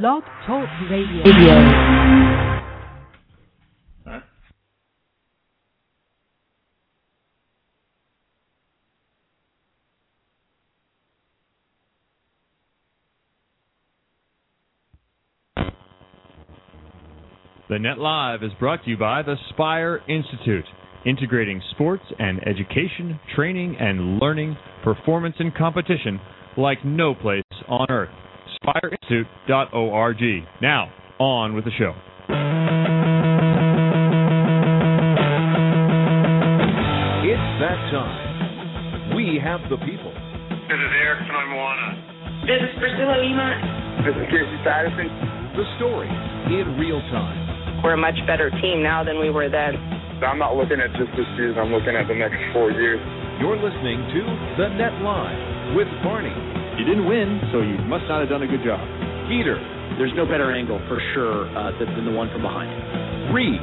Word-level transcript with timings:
Blog 0.00 0.22
Talk 0.46 0.66
Radio. 0.90 1.22
The 17.68 17.78
Net 17.78 17.98
Live 17.98 18.42
is 18.42 18.50
brought 18.58 18.82
to 18.84 18.90
you 18.90 18.96
by 18.96 19.20
the 19.20 19.34
Spire 19.50 20.00
Institute, 20.08 20.64
integrating 21.04 21.60
sports 21.72 22.04
and 22.18 22.40
education, 22.48 23.20
training 23.36 23.76
and 23.78 24.18
learning, 24.18 24.56
performance 24.82 25.36
and 25.38 25.54
competition 25.54 26.18
like 26.56 26.82
no 26.82 27.14
place 27.14 27.42
on 27.68 27.90
earth. 27.90 28.21
SpireInstitute.org. 28.64 30.22
Now, 30.60 30.90
on 31.18 31.54
with 31.54 31.64
the 31.64 31.70
show. 31.78 31.94
It's 37.22 37.48
that 37.60 37.78
time. 37.90 39.14
We 39.14 39.38
have 39.42 39.60
the 39.70 39.76
people. 39.84 40.12
This 40.68 40.78
is 40.78 40.92
Eric 41.02 41.26
from 41.26 41.50
Moana. 41.50 42.42
This 42.46 42.58
is 42.62 42.72
Priscilla 42.78 43.18
Lima. 43.22 44.02
This 44.02 44.14
is 44.18 44.26
Casey 44.30 44.58
Patterson. 44.64 45.08
The 45.54 45.64
story 45.78 46.08
in 46.50 46.78
real 46.78 47.00
time. 47.12 47.82
We're 47.84 47.94
a 47.94 48.00
much 48.00 48.18
better 48.26 48.50
team 48.62 48.82
now 48.82 49.04
than 49.04 49.18
we 49.18 49.30
were 49.30 49.50
then. 49.50 49.76
I'm 50.22 50.38
not 50.38 50.54
looking 50.54 50.78
at 50.78 50.94
just 50.94 51.10
this 51.18 51.26
season. 51.34 51.58
I'm 51.58 51.74
looking 51.74 51.98
at 51.98 52.06
the 52.06 52.14
next 52.14 52.38
four 52.54 52.70
years. 52.70 53.02
You're 53.42 53.58
listening 53.58 53.98
to 54.06 54.22
The 54.54 54.68
Net 54.78 54.94
Live 55.02 55.74
with 55.74 55.90
Barney, 56.06 56.30
You 56.78 56.84
didn't 56.88 57.04
win, 57.06 57.40
so 57.52 57.60
you 57.60 57.76
must 57.86 58.08
not 58.08 58.20
have 58.24 58.30
done 58.32 58.42
a 58.42 58.50
good 58.50 58.64
job. 58.64 58.80
Peter, 59.28 59.56
There's 60.00 60.12
no 60.16 60.24
better 60.24 60.50
angle 60.50 60.80
for 60.88 60.96
sure 61.14 61.46
uh, 61.52 61.70
than, 61.78 61.92
than 61.94 62.04
the 62.08 62.16
one 62.16 62.32
from 62.32 62.40
behind. 62.42 62.72
Reeves, 63.30 63.62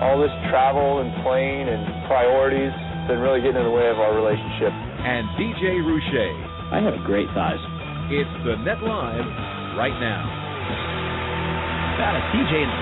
all 0.00 0.18
this 0.22 0.30
travel 0.48 1.02
and 1.02 1.10
plane 1.26 1.66
and 1.68 1.82
priorities 2.06 2.70
has 2.70 3.04
been 3.10 3.18
really 3.20 3.42
getting 3.42 3.58
in 3.58 3.66
the 3.66 3.74
way 3.74 3.90
of 3.90 3.98
our 3.98 4.14
relationship. 4.14 4.70
and 4.70 5.26
DJ 5.38 5.82
Roche. 5.82 6.26
I 6.70 6.78
have 6.82 6.94
a 6.94 7.02
great 7.06 7.26
thighs. 7.34 7.60
It's 8.14 8.30
The 8.46 8.54
Net 8.62 8.78
Live 8.82 9.26
right 9.78 9.94
now. 9.98 10.22
Got 11.98 12.14
a 12.14 12.22
TJ 12.30 12.52
in 12.62 12.70
the. 12.70 12.78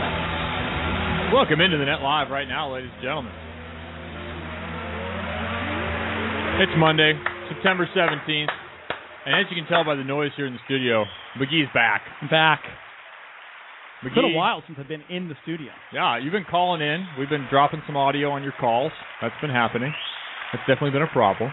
Welcome 1.34 1.60
into 1.64 1.80
the 1.80 1.88
Net 1.88 2.00
Live 2.04 2.28
right 2.30 2.46
now, 2.48 2.72
ladies 2.72 2.92
and 2.94 3.02
gentlemen. 3.02 3.32
It's 6.60 6.72
Monday, 6.78 7.16
September 7.50 7.88
17th, 7.96 8.52
and 9.24 9.34
as 9.34 9.46
you 9.50 9.56
can 9.60 9.68
tell 9.68 9.84
by 9.84 9.94
the 9.94 10.04
noise 10.04 10.30
here 10.36 10.46
in 10.46 10.52
the 10.52 10.58
studio, 10.64 11.04
McGee's 11.38 11.72
back. 11.72 12.02
back. 12.30 12.60
McGee, 14.02 14.06
It's 14.06 14.14
been 14.14 14.24
a 14.24 14.36
while 14.36 14.62
since 14.66 14.78
I've 14.80 14.88
been 14.88 15.04
in 15.08 15.28
the 15.28 15.34
studio. 15.42 15.70
Yeah, 15.92 16.18
you've 16.18 16.32
been 16.32 16.44
calling 16.48 16.82
in. 16.82 17.06
We've 17.18 17.28
been 17.28 17.46
dropping 17.50 17.82
some 17.86 17.96
audio 17.96 18.30
on 18.30 18.42
your 18.42 18.52
calls. 18.60 18.92
That's 19.22 19.34
been 19.40 19.50
happening. 19.50 19.92
That's 20.52 20.62
definitely 20.66 20.90
been 20.90 21.02
a 21.02 21.12
problem. 21.12 21.50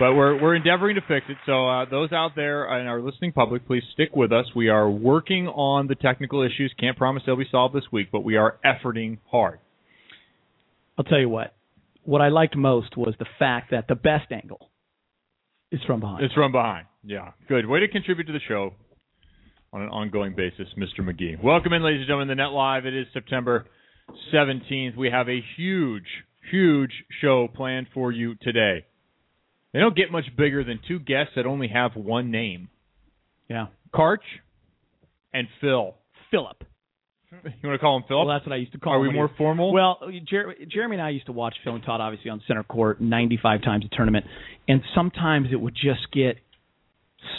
But 0.00 0.14
we're 0.14 0.42
we're 0.42 0.56
endeavoring 0.56 0.96
to 0.96 1.00
fix 1.02 1.26
it. 1.28 1.36
So 1.46 1.68
uh, 1.68 1.84
those 1.88 2.10
out 2.10 2.32
there 2.34 2.64
in 2.80 2.88
our 2.88 3.00
listening 3.00 3.32
public, 3.32 3.64
please 3.66 3.84
stick 3.92 4.16
with 4.16 4.32
us. 4.32 4.46
We 4.56 4.68
are 4.68 4.90
working 4.90 5.46
on 5.46 5.86
the 5.86 5.94
technical 5.94 6.42
issues. 6.42 6.74
Can't 6.80 6.98
promise 6.98 7.22
they'll 7.24 7.36
be 7.36 7.46
solved 7.48 7.76
this 7.76 7.84
week, 7.92 8.08
but 8.10 8.24
we 8.24 8.36
are 8.36 8.58
efforting 8.64 9.18
hard. 9.30 9.60
I'll 10.98 11.04
tell 11.04 11.20
you 11.20 11.28
what. 11.28 11.54
What 12.02 12.20
I 12.20 12.28
liked 12.28 12.56
most 12.56 12.96
was 12.96 13.14
the 13.20 13.26
fact 13.38 13.70
that 13.70 13.86
the 13.88 13.94
best 13.94 14.32
angle 14.32 14.68
is 15.74 15.84
from 15.86 16.00
behind. 16.00 16.24
It's 16.24 16.34
from 16.34 16.52
behind. 16.52 16.86
Yeah, 17.04 17.32
good. 17.48 17.66
Way 17.66 17.80
to 17.80 17.88
contribute 17.88 18.26
to 18.26 18.32
the 18.32 18.40
show 18.46 18.74
on 19.72 19.82
an 19.82 19.88
ongoing 19.88 20.34
basis, 20.34 20.68
Mr. 20.78 21.00
McGee. 21.00 21.42
Welcome 21.42 21.72
in, 21.72 21.82
ladies 21.82 22.00
and 22.00 22.06
gentlemen, 22.06 22.28
the 22.28 22.36
Net 22.36 22.50
Live. 22.50 22.86
It 22.86 22.94
is 22.94 23.06
September 23.12 23.66
17th. 24.32 24.96
We 24.96 25.10
have 25.10 25.28
a 25.28 25.40
huge, 25.56 26.06
huge 26.50 26.92
show 27.20 27.48
planned 27.54 27.88
for 27.92 28.12
you 28.12 28.36
today. 28.40 28.86
They 29.72 29.80
don't 29.80 29.96
get 29.96 30.12
much 30.12 30.24
bigger 30.36 30.62
than 30.62 30.78
two 30.86 31.00
guests 31.00 31.32
that 31.36 31.46
only 31.46 31.68
have 31.68 31.92
one 31.96 32.30
name 32.30 32.68
yeah. 33.48 33.66
Karch 33.92 34.18
and 35.32 35.46
Phil. 35.60 35.94
Philip. 36.30 36.64
You 37.62 37.68
want 37.68 37.74
to 37.74 37.78
call 37.78 37.96
him 37.96 38.04
Phil? 38.08 38.18
Well, 38.24 38.28
that's 38.34 38.46
what 38.46 38.52
I 38.52 38.56
used 38.56 38.72
to 38.72 38.78
call 38.78 38.94
Are 38.94 38.96
him 38.96 39.02
Are 39.02 39.08
we 39.08 39.14
more 39.14 39.28
he- 39.28 39.34
formal? 39.36 39.72
Well, 39.72 39.98
Jer- 40.28 40.54
Jeremy 40.70 40.96
and 40.96 41.02
I 41.02 41.10
used 41.10 41.26
to 41.26 41.32
watch 41.32 41.54
Phil 41.64 41.74
and 41.74 41.84
Todd 41.84 42.00
obviously 42.00 42.30
on 42.30 42.42
center 42.46 42.62
court 42.62 43.00
95 43.00 43.62
times 43.62 43.84
a 43.90 43.94
tournament, 43.94 44.26
and 44.68 44.82
sometimes 44.94 45.48
it 45.52 45.56
would 45.56 45.74
just 45.74 46.10
get 46.12 46.36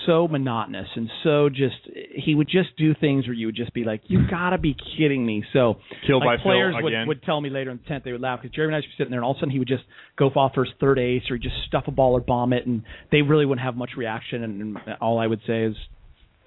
so 0.07 0.27
monotonous 0.27 0.87
and 0.95 1.09
so 1.23 1.47
just 1.47 1.75
he 2.15 2.33
would 2.33 2.47
just 2.47 2.75
do 2.75 2.95
things 2.99 3.27
where 3.27 3.35
you 3.35 3.45
would 3.47 3.55
just 3.55 3.71
be 3.73 3.83
like, 3.83 4.01
"You 4.07 4.27
gotta 4.27 4.57
be 4.57 4.75
kidding 4.97 5.23
me!" 5.23 5.43
So 5.53 5.75
Killed 6.07 6.23
like 6.25 6.39
by 6.39 6.43
players 6.43 6.73
Phil 6.75 6.83
would 6.83 6.93
again. 6.93 7.07
would 7.07 7.21
tell 7.23 7.39
me 7.39 7.49
later 7.51 7.69
in 7.69 7.77
the 7.77 7.87
tenth 7.87 8.03
they 8.03 8.11
would 8.11 8.21
laugh 8.21 8.41
because 8.41 8.55
Jeremy 8.55 8.73
and 8.73 8.75
I 8.75 8.79
would 8.79 8.83
be 8.89 8.93
sitting 8.97 9.11
there 9.11 9.19
and 9.19 9.25
all 9.25 9.31
of 9.31 9.37
a 9.37 9.39
sudden 9.41 9.51
he 9.51 9.59
would 9.59 9.67
just 9.67 9.83
go 10.17 10.27
off 10.29 10.53
for 10.55 10.65
his 10.65 10.73
third 10.79 10.97
ace 10.97 11.23
or 11.29 11.35
he'd 11.35 11.43
just 11.43 11.55
stuff 11.67 11.83
a 11.87 11.91
ball 11.91 12.13
or 12.13 12.19
bomb 12.21 12.51
it 12.53 12.65
and 12.65 12.81
they 13.11 13.21
really 13.21 13.45
wouldn't 13.45 13.63
have 13.63 13.75
much 13.75 13.91
reaction 13.95 14.43
and, 14.43 14.61
and 14.61 14.77
all 15.01 15.19
I 15.19 15.27
would 15.27 15.41
say 15.45 15.63
is 15.65 15.75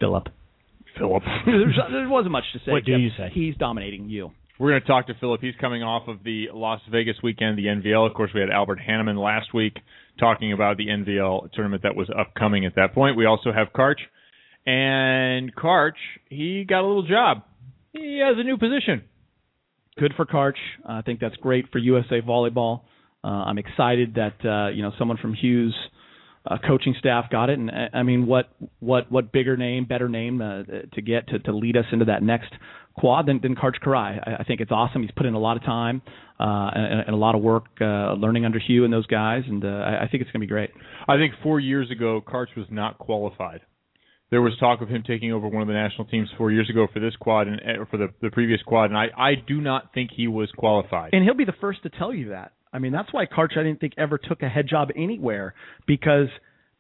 Philip. 0.01 0.29
Philip. 0.99 1.23
There's, 1.47 1.79
there 1.91 2.09
wasn't 2.09 2.33
much 2.33 2.45
to 2.53 2.59
say. 2.61 2.73
What 2.73 2.85
do 2.85 2.93
except 2.93 3.03
you 3.03 3.11
say? 3.17 3.31
He's 3.33 3.57
dominating 3.57 4.09
you. 4.09 4.31
We're 4.59 4.71
going 4.71 4.83
to 4.83 4.89
talk 4.89 5.07
to 5.07 5.15
Philip. 5.21 5.41
He's 5.41 5.55
coming 5.61 5.85
off 5.85 6.09
of 6.09 6.25
the 6.25 6.47
Las 6.53 6.81
Vegas 6.91 7.17
weekend, 7.23 7.57
the 7.57 7.67
NVL. 7.67 8.09
Of 8.09 8.15
course, 8.15 8.33
we 8.35 8.41
had 8.41 8.51
Albert 8.51 8.81
Hannemann 8.87 9.17
last 9.17 9.55
week 9.55 9.75
talking 10.19 10.53
about 10.53 10.77
the 10.77 10.89
NVL 10.89 11.53
tournament 11.53 11.85
that 11.85 11.95
was 11.95 12.11
upcoming 12.19 12.67
at 12.67 12.75
that 12.75 12.93
point. 12.93 13.17
We 13.17 13.25
also 13.25 13.53
have 13.53 13.69
Karch. 13.73 14.01
And 14.67 15.55
Karch, 15.55 15.93
he 16.29 16.65
got 16.69 16.81
a 16.81 16.87
little 16.87 17.07
job. 17.07 17.45
He 17.93 18.21
has 18.27 18.37
a 18.37 18.43
new 18.43 18.59
position. 18.59 19.05
good 19.99 20.13
for 20.17 20.27
Karch. 20.27 20.59
I 20.85 21.03
think 21.03 21.21
that's 21.21 21.37
great 21.37 21.71
for 21.71 21.79
USA 21.79 22.21
Volleyball. 22.21 22.83
Uh, 23.23 23.29
I'm 23.29 23.59
excited 23.59 24.15
that 24.15 24.45
uh, 24.45 24.71
you 24.71 24.83
know 24.83 24.93
someone 24.99 25.19
from 25.19 25.35
Hugh's 25.35 25.75
uh, 26.49 26.57
coaching 26.67 26.95
staff 26.99 27.31
got 27.31 27.51
it, 27.51 27.59
and 27.59 27.71
uh, 27.71 27.89
I 27.93 28.03
mean, 28.03 28.27
what 28.27 28.49
what 28.81 29.11
what 29.11 29.33
bigger 29.33 29.57
name, 29.57 29.85
better 29.85 30.09
name 30.09 30.41
uh, 30.41 30.63
to 30.95 31.03
get 31.03 31.29
to, 31.29 31.39
to 31.41 31.53
lead 31.53 31.77
us 31.77 31.85
into 31.93 32.07
that 32.07 32.23
next 32.23 32.53
quad 32.97 33.27
than, 33.27 33.41
than 33.41 33.55
Karch 33.55 33.81
Kiraly. 33.85 34.21
I, 34.27 34.41
I 34.41 34.45
think 34.45 34.61
it's 34.61 34.73
awesome. 34.73 35.03
He's 35.03 35.11
put 35.17 35.27
in 35.27 35.35
a 35.35 35.39
lot 35.39 35.57
of 35.57 35.63
time 35.63 36.03
uh, 36.41 36.71
and, 36.75 37.01
and 37.01 37.11
a 37.11 37.17
lot 37.17 37.35
of 37.35 37.43
work 37.43 37.67
uh, 37.81 38.15
learning 38.15 38.45
under 38.45 38.59
Hugh 38.59 38.85
and 38.85 38.93
those 38.93 39.07
guys, 39.07 39.43
and 39.47 39.65
uh, 39.65 39.69
I, 39.69 40.05
I 40.05 40.09
think 40.09 40.23
it's 40.23 40.31
going 40.31 40.41
to 40.41 40.47
be 40.47 40.47
great. 40.47 40.71
I 41.07 41.17
think 41.17 41.35
four 41.43 41.61
years 41.61 41.91
ago, 41.91 42.23
Karch 42.27 42.57
was 42.57 42.67
not 42.71 42.99
qualified. 42.99 43.61
There 44.31 44.43
was 44.43 44.53
talk 44.61 44.83
of 44.83 44.89
him 44.89 45.03
taking 45.07 45.33
over 45.33 45.49
one 45.49 45.63
of 45.63 45.69
the 45.69 45.75
national 45.75 46.07
teams 46.07 46.29
four 46.37 46.53
years 46.53 46.69
ago 46.69 46.87
for 46.93 47.01
this 47.01 47.17
quad 47.17 47.49
and 47.49 47.61
or 47.79 47.87
for 47.87 47.97
the, 47.97 48.09
the 48.21 48.31
previous 48.31 48.61
quad, 48.63 48.91
and 48.91 48.99
I, 48.99 49.07
I 49.17 49.35
do 49.47 49.61
not 49.61 49.95
think 49.95 50.11
he 50.15 50.29
was 50.29 50.51
qualified. 50.57 51.11
And 51.15 51.25
he'll 51.25 51.35
be 51.35 51.47
the 51.47 51.55
first 51.61 51.83
to 51.85 51.89
tell 51.89 52.13
you 52.13 52.31
that. 52.31 52.53
I 52.73 52.79
mean, 52.79 52.93
that's 52.93 53.13
why 53.13 53.27
Karch 53.27 53.57
I 53.59 53.63
didn't 53.63 53.81
think 53.81 53.95
ever 53.99 54.19
took 54.19 54.43
a 54.43 54.49
head 54.49 54.67
job 54.69 54.89
anywhere 54.97 55.55
because 55.87 56.29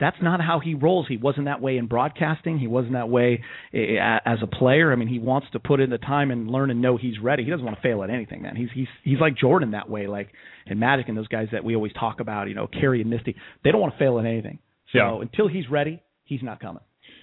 that's 0.00 0.16
not 0.22 0.40
how 0.40 0.60
he 0.60 0.74
rolls. 0.74 1.06
He 1.08 1.16
wasn't 1.16 1.46
that 1.46 1.60
way 1.60 1.76
in 1.76 1.86
broadcasting. 1.86 2.58
He 2.58 2.68
wasn't 2.68 2.92
that 2.92 3.08
way 3.08 3.42
eh, 3.74 3.96
as 4.24 4.38
a 4.42 4.46
player. 4.46 4.92
I 4.92 4.96
mean, 4.96 5.08
he 5.08 5.18
wants 5.18 5.48
to 5.52 5.58
put 5.58 5.80
in 5.80 5.90
the 5.90 5.98
time 5.98 6.30
and 6.30 6.48
learn 6.48 6.70
and 6.70 6.80
know 6.80 6.96
he's 6.96 7.18
ready. 7.20 7.42
He 7.44 7.50
doesn't 7.50 7.64
want 7.64 7.76
to 7.76 7.82
fail 7.82 8.04
at 8.04 8.10
anything. 8.10 8.42
Man, 8.42 8.54
he's 8.54 8.68
he's 8.72 8.86
he's 9.02 9.18
like 9.18 9.36
Jordan 9.36 9.72
that 9.72 9.90
way, 9.90 10.06
like 10.06 10.28
and 10.66 10.78
Magic 10.78 11.08
and 11.08 11.16
those 11.18 11.26
guys 11.28 11.48
that 11.52 11.64
we 11.64 11.74
always 11.74 11.92
talk 11.94 12.20
about. 12.20 12.48
You 12.48 12.54
know, 12.54 12.68
Kerry 12.68 13.00
and 13.00 13.10
Misty. 13.10 13.34
They 13.64 13.72
don't 13.72 13.80
want 13.80 13.94
to 13.94 13.98
fail 13.98 14.18
at 14.20 14.24
anything. 14.26 14.60
So 14.92 14.98
Yeah. 14.98 15.20
until 15.20 15.48
he's 15.48 15.68
ready, 15.68 16.00
he's 16.24 16.42
not 16.42 16.60
coming. 16.60 16.82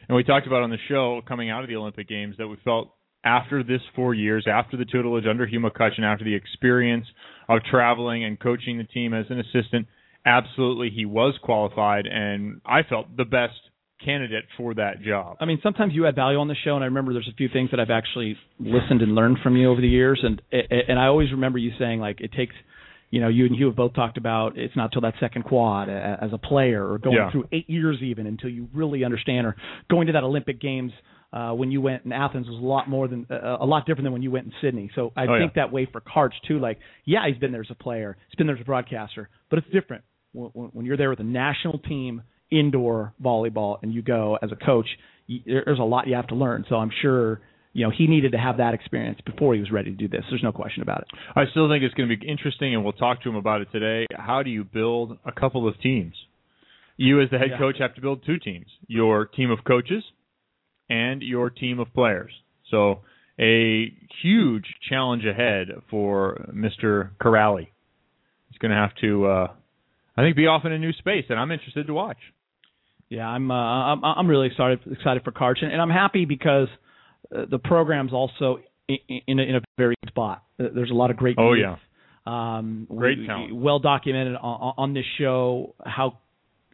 And 0.09 0.15
we 0.15 0.23
talked 0.23 0.45
about 0.45 0.61
on 0.63 0.69
the 0.69 0.77
show 0.89 1.21
coming 1.27 1.49
out 1.49 1.63
of 1.63 1.69
the 1.69 1.75
Olympic 1.77 2.07
Games 2.09 2.35
that 2.37 2.47
we 2.47 2.57
felt 2.63 2.93
after 3.25 3.63
this 3.63 3.81
four 3.95 4.13
years, 4.13 4.45
after 4.47 4.77
the 4.77 4.85
tutelage 4.85 5.25
under 5.27 5.45
Hugh 5.47 5.59
McCutcheon, 5.59 6.03
after 6.03 6.23
the 6.23 6.35
experience 6.35 7.07
of 7.49 7.59
traveling 7.69 8.23
and 8.23 8.39
coaching 8.39 8.77
the 8.77 8.83
team 8.83 9.13
as 9.13 9.25
an 9.29 9.39
assistant, 9.39 9.87
absolutely 10.25 10.89
he 10.95 11.05
was 11.05 11.33
qualified, 11.43 12.05
and 12.05 12.61
I 12.65 12.83
felt 12.83 13.15
the 13.17 13.25
best 13.25 13.53
candidate 14.03 14.45
for 14.57 14.73
that 14.75 15.01
job. 15.01 15.37
I 15.39 15.45
mean, 15.45 15.59
sometimes 15.63 15.93
you 15.93 16.05
add 16.05 16.15
value 16.15 16.37
on 16.37 16.47
the 16.47 16.55
show, 16.63 16.75
and 16.75 16.83
I 16.83 16.87
remember 16.87 17.13
there's 17.13 17.29
a 17.31 17.35
few 17.35 17.49
things 17.49 17.71
that 17.71 17.79
I've 17.79 17.89
actually 17.89 18.37
listened 18.59 19.01
and 19.01 19.15
learned 19.15 19.39
from 19.41 19.55
you 19.55 19.71
over 19.71 19.81
the 19.81 19.87
years, 19.87 20.19
and 20.23 20.41
and 20.51 20.99
I 20.99 21.05
always 21.07 21.31
remember 21.31 21.57
you 21.57 21.71
saying 21.79 21.99
like 21.99 22.21
it 22.21 22.31
takes, 22.33 22.53
you 23.09 23.21
know, 23.21 23.27
you 23.29 23.45
and 23.45 23.55
Hugh 23.55 23.67
have 23.67 23.75
both 23.75 23.93
talked 23.93 24.17
about 24.17 24.57
it's 24.57 24.75
not 24.75 24.91
till 24.91 25.01
that 25.01 25.15
second 25.19 25.43
quad 25.43 25.89
as 25.89 26.31
a 26.33 26.37
player 26.37 26.87
or 26.91 26.97
going 26.99 27.15
Yeah. 27.15 27.31
through 27.31 27.47
eight 27.51 27.69
years 27.69 27.97
even 28.01 28.27
until 28.27 28.49
you 28.49 28.67
really 28.73 29.03
understand, 29.03 29.47
or 29.47 29.55
going 29.89 30.07
to 30.07 30.13
that 30.13 30.23
Olympic 30.23 30.59
Games. 30.59 30.91
Uh, 31.33 31.51
when 31.51 31.69
you 31.69 31.81
went 31.81 32.05
in 32.05 32.13
Athens 32.13 32.47
was 32.47 32.57
a 32.57 32.65
lot 32.65 32.87
more 32.89 33.07
than 33.09 33.25
uh, 33.29 33.57
a 33.59 33.65
lot 33.65 33.85
different 33.85 34.05
than 34.05 34.13
when 34.13 34.21
you 34.21 34.31
went 34.31 34.45
in 34.45 34.53
Sydney. 34.61 34.89
So 34.95 35.11
I 35.17 35.25
Oh, 35.27 35.37
think 35.37 35.55
that 35.55 35.71
way 35.71 35.85
for 35.91 35.99
Karch 35.99 36.31
too. 36.47 36.59
Like, 36.59 36.79
yeah, 37.03 37.27
he's 37.27 37.37
been 37.37 37.51
there 37.51 37.61
as 37.61 37.71
a 37.71 37.75
player, 37.75 38.15
he's 38.29 38.35
been 38.35 38.47
there 38.47 38.55
as 38.55 38.61
a 38.61 38.65
broadcaster, 38.65 39.27
but 39.49 39.59
it's 39.59 39.67
different 39.71 40.03
when, 40.31 40.49
when 40.53 40.69
when 40.69 40.85
you're 40.85 40.97
there 40.97 41.09
with 41.09 41.19
a 41.19 41.23
national 41.25 41.79
team 41.79 42.21
indoor 42.51 43.13
volleyball 43.21 43.77
and 43.81 43.93
you 43.93 44.01
go 44.01 44.37
as 44.41 44.51
a 44.51 44.55
coach. 44.55 44.87
You, 45.27 45.41
there's 45.65 45.79
a 45.79 45.83
lot 45.83 46.07
you 46.07 46.15
have 46.15 46.27
to 46.27 46.35
learn. 46.35 46.63
So 46.69 46.75
I'm 46.75 46.91
sure 47.01 47.41
you 47.73 47.83
know 47.85 47.91
he 47.91 48.07
needed 48.07 48.31
to 48.31 48.37
have 48.37 48.57
that 48.57 48.73
experience 48.73 49.19
before 49.25 49.53
he 49.55 49.59
was 49.59 49.71
ready 49.71 49.89
to 49.91 49.97
do 49.97 50.07
this. 50.07 50.23
There's 50.29 50.43
no 50.43 50.51
question 50.53 50.83
about 50.83 51.01
it. 51.01 51.07
I 51.35 51.45
still 51.51 51.67
think 51.67 51.83
it's 51.83 51.95
going 51.95 52.07
to 52.07 52.15
be 52.15 52.25
interesting, 52.25 52.73
and 52.75 52.83
we'll 52.83 52.93
talk 52.93 53.23
to 53.23 53.29
him 53.29 53.35
about 53.35 53.59
it 53.61 53.67
today. 53.73 54.05
How 54.15 54.41
do 54.43 54.49
you 54.51 54.63
build 54.63 55.17
a 55.25 55.31
couple 55.33 55.67
of 55.67 55.77
teams? 55.81 56.13
You, 56.97 57.19
as 57.21 57.29
the 57.29 57.37
head 57.39 57.49
Yeah. 57.51 57.57
coach, 57.57 57.75
have 57.79 57.93
to 57.95 58.01
build 58.01 58.23
two 58.25 58.37
teams: 58.39 58.67
your 58.87 59.25
team 59.25 59.51
of 59.51 59.65
coaches 59.65 60.03
and 60.89 61.21
your 61.21 61.49
team 61.49 61.79
of 61.79 61.93
players. 61.93 62.31
So 62.71 63.01
a 63.39 63.91
huge 64.21 64.65
challenge 64.89 65.23
ahead 65.25 65.67
for 65.89 66.45
Mr. 66.53 67.11
Kiraly. 67.21 67.67
He's 68.49 68.57
going 68.59 68.71
to 68.71 68.77
have 68.77 68.95
to, 69.01 69.25
uh, 69.25 69.47
I 70.17 70.21
think, 70.21 70.35
be 70.35 70.47
off 70.47 70.63
in 70.65 70.71
a 70.71 70.79
new 70.79 70.93
space, 70.93 71.25
and 71.29 71.39
I'm 71.39 71.51
interested 71.51 71.87
to 71.87 71.93
watch. 71.93 72.17
Yeah, 73.09 73.27
I'm 73.27 73.51
uh, 73.51 73.53
I'm 73.55 74.03
I'm 74.03 74.27
really 74.27 74.47
excited 74.47 74.79
excited 74.91 75.23
for 75.23 75.31
Karch, 75.31 75.61
and, 75.61 75.71
and 75.71 75.79
I'm 75.81 75.91
happy 75.91 76.25
because 76.25 76.67
uh, 77.35 77.45
the 77.49 77.59
program's 77.59 78.13
also 78.13 78.59
in, 78.87 78.97
in, 79.27 79.39
a, 79.39 79.43
in 79.43 79.55
a 79.57 79.61
very 79.77 79.93
good 80.03 80.09
spot. 80.09 80.43
There's 80.57 80.89
a 80.89 80.93
lot 80.95 81.11
of 81.11 81.17
great. 81.17 81.35
Oh 81.37 81.53
youth. 81.53 81.65
yeah, 82.25 82.57
Um, 82.57 82.87
Great 82.89 83.19
we- 83.19 83.27
talent. 83.27 83.55
Well 83.55 83.77
documented 83.79 84.35
on, 84.37 84.73
on 84.77 84.93
this 84.95 85.05
show 85.19 85.75
how 85.85 86.17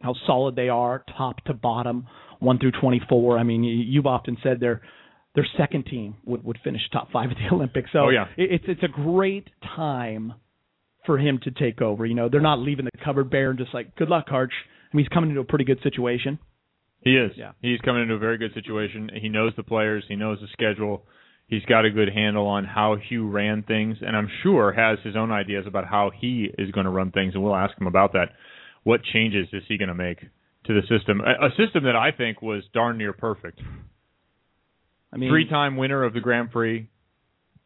how 0.02 0.14
solid 0.26 0.56
they 0.56 0.68
are, 0.68 1.04
top 1.16 1.42
to 1.44 1.54
bottom, 1.54 2.06
one 2.40 2.58
through 2.58 2.72
24. 2.72 3.38
I 3.38 3.42
mean, 3.42 3.62
you, 3.64 3.74
you've 3.74 4.06
often 4.06 4.36
said 4.42 4.60
their 4.60 4.82
their 5.34 5.46
second 5.56 5.86
team 5.86 6.16
would 6.26 6.44
would 6.44 6.58
finish 6.62 6.82
top 6.92 7.10
five 7.12 7.30
at 7.30 7.36
the 7.36 7.48
Olympics. 7.54 7.90
So 7.92 8.00
Oh, 8.00 8.08
yeah. 8.10 8.26
it's 8.36 8.64
it's 8.68 8.82
a 8.82 8.88
great 8.88 9.48
time 9.76 10.34
for 11.06 11.18
him 11.18 11.38
to 11.44 11.50
take 11.50 11.80
over. 11.80 12.04
You 12.06 12.14
know, 12.14 12.28
they're 12.28 12.40
not 12.40 12.58
leaving 12.60 12.84
the 12.84 13.04
cupboard 13.04 13.30
bare 13.30 13.50
and 13.50 13.58
just 13.58 13.74
like, 13.74 13.96
good 13.96 14.08
luck, 14.08 14.28
Karch. 14.28 14.48
I 14.92 14.96
mean, 14.96 15.04
he's 15.04 15.08
coming 15.12 15.30
into 15.30 15.40
a 15.40 15.44
pretty 15.44 15.64
good 15.64 15.80
situation. 15.82 16.38
he 17.00 17.16
is. 17.16 17.32
Yeah. 17.36 17.52
He's 17.62 17.80
coming 17.80 18.02
into 18.02 18.14
a 18.14 18.18
very 18.18 18.38
good 18.38 18.52
situation. 18.54 19.10
He 19.20 19.28
knows 19.28 19.52
the 19.56 19.62
players. 19.64 20.04
He 20.08 20.14
knows 20.16 20.38
the 20.40 20.46
schedule. 20.52 21.04
He's 21.48 21.64
got 21.64 21.84
a 21.84 21.90
good 21.90 22.08
handle 22.14 22.46
on 22.46 22.64
how 22.64 22.96
Hugh 23.08 23.28
ran 23.28 23.62
things, 23.64 23.98
and 24.00 24.16
I'm 24.16 24.28
sure 24.42 24.72
has 24.72 24.98
his 25.04 25.16
own 25.16 25.30
ideas 25.32 25.64
about 25.66 25.86
how 25.86 26.10
he 26.18 26.48
is 26.56 26.70
going 26.70 26.84
to 26.84 26.90
run 26.90 27.10
things, 27.10 27.34
and 27.34 27.42
we'll 27.42 27.56
ask 27.56 27.78
him 27.80 27.86
about 27.86 28.12
that. 28.12 28.30
What 28.84 29.02
changes 29.04 29.48
is 29.52 29.62
he 29.68 29.78
going 29.78 29.88
to 29.88 29.94
make 29.94 30.20
to 30.64 30.74
the 30.74 30.82
system? 30.88 31.20
A, 31.20 31.46
a 31.46 31.50
system 31.50 31.84
that 31.84 31.96
I 31.96 32.10
think 32.10 32.42
was 32.42 32.62
darn 32.74 32.98
near 32.98 33.12
perfect. 33.12 33.60
I 35.12 35.16
mean, 35.16 35.30
Three-time 35.30 35.76
winner 35.76 36.04
of 36.04 36.14
the 36.14 36.20
Grand 36.20 36.50
Prix, 36.50 36.88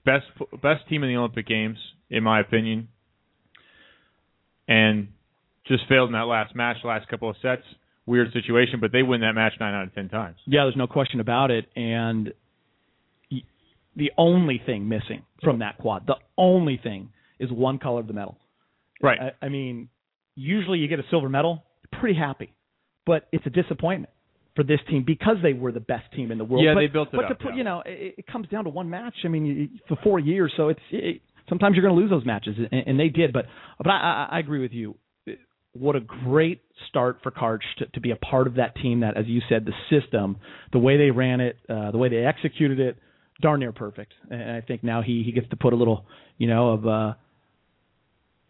best 0.05 0.27
best 0.63 0.89
team 0.89 1.03
in 1.05 1.11
the 1.11 1.17
Olympic 1.17 1.47
Games, 1.47 1.79
in 2.11 2.23
my 2.23 2.41
opinion, 2.41 2.89
and 4.67 5.09
just 5.67 5.85
failed 5.89 6.09
in 6.09 6.13
that 6.15 6.27
last 6.27 6.55
match, 6.55 6.79
last 6.85 7.09
couple 7.09 7.31
of 7.31 7.37
sets. 7.41 7.63
Weird 8.05 8.33
situation, 8.33 8.79
but 8.81 8.93
they 8.93 9.03
win 9.03 9.23
that 9.23 9.33
match 9.33 9.55
nine 9.59 9.75
out 9.75 9.85
of 9.85 9.95
ten 9.95 10.09
times. 10.09 10.37
Yeah, 10.47 10.63
there's 10.65 10.77
no 10.77 10.87
question 10.87 11.19
about 11.19 11.51
it. 11.51 11.67
And 11.75 12.33
the 13.97 14.13
only 14.17 14.61
thing 14.65 14.89
missing 14.89 15.23
from 15.43 15.59
that 15.61 15.79
quad, 15.79 16.07
the 16.07 16.17
only 16.39 16.79
thing 16.81 17.09
is 17.41 17.51
one 17.51 17.79
color 17.79 18.01
of 18.01 18.07
the 18.07 18.13
medal. 18.13 18.39
Right. 19.03 19.19
I, 19.21 19.47
I 19.47 19.49
mean, 19.49 19.89
usually 20.37 20.79
you 20.79 20.87
get 20.87 21.01
a 21.01 21.05
silver 21.11 21.29
medal, 21.29 21.65
pretty 21.99 22.17
happy, 22.19 22.55
but 23.05 23.27
it's 23.33 23.45
a 23.47 23.51
disappointment 23.51 24.13
for 24.55 24.63
this 24.63 24.81
team 24.89 25.05
because 25.07 25.37
they 25.43 25.53
were 25.53 25.73
the 25.73 25.81
best 25.81 26.05
team 26.15 26.31
in 26.31 26.39
the 26.39 26.45
world. 26.45 26.65
Yeah, 26.65 26.75
but, 26.75 26.81
they 26.81 26.87
built 26.87 27.09
it 27.13 27.17
But 27.17 27.25
up, 27.25 27.29
to 27.31 27.35
put, 27.35 27.53
yeah. 27.53 27.59
you 27.59 27.65
know, 27.65 27.83
it, 27.85 28.15
it 28.19 28.27
comes 28.27 28.49
down 28.49 28.65
to 28.65 28.71
one 28.71 28.89
match. 28.89 29.15
I 29.25 29.29
mean, 29.29 29.81
for 29.89 29.99
four 30.05 30.19
years, 30.19 30.53
so 30.57 30.69
it's 30.69 30.81
it, 30.91 31.23
sometimes 31.49 31.75
you're 31.75 31.83
going 31.83 31.95
to 31.95 32.01
lose 32.01 32.11
those 32.11 32.27
matches, 32.27 32.57
and, 32.59 32.83
and 32.87 33.01
they 33.01 33.09
did. 33.09 33.33
But 33.33 33.47
but 33.79 33.91
I, 33.91 34.29
I, 34.31 34.37
I 34.37 34.39
agree 34.39 34.61
with 34.61 34.73
you. 34.73 34.97
What 35.73 35.95
a 35.95 36.01
great 36.01 36.63
start 36.89 37.19
for 37.23 37.31
Karch 37.31 37.61
to, 37.79 37.87
to 37.87 38.01
be 38.01 38.11
a 38.11 38.17
part 38.17 38.47
of 38.47 38.55
that 38.55 38.77
team. 38.77 39.01
That, 39.01 39.19
as 39.19 39.27
you 39.27 39.43
said, 39.47 39.67
the 39.67 39.75
system, 39.91 40.39
the 40.73 40.79
way 40.79 40.97
they 40.97 41.11
ran 41.11 41.41
it, 41.41 41.59
uh, 41.69 41.91
the 41.91 41.99
way 41.99 42.09
they 42.09 42.25
executed 42.25 42.81
it, 42.81 42.97
darn 43.43 43.61
near 43.61 43.73
perfect. 43.73 44.15
And 44.31 44.53
I 44.53 44.63
think 44.63 44.83
now 44.83 45.03
he 45.03 45.23
he 45.23 45.33
gets 45.33 45.49
to 45.51 45.57
put 45.57 45.75
a 45.75 45.77
little, 45.77 46.07
you 46.39 46.49
know, 46.49 46.71
of 46.71 46.87
uh, 46.87 47.15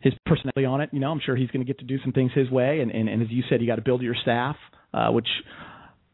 his 0.00 0.12
personality 0.26 0.64
on 0.64 0.80
it. 0.80 0.90
You 0.92 1.00
know, 1.00 1.10
I'm 1.10 1.20
sure 1.24 1.36
he's 1.36 1.50
going 1.50 1.64
to 1.64 1.66
get 1.66 1.78
to 1.80 1.84
do 1.84 1.98
some 2.02 2.12
things 2.12 2.30
his 2.34 2.50
way. 2.50 2.80
And 2.80 2.90
and, 2.90 3.08
and 3.08 3.22
as 3.22 3.28
you 3.30 3.42
said, 3.48 3.60
you 3.60 3.66
got 3.66 3.76
to 3.76 3.82
build 3.82 4.02
your 4.02 4.14
staff, 4.20 4.56
uh, 4.94 5.08
which 5.10 5.28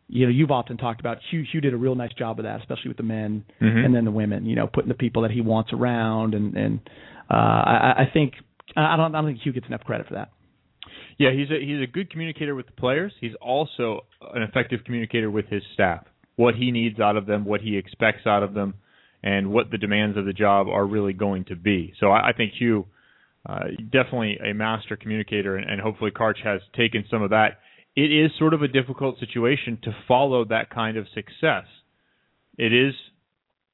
you 0.09 0.27
know 0.27 0.31
you've 0.33 0.51
often 0.51 0.77
talked 0.77 1.01
about. 1.01 1.19
Hugh 1.31 1.45
Hugh 1.51 1.61
did 1.61 1.75
a 1.75 1.77
real 1.77 1.95
nice 1.95 2.13
job 2.19 2.39
of 2.39 2.45
that, 2.45 2.61
especially 2.61 2.89
with 2.89 2.97
the 2.97 3.03
men 3.03 3.45
Mhm. 3.61 3.85
and 3.85 3.95
then 3.95 4.05
the 4.05 4.11
women. 4.11 4.47
You 4.47 4.57
know, 4.57 4.67
putting 4.67 4.89
the 4.89 4.95
people 4.95 5.23
that 5.23 5.31
he 5.31 5.41
wants 5.41 5.73
around, 5.73 6.35
and 6.35 6.57
and 6.57 6.81
uh, 7.31 7.35
I, 7.35 7.95
I 7.99 8.11
think 8.13 8.35
I 8.77 8.97
don't 8.97 9.15
I 9.15 9.21
don't 9.21 9.31
think 9.31 9.41
Hugh 9.43 9.53
gets 9.53 9.67
enough 9.67 9.85
credit 9.85 10.07
for 10.09 10.15
that. 10.15 10.31
Yeah, 11.19 11.31
he's 11.33 11.51
a 11.51 11.59
he's 11.65 11.81
a 11.83 11.87
good 11.87 12.11
communicator 12.11 12.55
with 12.55 12.67
the 12.67 12.73
players. 12.73 13.13
He's 13.21 13.35
also 13.41 14.03
an 14.35 14.43
effective 14.43 14.81
communicator 14.85 15.31
with 15.31 15.47
his 15.49 15.63
staff. 15.75 16.05
What 16.37 16.55
he 16.55 16.71
needs 16.71 16.99
out 16.99 17.17
of 17.17 17.27
them, 17.27 17.45
what 17.45 17.61
he 17.61 17.77
expects 17.77 18.27
out 18.27 18.43
of 18.43 18.55
them, 18.55 18.75
and 19.23 19.53
what 19.53 19.71
the 19.71 19.79
demands 19.79 20.17
of 20.17 20.25
the 20.25 20.33
job 20.33 20.67
are 20.69 20.85
really 20.87 21.13
going 21.13 21.45
to 21.47 21.57
be. 21.57 21.93
So 22.01 22.11
I, 22.11 22.31
I 22.31 22.33
think 22.33 22.53
Hugh, 22.59 22.87
uh, 23.49 23.65
definitely 23.91 24.39
a 24.39 24.53
master 24.55 24.97
communicator, 24.97 25.57
and, 25.57 25.69
and 25.69 25.81
hopefully 25.81 26.11
Karch 26.11 26.43
has 26.45 26.61
taken 26.77 27.05
some 27.11 27.23
of 27.23 27.31
that. 27.31 27.59
It 27.97 28.13
is 28.13 28.31
sort 28.39 28.55
of 28.55 28.63
a 28.63 28.69
difficult 28.69 29.19
situation 29.19 29.79
to 29.83 29.95
follow 30.09 30.45
that 30.47 30.71
kind 30.71 30.97
of 30.97 31.07
success. 31.15 31.65
It 32.57 32.73
is 32.73 32.95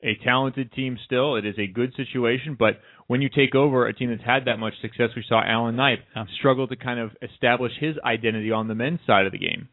a 0.02 0.16
talented 0.24 0.72
team 0.72 0.96
still. 1.04 1.36
It 1.36 1.44
is 1.44 1.56
a 1.58 1.66
good 1.66 1.92
situation, 1.96 2.56
but 2.58 2.80
when 3.08 3.20
you 3.20 3.28
take 3.28 3.54
over 3.54 3.86
a 3.86 3.92
team 3.92 4.10
that's 4.10 4.24
had 4.24 4.44
that 4.46 4.58
much 4.58 4.74
success, 4.80 5.10
we 5.16 5.24
saw 5.28 5.42
Alan 5.44 5.76
Knipe 5.76 6.00
struggle 6.38 6.66
to 6.68 6.76
kind 6.76 7.00
of 7.00 7.10
establish 7.22 7.72
his 7.78 7.96
identity 8.04 8.52
on 8.52 8.68
the 8.68 8.74
men's 8.74 9.00
side 9.06 9.26
of 9.26 9.32
the 9.32 9.38
game. 9.38 9.68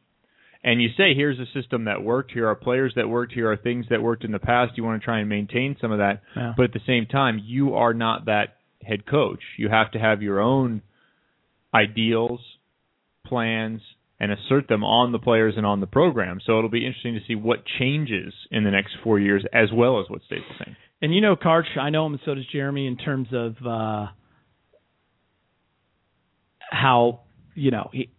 And 0.63 0.81
you 0.81 0.89
say, 0.97 1.13
here's 1.13 1.37
a 1.39 1.45
system 1.53 1.85
that 1.85 2.01
worked. 2.01 2.31
Here 2.31 2.47
are 2.47 2.55
players 2.55 2.93
that 2.95 3.07
worked. 3.07 3.33
Here 3.33 3.51
are 3.51 3.57
things 3.57 3.85
that 3.91 4.01
worked 4.01 4.23
in 4.23 4.31
the 4.31 4.39
past. 4.39 4.75
You 4.75 4.83
want 4.83 4.99
to 4.99 5.05
try 5.05 5.19
and 5.19 5.29
maintain 5.29 5.77
some 5.79 5.91
of 5.91 5.99
that. 5.99 6.23
Yeah. 6.35 6.53
But 6.57 6.63
at 6.63 6.73
the 6.73 6.79
same 6.87 7.05
time, 7.05 7.39
you 7.43 7.75
are 7.75 7.93
not 7.93 8.25
that 8.25 8.54
head 8.87 9.05
coach. 9.05 9.41
You 9.57 9.69
have 9.69 9.91
to 9.91 9.99
have 9.99 10.21
your 10.21 10.39
own 10.39 10.81
ideals, 11.73 12.39
plans, 13.25 13.81
and 14.19 14.31
assert 14.31 14.67
them 14.67 14.83
on 14.83 15.11
the 15.11 15.19
players 15.19 15.55
and 15.57 15.65
on 15.65 15.81
the 15.81 15.87
program. 15.87 16.39
So 16.45 16.57
it'll 16.57 16.69
be 16.69 16.85
interesting 16.85 17.15
to 17.15 17.19
see 17.27 17.35
what 17.35 17.63
changes 17.79 18.33
in 18.49 18.63
the 18.63 18.71
next 18.71 18.95
four 19.03 19.19
years 19.19 19.43
as 19.51 19.69
well 19.73 19.99
as 19.99 20.09
what 20.09 20.21
stays 20.25 20.39
the 20.57 20.65
same. 20.65 20.75
And 21.01 21.13
you 21.13 21.21
know, 21.21 21.35
Karch, 21.35 21.77
I 21.79 21.89
know 21.89 22.05
him, 22.05 22.13
and 22.13 22.21
so 22.25 22.35
does 22.35 22.45
Jeremy, 22.51 22.87
in 22.87 22.97
terms 22.97 23.27
of 23.33 23.55
uh, 23.65 24.07
how 26.71 27.21
you 27.53 27.71
know 27.71 27.89
he, 27.91 28.09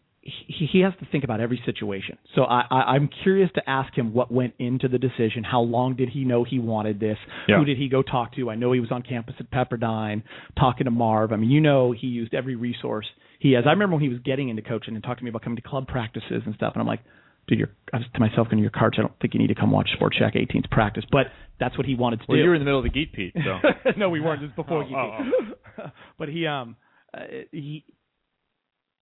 he 0.47 0.67
he 0.73 0.81
has 0.81 0.93
to 1.01 1.07
think 1.13 1.25
about 1.25 1.41
every 1.41 1.61
situation. 1.65 2.19
So 2.35 2.43
I, 2.45 2.63
I 2.71 2.77
I'm 2.95 3.09
curious 3.23 3.51
to 3.55 3.69
ask 3.69 3.93
him 3.97 4.13
what 4.15 4.31
went 4.33 4.55
into 4.59 4.89
the 4.89 4.99
decision. 4.99 5.45
How 5.45 5.61
long 5.61 5.95
did 5.97 6.09
he 6.09 6.25
know 6.25 6.45
he 6.45 6.59
wanted 6.59 7.01
this? 7.01 7.19
Yeah. 7.49 7.59
Who 7.59 7.65
did 7.65 7.79
he 7.79 7.89
go 7.89 8.03
talk 8.03 8.35
to? 8.37 8.51
I 8.51 8.55
know 8.55 8.73
he 8.73 8.81
was 8.81 8.91
on 8.93 9.03
campus 9.03 9.35
at 9.41 9.51
Pepperdine 9.51 10.23
talking 10.59 10.85
to 10.85 10.91
Marv. 10.91 11.33
I 11.33 11.37
mean, 11.37 11.51
you 11.51 11.61
know, 11.61 11.93
he 11.93 12.07
used 12.09 12.35
every 12.35 12.57
resource 12.57 13.07
he 13.39 13.53
has. 13.53 13.65
I 13.67 13.71
remember 13.71 13.97
when 13.97 14.03
he 14.03 14.09
was 14.09 14.19
getting 14.25 14.49
into 14.49 14.63
coaching 14.63 14.95
and 14.95 15.03
talking 15.03 15.19
to 15.19 15.25
me 15.25 15.31
about 15.31 15.43
coming 15.43 15.57
to 15.57 15.63
club 15.63 15.87
practices 15.87 16.43
and 16.47 16.55
stuff, 16.55 16.73
and 16.75 16.81
I'm 16.81 16.87
like. 16.89 17.01
Dude, 17.49 17.61
you're, 17.61 17.71
I 17.93 17.99
was 17.99 18.07
to 18.13 18.19
myself, 18.19 18.49
going 18.49 18.57
to 18.57 18.63
your 18.63 18.73
Karch. 18.73 18.95
I 18.99 19.03
don't 19.03 19.13
think 19.23 19.33
you 19.33 19.39
need 19.39 19.47
to 19.47 19.55
come 19.55 19.71
watch 19.71 19.89
Sport 19.95 20.15
Check 20.19 20.35
18's 20.35 20.67
practice, 20.69 21.05
but 21.13 21.27
that's 21.61 21.79
what 21.79 21.87
he 21.87 21.95
wanted 21.95 22.17
to 22.17 22.25
Well, 22.29 22.39
do. 22.39 22.43
you 22.43 22.49
were 22.49 22.57
in 22.57 22.61
the 22.61 22.65
middle 22.65 22.81
of 22.81 22.83
the 22.83 22.91
Geek 22.91 23.13
Pete, 23.13 23.33
so 23.37 23.61
no, 23.97 24.11
we 24.11 24.19
weren't. 24.21 24.41
This 24.41 24.51
was 24.57 24.65
before 24.67 24.83
Oh, 24.83 24.85
Geeky. 24.85 25.31
oh, 25.79 25.85
but 26.19 26.29
he 26.29 26.45
um 26.45 26.75
uh, 27.15 27.21
he 27.53 27.85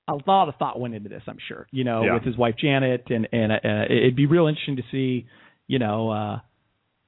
a 0.08 0.14
lot 0.26 0.48
of 0.48 0.56
thought 0.56 0.78
went 0.78 0.94
into 0.94 1.08
this. 1.08 1.22
I'm 1.26 1.38
sure 1.48 1.66
you 1.70 1.84
know 1.84 2.02
Yeah. 2.04 2.14
with 2.14 2.24
his 2.24 2.36
wife 2.36 2.56
Janet, 2.60 3.04
and 3.10 3.28
and 3.32 3.52
uh, 3.52 3.84
it'd 3.88 4.16
be 4.16 4.26
real 4.26 4.46
interesting 4.46 4.76
to 4.76 4.82
see 4.90 5.26
you 5.66 5.78
know 5.78 6.10
uh 6.10 6.40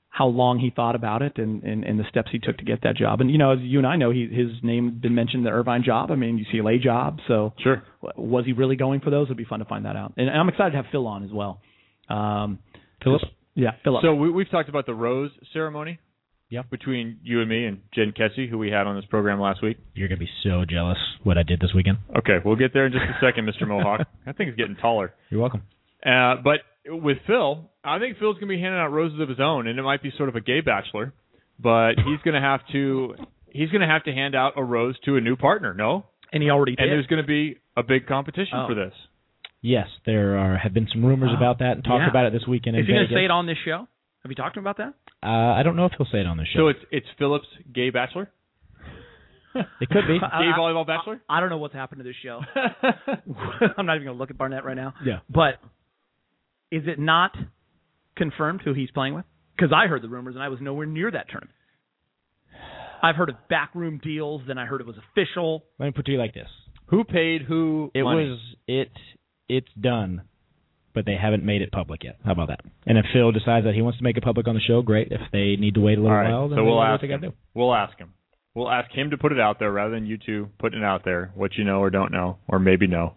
how 0.09 0.29
long 0.29 0.59
he 0.59 0.71
thought 0.71 0.95
about 0.95 1.21
it 1.21 1.37
and, 1.37 1.63
and 1.63 1.85
and 1.85 1.99
the 2.01 2.05
steps 2.09 2.31
he 2.33 2.39
took 2.39 2.57
to 2.57 2.65
get 2.65 2.83
that 2.85 2.97
job. 2.97 3.21
And 3.21 3.31
you 3.31 3.37
know, 3.37 3.53
as 3.53 3.59
you 3.61 3.77
and 3.79 3.87
I 3.87 3.97
know, 3.97 4.11
he 4.11 4.27
his 4.27 4.49
name 4.63 4.87
had 4.87 5.03
been 5.03 5.15
mentioned 5.15 5.45
the 5.45 5.51
Irvine 5.51 5.83
job. 5.85 6.11
I 6.11 6.15
mean, 6.15 6.43
UCLA 6.43 6.81
job. 6.81 7.19
So 7.29 7.53
sure. 7.63 7.83
was 8.17 8.47
he 8.47 8.53
really 8.55 8.77
going 8.77 9.01
for 9.01 9.11
those? 9.11 9.27
It'd 9.27 9.37
be 9.37 9.45
fun 9.45 9.59
to 9.59 9.67
find 9.67 9.85
that 9.85 9.95
out. 9.95 10.15
And 10.17 10.31
I'm 10.31 10.49
excited 10.49 10.71
to 10.71 10.77
have 10.77 10.87
Phil 10.91 11.07
on 11.07 11.23
as 11.23 11.31
well. 11.33 11.61
Um, 12.09 12.61
Philip? 13.05 13.21
Yeah, 13.55 13.73
Philip. 13.85 14.03
So 14.03 14.15
we, 14.15 14.31
we've 14.31 14.51
talked 14.51 14.69
about 14.71 14.87
the 14.87 14.95
rose 14.95 15.31
ceremony. 15.53 15.99
Yeah. 16.49 16.63
Between 16.71 17.19
you 17.25 17.41
and 17.41 17.49
me 17.49 17.65
and 17.67 17.81
Jen 17.93 18.13
Kessy, 18.13 18.49
who 18.49 18.57
we 18.59 18.71
had 18.71 18.87
on 18.87 18.95
this 18.97 19.05
program 19.07 19.41
last 19.41 19.63
week. 19.63 19.79
You're 19.95 20.09
gonna 20.09 20.19
be 20.21 20.29
so 20.45 20.65
jealous 20.69 20.99
what 21.25 21.37
I 21.39 21.43
did 21.43 21.61
this 21.61 21.71
weekend. 21.75 21.99
Okay, 22.17 22.39
we'll 22.45 22.57
get 22.57 22.73
there 22.73 22.87
in 22.87 22.93
just 22.93 23.05
a 23.05 23.17
second, 23.21 23.49
Mr. 23.49 23.67
Mohawk. 23.67 24.07
I 24.27 24.33
think 24.33 24.51
he's 24.51 24.57
getting 24.57 24.77
taller. 24.77 25.13
You're 25.31 25.41
welcome. 25.41 25.63
Uh, 26.05 26.37
but 26.45 26.61
with 26.89 27.19
Phil, 27.27 27.69
I 27.83 27.99
think 27.99 28.19
Phil's 28.19 28.35
going 28.37 28.47
to 28.49 28.55
be 28.55 28.61
handing 28.61 28.79
out 28.81 28.93
roses 28.93 29.19
of 29.21 29.29
his 29.29 29.41
own, 29.41 29.67
and 29.67 29.77
it 29.77 29.83
might 29.83 30.03
be 30.05 30.13
sort 30.17 30.29
of 30.29 30.37
a 30.37 30.41
gay 30.41 30.61
bachelor, 30.61 31.13
but 31.59 31.95
he's 31.97 32.21
going 32.25 32.35
to 32.35 32.41
have 32.41 32.61
to 32.73 33.15
he's 33.51 33.71
going 33.71 33.81
to 33.81 33.89
have 33.89 34.05
to 34.05 34.13
hand 34.13 34.37
out 34.37 34.53
a 34.57 34.63
rose 34.63 34.95
to 35.05 35.17
a 35.17 35.21
new 35.21 35.35
partner. 35.35 35.75
No, 35.75 36.07
and 36.33 36.43
he 36.45 36.51
already 36.51 36.77
did. 36.77 36.85
and 36.85 36.93
there's 36.93 37.07
going 37.09 37.23
to 37.23 37.27
be 37.27 37.59
a 37.77 37.83
big 37.83 38.07
competition 38.07 38.55
Oh. 38.57 38.69
for 38.69 38.75
this. 38.75 38.93
Yes, 39.63 39.89
there 40.05 40.39
are 40.39 40.57
have 40.59 40.73
been 40.73 40.87
some 40.93 41.05
rumors 41.05 41.31
Oh, 41.33 41.37
about 41.37 41.59
that 41.59 41.73
and 41.73 41.83
talked 41.83 42.03
yeah. 42.05 42.11
about 42.11 42.27
it 42.27 42.33
this 42.33 42.47
weekend. 42.47 42.77
Is 42.77 42.83
in 42.83 42.87
he 42.87 42.93
going 42.93 43.09
to 43.09 43.15
say 43.15 43.25
it 43.25 43.31
on 43.33 43.47
this 43.47 43.57
show? 43.65 43.89
Have 44.27 44.31
you 44.33 44.35
talked 44.35 44.55
to 44.55 44.59
him 44.59 44.67
about 44.67 44.79
that? 44.79 44.95
Uh, 45.23 45.55
I 45.55 45.63
don't 45.63 45.77
know 45.77 45.85
if 45.85 45.93
he'll 45.97 46.09
say 46.11 46.19
it 46.19 46.27
on 46.27 46.37
the 46.37 46.45
show. 46.53 46.59
So 46.59 46.69
it's 46.69 46.81
it's 46.91 47.07
Phillips 47.17 47.47
gay 47.73 47.91
bachelor, 47.91 48.29
it 49.55 49.89
could 49.89 50.09
be. 50.09 50.19
gay 50.19 50.51
volleyball 50.59 50.85
bachelor. 50.85 51.23
I 51.29 51.39
don't 51.39 51.49
know 51.49 51.59
what's 51.59 51.75
happened 51.75 52.01
to 52.01 52.03
this 52.03 52.17
show. 52.25 52.41
I'm 53.79 53.87
not 53.87 53.95
even 53.95 54.07
going 54.07 54.17
to 54.17 54.19
look 54.19 54.31
at 54.31 54.37
Barnett 54.37 54.65
right 54.65 54.75
now. 54.75 54.95
Yeah. 55.05 55.21
But 55.31 55.61
is 56.73 56.83
it 56.89 56.99
not 56.99 57.37
confirmed 58.17 58.63
who 58.65 58.75
he's 58.75 58.91
playing 58.91 59.15
with? 59.15 59.27
Because 59.57 59.73
I 59.73 59.87
heard 59.87 60.03
the 60.03 60.09
rumors 60.09 60.35
and 60.35 60.43
I 60.43 60.49
was 60.49 60.59
nowhere 60.61 60.87
near 60.87 61.09
that 61.09 61.29
tournament. 61.29 61.55
I've 63.01 63.15
heard 63.15 63.29
of 63.29 63.37
backroom 63.49 64.01
deals, 64.03 64.43
then 64.49 64.59
I 64.59 64.67
heard 64.67 64.81
it 64.81 64.89
was 64.89 64.97
official. 65.13 65.67
Let 65.79 65.87
me 65.87 65.93
put 65.93 66.01
it 66.01 66.07
to 66.07 66.13
you 66.13 66.19
like 66.19 66.35
this: 66.35 66.49
Who 66.87 67.05
paid 67.05 67.43
who? 67.43 67.93
it 67.95 68.03
money? 68.03 68.31
was 68.31 68.41
it 68.67 68.91
it's 69.49 69.73
done 69.81 70.23
but 70.97 71.05
they 71.05 71.15
haven't 71.15 71.45
made 71.45 71.61
it 71.61 71.71
public 71.71 72.03
yet. 72.03 72.17
How 72.25 72.33
about 72.33 72.49
that? 72.49 72.61
And 72.87 72.97
if 72.97 73.05
Phil 73.13 73.31
decides 73.31 73.67
that 73.67 73.75
he 73.75 73.83
wants 73.83 73.99
to 73.99 74.03
make 74.03 74.17
it 74.17 74.25
public 74.25 74.49
on 74.49 74.55
the 74.55 74.63
show, 74.63 74.81
great. 74.81 75.09
If 75.11 75.21
they 75.31 75.57
need 75.57 75.75
to 75.75 75.81
wait 75.81 75.99
a 75.99 76.01
little 76.01 76.17
right, 76.17 76.31
while, 76.31 76.49
then 76.49 76.57
so 76.57 76.65
we'll 76.65 76.83
ask 76.83 77.05
him. 77.05 77.21
do. 77.21 77.33
We'll 77.53 77.75
ask 77.75 77.99
him. 77.99 78.15
We'll 78.55 78.71
ask 78.71 78.91
him 78.93 79.11
to 79.11 79.19
put 79.19 79.33
it 79.33 79.39
out 79.39 79.59
there 79.59 79.71
rather 79.71 79.91
than 79.91 80.07
you 80.07 80.17
two 80.17 80.49
putting 80.59 80.79
it 80.79 80.85
out 80.85 81.05
there. 81.05 81.33
What 81.35 81.55
you 81.57 81.65
know 81.65 81.81
or 81.81 81.91
don't 81.91 82.13
know, 82.13 82.39
or 82.49 82.59
maybe 82.59 82.87
know. 82.87 83.13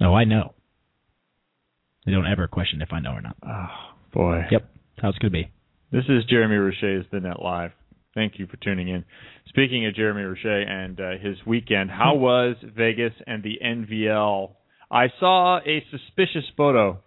No, 0.00 0.14
I 0.14 0.22
know. 0.22 0.54
They 2.06 2.12
don't 2.12 2.30
ever 2.30 2.46
question 2.46 2.80
if 2.80 2.92
I 2.92 3.00
know 3.00 3.10
or 3.10 3.22
not. 3.22 3.36
Oh 3.44 3.94
boy. 4.14 4.44
Yep, 4.48 4.62
that's 4.62 5.02
how 5.02 5.08
it's 5.08 5.18
gonna 5.18 5.32
be. 5.32 5.50
This 5.90 6.04
is 6.08 6.24
Jeremy 6.30 6.54
Roche's 6.54 7.06
The 7.10 7.18
Net 7.18 7.42
Live. 7.42 7.72
Thank 8.14 8.38
you 8.38 8.46
for 8.46 8.56
tuning 8.58 8.88
in. 8.88 9.04
Speaking 9.48 9.84
of 9.86 9.96
Jeremy 9.96 10.22
Roche 10.22 10.44
and 10.44 11.00
uh, 11.00 11.10
his 11.20 11.38
weekend, 11.44 11.90
how 11.90 12.14
was 12.14 12.54
Vegas 12.62 13.14
and 13.26 13.42
the 13.42 13.58
NVL? 13.64 14.52
I 14.90 15.08
saw 15.20 15.58
a 15.58 15.84
suspicious 15.90 16.44
photo 16.56 17.00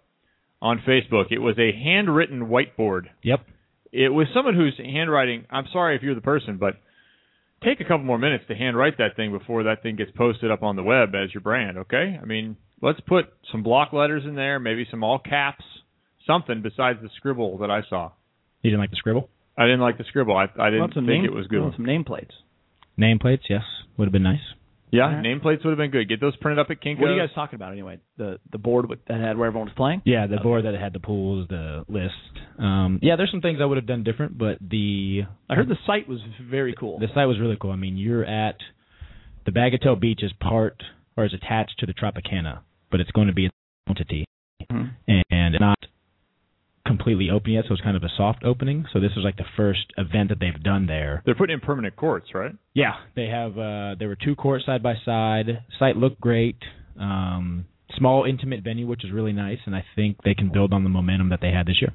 on 0.60 0.78
Facebook. 0.86 1.26
It 1.30 1.38
was 1.40 1.56
a 1.58 1.72
handwritten 1.72 2.46
whiteboard. 2.46 3.06
Yep. 3.22 3.40
It 3.92 4.08
was 4.12 4.26
someone 4.34 4.54
whose 4.54 4.78
handwriting. 4.78 5.44
I'm 5.50 5.66
sorry 5.72 5.96
if 5.96 6.02
you're 6.02 6.14
the 6.14 6.20
person, 6.20 6.56
but 6.58 6.74
take 7.64 7.80
a 7.80 7.84
couple 7.84 8.04
more 8.04 8.18
minutes 8.18 8.44
to 8.48 8.54
handwrite 8.54 8.98
that 8.98 9.16
thing 9.16 9.32
before 9.36 9.64
that 9.64 9.82
thing 9.82 9.96
gets 9.96 10.10
posted 10.12 10.50
up 10.50 10.62
on 10.62 10.76
the 10.76 10.82
web 10.82 11.10
as 11.14 11.34
your 11.34 11.40
brand. 11.40 11.78
Okay? 11.78 12.18
I 12.20 12.24
mean, 12.24 12.56
let's 12.80 13.00
put 13.00 13.26
some 13.50 13.62
block 13.62 13.92
letters 13.92 14.22
in 14.24 14.34
there, 14.34 14.58
maybe 14.58 14.86
some 14.90 15.02
all 15.04 15.18
caps, 15.18 15.64
something 16.26 16.62
besides 16.62 17.00
the 17.02 17.10
scribble 17.16 17.58
that 17.58 17.70
I 17.70 17.80
saw. 17.90 18.12
You 18.62 18.70
didn't 18.70 18.80
like 18.80 18.90
the 18.90 18.96
scribble? 18.96 19.28
I 19.58 19.64
didn't 19.64 19.80
like 19.80 19.98
the 19.98 20.04
scribble. 20.04 20.36
I, 20.36 20.44
I 20.58 20.66
didn't 20.70 20.80
Want 20.80 20.94
some 20.94 21.06
think 21.06 21.24
name, 21.24 21.32
it 21.32 21.34
was 21.34 21.46
good. 21.48 21.60
want 21.60 21.74
some 21.76 21.84
nameplates. 21.84 22.30
Nameplates, 22.98 23.42
yes, 23.50 23.62
would 23.96 24.06
have 24.06 24.12
been 24.12 24.22
nice. 24.22 24.40
Yeah, 24.92 25.04
Alright. 25.06 25.24
nameplates 25.24 25.64
would 25.64 25.70
have 25.70 25.78
been 25.78 25.90
good. 25.90 26.06
Get 26.08 26.20
those 26.20 26.36
printed 26.36 26.58
up 26.58 26.70
at 26.70 26.82
Kinko's. 26.82 27.00
What 27.00 27.10
are 27.10 27.14
you 27.14 27.20
guys 27.20 27.34
talking 27.34 27.56
about 27.56 27.72
anyway? 27.72 27.98
The 28.18 28.38
the 28.52 28.58
board 28.58 28.88
with, 28.90 28.98
that 29.06 29.18
had 29.18 29.38
where 29.38 29.46
everyone 29.48 29.68
was 29.68 29.74
playing. 29.74 30.02
Yeah, 30.04 30.26
the 30.26 30.36
board 30.36 30.66
that 30.66 30.74
had 30.74 30.92
the 30.92 31.00
pools, 31.00 31.48
the 31.48 31.84
list. 31.88 32.12
Um, 32.58 32.98
yeah, 33.02 33.16
there's 33.16 33.30
some 33.30 33.40
things 33.40 33.58
I 33.62 33.64
would 33.64 33.78
have 33.78 33.86
done 33.86 34.04
different, 34.04 34.36
but 34.36 34.58
the 34.60 35.22
I 35.48 35.54
heard 35.54 35.68
the 35.68 35.78
site 35.86 36.06
was 36.08 36.20
very 36.48 36.74
cool. 36.78 36.98
the 36.98 37.08
site 37.14 37.26
was 37.26 37.40
really 37.40 37.56
cool. 37.58 37.70
I 37.70 37.76
mean, 37.76 37.96
you're 37.96 38.24
at 38.24 38.56
the 39.46 39.50
Bagatelle 39.50 39.98
Beach 39.98 40.20
is 40.22 40.32
part 40.40 40.82
or 41.16 41.24
is 41.24 41.32
attached 41.34 41.78
to 41.78 41.86
the 41.86 41.94
Tropicana, 41.94 42.60
but 42.90 43.00
it's 43.00 43.10
going 43.12 43.28
to 43.28 43.32
be 43.34 43.46
an 43.46 43.50
entity 43.88 44.24
Mhm. 44.70 44.90
and 45.30 45.54
it's 45.54 45.60
not 45.60 45.78
completely 46.96 47.30
open 47.30 47.52
yet, 47.52 47.64
so 47.66 47.74
it's 47.74 47.82
kind 47.82 47.96
of 47.96 48.02
a 48.02 48.10
soft 48.16 48.44
opening. 48.44 48.84
So 48.92 49.00
this 49.00 49.12
is 49.12 49.24
like 49.24 49.36
the 49.36 49.44
first 49.56 49.86
event 49.96 50.28
that 50.28 50.38
they've 50.40 50.62
done 50.62 50.86
there. 50.86 51.22
They're 51.24 51.34
putting 51.34 51.54
in 51.54 51.60
permanent 51.60 51.96
courts, 51.96 52.28
right? 52.34 52.52
Yeah, 52.74 52.92
they 53.16 53.26
have. 53.26 53.52
Uh, 53.52 53.94
there 53.98 54.08
were 54.08 54.18
two 54.22 54.34
courts 54.34 54.66
side 54.66 54.82
by 54.82 54.94
side. 55.04 55.64
Site 55.78 55.96
looked 55.96 56.20
great. 56.20 56.58
Um, 57.00 57.66
small, 57.96 58.24
intimate 58.24 58.62
venue, 58.62 58.86
which 58.86 59.04
is 59.04 59.12
really 59.12 59.32
nice, 59.32 59.58
and 59.66 59.74
I 59.74 59.84
think 59.96 60.18
they 60.24 60.34
can 60.34 60.50
build 60.52 60.72
on 60.72 60.84
the 60.84 60.90
momentum 60.90 61.30
that 61.30 61.40
they 61.40 61.50
had 61.50 61.66
this 61.66 61.80
year. 61.80 61.92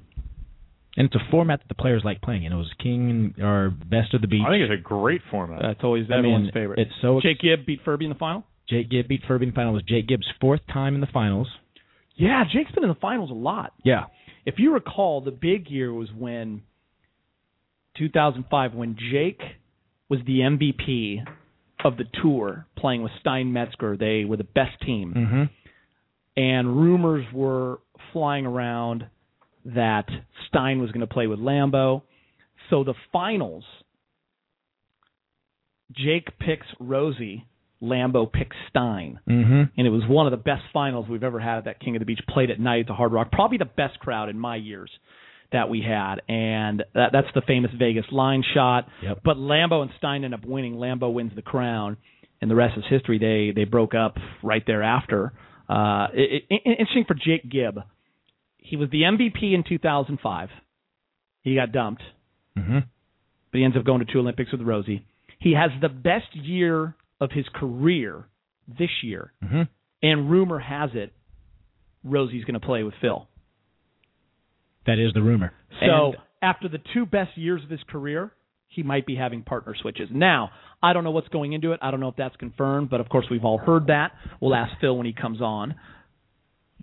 And 0.98 1.06
it's 1.06 1.16
a 1.16 1.32
format 1.32 1.60
that 1.60 1.68
the 1.68 1.76
players 1.76 2.02
like 2.04 2.22
playing. 2.22 2.46
And 2.46 2.54
it 2.54 2.58
was 2.58 2.72
King 2.82 3.36
or 3.40 3.70
Best 3.70 4.16
of 4.16 4.22
the 4.22 4.28
Beach. 4.28 4.42
I 4.46 4.50
think 4.50 4.64
it's 4.64 4.80
a 4.80 4.82
great 4.82 5.22
format. 5.30 5.62
That's 5.62 5.84
always 5.84 6.06
I 6.12 6.18
everyone's 6.18 6.46
mean, 6.46 6.54
favorite. 6.54 6.80
It's 6.80 6.92
so 7.02 7.20
Jake 7.22 7.40
Gibb 7.40 7.68
beat 7.68 7.82
Furby 7.86 8.06
in 8.06 8.10
the 8.10 8.18
final. 8.18 8.44
Jake 8.68 8.90
Gibb 8.90 9.08
beat 9.08 9.22
Furby 9.28 9.46
in 9.46 9.52
the 9.52 9.56
final. 9.56 9.74
It 9.74 9.76
was 9.76 9.84
Jake 9.88 10.08
Gibb's 10.08 10.28
fourth 10.42 10.62
time 10.74 10.96
in 10.96 11.02
the 11.02 11.08
finals. 11.08 11.48
Yeah, 12.16 12.44
Jake's 12.52 12.72
been 12.72 12.84
in 12.84 12.90
the 12.90 12.96
finals 12.96 13.30
a 13.30 13.36
lot. 13.36 13.74
Yeah. 13.84 14.06
If 14.48 14.60
you 14.60 14.74
recall, 14.74 15.20
the 15.20 15.32
big 15.32 15.70
year 15.70 15.92
was 15.94 16.08
when 16.18 16.62
2005, 17.98 18.74
when 18.74 18.96
Jake 19.12 19.42
was 20.08 20.20
the 20.26 20.40
MVP 20.40 21.18
of 21.84 21.98
the 21.98 22.06
tour, 22.22 22.66
playing 22.78 23.04
with 23.04 23.12
Stein 23.20 23.52
Metzger. 23.52 23.98
They 23.98 24.24
were 24.24 24.38
the 24.38 24.46
best 24.46 24.80
team, 24.86 25.14
Mm-hmm. 25.16 25.44
and 26.38 26.78
rumors 26.78 27.26
were 27.34 27.80
flying 28.14 28.46
around 28.46 29.06
that 29.66 30.06
Stein 30.48 30.80
was 30.80 30.92
going 30.92 31.06
to 31.06 31.14
play 31.14 31.28
with 31.28 31.40
Lambo. 31.40 32.04
So 32.70 32.84
the 32.86 32.94
finals, 33.12 33.66
Jake 35.92 36.38
picks 36.40 36.68
Rosie, 36.80 37.46
Lambo 37.82 38.32
picks 38.32 38.56
Stein. 38.70 39.20
Mm-hmm. 39.30 39.64
and 39.78 39.88
it 39.88 39.90
was 39.90 40.04
one 40.08 40.26
of 40.28 40.32
the 40.32 40.38
best 40.38 40.64
finals 40.74 41.06
we've 41.10 41.24
ever 41.24 41.40
had 41.40 41.60
at 41.60 41.66
that 41.66 41.80
King 41.80 41.96
of 41.96 42.00
the 42.00 42.06
Beach. 42.06 42.20
Played 42.30 42.50
at 42.52 42.60
night 42.60 42.82
at 42.82 42.88
the 42.88 42.94
Hard 42.94 43.12
Rock, 43.14 43.32
probably 43.32 43.58
the 43.58 43.66
best 43.66 44.00
crowd 44.00 44.30
in 44.30 44.40
my 44.40 44.56
years 44.56 44.90
that 45.52 45.70
we 45.70 45.82
had, 45.82 46.16
and 46.28 46.84
that, 46.94 47.12
that's 47.14 47.28
the 47.34 47.42
famous 47.48 47.72
Vegas 47.78 48.06
line 48.12 48.44
shot. 48.54 48.88
Yep. 49.02 49.20
But 49.24 49.38
Lambo 49.38 49.82
and 49.82 49.92
Stein 49.98 50.24
end 50.26 50.34
up 50.34 50.44
winning. 50.46 50.76
Lambo 50.76 51.14
wins 51.14 51.32
the 51.36 51.42
crown, 51.42 51.98
and 52.42 52.52
the 52.52 52.56
rest 52.56 52.78
is 52.78 52.84
history. 52.90 53.18
They 53.18 53.54
they 53.56 53.64
broke 53.64 53.94
up 53.96 54.18
right 54.44 54.64
thereafter. 54.68 55.32
Uh, 55.70 56.08
it, 56.14 56.44
it, 56.50 56.62
interesting 56.66 57.06
for 57.08 57.14
Jake 57.14 57.50
Gibb. 57.50 57.80
He 58.58 58.76
was 58.76 58.90
the 58.90 59.04
MVP 59.04 59.54
in 59.54 59.64
2005. 59.68 60.50
He 61.44 61.56
got 61.56 61.72
dumped, 61.72 62.02
Mm-hmm. 62.58 62.80
but 63.52 63.58
he 63.58 63.64
ends 63.64 63.78
up 63.78 63.86
going 63.86 64.06
to 64.06 64.12
two 64.12 64.20
Olympics 64.20 64.52
with 64.52 64.62
Rosie. 64.62 65.06
He 65.40 65.54
has 65.54 65.70
the 65.82 65.88
best 65.90 66.36
year 66.36 66.96
of 67.20 67.32
his 67.32 67.46
career 67.54 68.28
this 68.68 68.90
year. 69.04 69.34
Mm-hmm. 69.44 69.62
And 70.04 70.30
rumor 70.30 70.60
has 70.60 70.92
it 70.94 71.14
Rosie's 72.04 72.46
going 72.46 72.60
to 72.60 72.66
play 72.66 72.84
with 72.84 72.94
Phil. 73.02 73.28
That 74.86 75.00
is 75.00 75.14
the 75.14 75.22
rumor. 75.22 75.52
So 75.80 76.08
And- 76.14 76.16
after 76.42 76.70
the 76.70 76.80
two 76.94 77.06
best 77.06 77.38
years 77.38 77.64
of 77.64 77.70
his 77.70 77.82
career, 77.84 78.32
he 78.68 78.84
might 78.84 79.06
be 79.06 79.16
having 79.16 79.42
partner 79.44 79.74
switches. 79.76 80.10
Now, 80.12 80.52
I 80.84 80.94
don't 80.94 81.04
know 81.04 81.12
what's 81.12 81.28
going 81.30 81.54
into 81.54 81.72
it. 81.72 81.80
I 81.82 81.90
don't 81.92 82.00
know 82.00 82.10
if 82.10 82.16
that's 82.16 82.36
confirmed, 82.36 82.90
but 82.90 83.02
of 83.02 83.10
course 83.10 83.26
we've 83.32 83.44
all 83.44 83.58
heard 83.58 83.88
that. 83.88 84.12
We'll 84.40 84.54
ask 84.56 84.72
Phil 84.80 84.96
when 84.96 85.06
he 85.08 85.14
comes 85.14 85.42
on. 85.42 85.76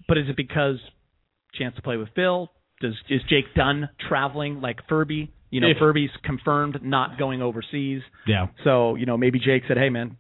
But 0.09 0.19
is 0.19 0.29
it 0.29 0.37
because 0.37 0.77
chance 1.55 1.77
to 1.77 1.83
play 1.83 1.97
with 1.97 2.09
Phil? 2.17 2.51
Does 2.81 2.95
is 3.09 3.21
Jake 3.31 3.55
Dunn 3.55 3.89
traveling 4.09 4.61
like 4.61 4.81
Furby? 4.89 5.31
You 5.51 5.61
know, 5.61 5.69
If- 5.69 5.79
Furby's 5.79 6.11
confirmed 6.25 6.81
not 6.83 7.17
going 7.17 7.41
overseas. 7.41 8.03
yeah. 8.27 8.49
So, 8.65 8.97
you 8.97 9.07
know, 9.07 9.17
maybe 9.17 9.39
Jake 9.39 9.63
said, 9.69 9.77
"Hey 9.79 9.89
man, 9.89 10.17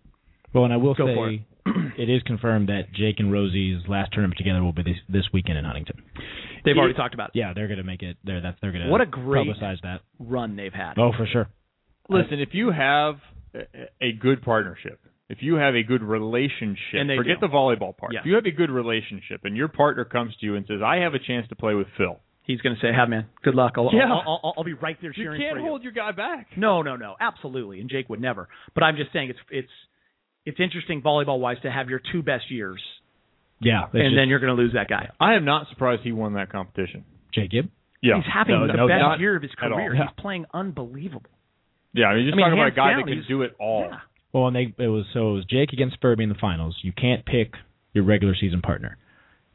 Well, 0.54 0.64
and 0.64 0.72
I 0.72 0.76
will 0.76 0.94
Go 0.94 1.06
say 1.06 1.44
it. 1.66 1.92
it 1.98 2.08
is 2.10 2.22
confirmed 2.22 2.68
that 2.68 2.92
Jake 2.94 3.16
and 3.18 3.32
Rosie's 3.32 3.82
last 3.88 4.12
tournament 4.12 4.38
together 4.38 4.62
will 4.62 4.72
be 4.72 4.82
this, 4.82 4.96
this 5.08 5.24
weekend 5.32 5.58
in 5.58 5.64
Huntington. 5.64 6.02
they've 6.64 6.76
already 6.76 6.94
talked 6.94 7.14
about 7.14 7.30
it. 7.34 7.38
Yeah, 7.38 7.52
they're 7.54 7.66
going 7.68 7.78
to 7.78 7.84
make 7.84 8.02
it. 8.02 8.16
They're 8.24 8.40
that's 8.40 8.58
they're 8.60 8.72
going 8.72 8.84
to 8.84 8.90
What 8.90 9.00
a 9.00 9.06
great- 9.06 9.46
publicize 9.48 9.80
that. 9.82 10.00
run 10.18 10.56
they've 10.56 10.72
had." 10.72 10.94
Oh, 10.98 11.12
for 11.16 11.26
sure. 11.26 11.48
Listen, 12.08 12.38
if 12.40 12.50
you 12.52 12.70
have 12.70 13.16
a- 13.54 13.88
a 14.00 14.12
good 14.12 14.42
partnership, 14.42 15.00
if 15.30 15.38
you 15.42 15.54
have 15.54 15.74
a 15.74 15.82
good 15.82 16.02
relationship, 16.02 17.00
And 17.00 17.08
they 17.08 17.16
forget 17.16 17.40
do. 17.40 17.48
the 17.48 17.52
volleyball 17.52 17.96
part. 17.96 18.12
Yeah. 18.12 18.20
If 18.20 18.26
you 18.26 18.34
have 18.34 18.44
a 18.46 18.50
good 18.50 18.70
relationship 18.70 19.40
and 19.44 19.56
your 19.56 19.68
partner 19.68 20.04
comes 20.04 20.36
to 20.36 20.46
you 20.46 20.54
and 20.56 20.66
says, 20.66 20.82
"I 20.82 20.96
have 20.96 21.14
a 21.14 21.18
chance 21.18 21.48
to 21.48 21.56
play 21.56 21.74
with 21.74 21.88
Phil," 21.96 22.20
He's 22.42 22.60
going 22.60 22.74
to 22.76 22.80
say, 22.82 22.92
"Hey 22.92 23.06
man, 23.08 23.24
good 23.42 23.54
luck. 23.54 23.72
I'll, 23.78 23.88
Yeah. 23.90 24.12
I'll, 24.12 24.40
I'll, 24.44 24.54
I'll 24.58 24.64
be 24.64 24.74
right 24.74 24.98
there 25.00 25.12
cheering." 25.14 25.32
you 25.32 25.38
cheering 25.38 25.40
can't 25.40 25.56
for 25.56 25.60
you." 25.60 25.66
hold 25.66 25.82
your 25.82 25.92
guy 25.92 26.12
back. 26.12 26.48
No, 26.58 26.82
no, 26.82 26.94
no, 26.96 27.16
absolutely. 27.18 27.80
And 27.80 27.88
Jake 27.88 28.10
would 28.10 28.20
never. 28.20 28.48
But 28.74 28.84
I'm 28.84 28.96
just 28.96 29.12
saying 29.14 29.30
it's 29.30 29.38
it's 29.50 29.72
it's 30.46 30.60
interesting 30.60 31.02
volleyball 31.02 31.38
wise 31.38 31.56
to 31.62 31.70
have 31.70 31.88
your 31.88 32.00
two 32.12 32.22
best 32.22 32.50
years, 32.50 32.80
Yeah, 33.60 33.84
and 33.92 33.92
just 33.92 34.14
then 34.16 34.28
you're 34.28 34.40
going 34.40 34.54
to 34.54 34.60
lose 34.62 34.72
that 34.74 34.88
guy. 34.88 35.10
I 35.20 35.34
am 35.34 35.44
not 35.44 35.68
surprised 35.70 36.02
he 36.02 36.12
won 36.12 36.34
that 36.34 36.50
competition. 36.50 37.04
Jake 37.34 37.50
Gibb. 37.50 37.68
Yeah, 38.02 38.16
He's 38.16 38.24
having 38.32 38.54
No, 38.54 38.66
the 38.66 38.74
no 38.74 38.86
best 38.88 39.00
doubt 39.00 39.20
year 39.20 39.34
of 39.36 39.42
his 39.42 39.52
career. 39.52 39.94
Yeah. 39.94 40.02
He's 40.02 40.20
playing 40.22 40.44
unbelievable. 40.52 41.30
Yeah, 41.94 42.06
I 42.06 42.14
mean, 42.14 42.24
you're 42.24 42.32
just 42.32 42.34
I 42.34 42.36
mean, 42.36 42.44
talking 42.46 42.58
about 42.58 42.72
a 42.72 42.76
guy 42.76 42.90
down, 42.90 43.06
that 43.06 43.06
can 43.06 43.24
do 43.28 43.42
it 43.42 43.54
all. 43.58 43.86
Yeah. 43.90 43.98
Well, 44.32 44.48
and 44.48 44.56
they 44.56 44.74
it 44.82 44.88
was 44.88 45.06
so 45.14 45.30
it 45.30 45.34
was 45.34 45.44
Jake 45.48 45.72
against 45.72 45.96
Furby 46.02 46.24
in 46.24 46.28
the 46.28 46.34
finals. 46.34 46.76
You 46.82 46.92
can't 46.92 47.24
pick 47.24 47.52
your 47.92 48.04
regular 48.04 48.34
season 48.38 48.60
partner. 48.60 48.98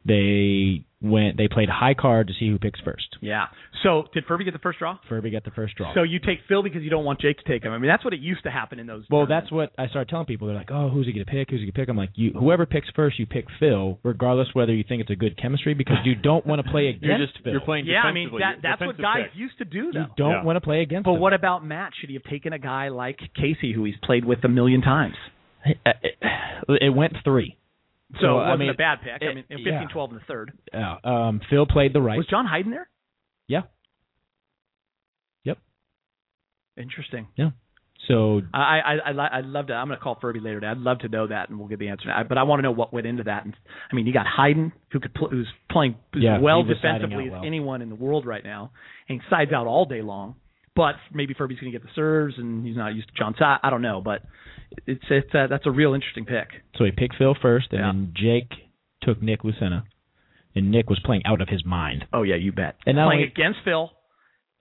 They 0.04 0.84
went. 1.02 1.36
They 1.36 1.48
played 1.48 1.68
high 1.68 1.94
card 1.94 2.28
to 2.28 2.34
see 2.38 2.48
who 2.48 2.58
picks 2.58 2.78
first. 2.80 3.16
Yeah. 3.20 3.46
So 3.82 4.04
did 4.12 4.24
Furby 4.26 4.44
get 4.44 4.52
the 4.52 4.58
first 4.58 4.78
draw? 4.78 4.98
Furby 5.08 5.30
got 5.30 5.44
the 5.44 5.50
first 5.50 5.74
draw. 5.76 5.94
So 5.94 6.02
you 6.02 6.18
take 6.18 6.40
Phil 6.48 6.62
because 6.62 6.82
you 6.82 6.90
don't 6.90 7.04
want 7.04 7.20
Jake 7.20 7.38
to 7.38 7.44
take 7.44 7.62
him. 7.64 7.72
I 7.72 7.78
mean, 7.78 7.88
that's 7.88 8.04
what 8.04 8.12
it 8.12 8.20
used 8.20 8.42
to 8.44 8.50
happen 8.50 8.78
in 8.78 8.86
those. 8.86 9.04
Well, 9.10 9.26
that's 9.26 9.50
what 9.50 9.72
I 9.78 9.88
started 9.88 10.08
telling 10.10 10.26
people. 10.26 10.46
They're 10.48 10.56
like, 10.56 10.70
"Oh, 10.70 10.88
who's 10.90 11.06
he 11.06 11.12
gonna 11.12 11.24
pick? 11.24 11.50
Who's 11.50 11.60
he 11.60 11.66
gonna 11.66 11.72
pick?" 11.72 11.88
I'm 11.88 11.96
like, 11.96 12.10
"You, 12.14 12.32
whoever 12.32 12.66
picks 12.66 12.88
first, 12.94 13.18
you 13.18 13.26
pick 13.26 13.46
Phil, 13.58 13.98
regardless 14.02 14.48
whether 14.52 14.74
you 14.74 14.84
think 14.86 15.00
it's 15.00 15.10
a 15.10 15.16
good 15.16 15.36
chemistry, 15.40 15.72
because 15.74 15.98
you 16.04 16.14
don't 16.14 16.44
want 16.46 16.62
to 16.64 16.70
play 16.70 16.88
against 16.90 17.04
You're 17.06 17.18
just 17.18 17.38
Phil. 17.42 17.52
you're 17.52 17.60
playing. 17.62 17.86
yeah. 17.86 18.02
I 18.02 18.12
mean, 18.12 18.30
that 18.38 18.56
that's 18.62 18.80
what 18.80 18.98
guys 18.98 19.24
pick. 19.32 19.38
used 19.40 19.56
to 19.58 19.64
do 19.64 19.90
you 19.94 20.04
don't 20.16 20.30
Yeah. 20.30 20.42
want 20.44 20.56
to 20.56 20.60
play 20.60 20.82
against. 20.82 21.04
But 21.04 21.14
him. 21.14 21.20
what 21.20 21.32
about 21.32 21.64
Matt? 21.64 21.92
Should 21.98 22.10
he 22.10 22.14
have 22.16 22.24
taken 22.24 22.52
a 22.52 22.58
guy 22.58 22.88
like 22.88 23.18
Casey, 23.34 23.72
who 23.72 23.84
he's 23.84 23.96
played 24.02 24.24
with 24.24 24.44
a 24.44 24.48
million 24.48 24.82
times? 24.82 25.14
It, 25.64 25.76
it 26.82 26.94
went 26.94 27.14
three. 27.24 27.56
So, 28.20 28.26
it 28.38 28.42
I 28.42 28.50
wasn't 28.50 28.60
mean, 28.60 28.70
a 28.70 28.74
bad 28.74 28.98
pick. 29.02 29.22
I 29.22 29.34
mean, 29.34 29.44
in 29.48 29.58
yeah. 29.60 29.84
15-12 29.94 30.08
in 30.10 30.14
the 30.16 30.20
third. 30.26 30.52
Yeah. 30.72 30.96
Um, 31.04 31.40
Phil 31.48 31.66
played 31.66 31.92
the 31.92 32.00
right. 32.00 32.16
Was 32.16 32.26
John 32.26 32.46
Hyden 32.46 32.72
there? 32.72 32.88
Yeah. 33.46 33.62
Yep. 35.44 35.58
Interesting. 36.76 37.28
Yeah. 37.36 37.50
So 38.08 38.40
I 38.54 38.80
I 39.04 39.10
I 39.12 39.38
I'd 39.38 39.44
love 39.44 39.66
to. 39.68 39.74
I'm 39.74 39.86
going 39.86 39.98
to 39.98 40.02
call 40.02 40.18
Furby 40.20 40.40
later 40.40 40.56
today. 40.60 40.68
I'd 40.70 40.78
love 40.78 41.00
to 41.00 41.08
know 41.08 41.26
that, 41.26 41.50
and 41.50 41.58
we'll 41.58 41.68
get 41.68 41.78
the 41.78 41.88
answer. 41.88 42.10
I, 42.10 42.22
but 42.22 42.38
I 42.38 42.44
want 42.44 42.58
to 42.58 42.62
know 42.62 42.70
what 42.72 42.92
went 42.92 43.06
into 43.06 43.24
that. 43.24 43.44
And 43.44 43.54
I 43.92 43.94
mean, 43.94 44.06
you 44.06 44.12
got 44.12 44.26
Hyden, 44.26 44.72
who 44.90 45.00
could 45.00 45.14
pl- 45.14 45.28
who's 45.28 45.46
playing 45.70 45.96
as 46.16 46.22
Yeah, 46.22 46.40
well 46.40 46.62
he 46.62 46.68
was 46.70 46.78
siding 46.82 47.02
defensively 47.02 47.30
out 47.30 47.42
as 47.42 47.46
anyone 47.46 47.82
in 47.82 47.90
the 47.90 47.94
world 47.94 48.26
right 48.26 48.42
now, 48.42 48.72
and 49.08 49.20
he 49.20 49.30
sides 49.30 49.52
out 49.52 49.66
all 49.66 49.84
day 49.84 50.00
long. 50.02 50.36
But 50.76 50.94
maybe 51.12 51.34
Furby's 51.34 51.58
going 51.58 51.72
to 51.72 51.78
get 51.78 51.84
the 51.84 51.92
serves, 51.94 52.34
and 52.38 52.64
he's 52.64 52.76
not 52.76 52.94
used 52.94 53.08
to 53.08 53.14
John 53.14 53.34
Side. 53.38 53.58
I 53.62 53.70
don't 53.70 53.82
know, 53.82 54.00
but 54.00 54.22
it's 54.86 55.02
it's 55.10 55.34
uh, 55.34 55.46
that's 55.48 55.66
a 55.66 55.70
real 55.70 55.94
interesting 55.94 56.24
pick. 56.24 56.48
so 56.76 56.84
he 56.84 56.90
picked 56.92 57.16
Phil 57.16 57.34
first, 57.42 57.68
and 57.72 57.80
Yeah. 57.80 57.86
then 57.92 58.12
Jake 58.16 58.52
took 59.02 59.20
Nick 59.22 59.42
Lucena. 59.42 59.82
and 60.54 60.70
Nick 60.70 60.88
was 60.90 60.98
playing 61.04 61.22
out 61.26 61.40
of 61.40 61.48
his 61.48 61.64
mind. 61.64 62.04
Oh 62.12 62.22
yeah, 62.22 62.34
you 62.36 62.52
bet. 62.52 62.76
And 62.86 62.96
playing 62.96 63.00
only- 63.12 63.22
against 63.24 63.60
Phil 63.64 63.90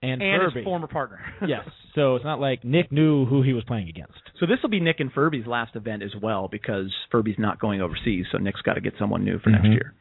And, 0.01 0.21
and 0.21 0.41
Furby. 0.41 0.59
his 0.59 0.63
former 0.63 0.87
partner. 0.87 1.19
yes. 1.47 1.67
So 1.95 2.15
it's 2.15 2.23
not 2.25 2.39
like 2.39 2.63
Nick 2.63 2.91
knew 2.91 3.25
who 3.25 3.41
he 3.43 3.53
was 3.53 3.63
playing 3.65 3.89
against. 3.89 4.13
So 4.39 4.45
this 4.45 4.59
will 4.61 4.69
be 4.69 4.79
Nick 4.79 4.99
and 4.99 5.11
Furby's 5.11 5.45
last 5.47 5.75
event 5.75 6.01
as 6.03 6.11
well 6.21 6.47
because 6.47 6.93
Furby's 7.11 7.37
not 7.39 7.59
going 7.59 7.81
overseas, 7.81 8.25
so 8.31 8.37
Nick's 8.37 8.61
got 8.61 8.75
to 8.75 8.81
get 8.81 8.93
someone 8.99 9.23
new 9.25 9.39
for 9.39 9.49
next 9.49 9.65
Mhm. 9.65 9.71
year. 9.73 9.93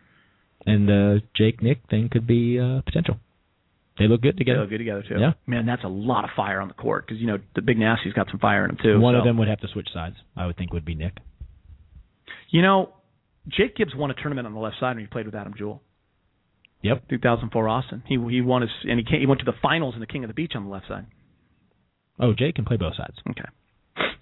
And 0.67 0.89
the 0.89 1.23
Jake 1.35 1.63
Nick 1.63 1.81
thing 1.91 2.09
could 2.11 2.27
be 2.27 2.59
uh, 2.61 2.83
potential. 2.83 3.19
They 3.99 4.07
look 4.07 4.21
good 4.23 4.35
They 4.35 4.39
together. 4.39 4.61
look 4.61 4.71
good 4.71 4.79
together 4.79 5.03
too. 5.09 5.17
Yeah. 5.19 5.33
man, 5.47 5.67
that's 5.67 5.85
a 5.85 5.89
lot 5.89 6.25
of 6.25 6.31
fire 6.37 6.61
on 6.61 6.69
the 6.69 6.75
court 6.75 7.07
because 7.07 7.21
you 7.21 7.27
know 7.27 7.39
the 7.55 7.63
big 7.63 7.79
nasty's 7.79 8.13
got 8.13 8.29
some 8.31 8.39
fire 8.39 8.65
in 8.65 8.71
him 8.71 8.79
too. 8.83 9.01
One 9.01 9.15
of 9.17 9.25
them 9.25 9.37
would 9.39 9.49
have 9.49 9.61
to 9.61 9.69
switch 9.69 9.89
sides. 9.93 10.17
I 10.37 10.47
would 10.47 10.57
think 10.57 10.73
would 10.73 10.85
be 10.85 10.95
Nick. 10.95 11.15
You 12.51 12.63
know, 12.63 12.91
Jake 13.49 13.77
Gibbs 13.77 13.95
won 13.95 14.11
a 14.11 14.15
tournament 14.15 14.47
on 14.47 14.55
the 14.55 14.61
left 14.61 14.77
side 14.81 14.95
when 14.97 15.01
he 15.05 15.07
played 15.07 15.27
with 15.27 15.35
Adam 15.35 15.55
Jewell. 15.57 15.83
Yep. 16.83 17.09
2004 17.11 17.69
Austin. 17.69 18.03
He 18.07 18.15
he 18.31 18.41
won 18.41 18.63
his 18.63 18.71
and 18.85 18.99
he 19.01 19.05
came, 19.05 19.21
he 19.21 19.27
went 19.27 19.41
to 19.41 19.45
the 19.45 19.57
finals 19.61 19.95
in 19.95 20.01
the 20.01 20.07
King 20.07 20.23
of 20.25 20.29
the 20.29 20.35
Beach 20.35 20.53
on 20.55 20.65
the 20.65 20.71
left 20.71 20.87
side. 20.89 21.07
Oh, 22.21 22.33
Jake 22.35 22.55
can 22.55 22.65
play 22.65 22.77
both 22.77 22.95
sides 22.97 23.17
Okay, 23.31 23.43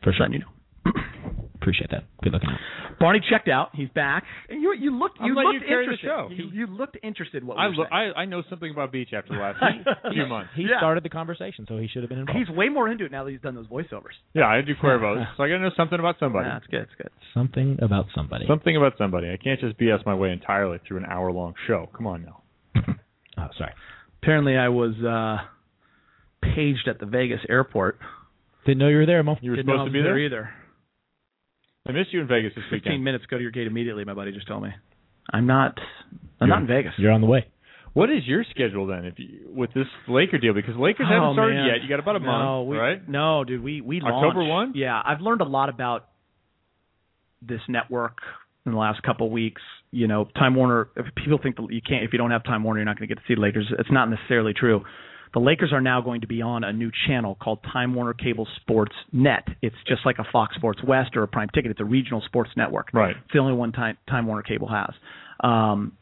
for 0.03 0.13
sure. 0.13 0.21
letting 0.21 0.35
you 0.35 0.39
know. 0.41 0.53
Appreciate 1.67 1.91
that. 1.91 2.05
Good 2.23 2.33
looking 2.33 2.49
out. 2.49 2.61
Barney 3.01 3.21
checked 3.29 3.49
out. 3.49 3.71
He's 3.75 3.89
back. 3.89 4.23
And 4.49 4.63
you 4.63 4.73
you 4.79 4.97
looked 4.97 5.19
I'm 5.21 5.27
you 5.27 5.35
looked 5.35 5.55
you 5.55 5.61
carry 5.67 5.85
the 5.87 5.95
interested. 5.95 6.07
show. 6.07 6.29
You, 6.31 6.45
you 6.53 6.67
looked 6.69 6.97
interested. 7.03 7.43
What 7.43 7.57
we 7.57 7.63
I, 7.65 7.67
were 7.67 7.73
lo- 7.75 7.85
saying. 7.91 8.13
I 8.17 8.21
I 8.21 8.25
know 8.25 8.45
something 8.49 8.71
about 8.71 8.93
beach 8.93 9.09
after 9.13 9.35
the 9.35 9.41
last 9.41 9.59
few 10.15 10.27
months. 10.27 10.51
He 10.55 10.63
Yeah. 10.63 10.79
started 10.79 11.03
the 11.03 11.09
conversation, 11.09 11.67
so 11.69 11.77
he 11.77 11.89
should 11.89 12.05
have 12.05 12.09
been 12.09 12.21
involved. 12.21 12.39
He's 12.39 12.57
way 12.57 12.69
more 12.69 12.89
into 12.89 13.05
it 13.05 13.11
now 13.11 13.25
that 13.25 13.33
he's 13.33 13.41
done 13.41 13.57
those 13.57 13.67
voiceovers. 13.67 14.15
Yeah, 14.33 14.47
I 14.47 14.61
do 14.63 14.77
Cuervos, 14.77 15.27
so 15.37 15.43
I 15.43 15.49
got 15.49 15.55
to 15.57 15.61
know 15.63 15.71
something 15.77 15.99
about 15.99 16.21
somebody. 16.21 16.49
That's 16.49 16.67
good. 16.69 16.83
That's 16.83 16.95
good. 16.97 17.11
Something 17.35 17.79
about 17.83 18.07
somebody. 18.15 18.47
Something 18.47 18.77
about 18.77 18.93
somebody. 18.97 19.29
I 19.33 19.37
can't 19.37 19.59
just 19.59 19.77
BS 19.77 20.07
my 20.07 20.15
way 20.15 20.31
entirely 20.31 20.79
through 20.87 20.99
an 20.99 21.07
hour 21.07 21.33
long 21.33 21.55
show. 21.67 21.91
Come 21.97 22.07
on 22.07 22.23
now. 22.25 22.43
oh, 23.39 23.49
sorry. 23.59 23.73
Apparently, 24.23 24.57
I 24.57 24.69
was 24.69 24.95
uh 25.03 25.45
paged 26.43 26.87
at 26.89 27.01
the 27.01 27.07
Vegas 27.07 27.41
airport. 27.49 27.99
Didn't 28.67 28.79
know 28.79 28.89
you 28.89 28.99
were 28.99 29.07
there, 29.07 29.23
Mo. 29.25 29.37
You 29.41 29.51
were 29.51 29.57
Didn't 29.57 29.67
know 29.69 29.75
I 29.75 29.77
supposed 29.87 29.93
to 29.95 29.99
was 29.99 30.05
be 30.05 30.09
there. 30.09 30.19
either. 30.19 30.51
I 31.89 31.93
missed 31.93 32.13
you 32.13 32.21
in 32.21 32.27
Vegas 32.29 32.53
this 32.55 32.65
Fifteen 32.71 32.93
weekend. 32.93 33.05
minutes. 33.05 33.25
Go 33.31 33.37
to 33.37 33.43
your 33.43 33.53
gate 33.53 33.67
immediately. 33.67 34.05
My 34.05 34.15
buddy 34.15 34.33
just 34.33 34.49
told 34.49 34.63
me. 34.63 34.71
I'm 35.33 35.47
not. 35.47 35.79
I'm 36.41 36.49
not 36.49 36.61
in 36.63 36.67
Vegas. 36.67 36.93
You're 36.99 37.13
on 37.13 37.21
the 37.21 37.27
way. 37.27 37.47
What 37.95 38.11
is 38.11 38.27
your 38.27 38.45
schedule 38.51 38.87
then, 38.87 39.07
if 39.07 39.15
you, 39.19 39.49
with 39.55 39.73
this 39.73 39.87
Laker 40.07 40.37
deal? 40.39 40.53
Because 40.53 40.75
Lakers 40.77 41.07
Oh, 41.11 41.15
haven't 41.15 41.35
started 41.35 41.55
man. 41.55 41.67
yet. 41.67 41.83
You 41.83 41.89
got 41.89 41.99
about 41.99 42.17
a 42.17 42.19
no, 42.19 42.27
month, 42.27 42.69
we, 42.69 42.77
right? 42.77 43.09
No, 43.09 43.43
dude, 43.45 43.63
we 43.63 43.81
we 43.81 44.03
October 44.03 44.45
1? 44.45 44.73
Yeah, 44.75 45.01
I've 45.03 45.21
learned 45.23 45.41
a 45.41 45.47
lot 45.47 45.71
about 45.71 46.09
this 47.41 47.61
network 47.69 48.19
in 48.67 48.73
the 48.73 48.79
last 48.79 49.03
couple 49.03 49.27
of 49.27 49.33
weeks. 49.33 49.63
You 49.93 50.09
know, 50.09 50.27
Time 50.37 50.55
Warner. 50.55 50.89
If 50.97 51.07
people 51.15 51.39
think 51.43 51.57
that 51.57 51.69
you 51.71 51.81
can't, 51.81 52.05
if 52.05 52.13
you 52.13 52.19
don't 52.19 52.33
have 52.33 52.45
Time 52.45 52.65
Warner, 52.65 52.81
you're 52.81 52.85
not 52.85 52.99
going 52.99 53.09
to 53.09 53.15
get 53.15 53.21
to 53.21 53.27
see 53.27 53.35
the 53.35 53.41
Lakers. 53.41 53.73
It's 53.79 53.91
not 53.91 54.11
necessarily 54.11 54.53
true. 54.53 54.83
The 55.35 55.41
Lakers 55.41 55.73
are 55.73 55.81
now 55.81 56.01
going 56.01 56.23
to 56.23 56.27
be 56.27 56.43
on 56.43 56.65
a 56.65 56.73
new 56.73 56.91
channel 57.07 57.37
called 57.41 57.61
Time 57.73 57.95
Warner 57.95 58.15
Cable 58.15 58.47
Sports 58.61 58.95
Net. 59.13 59.47
It's 59.63 59.77
just 59.87 60.07
like 60.07 60.19
a 60.19 60.25
Fox 60.33 60.57
Sports 60.57 60.81
West 60.87 61.17
or 61.17 61.23
a 61.23 61.29
Prime 61.29 61.49
Ticket. 61.55 61.71
It's 61.71 61.81
a 61.81 61.85
regional 61.85 62.23
sports 62.27 62.51
network. 62.57 62.89
Right. 62.93 63.17
It's 63.17 63.33
the 63.33 63.39
only 63.39 63.55
one 63.55 63.73
Time 63.73 63.99
Time 64.09 64.27
Warner 64.27 64.43
Cable 64.43 64.69
has. 64.69 64.95
Um, 65.41 65.93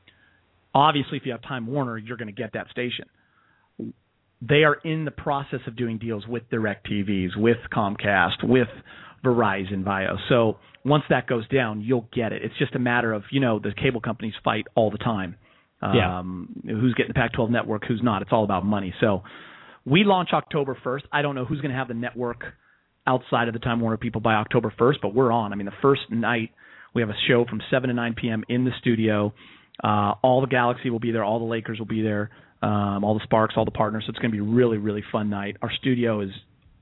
obviously, 0.74 1.18
if 1.18 1.26
you 1.26 1.32
have 1.32 1.42
Time 1.42 1.66
Warner, 1.66 1.98
you're 1.98 2.16
going 2.16 2.28
to 2.28 2.32
get 2.32 2.52
that 2.54 2.70
station 2.70 3.06
they 4.46 4.64
are 4.64 4.74
in 4.84 5.04
the 5.04 5.10
process 5.10 5.60
of 5.66 5.76
doing 5.76 5.98
deals 5.98 6.26
with 6.26 6.42
DirecTVs, 6.50 7.36
with 7.36 7.56
Comcast, 7.72 8.42
with 8.42 8.68
Verizon 9.24 9.84
Vio. 9.84 10.16
So 10.28 10.58
once 10.84 11.04
that 11.08 11.26
goes 11.26 11.48
down, 11.48 11.80
you'll 11.80 12.08
get 12.12 12.32
it. 12.32 12.42
It's 12.42 12.56
just 12.58 12.74
a 12.74 12.78
matter 12.78 13.12
of, 13.12 13.22
you 13.30 13.40
know, 13.40 13.58
the 13.58 13.72
cable 13.72 14.00
companies 14.00 14.34
fight 14.42 14.66
all 14.74 14.90
the 14.90 14.98
time. 14.98 15.36
Yeah. 15.92 16.20
Um, 16.20 16.62
who's 16.64 16.94
getting 16.94 17.10
the 17.10 17.14
Pac-12 17.14 17.50
network, 17.50 17.84
who's 17.86 18.00
not. 18.02 18.22
It's 18.22 18.30
all 18.32 18.44
about 18.44 18.64
money. 18.64 18.94
So 19.00 19.22
we 19.84 20.04
launch 20.04 20.30
October 20.32 20.78
1st. 20.84 21.02
I 21.12 21.22
don't 21.22 21.34
know 21.34 21.44
who's 21.44 21.60
going 21.60 21.72
to 21.72 21.76
have 21.76 21.88
the 21.88 21.94
network 21.94 22.44
outside 23.06 23.48
of 23.48 23.54
the 23.54 23.60
Time 23.60 23.80
Warner 23.80 23.98
people 23.98 24.20
by 24.20 24.34
October 24.34 24.72
1st, 24.78 24.96
but 25.02 25.14
we're 25.14 25.30
on. 25.30 25.52
I 25.52 25.56
mean, 25.56 25.66
the 25.66 25.72
first 25.82 26.02
night 26.10 26.50
we 26.94 27.02
have 27.02 27.10
a 27.10 27.18
show 27.28 27.44
from 27.44 27.60
7 27.70 27.88
to 27.88 27.94
9 27.94 28.14
p.m. 28.14 28.44
in 28.48 28.64
the 28.64 28.70
studio. 28.80 29.34
Uh, 29.82 30.14
all 30.22 30.40
the 30.40 30.46
Galaxy 30.46 30.88
will 30.88 31.00
be 31.00 31.10
there. 31.10 31.24
All 31.24 31.38
the 31.38 31.44
Lakers 31.44 31.78
will 31.78 31.86
be 31.86 32.02
there. 32.02 32.30
Um, 32.62 33.04
all 33.04 33.14
the 33.14 33.24
Sparks, 33.24 33.54
all 33.56 33.64
the 33.64 33.70
partners. 33.72 34.04
So 34.06 34.10
it's 34.10 34.18
going 34.20 34.30
to 34.30 34.36
be 34.36 34.40
a 34.40 34.54
really, 34.54 34.78
really 34.78 35.02
fun 35.12 35.28
night. 35.28 35.56
Our 35.60 35.70
studio 35.70 36.20
is 36.20 36.30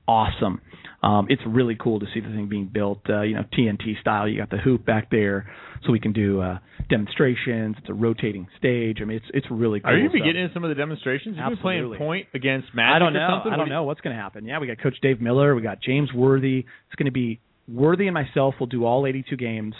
awesome. 0.07 0.61
Um, 1.01 1.27
it's 1.29 1.41
really 1.45 1.75
cool 1.79 1.99
to 1.99 2.05
see 2.13 2.21
the 2.21 2.27
thing 2.29 2.47
being 2.47 2.69
built, 2.73 3.01
uh, 3.09 3.21
you 3.21 3.35
know, 3.35 3.43
TNT 3.57 3.99
style. 3.99 4.27
You 4.27 4.37
got 4.37 4.49
the 4.49 4.57
hoop 4.57 4.85
back 4.85 5.11
there, 5.11 5.51
so 5.85 5.91
we 5.91 5.99
can 5.99 6.13
do 6.13 6.39
uh, 6.39 6.59
demonstrations. 6.89 7.75
It's 7.79 7.89
a 7.89 7.93
rotating 7.93 8.47
stage. 8.57 8.99
I 9.01 9.05
mean, 9.05 9.17
it's 9.17 9.25
it's 9.33 9.47
really 9.51 9.81
cool. 9.81 9.91
Are 9.91 9.97
you 9.97 10.09
stuff. 10.09 10.21
getting 10.25 10.43
into 10.43 10.53
some 10.53 10.63
of 10.63 10.69
the 10.69 10.75
demonstrations? 10.75 11.35
You've 11.37 11.49
been 11.49 11.57
playing 11.57 11.95
point 11.97 12.27
against 12.33 12.67
Magic 12.73 12.95
I 12.95 12.99
don't 12.99 13.13
know. 13.13 13.27
something? 13.31 13.51
I 13.51 13.57
don't 13.57 13.69
know 13.69 13.83
what's 13.83 13.99
going 13.99 14.15
to 14.15 14.21
happen. 14.21 14.45
Yeah, 14.45 14.59
we 14.59 14.67
got 14.67 14.81
Coach 14.81 14.95
Dave 15.01 15.19
Miller. 15.19 15.55
We 15.55 15.61
got 15.61 15.81
James 15.81 16.13
Worthy. 16.13 16.59
It's 16.59 16.95
going 16.97 17.07
to 17.07 17.11
be 17.11 17.41
Worthy 17.67 18.07
and 18.07 18.13
myself 18.13 18.55
will 18.59 18.67
do 18.67 18.85
all 18.85 19.05
82 19.05 19.37
games, 19.37 19.73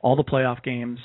all 0.00 0.16
the 0.16 0.24
playoff 0.24 0.62
games, 0.62 0.98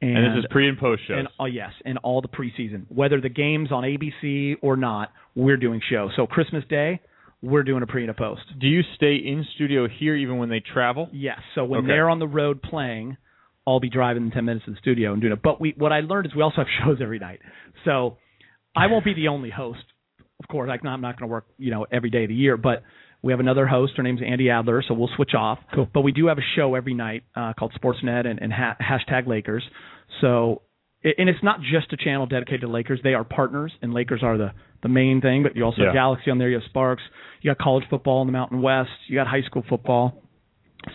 and, 0.00 0.16
And 0.16 0.36
this 0.38 0.44
is 0.44 0.46
pre 0.50 0.68
and 0.68 0.78
post 0.78 1.02
shows. 1.06 1.18
and 1.18 1.28
oh 1.40 1.46
yes, 1.46 1.72
and 1.84 1.98
all 1.98 2.22
the 2.22 2.28
preseason. 2.28 2.84
Whether 2.88 3.20
the 3.20 3.28
games 3.28 3.72
on 3.72 3.82
ABC 3.82 4.56
or 4.62 4.76
not, 4.76 5.12
we're 5.34 5.56
doing 5.56 5.80
shows. 5.90 6.12
So 6.16 6.26
Christmas 6.26 6.64
Day, 6.70 7.00
we're 7.42 7.62
doing 7.62 7.82
a 7.82 7.86
pre 7.86 8.02
and 8.02 8.10
a 8.10 8.14
post. 8.14 8.42
do 8.58 8.66
you 8.66 8.82
stay 8.96 9.16
in 9.16 9.46
studio 9.54 9.86
here 9.88 10.16
even 10.16 10.38
when 10.38 10.48
they 10.48 10.60
travel? 10.60 11.08
Yes. 11.12 11.38
So 11.54 11.64
when 11.64 11.80
Okay. 11.80 11.88
they're 11.88 12.10
on 12.10 12.18
the 12.18 12.26
road 12.26 12.62
playing, 12.62 13.16
I'll 13.66 13.80
be 13.80 13.90
driving 13.90 14.24
in 14.24 14.30
ten 14.30 14.44
minutes 14.44 14.64
to 14.64 14.72
the 14.72 14.76
studio 14.78 15.12
and 15.12 15.20
doing 15.20 15.32
it. 15.32 15.42
But 15.42 15.60
we 15.60 15.74
what 15.76 15.92
I 15.92 16.00
learned 16.00 16.26
is 16.26 16.34
we 16.34 16.42
also 16.42 16.56
have 16.58 16.66
shows 16.84 16.98
every 17.00 17.18
night. 17.18 17.40
So 17.84 18.16
I 18.74 18.86
won't 18.88 19.04
be 19.04 19.14
the 19.14 19.28
only 19.28 19.50
host. 19.50 19.84
Of 20.40 20.48
course, 20.48 20.68
like 20.68 20.84
I'm 20.84 21.00
not 21.00 21.18
going 21.18 21.28
to 21.28 21.32
work, 21.32 21.46
you 21.58 21.70
know, 21.70 21.86
every 21.90 22.10
day 22.10 22.24
of 22.24 22.28
the 22.28 22.34
year, 22.34 22.56
but 22.56 22.82
we 23.22 23.32
have 23.32 23.40
another 23.40 23.66
host. 23.66 23.94
Her 23.96 24.02
name's 24.04 24.20
Andy 24.24 24.50
Adler, 24.50 24.82
so 24.86 24.94
we'll 24.94 25.10
switch 25.16 25.34
off. 25.36 25.58
Cool. 25.74 25.88
But 25.92 26.02
we 26.02 26.12
do 26.12 26.26
have 26.28 26.38
a 26.38 26.46
show 26.56 26.76
every 26.76 26.94
night 26.94 27.24
uh, 27.34 27.52
called 27.58 27.72
Sportsnet 27.80 28.24
and, 28.26 28.40
and 28.40 28.52
ha- 28.52 28.76
hashtag 28.80 29.26
Lakers. 29.26 29.64
So, 30.20 30.62
and 31.04 31.28
it's 31.28 31.42
not 31.42 31.60
just 31.60 31.92
a 31.92 31.96
channel 31.96 32.26
dedicated 32.26 32.62
to 32.62 32.68
Lakers. 32.68 33.00
They 33.02 33.14
are 33.14 33.24
partners, 33.24 33.72
and 33.82 33.92
Lakers 33.94 34.22
are 34.22 34.36
the 34.38 34.52
the 34.82 34.88
main 34.88 35.20
thing. 35.20 35.42
But 35.42 35.56
you 35.56 35.64
also 35.64 35.80
Yeah. 35.82 35.86
have 35.88 35.94
Galaxy 35.94 36.30
on 36.30 36.38
there. 36.38 36.48
You 36.48 36.56
have 36.56 36.64
Sparks. 36.64 37.02
You 37.42 37.50
got 37.50 37.58
college 37.58 37.84
football 37.90 38.20
in 38.22 38.26
the 38.28 38.32
Mountain 38.32 38.62
West. 38.62 38.90
You 39.08 39.16
got 39.16 39.26
high 39.26 39.42
school 39.42 39.62
football, 39.68 40.22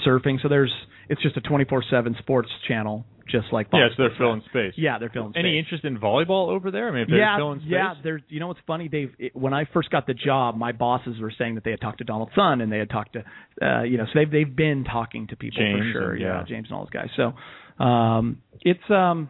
surfing. 0.05 0.41
So 0.41 0.47
there's 0.47 0.71
it's 1.09 1.21
just 1.21 1.35
a 1.37 1.41
24/7 1.41 2.15
sports 2.19 2.49
channel, 2.67 3.05
just 3.27 3.51
like 3.51 3.69
Fox 3.69 3.79
Yeah, 3.81 3.89
so 3.97 4.03
they're 4.07 4.17
filling 4.17 4.41
space. 4.49 4.73
Yeah, 4.77 4.99
they're 4.99 5.09
filling. 5.09 5.31
Space. 5.33 5.39
Any 5.39 5.59
interest 5.59 5.83
in 5.83 5.97
volleyball 5.99 6.47
over 6.47 6.71
there? 6.71 6.87
I 6.87 6.91
mean, 6.91 7.01
if 7.01 7.07
they're 7.09 7.17
yeah, 7.17 7.35
filling 7.37 7.59
space? 7.59 7.71
yeah. 7.71 7.93
There's, 8.01 8.21
you 8.29 8.39
know 8.39 8.47
what's 8.47 8.61
funny, 8.65 8.87
Dave? 8.87 9.13
It, 9.19 9.35
when 9.35 9.53
I 9.53 9.65
first 9.65 9.89
got 9.89 10.07
the 10.07 10.13
job, 10.13 10.55
my 10.57 10.71
bosses 10.71 11.19
were 11.19 11.31
saying 11.37 11.55
that 11.55 11.65
they 11.65 11.71
had 11.71 11.81
talked 11.81 11.97
to 11.97 12.05
Donald 12.05 12.29
Sun 12.35 12.61
and 12.61 12.71
they 12.71 12.77
had 12.79 12.89
talked 12.89 13.13
to, 13.13 13.23
uh, 13.61 13.83
you 13.83 13.97
know, 13.97 14.05
so 14.05 14.11
they've 14.15 14.31
they've 14.31 14.55
been 14.55 14.85
talking 14.85 15.27
to 15.27 15.35
people 15.35 15.61
James 15.61 15.79
for 15.79 15.91
sure. 15.91 16.11
and- 16.13 16.21
yeah. 16.21 16.39
yeah. 16.39 16.43
James 16.47 16.67
and 16.69 16.77
all 16.77 16.85
those 16.85 16.89
guys. 16.89 17.09
So, 17.17 17.83
um, 17.83 18.37
it's 18.61 18.89
um, 18.89 19.29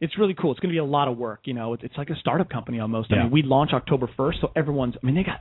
it's 0.00 0.16
really 0.18 0.34
cool. 0.34 0.52
It's 0.52 0.60
going 0.60 0.70
to 0.70 0.74
be 0.74 0.78
a 0.78 0.84
lot 0.84 1.08
of 1.08 1.16
work. 1.18 1.40
You 1.44 1.54
know, 1.54 1.72
it's, 1.74 1.82
it's 1.82 1.96
like 1.96 2.10
a 2.10 2.16
startup 2.16 2.48
company 2.50 2.78
almost. 2.80 3.12
I 3.12 3.22
mean, 3.22 3.30
we 3.32 3.42
launch 3.42 3.70
October 3.72 4.08
1st, 4.18 4.40
so 4.40 4.52
everyone's. 4.54 4.94
I 5.02 5.06
mean, 5.06 5.14
they 5.16 5.24
got 5.24 5.40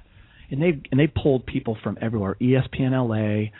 and 0.49 0.61
they 0.61 0.81
and 0.91 0.99
they 0.99 1.07
pulled 1.07 1.45
people 1.45 1.77
from 1.83 1.97
everywhere. 2.01 2.35
ESPN 2.41 2.91
LA, 2.91 3.51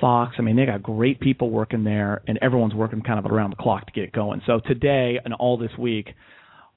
Fox. 0.00 0.36
I 0.38 0.42
mean, 0.42 0.56
they 0.56 0.66
got 0.66 0.82
great 0.82 1.20
people 1.20 1.50
working 1.50 1.84
there, 1.84 2.22
and 2.26 2.38
everyone's 2.40 2.74
working 2.74 3.02
kind 3.02 3.18
of 3.18 3.30
around 3.30 3.50
the 3.50 3.56
clock 3.56 3.86
to 3.86 3.92
get 3.92 4.04
it 4.04 4.12
going. 4.12 4.40
So 4.46 4.60
today 4.66 5.18
and 5.24 5.34
all 5.34 5.58
this 5.58 5.72
week, 5.78 6.08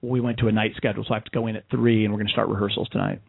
we 0.02 0.20
went 0.20 0.40
to 0.40 0.48
a 0.48 0.52
night 0.52 0.72
schedule, 0.76 1.04
so 1.08 1.14
I 1.14 1.18
have 1.18 1.26
to 1.26 1.32
go 1.32 1.48
in 1.48 1.56
at 1.56 1.64
three, 1.70 2.04
and 2.04 2.14
we're 2.14 2.20
going 2.20 2.28
to 2.28 2.34
start 2.34 2.50
rehearsals 2.50 2.90
tonight. 2.90 3.22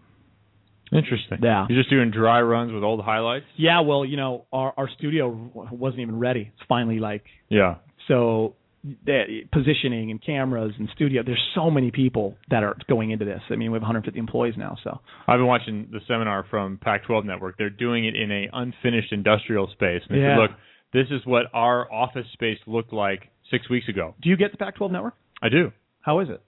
Interesting. 0.93 1.39
Yeah. 1.43 1.67
You're 1.69 1.81
just 1.81 1.91
doing 1.91 2.11
dry 2.11 2.41
runs 2.43 2.73
with 2.73 2.83
old 2.83 3.01
highlights? 3.05 3.45
Yeah, 3.57 3.81
well, 3.81 4.05
you 4.05 4.17
know, 4.17 4.47
our 4.53 4.75
our 4.77 4.89
studio 4.99 5.29
wasn't 5.55 6.01
even 6.01 6.19
ready. 6.19 6.51
It's 6.53 6.67
finally 6.69 6.99
like 6.99 7.23
Yeah. 7.49 7.77
so 8.09 8.57
that 9.05 9.25
positioning 9.53 10.11
and 10.11 10.23
cameras 10.25 10.73
and 10.79 10.89
studio. 10.95 11.23
There's 11.25 11.43
so 11.55 11.71
many 11.71 11.91
people 11.91 12.37
that 12.51 12.63
are 12.63 12.77
going 12.89 13.11
into 13.11 13.25
this. 13.25 13.41
I 13.51 13.57
mean, 13.57 13.71
we 13.71 13.77
have 13.77 13.83
150 13.83 14.19
employees 14.19 14.55
now, 14.57 14.77
so 14.83 15.01
I've 15.29 15.39
been 15.39 15.47
watching 15.47 15.89
the 15.93 16.01
seminar 16.09 16.47
from 16.49 16.79
Pac-12 16.79 17.25
Network. 17.27 17.59
They're 17.59 17.69
doing 17.71 18.07
it 18.07 18.17
in 18.17 18.31
a 18.33 18.49
unfinished 18.53 19.13
industrial 19.13 19.69
space. 19.73 20.03
And 20.09 20.17
they 20.19 20.23
Yeah. 20.23 20.39
look, 20.39 20.51
this 20.93 21.09
is 21.11 21.25
what 21.27 21.47
our 21.53 21.93
office 21.93 22.27
space 22.33 22.59
looked 22.67 22.93
like 22.93 23.29
six 23.51 23.69
weeks 23.69 23.89
ago. 23.89 24.15
do 24.23 24.29
you 24.31 24.37
get 24.37 24.51
the 24.53 24.57
Pac-12 24.59 24.91
network? 24.93 25.15
I 25.43 25.49
do. 25.49 25.73
How 26.01 26.21
is 26.21 26.29
it? 26.31 26.41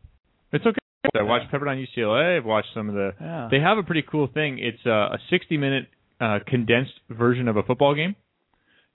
It's 0.53 0.64
okay. 0.64 0.79
I 1.14 1.23
watched 1.23 1.51
Pepperdine 1.53 1.85
UCLA. 1.87 2.37
I've 2.38 2.45
watched 2.45 2.68
some 2.75 2.88
of 2.88 2.95
the. 2.95 3.12
Yeah. 3.21 3.49
They 3.51 3.59
have 3.61 3.77
a 3.77 3.83
pretty 3.83 4.03
cool 4.03 4.29
thing. 4.29 4.59
It's 4.59 4.85
a, 4.87 4.90
a 5.14 5.18
60 5.31 5.57
minute 5.57 5.88
uh, 6.21 6.38
condensed 6.47 6.92
version 7.11 7.49
of 7.49 7.57
a 7.57 7.62
football 7.62 7.95
game. 7.95 8.14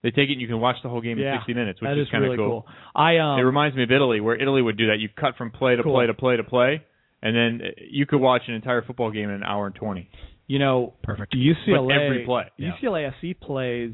They 0.04 0.12
take 0.12 0.30
it 0.30 0.34
and 0.34 0.42
you 0.42 0.48
can 0.48 0.60
watch 0.60 0.78
the 0.84 0.90
whole 0.90 1.02
game 1.02 1.18
Yeah. 1.18 1.34
in 1.34 1.40
60 1.40 1.54
minutes, 1.56 1.82
which 1.82 1.88
that 1.90 1.98
is, 1.98 2.06
is 2.08 2.12
kind 2.12 2.24
of 2.24 2.30
really 2.32 2.38
cool. 2.38 2.62
cool. 2.64 2.68
I 2.96 3.18
um 3.18 3.40
It 3.40 3.44
reminds 3.44 3.76
me 3.76 3.84
of 3.84 3.92
Italy, 3.92 4.20
where 4.22 4.36
Italy 4.40 4.62
would 4.62 4.78
do 4.78 4.88
that. 4.88 5.00
You 5.00 5.10
cut 5.10 5.36
from 5.38 5.52
play 5.52 5.76
to 5.76 5.84
Cool. 5.84 5.94
play 5.94 6.06
to 6.08 6.14
play 6.14 6.38
to 6.38 6.44
play, 6.44 6.84
and 7.22 7.36
then 7.36 7.68
uh, 7.68 7.72
you 7.90 8.06
could 8.06 8.20
watch 8.22 8.44
an 8.48 8.54
entire 8.54 8.82
football 8.84 9.12
game 9.12 9.30
in 9.30 9.36
an 9.36 9.44
hour 9.44 9.66
and 9.66 9.76
20. 9.76 10.10
you 10.48 10.60
know 10.60 10.94
Perfect. 11.04 11.34
UCLA 11.36 11.88
But 11.88 11.94
every 11.94 12.26
play, 12.26 12.44
yeah. 12.58 12.72
UCLA 12.82 13.12
SC 13.20 13.40
plays 13.40 13.94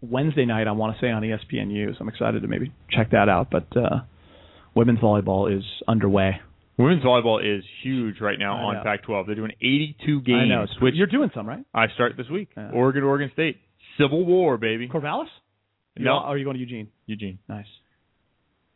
Wednesday 0.00 0.44
night. 0.44 0.68
I 0.68 0.72
want 0.72 0.94
to 0.96 1.00
say 1.04 1.10
on 1.10 1.24
E 1.24 1.30
ESPNU, 1.30 1.92
so 1.94 1.98
I'm 2.00 2.08
excited 2.08 2.42
to 2.42 2.48
maybe 2.48 2.70
check 2.90 3.10
that 3.12 3.28
out. 3.28 3.48
But 3.50 3.66
uh 3.76 4.00
women's 4.74 5.00
volleyball 5.00 5.50
is 5.56 5.64
underway. 5.88 6.40
Women's 6.76 7.02
volleyball 7.02 7.40
is 7.42 7.64
huge 7.82 8.20
right 8.20 8.38
now 8.38 8.58
I 8.58 8.76
on. 8.76 8.84
Pac-12. 8.84 9.26
They're 9.26 9.34
doing 9.34 9.50
82 9.60 10.20
games. 10.20 10.38
I 10.42 10.46
know. 10.46 10.66
Which 10.80 10.94
You're 10.94 11.08
doing 11.08 11.30
some, 11.34 11.48
right? 11.48 11.64
I 11.74 11.86
start 11.94 12.12
this 12.16 12.28
week. 12.30 12.50
Yeah. 12.56 12.70
Oregon, 12.72 13.02
Oregon 13.02 13.30
State. 13.32 13.56
Civil 13.98 14.24
War, 14.24 14.56
baby. 14.58 14.86
Corvallis? 14.88 15.26
No. 16.04 16.12
Or 16.12 16.26
are 16.26 16.36
you 16.38 16.44
going 16.44 16.56
to 16.56 16.60
Eugene? 16.60 16.88
Eugene. 17.06 17.38
Nice. 17.48 17.66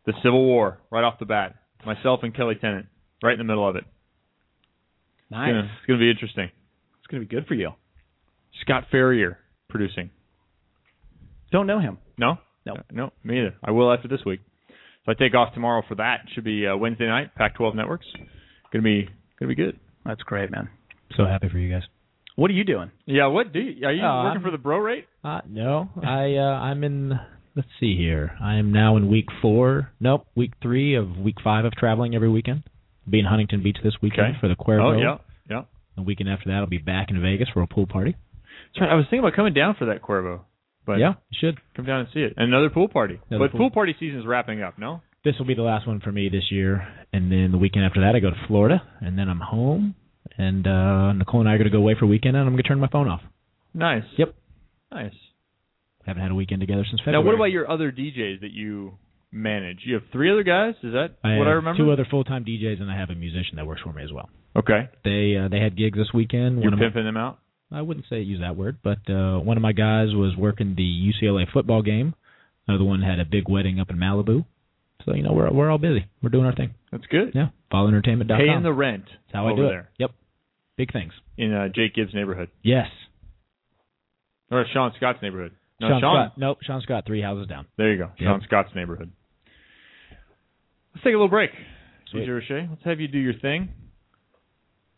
The 0.07 0.13
Civil 0.23 0.45
War, 0.45 0.79
right 0.91 1.05
off 1.05 1.19
the 1.19 1.27
bat. 1.27 1.55
Myself 1.87 2.21
and 2.23 2.35
Kelly 2.35 2.57
Tennant, 2.61 2.87
right 3.23 3.33
in 3.33 3.39
the 3.39 3.45
middle 3.45 3.69
of 3.69 3.77
it. 3.77 3.85
Nice. 5.31 5.49
It's 5.49 5.53
gonna, 5.53 5.65
it's 5.65 5.87
gonna 5.87 5.99
be 5.99 6.11
interesting. 6.11 6.51
It's 6.99 7.07
going 7.09 7.23
to 7.23 7.29
be 7.29 7.35
good 7.35 7.47
for 7.47 7.55
you. 7.55 7.71
Scott 8.63 8.85
Ferrier 8.91 9.39
producing. 9.69 10.11
Don't 11.51 11.67
know 11.67 11.81
him. 11.81 11.99
No? 12.19 12.39
No. 12.65 12.75
Uh, 12.75 12.83
no, 12.91 13.11
me 13.25 13.39
either. 13.41 13.55
I 13.63 13.71
will 13.73 13.93
after 13.93 14.09
this 14.09 14.21
week. 14.25 14.41
So 15.05 15.13
I 15.13 15.15
take 15.15 15.35
off 15.35 15.53
tomorrow 15.55 15.83
for 15.89 15.97
that. 15.97 16.21
It 16.25 16.31
should 16.35 16.45
be 16.45 16.67
uh, 16.67 16.77
Wednesday 16.77 17.07
night, 17.07 17.35
Pac-12 17.35 17.75
Networks. 17.75 18.07
Gonna 18.73 18.83
be 18.83 19.09
gonna 19.39 19.49
be 19.49 19.57
good. 19.57 19.79
That's 20.07 20.23
great, 20.23 20.51
man. 20.51 20.69
So 21.17 21.25
happy 21.25 21.49
for 21.49 21.59
you 21.59 21.73
guys. 21.73 21.83
What 22.37 22.51
are 22.51 22.55
you 22.55 22.65
doing? 22.65 22.91
Yeah. 23.07 23.27
What 23.27 23.53
do 23.53 23.61
you? 23.61 23.87
Are 23.87 23.93
you 23.93 24.03
Uh, 24.03 24.25
working 24.25 24.37
I'm- 24.39 24.43
for 24.43 24.51
the 24.51 24.59
Bro 24.59 24.79
Rate? 24.79 25.07
Uh, 25.25 25.41
no, 25.49 25.89
I 26.03 26.35
uh, 26.37 26.59
I'm 26.61 26.83
in. 26.85 27.19
Let's 27.55 27.69
see 27.79 27.97
here. 27.97 28.33
I 28.41 28.55
am 28.57 28.73
now 28.73 28.97
in 28.97 29.09
week 29.09 29.27
four. 29.43 29.91
Nope, 30.01 30.27
week 30.35 30.53
three 30.63 30.95
of 30.95 31.19
week 31.19 31.37
five 31.45 31.65
of 31.67 31.73
traveling 31.75 32.15
every 32.15 32.31
weekend. 32.31 32.63
Be 33.09 33.19
in 33.19 33.27
Huntington 33.27 33.63
Beach 33.63 33.77
this 33.85 33.95
weekend 34.01 34.29
Okay. 34.29 34.39
for 34.41 34.49
the 34.49 34.57
Cuervo. 34.57 34.95
Oh 34.97 34.99
yeah, 34.99 35.19
yeah. 35.51 35.63
The 35.97 36.03
weekend 36.03 36.31
after 36.31 36.49
that, 36.49 36.57
I'll 36.57 36.67
be 36.67 36.79
back 36.79 37.11
in 37.11 37.21
Vegas 37.21 37.49
for 37.53 37.61
a 37.63 37.67
pool 37.67 37.87
party. 37.87 38.17
That's 38.75 38.81
right. 38.81 38.91
I 38.91 38.95
was 38.95 39.05
thinking 39.07 39.19
about 39.21 39.35
coming 39.35 39.53
down 39.53 39.75
for 39.79 39.85
that 39.87 40.01
Cuervo, 40.01 40.41
but 40.87 40.99
yeah, 40.99 41.15
you 41.31 41.39
should. 41.39 41.59
come 41.77 41.85
down 41.85 42.01
and 42.01 42.09
see 42.15 42.21
it. 42.21 42.33
And 42.39 42.47
another 42.49 42.71
pool 42.71 42.89
party. 42.89 43.19
Another 43.29 43.45
but 43.49 43.51
pool- 43.53 43.61
pool 43.61 43.71
party 43.71 43.95
season 44.01 44.21
is 44.21 44.27
wrapping 44.27 44.63
up. 44.63 44.79
No. 44.79 45.03
This 45.25 45.35
will 45.39 45.47
be 45.47 45.55
the 45.55 45.63
last 45.63 45.87
one 45.87 46.01
for 46.01 46.11
me 46.11 46.29
this 46.31 46.51
year, 46.51 46.89
and 47.13 47.31
then 47.31 47.53
the 47.53 47.59
weekend 47.59 47.85
after 47.85 48.01
that, 48.01 48.17
I 48.17 48.21
go 48.21 48.31
to 48.31 48.37
Florida, 48.49 48.83
and 49.01 49.17
then 49.19 49.29
I'm 49.29 49.39
home. 49.41 49.95
And 50.39 50.67
uh 50.67 51.13
Nicole 51.13 51.41
and 51.41 51.49
I 51.49 51.55
are 51.55 51.59
going 51.59 51.71
to 51.71 51.77
go 51.77 51.79
away 51.79 51.95
for 51.99 52.05
a 52.05 52.09
weekend, 52.09 52.37
and 52.37 52.45
I'm 52.47 52.53
going 52.53 52.63
to 52.63 52.69
turn 52.69 52.81
my 52.81 52.89
phone 52.89 53.09
off. 53.09 53.21
Nice. 53.75 54.05
Yep. 54.19 54.35
Nice. 54.91 55.13
Haven't 56.07 56.23
had 56.23 56.31
a 56.31 56.35
weekend 56.35 56.61
together 56.61 56.85
since 56.89 57.01
February. 57.01 57.23
Now, 57.23 57.27
what 57.27 57.35
about 57.35 57.53
your 57.53 57.71
other 57.71 57.93
DJs 57.93 58.41
that 58.41 58.51
you 58.51 58.95
manage? 59.31 59.81
You 59.85 59.95
have 59.95 60.03
three 60.13 60.31
other 60.33 60.43
guys. 60.43 60.75
Is 60.83 60.93
that 60.93 61.17
I 61.23 61.37
what 61.37 61.47
I 61.49 61.53
remember? 61.53 61.79
Two 61.83 61.91
other 61.93 62.07
full-time 62.11 62.45
DJs, 62.45 62.81
and 62.81 62.91
I 62.91 62.97
have 62.99 63.11
a 63.11 63.15
musician 63.15 63.57
that 63.57 63.67
works 63.67 63.83
for 63.83 63.93
me 63.93 64.03
as 64.03 64.13
well. 64.13 64.29
Okay. 64.57 64.89
They 65.05 65.37
uh, 65.43 65.49
they 65.49 65.61
had 65.61 65.77
gigs 65.77 65.97
this 65.99 66.09
weekend. 66.13 66.63
You're 66.63 66.73
of 66.73 66.79
my- 66.79 66.85
pimping 66.87 67.05
them 67.05 67.17
out. 67.17 67.39
I 67.71 67.81
wouldn't 67.81 68.05
say 68.11 68.21
use 68.21 68.41
that 68.41 68.55
word, 68.57 68.79
but 68.83 68.99
uh, 69.09 69.39
one 69.39 69.57
of 69.57 69.63
my 69.63 69.73
guys 69.73 70.09
was 70.13 70.37
working 70.37 70.75
the 70.77 71.13
UCLA 71.13 71.51
football 71.51 71.81
game. 71.81 72.15
Another 72.69 72.85
one 72.85 73.01
had 73.01 73.19
a 73.19 73.25
big 73.25 73.49
wedding 73.49 73.81
up 73.81 73.89
in 73.89 73.97
Malibu. 73.97 74.45
So 75.07 75.15
you 75.15 75.23
know 75.23 75.33
we're 75.33 75.51
we're 75.51 75.71
all 75.71 75.79
busy. 75.79 76.05
We're 76.23 76.29
doing 76.31 76.45
our 76.45 76.55
thing. 76.55 76.75
That's 76.93 77.07
good. 77.07 77.33
Yeah, 77.35 77.49
followentertainment.com. 77.73 78.39
Paying 78.39 78.63
the 78.63 78.73
rent. 78.73 79.05
That's 79.07 79.33
how 79.35 79.49
I 79.49 79.57
do 79.57 79.65
it. 79.65 79.69
there 79.69 79.91
Yep, 79.99 80.11
big 80.77 80.93
things. 80.93 81.13
in 81.39 81.53
uh, 81.53 81.69
Jake 81.75 81.95
Gibbs' 81.95 82.13
neighborhood 82.15 82.51
Yes, 82.63 82.87
or 84.51 84.65
Sean 84.73 84.93
Scott's 84.97 85.19
neighborhood. 85.23 85.53
No, 85.81 85.89
Sean, 85.89 86.01
Scott. 86.01 86.33
Nope, 86.37 86.59
Sean 86.63 86.81
Scott, 86.83 87.05
three 87.07 87.23
houses 87.23 87.49
down. 87.49 87.67
There 87.77 87.91
you 87.93 87.99
go. 87.99 88.11
Yep. 88.19 88.29
Sean 88.29 88.41
Scott's 88.47 88.71
neighborhood. 88.77 89.11
Let's 90.95 91.03
take 91.05 91.13
a 91.15 91.17
little 91.17 91.29
break. 91.29 91.51
Sweet. 92.11 92.29
DJ 92.29 92.35
Roche, 92.35 92.69
let's 92.71 92.85
have 92.85 93.01
you 93.01 93.09
do 93.09 93.19
your 93.19 93.35
thing. 93.35 93.71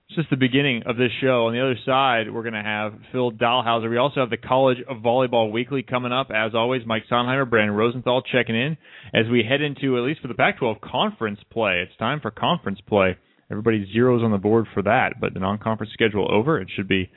It's 0.09 0.17
just 0.17 0.31
the 0.31 0.37
beginning 0.37 0.83
of 0.87 0.97
this 0.99 1.11
show. 1.21 1.47
On 1.47 1.55
the 1.55 1.61
other 1.62 1.77
side, 1.87 2.33
we're 2.33 2.43
going 2.43 2.53
to 2.55 2.62
have 2.62 2.93
Phil 3.11 3.33
Dalhausser. 3.33 3.88
We 3.88 3.97
also 3.97 4.21
have 4.21 4.29
the 4.31 4.37
College 4.37 4.79
of 4.88 4.99
Volleyball 4.99 5.51
Weekly 5.51 5.83
coming 5.83 6.12
up. 6.12 6.31
As 6.35 6.55
always, 6.55 6.83
Mike 6.85 7.05
Sonheimer, 7.11 7.49
Brandon 7.49 7.75
Rosenthal 7.75 8.21
checking 8.23 8.55
in 8.55 8.77
as 9.14 9.27
we 9.31 9.43
head 9.49 9.62
into, 9.62 9.97
at 9.97 10.05
least 10.05 10.21
for 10.21 10.29
the 10.29 10.35
Pac-12, 10.35 10.81
conference 10.83 11.40
play. 11.51 11.83
It's 11.88 11.97
time 11.99 12.21
for 12.21 12.31
conference 12.31 12.81
play. 12.87 13.17
Everybody 13.51 13.90
zeros 13.93 14.23
on 14.23 14.31
the 14.31 14.38
board 14.38 14.67
for 14.75 14.83
that, 14.83 15.14
but 15.21 15.33
the 15.33 15.40
non-conference 15.40 15.93
schedule 15.95 16.31
over. 16.31 16.61
It 16.61 16.69
should 16.77 16.88
be 16.88 17.11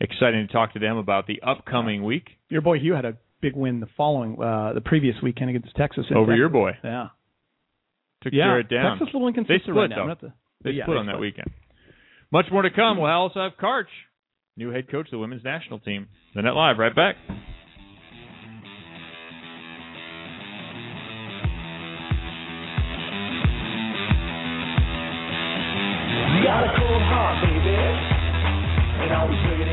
exciting 0.00 0.44
to 0.46 0.52
talk 0.52 0.72
to 0.72 0.80
them 0.80 0.96
about 0.96 1.28
the 1.28 1.40
upcoming 1.46 2.02
week 2.02 2.28
Your 2.48 2.60
boy 2.60 2.78
Hugh 2.80 2.94
had 2.94 3.04
a 3.04 3.16
big 3.40 3.54
win 3.54 3.78
the 3.78 3.88
following, 3.96 4.36
uh, 4.42 4.72
the 4.74 4.80
previous 4.80 5.14
weekend 5.22 5.50
against 5.50 5.74
Texas. 5.76 6.06
over 6.10 6.26
Texas. 6.32 6.38
your 6.38 6.48
boy. 6.48 6.72
Yeah. 6.82 7.08
Took 8.22 8.32
yeah. 8.32 8.44
care 8.44 8.58
of 8.60 8.66
it 8.66 8.74
down. 8.74 8.98
Texas 8.98 9.14
a 9.14 9.16
little 9.16 9.28
inconsistent 9.28 9.60
They 9.60 9.70
split, 9.70 9.76
right 9.76 9.90
now. 9.90 10.06
though. 10.14 10.26
The- 10.28 10.32
They 10.64 10.70
yeah, 10.72 10.84
split 10.84 10.96
they 10.96 11.00
on 11.00 11.06
that 11.06 11.18
weekend. 11.20 11.50
Much 12.32 12.46
more 12.50 12.62
to 12.62 12.70
come. 12.70 12.96
We'll 12.98 13.10
also 13.10 13.40
have 13.40 13.52
Karch, 13.62 13.84
new 14.56 14.70
head 14.70 14.90
coach 14.90 15.06
of 15.06 15.10
the 15.10 15.18
women's 15.18 15.44
national 15.44 15.80
team. 15.80 16.08
The 16.34 16.40
Net 16.40 16.54
Live, 16.54 16.78
right 16.78 16.96
back. 16.96 17.16
Got 26.42 26.64
a 26.64 26.72
cold 26.74 27.02
heart, 27.06 27.44
baby, 27.44 27.76
and 28.98 29.12
looking 29.30 29.71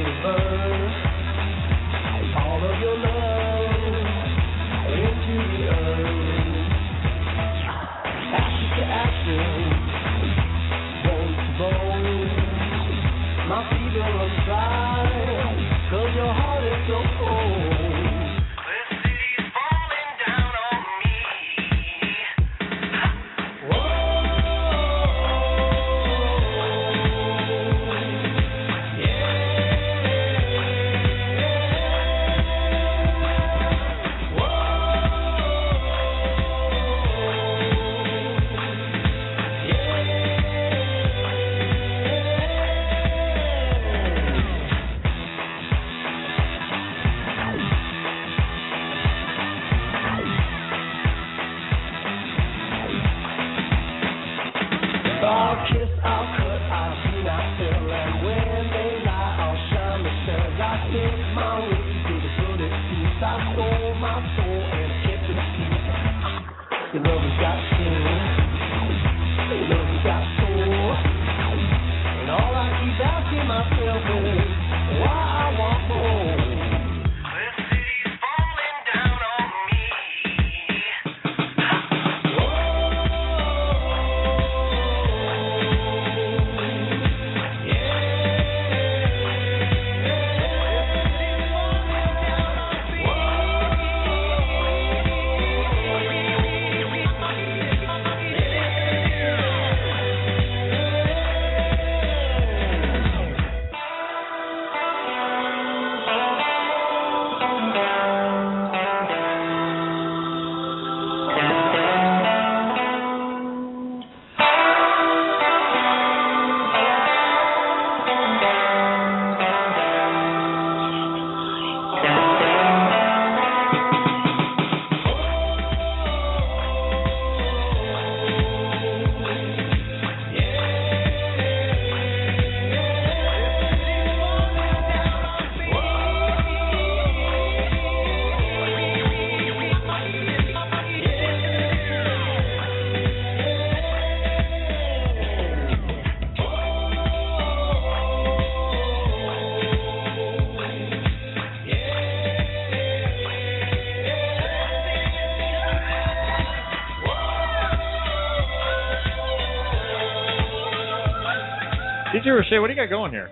Shay. 162.49 162.59
What 162.59 162.67
do 162.67 162.73
you 162.73 162.79
got 162.79 162.89
going 162.89 163.11
here? 163.11 163.29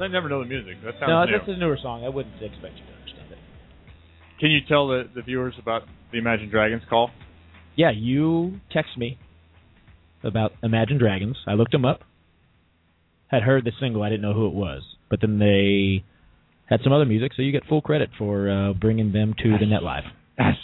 I 0.00 0.08
never 0.08 0.28
know 0.28 0.40
the 0.42 0.48
music. 0.48 0.74
That 0.84 0.94
sounds 0.98 1.08
No, 1.08 1.24
new. 1.24 1.32
this 1.38 1.48
is 1.48 1.54
a 1.56 1.58
newer 1.60 1.78
song. 1.80 2.04
I 2.04 2.08
wouldn't 2.08 2.34
expect 2.42 2.74
you 2.76 2.84
to 2.84 2.92
understand 2.98 3.32
it. 3.32 3.38
Can 4.40 4.50
you 4.50 4.60
tell 4.68 4.88
the, 4.88 5.04
the 5.14 5.22
viewers 5.22 5.54
about 5.60 5.82
the 6.12 6.18
Imagine 6.18 6.50
Dragons 6.50 6.82
call? 6.88 7.10
Yeah, 7.76 7.90
you 7.94 8.60
text 8.72 8.96
me 8.98 9.18
about 10.24 10.52
Imagine 10.62 10.98
Dragons. 10.98 11.36
I 11.46 11.54
looked 11.54 11.72
them 11.72 11.84
up. 11.84 12.00
Had 13.28 13.42
heard 13.42 13.64
the 13.64 13.72
single. 13.80 14.02
I 14.02 14.08
didn't 14.10 14.22
know 14.22 14.34
who 14.34 14.46
it 14.46 14.54
was, 14.54 14.82
but 15.10 15.20
then 15.20 15.38
they 15.38 16.04
had 16.68 16.80
some 16.82 16.92
other 16.92 17.04
music, 17.04 17.32
so 17.36 17.42
you 17.42 17.52
get 17.52 17.64
full 17.66 17.80
credit 17.82 18.10
for 18.18 18.48
uh, 18.50 18.72
bringing 18.74 19.12
them 19.12 19.34
to 19.42 19.58
the 19.58 19.66
Net 19.66 19.82
Live. 19.82 20.04
Yes. 20.38 20.54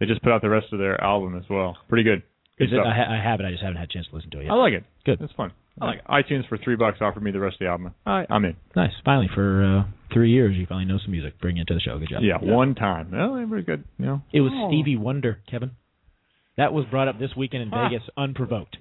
They 0.00 0.06
just 0.06 0.22
put 0.22 0.32
out 0.32 0.42
the 0.42 0.48
rest 0.50 0.66
of 0.72 0.78
their 0.78 1.00
album 1.02 1.36
as 1.36 1.44
well. 1.48 1.76
Pretty 1.88 2.02
good. 2.04 2.22
Good 2.58 2.64
Is 2.66 2.70
it, 2.72 2.76
stuff. 2.76 2.86
I, 2.86 2.94
ha- 2.96 3.12
I 3.12 3.22
have 3.30 3.40
it. 3.40 3.46
I 3.46 3.50
just 3.50 3.62
haven't 3.62 3.76
had 3.78 3.88
a 3.88 3.92
chance 3.92 4.06
to 4.10 4.16
listen 4.16 4.30
to 4.30 4.40
it 4.40 4.44
yet. 4.44 4.52
I 4.52 4.54
like 4.56 4.72
it. 4.72 4.84
Good. 5.04 5.20
It's 5.20 5.32
fun. 5.34 5.52
I 5.80 5.84
like 5.86 5.98
it. 5.98 6.04
iTunes 6.08 6.48
for 6.48 6.56
three 6.58 6.76
bucks 6.76 6.98
offered 7.00 7.22
me 7.22 7.30
the 7.32 7.40
rest 7.40 7.54
of 7.54 7.58
the 7.60 7.66
album. 7.66 7.94
I, 8.06 8.24
I'm 8.30 8.44
in. 8.44 8.56
Nice. 8.76 8.92
Finally, 9.04 9.28
for 9.34 9.64
uh, 9.64 9.92
three 10.12 10.30
years, 10.30 10.56
you 10.56 10.66
finally 10.66 10.84
know 10.86 10.98
some 11.02 11.10
music. 11.10 11.40
Bring 11.40 11.56
it 11.56 11.66
to 11.68 11.74
the 11.74 11.80
show. 11.80 11.98
Good 11.98 12.10
job. 12.10 12.22
Yeah, 12.22 12.36
one 12.40 12.74
time. 12.76 13.10
Well, 13.12 13.34
they 13.34 13.44
were 13.44 13.60
good. 13.62 13.84
You 13.98 14.06
know. 14.06 14.22
It 14.32 14.40
was 14.40 14.52
Oh. 14.54 14.68
Stevie 14.70 14.96
Wonder, 14.96 15.40
Kevin. 15.50 15.72
That 16.56 16.72
was 16.72 16.84
brought 16.90 17.08
up 17.08 17.18
this 17.18 17.30
weekend 17.36 17.64
in 17.64 17.70
Ah. 17.74 17.88
Vegas, 17.88 18.08
unprovoked. 18.16 18.76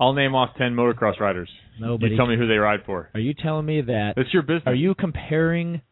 I'll 0.00 0.14
name 0.14 0.34
off 0.34 0.56
ten 0.56 0.74
motocross 0.74 1.20
riders. 1.20 1.50
Nobody. 1.78 2.12
You 2.12 2.16
tell 2.16 2.26
me 2.26 2.36
who 2.36 2.46
they 2.48 2.56
ride 2.56 2.80
for. 2.86 3.10
Are 3.14 3.20
you 3.20 3.34
telling 3.34 3.66
me 3.66 3.82
that? 3.82 4.14
It's 4.16 4.32
your 4.32 4.42
business. 4.42 4.62
Are 4.66 4.74
you 4.74 4.94
comparing 4.94 5.82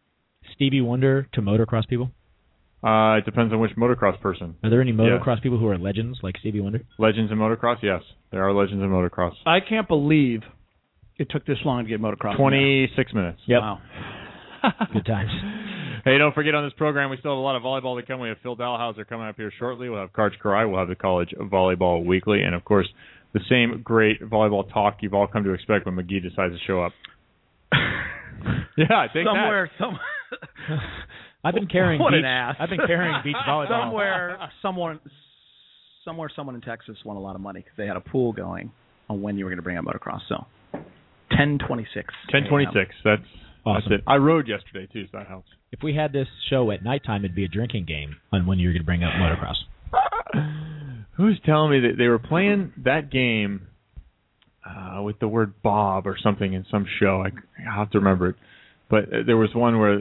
Stevie 0.55 0.81
Wonder 0.81 1.29
to 1.35 1.43
motocross 1.43 1.87
people? 1.89 2.11
Uh, 2.85 3.17
it 3.17 3.25
depends 3.25 3.53
on 3.53 3.61
which 3.61 3.71
motocross 3.77 4.21
person. 4.21 4.55
Are 4.63 4.69
there 4.71 4.81
any 4.83 4.91
Yes. 4.91 5.01
motocross 5.01 5.41
people 5.43 5.59
who 5.59 5.69
are 5.69 5.79
legends 5.79 6.19
like 6.23 6.37
Stevie 6.39 6.61
Wonder? 6.61 6.83
Legends 6.99 7.33
in 7.33 7.39
motocross? 7.39 7.77
Yes, 7.83 8.03
there 8.31 8.43
are 8.47 8.53
legends 8.53 8.83
in 8.83 8.91
motocross. 8.91 9.33
I 9.47 9.61
can't 9.61 9.89
believe 9.89 10.43
it 11.19 11.29
took 11.31 11.47
this 11.47 11.59
long 11.65 11.85
to 11.85 11.89
get 11.89 12.01
motocross. 12.01 12.37
Twenty-six 12.37 13.15
minutes. 13.15 13.41
Yep. 13.47 13.61
Wow. 13.61 13.79
Good 14.93 15.07
times. 15.07 15.31
Hey, 16.05 16.19
don't 16.19 16.35
forget 16.35 16.55
on 16.55 16.65
this 16.65 16.73
program, 16.75 17.09
we 17.11 17.17
still 17.19 17.33
have 17.33 17.39
a 17.39 17.41
lot 17.41 17.57
of 17.57 17.63
volleyball 17.63 17.99
to 17.99 18.07
come. 18.07 18.21
We 18.21 18.29
have 18.29 18.37
Phil 18.43 18.57
Dalhausser 18.57 19.07
coming 19.07 19.27
up 19.27 19.37
here 19.37 19.51
shortly. 19.59 19.89
We'll 19.89 20.01
have 20.01 20.13
Karch 20.13 20.33
Kiraly. 20.43 20.69
We'll 20.71 20.79
have 20.79 20.89
the 20.89 20.95
College 20.95 21.33
Volleyball 21.39 22.05
Weekly. 22.05 22.43
And, 22.43 22.55
of 22.55 22.65
course, 22.65 22.87
the 23.33 23.41
same 23.49 23.81
great 23.83 24.21
volleyball 24.23 24.71
talk 24.71 24.99
you've 25.01 25.15
all 25.15 25.27
come 25.27 25.45
to 25.45 25.53
expect 25.53 25.87
when 25.87 25.97
McGee 25.97 26.23
decides 26.23 26.53
to 26.55 26.59
show 26.67 26.83
up. 26.83 26.93
yeah, 28.77 29.07
take 29.15 29.25
Somewhere, 29.27 29.71
some 29.79 29.99
I've 31.45 31.55
been 31.55 31.67
carrying 31.67 32.01
What 32.01 32.11
beach. 32.13 32.21
an 32.21 32.25
ass. 32.25 32.57
I've 32.59 32.71
been 32.71 32.87
carrying 32.87 33.15
beach 33.23 33.37
volleyball. 33.49 33.69
somewhere, 33.85 34.51
someone, 34.63 35.01
somewhere, 36.05 36.31
someone 36.35 36.55
in 36.55 36.61
Texas 36.63 36.97
won 37.05 37.17
a 37.17 37.21
lot 37.21 37.35
of 37.35 37.41
money 37.43 37.61
because 37.61 37.77
they 37.77 37.87
had 37.87 37.97
a 37.97 38.01
pool 38.01 38.33
going 38.33 38.71
on 39.11 39.21
when 39.23 39.37
you 39.37 39.45
were 39.45 39.51
going 39.51 39.59
to 39.59 39.63
bring 39.63 39.77
up 39.77 39.85
motocross. 39.85 40.21
So, 40.29 40.45
ten 41.37 41.59
twenty 41.67 41.87
six. 41.95 42.15
Ten 42.31 42.45
twenty 42.49 42.67
six. 42.73 42.95
That's, 43.05 43.23
Awesome. 43.67 43.83
that's 43.91 44.01
it. 44.01 44.05
I 44.07 44.17
rode 44.17 44.47
yesterday, 44.49 44.87
too, 44.93 45.05
so 45.11 45.19
that 45.19 45.27
helps. 45.27 45.49
If 45.73 45.81
we 45.83 45.95
had 45.95 46.13
this 46.13 46.29
show 46.51 46.71
at 46.71 46.83
nighttime, 46.85 47.25
it'd 47.25 47.35
be 47.35 47.45
a 47.45 47.49
drinking 47.49 47.87
game 47.87 48.17
on 48.33 48.47
when 48.47 48.59
you 48.59 48.69
were 48.69 48.73
going 48.73 48.83
to 48.83 48.85
bring 48.87 49.03
up 49.05 49.13
motocross. 49.15 49.55
Who's 51.17 51.41
telling 51.47 51.71
me 51.71 51.81
that 51.89 51.95
they 51.97 52.09
were 52.09 52.19
playing 52.19 52.73
that 52.85 53.11
game 53.11 53.69
uh, 54.69 55.01
with 55.03 55.19
the 55.21 55.29
word 55.29 55.55
Bob 55.63 56.07
or 56.07 56.17
something 56.23 56.53
in 56.53 56.67
some 56.71 56.87
show? 57.01 57.23
I, 57.25 57.29
I 57.71 57.75
have 57.77 57.91
to 57.93 57.99
remember 57.99 58.31
it. 58.31 58.37
But 58.91 59.05
uh, 59.05 59.17
there 59.27 59.37
was 59.37 59.51
one 59.55 59.79
where 59.79 60.01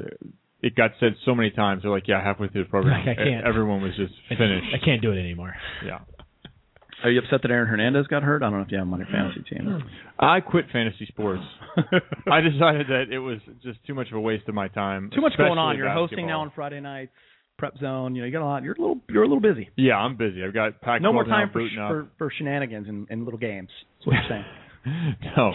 it 0.63 0.75
got 0.75 0.91
said 0.99 1.13
so 1.25 1.35
many 1.35 1.51
times. 1.51 1.83
They're 1.83 1.91
like, 1.91 2.07
yeah, 2.07 2.23
halfway 2.23 2.47
through 2.47 2.63
the 2.63 2.69
program, 2.69 3.05
Like, 3.05 3.19
I 3.19 3.23
can't. 3.23 3.45
everyone 3.45 3.81
was 3.81 3.91
just 3.95 4.13
finished. 4.29 4.67
I 4.73 4.83
can't 4.83 5.01
do 5.01 5.11
it 5.11 5.19
anymore. 5.19 5.53
Yeah. 5.85 5.99
Are 7.03 7.11
you 7.11 7.19
upset 7.19 7.41
that 7.41 7.51
Aaron 7.51 7.67
Hernandez 7.67 8.07
got 8.07 8.23
hurt? 8.23 8.41
I 8.43 8.49
don't 8.49 8.59
know 8.59 8.65
if 8.65 8.71
you 8.71 8.77
have 8.77 8.87
him 8.87 8.93
on 8.93 8.99
your 9.01 9.09
fantasy 9.11 9.41
team. 9.49 9.83
I 10.17 10.39
quit 10.39 10.65
fantasy 10.71 11.05
sports. 11.07 11.43
I 12.31 12.39
decided 12.39 12.87
that 12.87 13.05
it 13.11 13.19
was 13.19 13.39
just 13.61 13.77
too 13.85 13.93
much 13.93 14.07
of 14.07 14.13
a 14.13 14.21
waste 14.21 14.47
of 14.47 14.55
my 14.55 14.69
time. 14.69 15.11
Too 15.13 15.19
much 15.19 15.33
going 15.37 15.57
on. 15.57 15.75
You're 15.77 15.91
hosting 15.91 16.27
now 16.27 16.39
on 16.41 16.51
Friday 16.55 16.79
nights. 16.79 17.11
Prep 17.57 17.77
zone. 17.77 18.15
You 18.15 18.21
know, 18.21 18.25
you 18.25 18.31
got 18.31 18.41
a 18.41 18.45
lot. 18.45 18.63
You're 18.63 18.73
a 18.73 18.79
little. 18.79 18.99
You're 19.09 19.23
a 19.23 19.27
little 19.27 19.41
busy. 19.41 19.69
Yeah, 19.75 19.95
I'm 19.97 20.15
busy. 20.17 20.43
I've 20.43 20.53
got 20.55 20.81
pack 20.81 21.01
No 21.01 21.13
more 21.13 21.23
time 21.23 21.49
for, 21.53 21.59
booting 21.59 21.77
up. 21.77 21.89
for 21.91 22.07
for 22.17 22.31
shenanigans 22.35 22.87
and, 22.87 23.05
and 23.11 23.25
little 23.25 23.39
games. 23.39 23.69
That's 23.99 24.07
what 24.07 24.13
you're 24.13 24.23
saying. 24.29 24.45
no, 25.37 25.51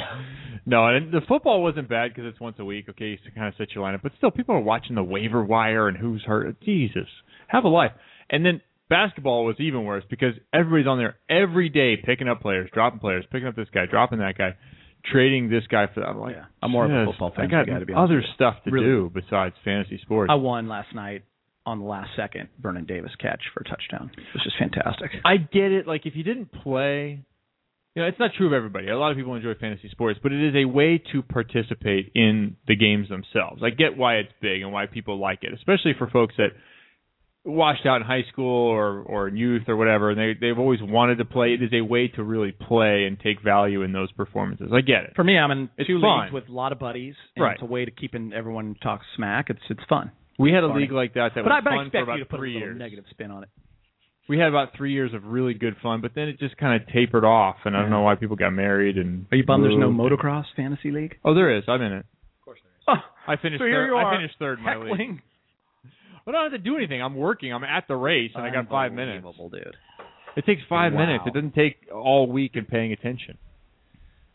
no, 0.66 0.86
and 0.88 1.12
the 1.12 1.20
football 1.28 1.62
wasn't 1.62 1.88
bad 1.88 2.10
because 2.14 2.24
it's 2.30 2.40
once 2.40 2.56
a 2.58 2.64
week. 2.64 2.86
Okay, 2.88 3.16
to 3.16 3.30
kind 3.32 3.48
of 3.48 3.54
set 3.58 3.74
your 3.74 3.84
lineup, 3.84 4.02
but 4.02 4.12
still, 4.18 4.30
people 4.30 4.54
are 4.54 4.60
watching 4.60 4.94
the 4.94 5.02
waiver 5.04 5.42
wire 5.44 5.88
and 5.88 5.96
who's 5.96 6.22
hurt. 6.22 6.60
Jesus, 6.62 7.06
have 7.48 7.64
a 7.64 7.68
life. 7.68 7.92
And 8.30 8.44
then 8.44 8.60
basketball 8.88 9.44
was 9.44 9.56
even 9.58 9.84
worse 9.84 10.04
because 10.08 10.34
everybody's 10.52 10.86
on 10.86 10.98
there 10.98 11.16
every 11.28 11.68
day 11.68 11.96
picking 12.02 12.28
up 12.28 12.40
players, 12.40 12.70
dropping 12.72 13.00
players, 13.00 13.24
picking 13.30 13.48
up 13.48 13.56
this 13.56 13.68
guy, 13.72 13.86
dropping 13.86 14.18
that 14.20 14.36
guy, 14.38 14.56
trading 15.04 15.48
this 15.50 15.64
guy 15.70 15.86
for 15.92 16.00
that. 16.00 16.08
I'm 16.08 16.18
like, 16.18 16.36
Yeah. 16.36 16.44
I'm 16.62 16.70
more 16.70 16.84
of 16.84 16.90
a 16.90 17.10
football 17.10 17.32
fan. 17.34 17.44
I 17.46 17.64
got 17.64 17.78
to 17.78 17.86
be 17.86 17.94
other 17.94 18.22
stuff 18.34 18.56
to 18.64 18.70
Really. 18.70 18.86
do 18.86 19.10
besides 19.14 19.54
fantasy 19.64 19.98
sports. 20.02 20.30
I 20.30 20.34
won 20.36 20.68
last 20.68 20.94
night 20.94 21.24
on 21.66 21.80
the 21.80 21.84
last 21.84 22.10
second. 22.16 22.48
Vernon 22.60 22.86
Davis 22.86 23.12
catch 23.20 23.40
for 23.54 23.60
a 23.60 23.64
touchdown. 23.64 24.10
It 24.16 24.24
was 24.34 24.42
just 24.42 24.56
fantastic. 24.58 25.10
I 25.24 25.36
get 25.36 25.70
it. 25.72 25.86
Like 25.86 26.06
if 26.06 26.16
you 26.16 26.22
didn't 26.22 26.50
play, 26.52 27.24
you 27.94 28.02
know, 28.02 28.08
it's 28.08 28.18
not 28.18 28.30
true 28.36 28.46
of 28.46 28.52
everybody. 28.52 28.88
A 28.88 28.96
lot 28.98 29.10
of 29.10 29.16
people 29.16 29.34
enjoy 29.34 29.54
fantasy 29.54 29.88
sports, 29.90 30.18
but 30.22 30.32
it 30.32 30.40
is 30.48 30.54
a 30.54 30.64
way 30.66 31.02
to 31.12 31.22
participate 31.22 32.12
in 32.14 32.56
the 32.68 32.76
games 32.76 33.08
themselves. 33.08 33.62
I 33.64 33.70
get 33.70 33.96
why 33.96 34.16
it's 34.16 34.32
big 34.40 34.62
and 34.62 34.72
why 34.72 34.86
people 34.86 35.18
like 35.18 35.40
it, 35.42 35.52
especially 35.54 35.94
for 35.98 36.08
folks 36.08 36.34
that 36.38 36.50
washed 37.44 37.86
out 37.86 37.96
in 37.96 38.02
high 38.06 38.24
school 38.30 38.68
or 38.68 39.00
or 39.00 39.28
in 39.28 39.36
youth 39.36 39.62
or 39.68 39.76
whatever, 39.76 40.10
and 40.10 40.18
they 40.18 40.34
they've 40.38 40.58
always 40.58 40.80
wanted 40.82 41.18
to 41.18 41.24
play. 41.24 41.54
It 41.54 41.62
is 41.62 41.70
a 41.72 41.80
way 41.80 42.08
to 42.08 42.22
really 42.22 42.52
play 42.52 43.04
and 43.06 43.18
take 43.18 43.42
value 43.42 43.82
in 43.82 43.92
those 43.92 44.12
performances. 44.12 44.70
I 44.72 44.80
get 44.82 45.04
it. 45.04 45.12
For 45.16 45.24
me, 45.24 45.38
I'm 45.38 45.50
in 45.50 45.70
It's 45.78 45.86
two 45.86 46.00
fun. 46.00 46.24
leagues 46.24 46.32
with 46.34 46.48
a 46.48 46.52
lot 46.52 46.72
of 46.72 46.78
buddies, 46.78 47.14
and 47.36 47.44
Right. 47.44 47.54
it's 47.54 47.62
a 47.62 47.66
way 47.66 47.84
to 47.84 47.90
keep 47.90 48.14
in 48.14 48.32
everyone 48.32 48.76
talk 48.82 49.00
smack. 49.16 49.50
It's 49.50 49.60
it's 49.70 49.80
fun. 49.88 50.10
We 50.38 50.52
had 50.52 50.62
a 50.62 50.68
league 50.68 50.92
like 50.92 51.14
that 51.14 51.34
that 51.34 51.42
but 51.42 51.46
was 51.46 51.52
I, 51.52 51.60
but 51.62 51.72
I 51.72 51.76
fun 51.76 51.84
for 51.84 51.86
expect 51.86 52.02
about 52.04 52.18
you 52.18 52.24
to 52.24 52.30
put 52.30 52.36
a 52.36 52.38
three 52.38 52.54
little 52.54 52.68
years. 52.68 52.78
negative 52.78 53.04
spin 53.10 53.30
on 53.30 53.42
it. 53.44 53.48
We 54.28 54.38
had 54.38 54.48
about 54.48 54.76
three 54.76 54.92
years 54.92 55.14
of 55.14 55.24
really 55.24 55.54
good 55.54 55.76
fun, 55.82 56.00
but 56.02 56.12
then 56.14 56.28
it 56.28 56.38
just 56.38 56.56
kind 56.58 56.80
of 56.80 56.86
tapered 56.88 57.24
off, 57.24 57.56
and 57.64 57.76
I 57.76 57.80
don't 57.80 57.90
know 57.90 58.02
why 58.02 58.14
people 58.14 58.36
got 58.36 58.50
married 58.50 58.98
and. 58.98 59.26
Are 59.32 59.36
you 59.36 59.44
bummed 59.44 59.64
there's 59.64 59.78
no 59.78 59.90
motocross 59.90 60.44
fantasy 60.54 60.90
league? 60.90 61.16
Oh, 61.24 61.34
there 61.34 61.56
is. 61.56 61.64
I'm 61.66 61.80
in 61.80 61.92
it. 61.92 61.98
Of 62.40 62.44
course 62.44 62.58
there 62.86 62.94
is. 62.96 63.00
Oh, 63.00 63.32
I 63.32 63.36
finished. 63.36 63.60
so 63.60 63.64
here 63.64 63.74
third, 63.82 63.86
you 63.86 63.94
are, 63.94 64.14
I 64.14 64.16
finished 64.18 64.34
third 64.38 64.58
in 64.58 64.64
my 64.64 64.76
league. 64.76 64.88
heckling. 64.90 65.22
But 66.26 66.34
I 66.34 66.42
don't 66.42 66.52
have 66.52 66.60
to 66.62 66.70
do 66.70 66.76
anything. 66.76 67.00
I'm 67.02 67.14
working. 67.16 67.54
I'm 67.54 67.64
at 67.64 67.88
the 67.88 67.96
race, 67.96 68.32
and 68.34 68.44
I 68.44 68.50
got 68.50 68.68
five 68.68 68.92
minutes. 68.92 69.24
Unbelievable, 69.24 69.48
dude. 69.48 69.76
It 70.36 70.44
takes 70.44 70.60
five 70.68 70.92
Wow. 70.92 71.06
minutes. 71.06 71.24
It 71.26 71.32
doesn't 71.32 71.54
take 71.54 71.88
all 71.92 72.30
week 72.30 72.52
and 72.54 72.68
paying 72.68 72.92
attention. 72.92 73.38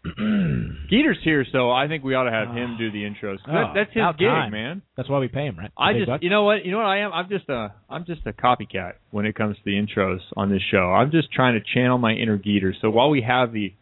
Geeter's 0.19 1.17
here, 1.23 1.45
so 1.51 1.71
I 1.71 1.87
think 1.87 2.03
we 2.03 2.13
ought 2.13 2.25
to 2.25 2.31
have 2.31 2.49
him 2.55 2.75
do 2.77 2.91
the 2.91 3.03
intros. 3.03 3.37
'Cause 3.43 3.53
that, 3.53 3.71
that's 3.73 3.89
his 3.93 4.01
about 4.01 4.17
gig, 4.17 4.27
time. 4.27 4.51
man. 4.51 4.81
That's 4.97 5.07
why 5.07 5.19
we 5.19 5.29
pay 5.29 5.45
him, 5.45 5.57
right? 5.57 5.71
I 5.77 5.93
just, 5.93 6.07
bucks? 6.07 6.23
you 6.23 6.29
know 6.29 6.43
what, 6.43 6.65
you 6.65 6.71
know 6.71 6.77
what 6.79 6.87
I 6.87 6.97
am. 6.99 7.13
I'm 7.13 7.29
just 7.29 7.47
a, 7.47 7.73
I'm 7.89 8.03
just 8.05 8.21
a 8.25 8.33
copycat 8.33 8.93
when 9.11 9.25
it 9.25 9.33
comes 9.35 9.55
to 9.55 9.61
the 9.63 9.71
intros 9.71 10.19
on 10.35 10.49
this 10.49 10.61
show. 10.71 10.91
I'm 10.91 11.09
just 11.11 11.31
trying 11.31 11.53
to 11.53 11.61
channel 11.73 11.97
my 11.97 12.11
inner 12.11 12.37
Geeter. 12.37 12.73
So 12.81 12.89
while 12.89 13.09
we 13.09 13.21
have 13.21 13.53
the 13.53 13.73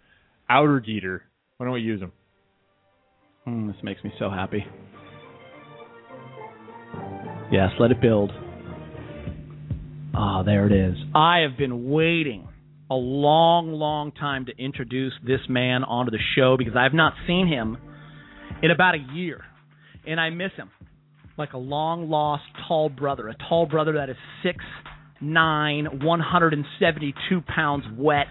outer 0.48 0.80
Geeter, 0.80 1.22
why 1.58 1.66
don't 1.66 1.74
we 1.74 1.82
use 1.82 2.02
him? 2.02 2.12
Mm, 3.48 3.74
this 3.74 3.82
makes 3.84 4.04
me 4.04 4.12
so 4.20 4.30
happy. 4.30 4.64
Yes, 7.52 7.72
let 7.80 7.90
it 7.92 8.00
build. 8.00 8.32
Ah, 10.14 10.44
there 10.44 10.68
it 10.68 10.72
is. 10.72 10.96
I 11.16 11.40
have 11.40 11.58
been 11.58 11.90
waiting 11.90 12.48
a 12.92 12.96
long, 12.96 13.72
long 13.72 14.12
time 14.12 14.46
to 14.48 14.52
introduce 14.58 15.14
this 15.26 15.40
man 15.48 15.86
onto 15.86 16.12
the 16.12 16.20
show 16.36 16.58
because 16.58 16.74
I 16.78 16.84
have 16.84 16.94
not 16.94 17.14
seen 17.26 17.48
him 17.48 17.78
in 18.62 18.70
about 18.70 18.96
a 18.96 19.14
year, 19.14 19.42
and 20.06 20.20
I 20.20 20.30
miss 20.30 20.52
him 20.58 20.70
like 21.38 21.54
a 21.54 21.58
long 21.58 22.10
lost 22.10 22.44
tall 22.68 22.90
brother, 22.90 23.30
a 23.30 23.36
tall 23.48 23.66
brother 23.66 23.94
that 23.94 24.10
is 24.10 24.18
six 24.44 24.58
nine, 25.22 26.02
172 26.04 27.42
pounds 27.42 27.86
wet. 27.98 28.28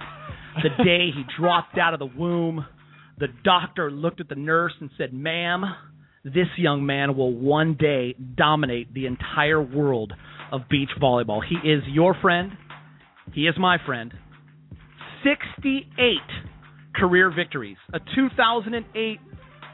The 0.62 0.68
day 0.84 1.08
he 1.14 1.22
dropped 1.40 1.78
out 1.78 1.94
of 1.94 1.98
the 1.98 2.10
womb, 2.18 2.66
the 3.18 3.28
doctor 3.42 3.90
looked 3.90 4.20
at 4.20 4.28
the 4.28 4.34
nurse 4.34 4.74
and 4.78 4.90
said, 4.98 5.14
"Ma'am, 5.14 5.64
this 6.22 6.48
young 6.58 6.84
man 6.84 7.16
will 7.16 7.32
one 7.32 7.76
day 7.80 8.14
dominate 8.36 8.92
the 8.92 9.06
entire 9.06 9.62
world 9.62 10.12
of 10.52 10.68
beach 10.68 10.90
volleyball. 11.00 11.40
He 11.42 11.56
is 11.66 11.82
your 11.86 12.14
friend. 12.20 12.52
He 13.32 13.46
is 13.46 13.54
my 13.58 13.78
friend. 13.86 14.12
68 15.24 16.16
career 16.94 17.32
victories, 17.34 17.76
a 17.92 17.98
2008 18.14 19.18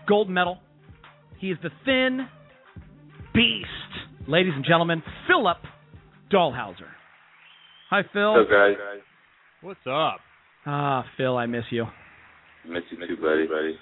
gold 0.08 0.28
medal. 0.28 0.58
He 1.38 1.50
is 1.50 1.58
the 1.62 1.70
thin 1.84 2.26
beast. 3.34 3.66
Ladies 4.28 4.52
and 4.54 4.64
gentlemen, 4.64 5.02
Philip 5.28 5.58
Dalhausser. 6.32 6.90
Hi, 7.90 8.02
Phil. 8.12 8.32
What's 8.32 8.48
up, 8.48 8.50
guys? 8.50 8.74
What's 9.62 9.80
up? 9.86 10.20
Ah, 10.66 11.04
Phil, 11.16 11.36
I 11.36 11.46
miss 11.46 11.64
you. 11.70 11.86
Miss 12.68 12.82
you 12.90 12.98
too, 13.06 13.16
buddy, 13.22 13.46
buddy. 13.46 13.78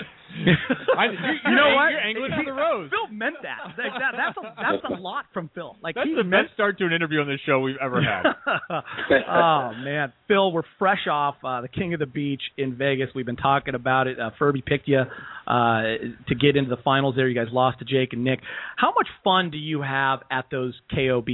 I, 0.98 1.04
you, 1.06 1.50
You 1.50 1.54
know 1.54 1.74
what? 1.74 1.90
You're 1.90 2.00
angling 2.00 2.30
for 2.36 2.44
the 2.44 2.52
road. 2.52 2.80
knows? 2.82 2.90
Phil 2.90 3.14
meant 3.14 3.36
that. 3.42 3.76
That, 3.76 3.90
that 3.98 4.12
that's 4.16 4.36
a 4.38 4.54
that's 4.56 4.84
a 4.98 5.00
lot 5.00 5.26
from 5.32 5.50
Phil. 5.54 5.76
Like 5.82 5.94
That's 5.94 6.08
he 6.08 6.14
the 6.14 6.24
meant 6.24 6.48
best 6.48 6.54
start 6.54 6.78
to 6.78 6.86
an 6.86 6.92
interview 6.92 7.20
on 7.20 7.28
this 7.28 7.40
show 7.46 7.60
we've 7.60 7.76
ever 7.80 8.02
had. 8.02 8.24
oh 9.28 9.72
man, 9.82 10.12
Phil, 10.28 10.52
we're 10.52 10.62
fresh 10.78 11.06
off 11.10 11.36
uh, 11.44 11.60
the 11.60 11.68
King 11.68 11.94
of 11.94 12.00
the 12.00 12.06
Beach 12.06 12.42
in 12.56 12.76
Vegas. 12.76 13.08
We've 13.14 13.26
been 13.26 13.36
talking 13.36 13.74
about 13.74 14.06
it. 14.06 14.18
Uh, 14.18 14.30
Furby 14.38 14.62
picked 14.64 14.88
you 14.88 15.02
uh, 15.46 15.82
to 16.28 16.34
get 16.34 16.56
into 16.56 16.70
the 16.70 16.82
finals. 16.82 17.14
There, 17.16 17.28
you 17.28 17.34
guys 17.34 17.52
lost 17.52 17.78
to 17.80 17.84
Jake 17.84 18.12
and 18.12 18.24
Nick. 18.24 18.40
How 18.76 18.88
much 18.94 19.08
fun 19.22 19.50
do 19.50 19.58
you 19.58 19.82
have 19.82 20.20
at 20.30 20.46
those 20.50 20.74
KOB 20.94 21.28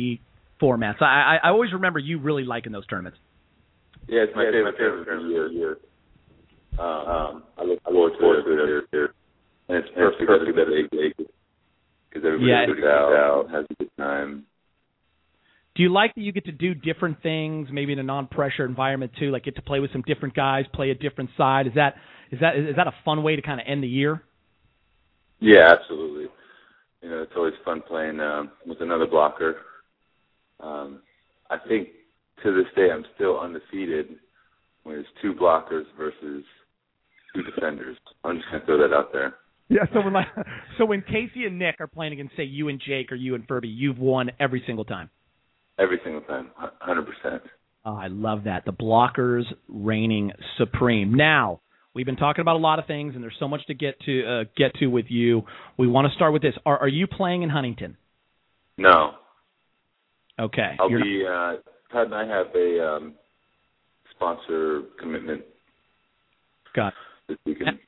formats? 0.61 1.01
I, 1.01 1.39
I, 1.43 1.49
I 1.49 1.49
always 1.51 1.73
remember 1.73 1.99
you 1.99 2.19
really 2.21 2.45
liking 2.45 2.73
those 2.73 2.87
tournaments. 2.87 3.19
Yeah, 4.09 4.23
it's 4.23 4.33
my 4.35 4.43
Yeah, 4.45 4.51
favorite 4.51 4.69
it's 4.71 4.79
my 4.79 4.85
favorite 4.85 5.05
tournament 5.05 5.39
of 5.39 5.51
the 5.53 5.57
year. 5.57 5.77
Um, 6.81 6.87
um, 6.87 7.43
I 7.59 7.65
look 7.65 7.83
forward 7.85 8.15
to 8.19 8.27
it 8.27 8.41
every 8.41 8.83
year. 8.93 9.13
And 9.69 9.79
it's 9.79 9.89
perfect, 9.95 10.27
perfect 10.27 10.57
that 10.57 10.65
they 10.67 10.97
make 10.97 11.17
because 11.17 12.25
everybody 12.25 12.51
Yeah. 12.51 12.67
goes 12.67 12.85
out, 12.85 13.51
has 13.51 13.67
a 13.71 13.75
good 13.75 13.91
time. 13.97 14.47
Do 15.77 15.83
you 15.83 15.91
like 15.91 16.15
that 16.15 16.23
you 16.23 16.33
get 16.33 16.47
to 16.47 16.53
do 16.53 16.75
different 16.75 17.23
things, 17.23 17.71
maybe 17.71 17.93
in 17.93 17.99
a 17.99 18.03
non-pressure 18.03 18.65
environment 18.65 19.13
too? 19.19 19.31
Like 19.31 19.45
get 19.45 19.55
to 19.57 19.63
play 19.63 19.79
with 19.79 19.93
some 19.93 20.03
different 20.03 20.35
guys, 20.35 20.67
play 20.73 20.91
a 20.91 20.95
different 20.95 21.31
side. 21.37 21.67
Is 21.67 21.75
that 21.75 21.97
is 22.33 22.41
that 22.41 22.57
is 22.57 22.77
that 22.77 22.89
a 22.89 22.95
fun 23.05 23.23
way 23.23 23.37
to 23.37 23.43
kind 23.43 23.61
of 23.61 23.67
end 23.69 23.83
the 23.83 23.89
year? 23.89 24.23
Yeah, 25.39 25.73
absolutely. 25.73 26.29
You 27.03 27.11
know, 27.11 27.23
it's 27.23 27.33
always 27.37 27.55
fun 27.65 27.83
playing 27.87 28.21
um, 28.21 28.51
with 28.67 28.81
another 28.81 29.07
blocker. 29.07 29.59
Um, 30.59 31.03
I 31.49 31.59
think 31.69 31.89
to 32.43 32.53
this 32.53 32.67
day 32.75 32.91
I'm 32.91 33.05
still 33.15 33.39
undefeated 33.39 34.17
when 34.83 34.99
it's 34.99 35.09
two 35.23 35.35
blockers 35.35 35.85
versus 35.97 36.45
two 37.35 37.43
defenders. 37.43 37.97
I'm 38.25 38.37
just 38.37 38.49
gonna 38.51 38.65
throw 38.65 38.79
that 38.79 38.95
out 38.95 39.13
there. 39.13 39.35
Yeah. 39.69 39.85
So 39.93 40.01
when 40.01 40.13
like, 40.13 40.27
so 40.79 40.85
when 40.85 41.03
Casey 41.03 41.45
and 41.47 41.59
Nick 41.59 41.77
are 41.81 41.87
playing 41.87 42.13
against 42.13 42.37
say 42.37 42.45
you 42.45 42.69
and 42.69 42.81
Jake 42.85 43.13
or 43.13 43.15
you 43.15 43.35
and 43.35 43.47
Furby, 43.47 43.69
you've 43.69 43.99
won 43.99 44.31
every 44.41 44.63
single 44.67 44.85
time. 44.85 45.11
Every 45.79 45.99
single 46.05 46.23
time, 46.23 46.51
hundred 46.81 47.07
percent. 47.07 47.43
Oh, 47.85 47.97
I 47.97 48.09
love 48.09 48.45
that. 48.45 48.65
The 48.67 48.73
blockers 48.73 49.45
reigning 49.69 50.33
supreme. 50.59 51.15
Now, 51.15 51.61
we've 51.95 52.05
been 52.05 52.17
talking 52.17 52.43
about 52.43 52.57
a 52.57 52.59
lot 52.59 52.79
of 52.79 52.87
things, 52.87 53.15
and 53.15 53.23
there's 53.25 53.37
so 53.41 53.49
much 53.49 53.65
to 53.69 53.75
get 53.75 53.99
to 54.01 54.23
uh, 54.27 54.45
get 54.57 54.75
to 54.81 54.87
with 54.89 55.07
you. 55.09 55.43
We 55.79 55.87
want 55.89 56.09
to 56.11 56.15
start 56.15 56.35
with 56.35 56.43
this. 56.43 56.55
Are, 56.67 56.79
are 56.79 56.89
you 56.89 57.07
playing 57.07 57.43
in 57.43 57.49
Huntington? 57.49 57.97
No, 58.77 59.13
Okay. 60.41 60.77
I'll 60.81 60.91
You're- 60.91 61.03
be. 61.03 61.27
Uh, 61.27 61.57
Todd 61.93 62.07
and 62.07 62.15
I 62.15 62.25
have 62.27 62.47
a 62.55 62.87
um, 62.87 63.15
sponsor 64.15 64.83
commitment 65.01 65.43
Got 66.75 66.93
this 67.31 67.39
weekend. 67.47 67.79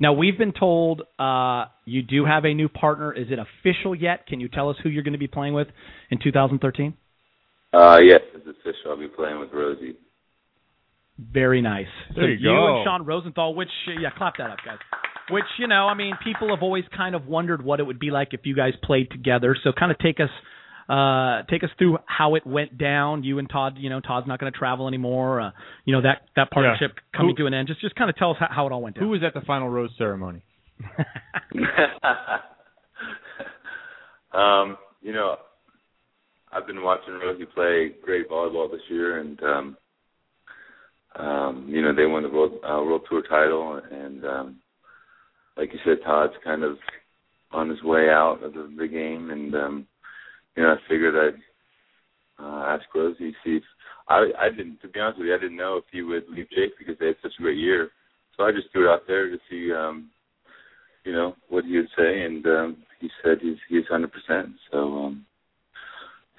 Now 0.00 0.12
we've 0.12 0.36
been 0.36 0.52
told 0.52 1.02
uh, 1.18 1.66
you 1.84 2.02
do 2.02 2.24
have 2.24 2.44
a 2.44 2.52
new 2.52 2.68
partner. 2.68 3.12
Is 3.12 3.28
it 3.30 3.38
official 3.38 3.94
yet? 3.94 4.26
Can 4.26 4.40
you 4.40 4.48
tell 4.48 4.68
us 4.68 4.76
who 4.82 4.88
you're 4.88 5.04
going 5.04 5.12
to 5.12 5.18
be 5.18 5.28
playing 5.28 5.54
with 5.54 5.68
in 6.10 6.18
2013? 6.22 6.94
Uh, 7.72 7.98
yes, 7.98 8.20
it's 8.34 8.46
official. 8.46 8.90
I'll 8.90 8.98
be 8.98 9.08
playing 9.08 9.40
with 9.40 9.50
Rosie. 9.52 9.96
Very 11.18 11.62
nice. 11.62 11.86
There 12.14 12.24
so 12.24 12.28
you 12.28 12.48
go. 12.50 12.76
and 12.76 12.84
Sean 12.84 13.06
Rosenthal, 13.06 13.54
which 13.54 13.68
yeah, 14.00 14.10
clap 14.16 14.36
that 14.38 14.50
up, 14.50 14.58
guys. 14.64 14.78
Which 15.30 15.44
you 15.58 15.68
know, 15.68 15.86
I 15.86 15.94
mean, 15.94 16.14
people 16.24 16.48
have 16.48 16.62
always 16.62 16.84
kind 16.96 17.14
of 17.14 17.26
wondered 17.26 17.64
what 17.64 17.80
it 17.80 17.84
would 17.84 18.00
be 18.00 18.10
like 18.10 18.28
if 18.32 18.40
you 18.44 18.54
guys 18.54 18.72
played 18.82 19.10
together. 19.10 19.56
So 19.62 19.72
kind 19.72 19.92
of 19.92 19.98
take 19.98 20.18
us 20.18 20.30
uh 20.88 21.42
take 21.50 21.64
us 21.64 21.70
through 21.78 21.98
how 22.06 22.34
it 22.34 22.46
went 22.46 22.76
down. 22.76 23.24
You 23.24 23.38
and 23.38 23.48
Todd, 23.48 23.76
you 23.78 23.88
know, 23.90 24.00
Todd's 24.00 24.26
not 24.26 24.38
going 24.38 24.52
to 24.52 24.58
travel 24.58 24.88
anymore. 24.88 25.40
Uh, 25.40 25.50
you 25.84 25.94
know 25.94 26.02
that 26.02 26.22
that 26.36 26.50
partnership 26.50 26.98
coming 27.16 27.34
Who- 27.36 27.44
to 27.44 27.46
an 27.46 27.54
end. 27.54 27.68
Just 27.68 27.80
just 27.80 27.94
kind 27.94 28.10
of 28.10 28.16
tell 28.16 28.30
us 28.32 28.36
how, 28.38 28.48
how 28.50 28.66
it 28.66 28.72
all 28.72 28.82
went 28.82 28.96
down. 28.96 29.04
Who 29.04 29.10
was 29.10 29.22
at 29.22 29.34
the 29.34 29.40
final 29.46 29.68
rose 29.68 29.90
ceremony? 29.96 30.42
um, 34.34 34.76
you 35.00 35.12
know, 35.12 35.36
I've 36.52 36.66
been 36.66 36.82
watching 36.82 37.14
Rosie 37.14 37.46
play 37.46 37.92
great 38.02 38.28
volleyball 38.28 38.70
this 38.70 38.80
year, 38.88 39.18
and 39.18 39.42
um, 39.42 39.76
um, 41.16 41.66
you 41.68 41.82
know 41.82 41.94
they 41.94 42.06
won 42.06 42.22
the 42.22 42.28
world 42.28 42.52
uh, 42.62 42.82
world 42.82 43.02
tour 43.08 43.22
title, 43.22 43.80
and 43.90 44.24
um, 44.24 44.56
like 45.56 45.72
you 45.72 45.78
said, 45.84 45.98
Todd's 46.04 46.34
kind 46.42 46.62
of 46.62 46.76
on 47.52 47.68
his 47.68 47.82
way 47.82 48.08
out 48.10 48.40
of 48.42 48.52
the, 48.52 48.72
the 48.76 48.88
game, 48.88 49.30
and 49.30 49.54
um, 49.54 49.86
you 50.56 50.62
know 50.62 50.70
I 50.70 50.76
figured 50.88 51.14
I'd 51.16 52.44
uh, 52.44 52.64
ask 52.66 52.84
Rosie 52.94 53.34
see 53.44 53.56
if 53.56 53.62
I 54.08 54.30
I 54.38 54.48
didn't 54.50 54.80
to 54.82 54.88
be 54.88 55.00
honest 55.00 55.18
with 55.18 55.28
you 55.28 55.34
I 55.34 55.38
didn't 55.38 55.56
know 55.56 55.76
if 55.76 55.84
he 55.92 56.02
would 56.02 56.24
leave 56.28 56.50
Jake 56.50 56.78
because 56.78 56.96
they 56.98 57.08
had 57.08 57.16
such 57.22 57.32
a 57.38 57.42
great 57.42 57.58
year, 57.58 57.90
so 58.36 58.44
I 58.44 58.52
just 58.52 58.70
threw 58.72 58.90
it 58.90 58.92
out 58.92 59.02
there 59.06 59.30
to 59.30 59.38
see 59.50 59.72
um, 59.72 60.10
you 61.04 61.12
know 61.12 61.36
what 61.48 61.64
he 61.64 61.76
would 61.76 61.88
say, 61.96 62.22
and 62.22 62.44
um, 62.46 62.76
he 63.00 63.08
said 63.22 63.38
he's 63.40 63.58
he's 63.68 63.86
hundred 63.88 64.12
percent. 64.12 64.54
So 64.72 64.78
um, 65.04 65.26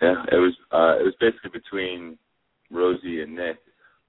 yeah, 0.02 0.24
it 0.32 0.38
was 0.38 0.54
uh, 0.72 1.00
it 1.00 1.04
was 1.04 1.16
basically 1.20 1.52
between 1.52 2.18
Rosie 2.72 3.22
and 3.22 3.36
Nick, 3.36 3.58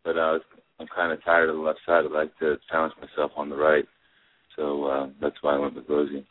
but 0.04 0.18
I 0.18 0.32
was 0.32 0.42
I'm 0.80 0.86
kind 0.94 1.12
of 1.12 1.22
tired 1.24 1.48
of 1.48 1.56
the 1.56 1.62
left 1.62 1.80
side. 1.86 2.04
I'd 2.04 2.10
like 2.10 2.36
to 2.38 2.56
challenge 2.70 2.94
myself 3.00 3.32
on 3.36 3.48
the 3.48 3.56
right, 3.56 3.84
so 4.56 4.84
uh, 4.84 5.08
that's 5.20 5.36
why 5.42 5.54
I 5.54 5.58
went 5.58 5.74
with 5.74 5.88
Rosie. 5.88 6.26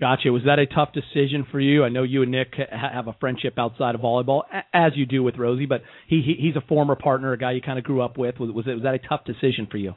Gotcha. 0.00 0.32
Was 0.32 0.44
that 0.46 0.58
a 0.58 0.64
tough 0.64 0.94
decision 0.94 1.46
for 1.52 1.60
you? 1.60 1.84
I 1.84 1.90
know 1.90 2.04
you 2.04 2.22
and 2.22 2.30
Nick 2.30 2.54
have 2.72 3.06
a 3.06 3.12
friendship 3.20 3.58
outside 3.58 3.94
of 3.94 4.00
volleyball, 4.00 4.44
as 4.72 4.92
you 4.94 5.04
do 5.04 5.22
with 5.22 5.36
Rosie, 5.36 5.66
but 5.66 5.82
he, 6.08 6.22
he 6.22 6.42
he's 6.42 6.56
a 6.56 6.66
former 6.66 6.96
partner, 6.96 7.34
a 7.34 7.38
guy 7.38 7.52
you 7.52 7.60
kind 7.60 7.78
of 7.78 7.84
grew 7.84 8.00
up 8.00 8.16
with. 8.16 8.38
Was 8.40 8.50
was, 8.50 8.66
it, 8.66 8.72
was 8.72 8.82
that 8.84 8.94
a 8.94 8.98
tough 8.98 9.26
decision 9.26 9.68
for 9.70 9.76
you? 9.76 9.90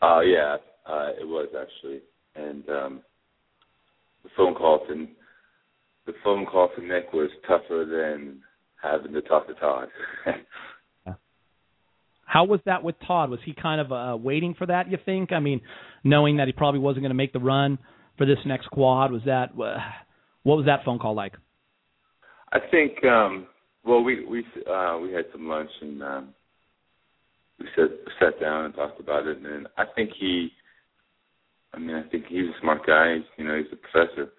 Uh, 0.00 0.20
yeah, 0.20 0.56
uh, 0.88 1.08
it 1.20 1.26
was 1.26 1.48
actually, 1.60 2.00
and 2.36 2.68
um, 2.68 3.02
the 4.22 4.30
phone 4.36 4.54
call 4.54 4.86
to 4.86 5.06
the 6.06 6.12
phone 6.22 6.46
call 6.46 6.68
to 6.76 6.86
Nick 6.86 7.12
was 7.12 7.30
tougher 7.48 7.84
than 7.84 8.40
having 8.80 9.12
to 9.14 9.22
talk 9.22 9.48
to 9.48 9.54
Todd. 9.54 9.88
How 12.24 12.44
was 12.44 12.60
that 12.66 12.84
with 12.84 12.96
Todd? 13.04 13.30
Was 13.30 13.40
he 13.44 13.52
kind 13.52 13.80
of 13.80 13.92
uh, 13.92 14.16
waiting 14.16 14.54
for 14.54 14.66
that? 14.66 14.90
You 14.90 14.98
think? 15.04 15.32
I 15.32 15.40
mean, 15.40 15.60
knowing 16.04 16.36
that 16.36 16.46
he 16.46 16.52
probably 16.52 16.80
wasn't 16.80 17.02
going 17.02 17.10
to 17.10 17.16
make 17.16 17.32
the 17.32 17.40
run 17.40 17.78
for 18.16 18.26
this 18.26 18.38
next 18.46 18.68
quad, 18.70 19.12
was 19.12 19.22
that 19.26 19.50
uh, 19.60 19.78
what 20.42 20.56
was 20.56 20.66
that 20.66 20.84
phone 20.84 20.98
call 20.98 21.14
like? 21.14 21.34
I 22.52 22.58
think 22.70 23.04
um 23.04 23.46
well 23.84 24.02
we 24.02 24.24
we 24.24 24.44
uh 24.70 24.98
we 25.02 25.12
had 25.12 25.24
some 25.32 25.48
lunch 25.48 25.70
and 25.80 26.02
um 26.02 26.28
we 27.58 27.66
sat 27.74 27.90
sat 28.20 28.40
down 28.40 28.66
and 28.66 28.74
talked 28.74 29.00
about 29.00 29.26
it 29.26 29.38
and 29.38 29.66
I 29.76 29.84
think 29.96 30.10
he 30.18 30.50
I 31.72 31.78
mean 31.78 31.96
I 31.96 32.08
think 32.08 32.26
he's 32.28 32.44
a 32.48 32.60
smart 32.60 32.86
guy, 32.86 33.16
you 33.36 33.44
know, 33.44 33.56
he's 33.56 33.72
a 33.72 33.76
professor. 33.76 34.32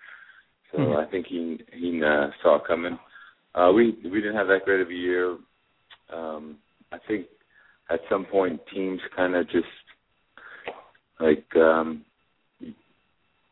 So 0.71 0.77
Mhm. 0.79 1.05
I 1.05 1.09
think 1.11 1.27
he 1.27 1.59
he 1.73 2.01
uh, 2.03 2.29
saw 2.41 2.55
it 2.57 2.67
coming. 2.67 2.97
Uh 3.53 3.71
we 3.75 3.97
we 4.03 4.21
didn't 4.21 4.38
have 4.38 4.47
that 4.47 4.65
great 4.65 4.81
of 4.81 4.89
a 4.89 4.93
year. 4.93 5.38
Um 6.13 6.57
I 6.91 6.97
think 7.07 7.27
at 7.89 7.99
some 8.09 8.25
point 8.25 8.61
teams 8.73 9.01
kind 9.15 9.35
of 9.35 9.49
just 9.49 9.67
like 11.19 11.45
um 11.57 12.05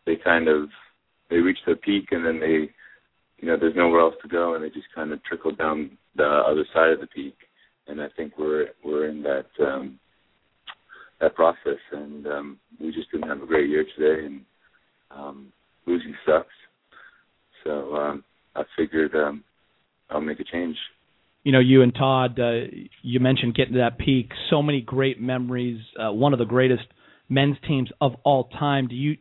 they 0.06 0.16
kind 0.16 0.48
of 0.48 0.70
they 1.30 1.38
reach 1.38 1.58
their 1.66 1.76
peak 1.76 2.06
and 2.12 2.26
then 2.26 2.40
they 2.40 2.70
you 3.38 3.48
know 3.48 3.58
there's 3.60 3.76
nowhere 3.76 4.02
else 4.02 4.16
to 4.22 4.28
go 4.28 4.56
and 4.56 4.64
they 4.64 4.70
just 4.70 4.88
kind 4.94 5.12
of 5.12 5.24
trickle 5.24 5.54
down 5.56 5.98
the 6.16 6.24
other 6.24 6.66
side 6.74 6.92
of 6.92 7.00
the 7.00 7.08
peak 7.08 7.36
and 7.88 8.02
I 8.02 8.08
think 8.16 8.38
we're 8.38 8.68
we're 8.84 9.08
in 9.10 9.24
that 9.24 9.48
um 9.60 10.00
that 11.20 11.36
process 11.36 11.80
and 11.92 12.28
um 12.28 12.60
we 12.80 12.92
just 12.92 13.12
didn't 13.12 13.30
have 13.30 13.42
a 13.42 13.46
great 13.46 13.70
year 13.70 13.86
today 13.98 14.26
and 14.26 14.42
um 15.12 15.48
losing 15.86 16.16
sucks 16.26 16.48
so 17.64 17.96
um 17.96 18.24
I 18.56 18.64
figured 18.78 19.16
um 19.16 19.44
I'll 20.10 20.22
make 20.22 20.40
a 20.40 20.44
change 20.44 20.78
You 21.44 21.52
know, 21.52 21.60
you 21.60 21.82
and 21.82 21.94
Todd, 21.94 22.40
uh, 22.40 22.68
you 23.02 23.20
mentioned 23.20 23.56
getting 23.56 23.74
to 23.74 23.80
that 23.80 23.98
peak. 23.98 24.30
So 24.50 24.62
many 24.62 24.82
great 24.82 25.20
memories. 25.20 25.82
Uh, 26.00 26.12
one 26.14 26.34
of 26.34 26.40
the 26.40 26.46
greatest 26.46 26.84
men's 27.30 27.58
teams 27.68 27.90
of 28.00 28.14
all 28.24 28.46
time. 28.46 28.88
Do 28.88 28.96
you? 28.96 29.18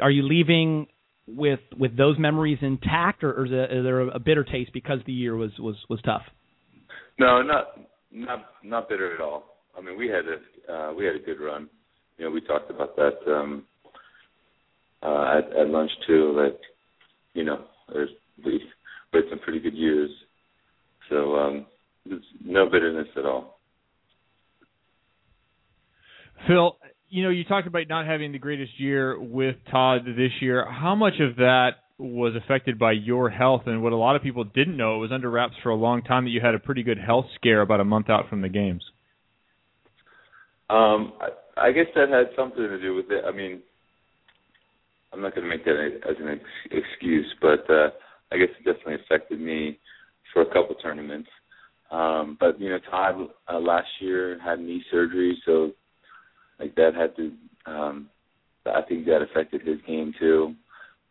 Are 0.00 0.10
you 0.10 0.22
leaving 0.22 0.86
with 1.26 1.60
with 1.76 1.96
those 1.96 2.18
memories 2.18 2.58
intact, 2.62 3.22
or, 3.22 3.32
or 3.32 3.44
is, 3.46 3.50
there, 3.50 3.78
is 3.78 3.84
there 3.84 4.00
a 4.00 4.18
bitter 4.18 4.44
taste 4.44 4.72
because 4.72 4.98
the 5.06 5.12
year 5.12 5.36
was 5.36 5.50
was 5.58 5.76
was 5.88 6.00
tough? 6.02 6.22
No, 7.18 7.42
not 7.42 7.78
not 8.10 8.46
not 8.62 8.88
bitter 8.88 9.14
at 9.14 9.20
all. 9.20 9.56
I 9.76 9.80
mean, 9.80 9.96
we 9.96 10.08
had 10.08 10.24
a 10.26 10.72
uh, 10.72 10.94
we 10.94 11.04
had 11.04 11.16
a 11.16 11.20
good 11.20 11.40
run. 11.40 11.68
You 12.16 12.24
know, 12.26 12.30
we 12.30 12.40
talked 12.40 12.70
about 12.70 12.96
that 12.96 13.18
um, 13.26 13.64
uh, 15.02 15.38
at, 15.38 15.56
at 15.56 15.68
lunch 15.68 15.90
too. 16.06 16.34
That 16.36 16.58
you 17.34 17.44
know, 17.44 17.64
there's 17.92 18.10
we 18.44 18.60
we 19.12 19.20
had 19.20 19.30
some 19.30 19.38
pretty 19.40 19.60
good 19.60 19.74
years. 19.74 20.10
So 21.10 21.36
um, 21.36 21.66
there's 22.06 22.22
no 22.44 22.66
bitterness 22.66 23.08
at 23.16 23.24
all. 23.24 23.58
Phil, 26.46 26.76
you 27.10 27.22
know, 27.22 27.30
you 27.30 27.44
talked 27.44 27.66
about 27.66 27.88
not 27.88 28.06
having 28.06 28.32
the 28.32 28.38
greatest 28.38 28.78
year 28.78 29.18
with 29.18 29.56
Todd 29.70 30.02
this 30.04 30.32
year. 30.40 30.66
How 30.70 30.94
much 30.94 31.14
of 31.20 31.36
that 31.36 31.70
was 31.98 32.34
affected 32.36 32.78
by 32.78 32.92
your 32.92 33.28
health 33.28 33.62
and 33.66 33.82
what 33.82 33.92
a 33.92 33.96
lot 33.96 34.14
of 34.14 34.22
people 34.22 34.44
didn't 34.44 34.76
know 34.76 34.96
it 34.96 34.98
was 34.98 35.10
under 35.12 35.28
wraps 35.28 35.54
for 35.62 35.70
a 35.70 35.74
long 35.74 36.02
time 36.02 36.24
that 36.24 36.30
you 36.30 36.40
had 36.40 36.54
a 36.54 36.58
pretty 36.58 36.82
good 36.82 36.98
health 36.98 37.26
scare 37.34 37.60
about 37.60 37.80
a 37.80 37.84
month 37.84 38.08
out 38.08 38.28
from 38.28 38.40
the 38.40 38.48
games. 38.48 38.82
Um, 40.70 41.14
I, 41.20 41.68
I 41.68 41.72
guess 41.72 41.86
that 41.94 42.08
had 42.08 42.28
something 42.36 42.58
to 42.58 42.80
do 42.80 42.94
with 42.94 43.06
it. 43.10 43.24
I 43.26 43.32
mean, 43.32 43.60
I'm 45.12 45.22
not 45.22 45.34
going 45.34 45.48
to 45.48 45.50
make 45.50 45.64
that 45.64 46.00
as 46.08 46.16
an 46.20 46.28
ex- 46.28 46.82
excuse, 46.84 47.26
but 47.40 47.68
uh, 47.72 47.88
I 48.30 48.36
guess 48.36 48.48
it 48.60 48.64
definitely 48.64 48.96
affected 49.04 49.40
me 49.40 49.78
for 50.32 50.42
a 50.42 50.46
couple 50.46 50.76
tournaments. 50.76 51.28
Um, 51.90 52.36
but 52.38 52.60
you 52.60 52.68
know, 52.68 52.78
Todd 52.90 53.28
uh, 53.52 53.58
last 53.58 53.88
year 54.00 54.38
had 54.44 54.60
knee 54.60 54.82
surgery, 54.90 55.36
so 55.46 55.72
like 56.58 56.74
that 56.76 56.94
had 56.94 57.16
to. 57.16 57.32
Um, 57.66 58.08
I 58.66 58.82
think 58.82 59.06
that 59.06 59.22
affected 59.22 59.62
his 59.62 59.78
game 59.86 60.12
too. 60.18 60.54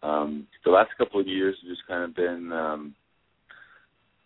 Um, 0.04 0.48
the 0.64 0.72
last 0.72 0.90
couple 0.98 1.20
of 1.20 1.28
years 1.28 1.56
have 1.62 1.70
just 1.70 1.88
kind 1.88 2.04
of 2.04 2.16
been 2.16 2.52
um, 2.54 2.96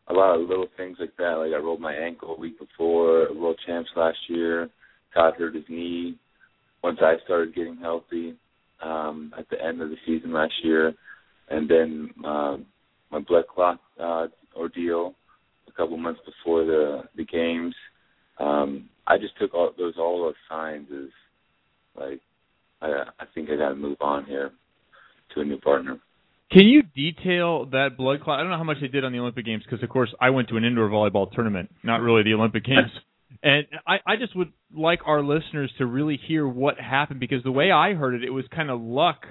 a 0.08 0.14
lot 0.14 0.36
of 0.36 0.48
little 0.48 0.68
things 0.76 0.98
like 1.00 1.16
that. 1.18 1.36
Like 1.36 1.54
I 1.54 1.58
rolled 1.58 1.80
my 1.80 1.94
ankle 1.94 2.36
a 2.36 2.40
week 2.40 2.60
before 2.60 3.28
World 3.34 3.60
Champs 3.66 3.90
last 3.96 4.18
year. 4.28 4.70
Todd 5.14 5.36
hurt 5.38 5.56
his 5.56 5.64
knee. 5.70 6.18
Once 6.84 7.00
I 7.02 7.16
started 7.24 7.56
getting 7.56 7.78
healthy 7.78 8.36
um, 8.84 9.34
at 9.38 9.50
the 9.50 9.64
end 9.64 9.82
of 9.82 9.90
the 9.90 9.98
season 10.06 10.34
last 10.34 10.54
year, 10.64 10.94
and 11.50 11.70
then 11.70 12.10
uh, 12.26 12.58
my 13.12 13.20
blood 13.20 13.46
clot 13.54 13.80
uh, 14.00 14.28
ordeal 14.56 15.14
a 15.68 15.72
couple 15.72 15.98
months 15.98 16.22
before 16.26 16.66
the 16.66 17.04
the 17.16 17.26
games. 17.26 17.76
Um, 18.40 18.90
I 19.08 19.18
just 19.18 19.38
took 19.40 19.54
all 19.54 19.72
those 19.78 19.96
all 19.98 20.24
those 20.24 20.36
signs 20.50 20.88
as 20.92 21.10
like 21.96 22.22
I 22.82 22.88
I 23.20 23.26
think 23.34 23.50
I 23.50 23.58
got 23.58 23.70
to 23.70 23.76
move 23.76 23.98
on 24.02 24.26
here 24.26 24.52
to 25.36 25.42
a 25.42 25.46
new 25.46 25.60
partner. 25.60 26.00
Can 26.52 26.68
you 26.68 26.84
detail 26.84 27.66
that 27.68 27.92
blood 27.98 28.22
clot? 28.22 28.40
I 28.40 28.44
don't 28.44 28.52
know 28.52 28.58
how 28.58 28.66
much 28.66 28.82
they 28.82 28.90
did 28.90 29.06
on 29.06 29.14
the 29.14 29.20
Olympic 29.20 29.46
Games 29.46 29.64
because, 29.64 29.82
of 29.82 29.90
course, 29.90 30.14
I 30.20 30.32
went 30.32 30.50
to 30.50 30.58
an 30.58 30.66
indoor 30.66 30.90
volleyball 30.90 31.32
tournament, 31.32 31.72
not 31.82 32.02
really 32.02 32.24
the 32.24 32.34
Olympic 32.34 32.66
Games. 32.66 32.92
and 33.44 33.66
I, 33.88 34.00
I 34.06 34.16
just 34.18 34.36
would 34.36 34.52
like 34.76 35.00
our 35.06 35.24
listeners 35.24 35.72
to 35.78 35.86
really 35.86 36.20
hear 36.28 36.46
what 36.46 36.78
happened 36.78 37.22
because 37.22 37.42
the 37.44 37.54
way 37.54 37.72
I 37.72 37.94
heard 37.94 38.16
it, 38.16 38.26
it 38.26 38.32
was 38.32 38.44
kind 38.54 38.70
of 38.70 38.82
luck 38.82 39.26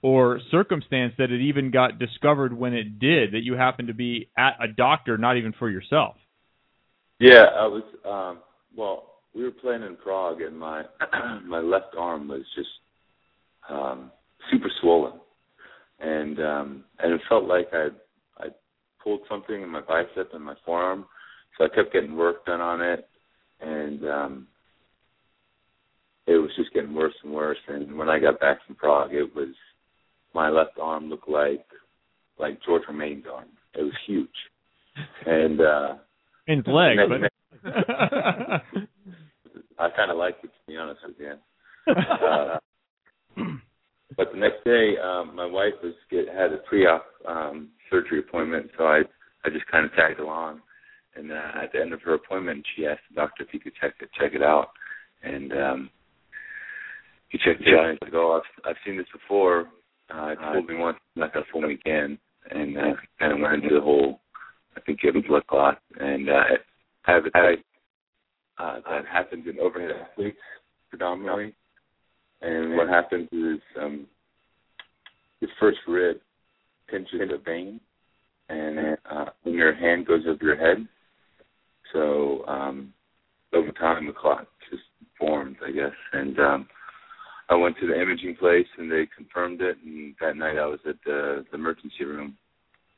or 0.00 0.40
circumstance 0.52 1.12
that 1.18 1.32
it 1.32 1.40
even 1.40 1.72
got 1.72 1.98
discovered 1.98 2.56
when 2.56 2.72
it 2.72 3.00
did, 3.00 3.32
that 3.32 3.42
you 3.42 3.54
happened 3.54 3.88
to 3.88 3.94
be 3.94 4.28
at 4.38 4.52
a 4.62 4.68
doctor, 4.68 5.18
not 5.18 5.36
even 5.36 5.52
for 5.58 5.68
yourself. 5.68 6.14
Yeah, 7.18 7.46
I 7.52 7.66
was. 7.66 7.82
Um, 8.08 8.38
well, 8.76 9.09
we 9.34 9.44
were 9.44 9.50
playing 9.50 9.82
in 9.82 9.96
Prague, 9.96 10.40
and 10.42 10.58
my 10.58 10.84
my 11.44 11.60
left 11.60 11.94
arm 11.98 12.28
was 12.28 12.42
just 12.54 12.68
um, 13.68 14.10
super 14.50 14.70
swollen 14.80 15.20
and 16.00 16.40
um 16.40 16.84
and 16.98 17.12
it 17.12 17.20
felt 17.28 17.44
like 17.44 17.68
I 17.72 17.88
I 18.38 18.46
pulled 19.02 19.20
something 19.28 19.62
in 19.62 19.68
my 19.68 19.80
bicep 19.80 20.30
and 20.32 20.44
my 20.44 20.54
forearm, 20.64 21.06
so 21.56 21.64
I 21.64 21.68
kept 21.74 21.92
getting 21.92 22.16
work 22.16 22.46
done 22.46 22.60
on 22.60 22.80
it, 22.80 23.08
and 23.60 24.04
um 24.04 24.46
it 26.26 26.36
was 26.36 26.50
just 26.56 26.72
getting 26.72 26.94
worse 26.94 27.14
and 27.24 27.32
worse. 27.32 27.58
And 27.66 27.96
when 27.96 28.08
I 28.08 28.18
got 28.18 28.40
back 28.40 28.58
from 28.64 28.76
Prague, 28.76 29.12
it 29.12 29.34
was 29.34 29.54
my 30.34 30.48
left 30.48 30.78
arm 30.80 31.08
looked 31.08 31.28
like 31.28 31.64
like 32.38 32.58
George 32.64 32.82
Romain's 32.88 33.24
arm. 33.32 33.48
It 33.74 33.82
was 33.82 33.92
huge, 34.06 34.28
and 35.26 35.60
uh 35.60 35.94
in 36.46 36.62
leg, 36.66 36.98
but. 37.08 37.30
I 39.80 39.88
kind 39.96 40.10
of 40.10 40.18
liked 40.18 40.44
it 40.44 40.48
to 40.48 40.66
be 40.66 40.76
honest 40.76 41.00
with 41.06 41.16
you. 41.18 41.34
Uh, 41.96 42.58
but 44.16 44.32
the 44.32 44.38
next 44.38 44.64
day, 44.64 44.94
um, 45.02 45.34
my 45.34 45.46
wife 45.46 45.72
was 45.82 45.94
get 46.10 46.28
had 46.28 46.52
a 46.52 46.58
pre-op 46.68 47.06
um, 47.26 47.68
surgery 47.88 48.18
appointment, 48.18 48.70
so 48.76 48.84
I 48.84 49.02
I 49.44 49.50
just 49.50 49.66
kind 49.70 49.86
of 49.86 49.92
tagged 49.94 50.20
along. 50.20 50.60
And 51.16 51.32
uh, 51.32 51.62
at 51.62 51.72
the 51.72 51.80
end 51.80 51.92
of 51.92 52.02
her 52.02 52.14
appointment, 52.14 52.64
she 52.76 52.86
asked 52.86 53.00
the 53.08 53.16
doctor 53.16 53.44
if 53.44 53.50
he 53.50 53.58
could 53.58 53.72
check 53.80 53.94
it 54.00 54.10
check 54.20 54.32
it 54.34 54.42
out, 54.42 54.68
and 55.22 55.52
um, 55.52 55.90
he 57.28 57.38
checked 57.38 57.62
it 57.62 57.74
out. 57.74 57.88
And 57.88 57.98
he's 58.00 58.06
like, 58.08 58.14
"Oh, 58.14 58.40
I've 58.42 58.70
I've 58.70 58.76
seen 58.84 58.96
this 58.96 59.06
before. 59.12 59.68
Uh, 60.12 60.30
it's 60.32 60.42
fooled 60.52 60.68
me 60.68 60.76
once, 60.76 60.98
not 61.16 61.32
gonna 61.32 61.46
fool 61.52 61.62
me 61.62 61.74
again." 61.74 62.18
And 62.50 62.76
uh, 62.76 62.94
kind 63.18 63.32
of 63.32 63.38
went 63.40 63.62
into 63.62 63.74
the 63.74 63.80
whole. 63.80 64.20
I 64.76 64.80
think 64.80 65.00
it 65.02 65.14
was 65.14 65.24
blood 65.26 65.46
clot, 65.46 65.80
and 65.98 66.28
uh, 66.28 66.42
have 67.02 67.26
it. 67.26 67.64
Uh, 68.60 68.80
that 68.88 69.06
happens 69.06 69.46
in 69.46 69.58
overhead 69.58 69.92
athletes 69.92 70.36
predominantly. 70.90 71.54
And 72.42 72.76
what 72.76 72.88
happens 72.88 73.28
is 73.32 73.58
um, 73.80 74.06
your 75.40 75.50
first 75.58 75.78
rib 75.88 76.18
pinches 76.88 77.20
a 77.32 77.38
vein, 77.38 77.80
and 78.50 78.98
uh, 79.10 79.26
when 79.44 79.54
your 79.54 79.74
hand 79.74 80.06
goes 80.06 80.24
over 80.26 80.44
your 80.44 80.56
head, 80.56 80.86
so 81.92 82.44
um, 82.46 82.92
over 83.54 83.72
time 83.72 84.06
the 84.06 84.12
clot 84.12 84.46
just 84.70 84.82
formed, 85.18 85.56
I 85.66 85.70
guess. 85.70 85.92
And 86.12 86.38
um, 86.38 86.68
I 87.48 87.54
went 87.54 87.76
to 87.80 87.86
the 87.86 88.00
imaging 88.00 88.36
place, 88.36 88.66
and 88.76 88.90
they 88.90 89.08
confirmed 89.16 89.62
it. 89.62 89.76
And 89.84 90.14
that 90.20 90.36
night 90.36 90.58
I 90.58 90.66
was 90.66 90.80
at 90.86 90.96
the, 91.06 91.44
the 91.50 91.56
emergency 91.56 92.04
room, 92.04 92.36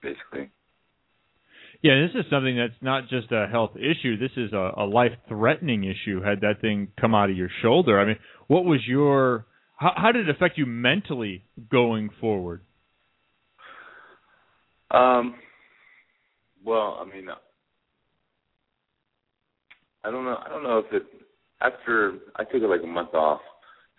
basically. 0.02 0.50
Yeah, 1.82 2.06
this 2.06 2.14
is 2.14 2.30
something 2.30 2.56
that's 2.56 2.80
not 2.80 3.08
just 3.08 3.32
a 3.32 3.48
health 3.48 3.72
issue. 3.74 4.16
This 4.16 4.30
is 4.36 4.52
a, 4.52 4.70
a 4.76 4.84
life-threatening 4.84 5.82
issue. 5.82 6.22
Had 6.22 6.40
that 6.42 6.60
thing 6.60 6.88
come 7.00 7.12
out 7.12 7.28
of 7.28 7.36
your 7.36 7.50
shoulder, 7.60 8.00
I 8.00 8.04
mean, 8.04 8.18
what 8.46 8.64
was 8.64 8.80
your? 8.86 9.46
How, 9.76 9.92
how 9.96 10.12
did 10.12 10.28
it 10.28 10.34
affect 10.34 10.58
you 10.58 10.66
mentally 10.66 11.44
going 11.70 12.10
forward? 12.20 12.62
Um. 14.92 15.34
Well, 16.64 16.98
I 17.00 17.04
mean, 17.12 17.26
I 20.04 20.10
don't 20.10 20.24
know. 20.24 20.38
I 20.44 20.48
don't 20.48 20.62
know 20.62 20.78
if 20.78 20.92
it. 20.92 21.02
After 21.60 22.18
I 22.36 22.44
took 22.44 22.62
it 22.62 22.68
like 22.68 22.82
a 22.84 22.86
month 22.86 23.14
off, 23.14 23.40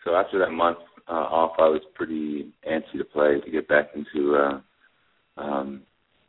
so 0.05 0.15
after 0.15 0.39
that 0.39 0.51
month 0.51 0.77
uh, 1.09 1.11
off, 1.11 1.53
I 1.59 1.67
was 1.67 1.81
pretty 1.95 2.53
antsy 2.69 2.97
to 2.97 3.05
play 3.05 3.39
to 3.43 3.51
get 3.51 3.67
back 3.67 3.89
into 3.95 4.35
uh, 4.35 5.41
um, 5.41 5.81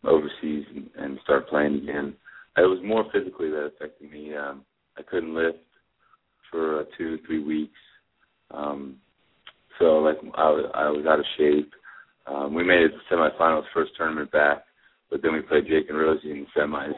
overseas 0.06 0.64
and, 0.74 0.90
and 0.98 1.18
start 1.22 1.48
playing 1.48 1.76
again. 1.76 2.14
It 2.56 2.62
was 2.62 2.78
more 2.84 3.04
physically 3.12 3.50
that 3.50 3.72
affected 3.74 4.10
me. 4.10 4.34
Um, 4.34 4.64
I 4.96 5.02
couldn't 5.02 5.34
lift 5.34 5.58
for 6.50 6.80
uh, 6.80 6.84
two, 6.96 7.18
three 7.26 7.42
weeks. 7.42 7.78
Um, 8.50 8.96
so 9.78 9.98
like 9.98 10.18
I 10.36 10.50
was, 10.50 10.70
I 10.74 10.88
was 10.88 11.04
out 11.06 11.18
of 11.18 11.24
shape. 11.36 11.72
Um, 12.26 12.54
we 12.54 12.62
made 12.64 12.82
it 12.82 12.90
to 12.90 13.14
semifinals, 13.14 13.64
first 13.74 13.92
tournament 13.96 14.30
back, 14.30 14.64
but 15.10 15.20
then 15.22 15.32
we 15.32 15.40
played 15.42 15.66
Jake 15.66 15.88
and 15.88 15.98
Rosie 15.98 16.30
in 16.30 16.46
the 16.46 16.60
semis, 16.60 16.94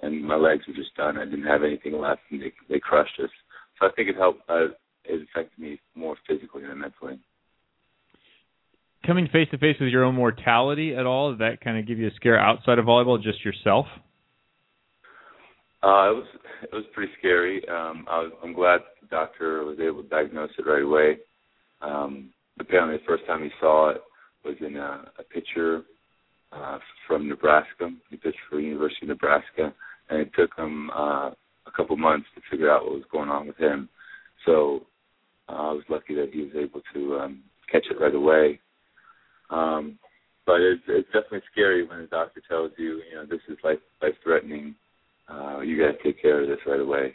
and 0.00 0.24
my 0.24 0.36
legs 0.36 0.64
were 0.66 0.74
just 0.74 0.94
done. 0.96 1.18
I 1.18 1.24
didn't 1.24 1.46
have 1.46 1.62
anything 1.62 1.98
left, 1.98 2.22
and 2.30 2.40
they 2.40 2.52
they 2.68 2.80
crushed 2.80 3.20
us. 3.22 3.30
So 3.78 3.86
I 3.86 3.90
think 3.92 4.08
it 4.08 4.16
helped. 4.16 4.40
Uh, 4.48 4.68
it 5.04 5.28
affected 5.30 5.58
me 5.58 5.80
more 5.94 6.16
physically 6.26 6.62
than 6.62 6.78
mentally. 6.78 7.20
Coming 9.06 9.28
face 9.28 9.48
to 9.50 9.58
face 9.58 9.76
with 9.78 9.90
your 9.90 10.04
own 10.04 10.14
mortality 10.14 10.94
at 10.94 11.04
all, 11.04 11.30
did 11.30 11.40
that 11.40 11.60
kind 11.60 11.78
of 11.78 11.86
give 11.86 11.98
you 11.98 12.08
a 12.08 12.14
scare 12.16 12.38
outside 12.38 12.78
of 12.78 12.86
volleyball, 12.86 13.22
just 13.22 13.44
yourself? 13.44 13.86
Uh, 15.82 16.08
it 16.10 16.16
was 16.16 16.26
it 16.62 16.74
was 16.74 16.84
pretty 16.94 17.12
scary. 17.18 17.62
Um, 17.68 18.06
I 18.08 18.20
was, 18.20 18.32
I'm 18.42 18.54
glad 18.54 18.80
the 19.02 19.08
doctor 19.08 19.64
was 19.64 19.78
able 19.78 20.02
to 20.02 20.08
diagnose 20.08 20.50
it 20.58 20.66
right 20.66 20.82
away. 20.82 21.18
Um, 21.82 22.30
apparently, 22.58 22.96
the 22.96 23.02
first 23.06 23.26
time 23.26 23.42
he 23.42 23.50
saw 23.60 23.90
it 23.90 24.00
was 24.44 24.54
in 24.60 24.76
a, 24.76 25.04
a 25.18 25.22
picture 25.22 25.82
uh, 26.52 26.78
from 27.06 27.28
Nebraska. 27.28 27.90
He 28.08 28.16
pitched 28.16 28.38
for 28.48 28.60
University 28.60 29.04
of 29.04 29.08
Nebraska, 29.08 29.74
and 30.08 30.20
it 30.20 30.30
took 30.34 30.56
him 30.56 30.88
uh, 30.90 31.30
a 31.66 31.70
couple 31.76 31.96
months 31.98 32.26
to 32.34 32.40
figure 32.50 32.70
out 32.70 32.84
what 32.84 32.94
was 32.94 33.04
going 33.12 33.28
on 33.28 33.46
with 33.46 33.58
him. 33.58 33.90
So 34.46 34.86
uh, 35.50 35.52
I 35.52 35.72
was 35.72 35.84
lucky 35.90 36.14
that 36.14 36.30
he 36.32 36.42
was 36.42 36.52
able 36.56 36.80
to 36.94 37.18
um, 37.18 37.42
catch 37.70 37.84
it 37.90 38.00
right 38.00 38.14
away. 38.14 38.60
Um, 39.50 39.98
but 40.46 40.60
it's, 40.60 40.82
it's 40.88 41.06
definitely 41.06 41.42
scary 41.50 41.86
when 41.86 42.00
the 42.00 42.06
doctor 42.06 42.42
tells 42.48 42.72
you, 42.76 43.00
you 43.10 43.16
know, 43.16 43.24
this 43.24 43.40
is 43.48 43.56
life 43.64 43.78
life 44.02 44.14
threatening. 44.22 44.74
Uh, 45.28 45.60
you 45.60 45.78
got 45.78 45.96
to 45.96 46.02
take 46.02 46.20
care 46.20 46.42
of 46.42 46.48
this 46.48 46.58
right 46.66 46.80
away, 46.80 47.14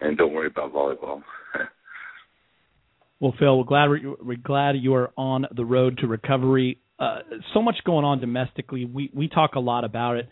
and 0.00 0.16
don't 0.16 0.32
worry 0.32 0.46
about 0.46 0.72
volleyball. 0.72 1.22
well, 3.20 3.34
Phil, 3.38 3.58
we're 3.58 3.64
glad 3.64 3.88
we're, 3.88 4.14
we're 4.22 4.36
glad 4.36 4.76
you 4.76 4.94
are 4.94 5.10
on 5.16 5.46
the 5.56 5.64
road 5.64 5.98
to 5.98 6.06
recovery. 6.06 6.78
Uh, 7.00 7.20
so 7.54 7.62
much 7.62 7.76
going 7.84 8.04
on 8.04 8.20
domestically. 8.20 8.84
We 8.84 9.10
we 9.12 9.28
talk 9.28 9.54
a 9.56 9.60
lot 9.60 9.84
about 9.84 10.16
it. 10.16 10.28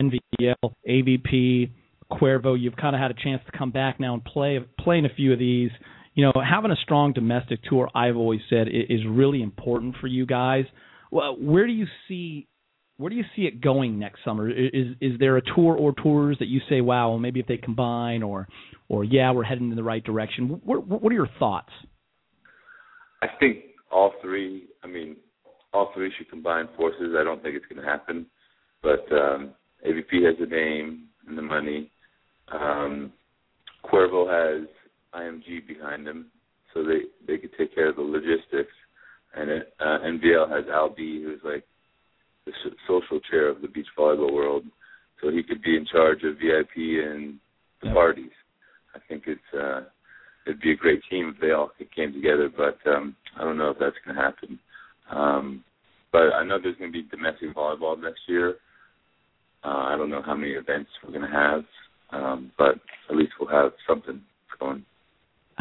NVL, 0.00 0.74
AVP, 0.88 1.70
Cuervo. 2.10 2.58
You've 2.58 2.76
kind 2.76 2.94
of 2.94 3.02
had 3.02 3.10
a 3.10 3.14
chance 3.22 3.42
to 3.50 3.58
come 3.58 3.70
back 3.70 4.00
now 4.00 4.14
and 4.14 4.24
play 4.24 4.58
play 4.80 4.98
in 4.98 5.04
a 5.06 5.14
few 5.14 5.32
of 5.32 5.38
these. 5.38 5.70
You 6.14 6.26
know, 6.26 6.32
having 6.42 6.70
a 6.70 6.76
strong 6.76 7.12
domestic 7.12 7.60
tour, 7.62 7.88
I've 7.94 8.16
always 8.16 8.40
said, 8.50 8.68
is 8.68 9.00
really 9.08 9.42
important 9.42 9.96
for 10.00 10.06
you 10.06 10.26
guys. 10.26 10.64
Where 11.10 11.66
do 11.66 11.72
you 11.72 11.86
see 12.08 12.48
where 13.02 13.10
do 13.10 13.16
you 13.16 13.24
see 13.34 13.42
it 13.42 13.60
going 13.60 13.98
next 13.98 14.20
summer? 14.24 14.48
Is 14.48 14.94
is 15.00 15.18
there 15.18 15.36
a 15.36 15.42
tour 15.42 15.74
or 15.74 15.92
tours 15.92 16.36
that 16.38 16.46
you 16.46 16.60
say, 16.68 16.80
wow, 16.80 17.10
well, 17.10 17.18
maybe 17.18 17.40
if 17.40 17.46
they 17.46 17.56
combine, 17.56 18.22
or 18.22 18.46
or 18.88 19.02
yeah, 19.02 19.32
we're 19.32 19.42
heading 19.42 19.70
in 19.70 19.76
the 19.76 19.82
right 19.82 20.04
direction? 20.04 20.60
What 20.64 20.86
what 20.86 21.10
are 21.10 21.14
your 21.14 21.30
thoughts? 21.38 21.72
I 23.22 23.26
think 23.40 23.58
all 23.90 24.12
three. 24.22 24.68
I 24.84 24.86
mean, 24.86 25.16
all 25.72 25.90
three 25.94 26.12
should 26.16 26.30
combine 26.30 26.68
forces. 26.76 27.14
I 27.18 27.24
don't 27.24 27.42
think 27.42 27.56
it's 27.56 27.66
going 27.66 27.82
to 27.82 27.88
happen, 27.88 28.26
but 28.82 29.04
um, 29.10 29.52
AVP 29.86 30.24
has 30.24 30.36
the 30.38 30.46
name 30.46 31.08
and 31.26 31.36
the 31.36 31.42
money. 31.42 31.90
Um, 32.52 33.12
Cuervo 33.84 34.28
has 34.30 34.68
IMG 35.14 35.66
behind 35.66 36.06
them, 36.06 36.26
so 36.72 36.82
they 36.84 37.02
they 37.26 37.38
could 37.38 37.50
take 37.58 37.74
care 37.74 37.88
of 37.88 37.96
the 37.96 38.02
logistics. 38.02 38.72
and 39.34 39.48
it, 39.50 39.72
uh, 39.80 39.98
NVL 40.04 40.50
has 40.50 40.68
Al 40.70 40.90
B, 40.90 41.22
who's 41.22 41.40
like 41.42 41.64
the 42.44 42.52
social 42.86 43.18
chair 43.30 43.48
of 43.48 43.62
the 43.62 43.68
beach 43.68 43.86
volleyball 43.98 44.32
world, 44.32 44.64
so 45.20 45.30
he 45.30 45.42
could 45.42 45.62
be 45.62 45.74
in 45.76 45.86
charge 45.86 46.22
of 46.24 46.36
VIP 46.36 46.76
and 47.02 47.38
the 47.80 47.86
Yep. 47.86 47.94
parties. 47.94 48.32
I 48.94 48.98
think 49.08 49.24
it's 49.26 49.54
uh, 49.54 49.82
it'd 50.46 50.60
be 50.60 50.72
a 50.72 50.76
great 50.76 51.00
team 51.08 51.32
if 51.34 51.40
they 51.40 51.52
all 51.52 51.70
came 51.94 52.12
together, 52.12 52.50
but 52.54 52.78
um, 52.86 53.16
I 53.38 53.44
don't 53.44 53.56
know 53.56 53.70
if 53.70 53.78
that's 53.78 53.96
going 54.04 54.16
to 54.16 54.22
happen. 54.22 54.58
Um, 55.10 55.64
but 56.10 56.34
I 56.34 56.44
know 56.44 56.58
there's 56.62 56.76
going 56.76 56.92
to 56.92 57.02
be 57.02 57.08
domestic 57.08 57.54
volleyball 57.54 58.00
next 58.00 58.20
year. 58.28 58.56
Uh, 59.64 59.84
I 59.90 59.96
don't 59.96 60.10
know 60.10 60.22
how 60.22 60.34
many 60.34 60.52
events 60.52 60.90
we're 61.02 61.12
going 61.16 61.30
to 61.30 61.36
have, 61.36 61.64
um, 62.10 62.52
but 62.58 62.74
at 63.08 63.16
least 63.16 63.32
we'll 63.40 63.48
have 63.48 63.72
something 63.88 64.20
going. 64.60 64.84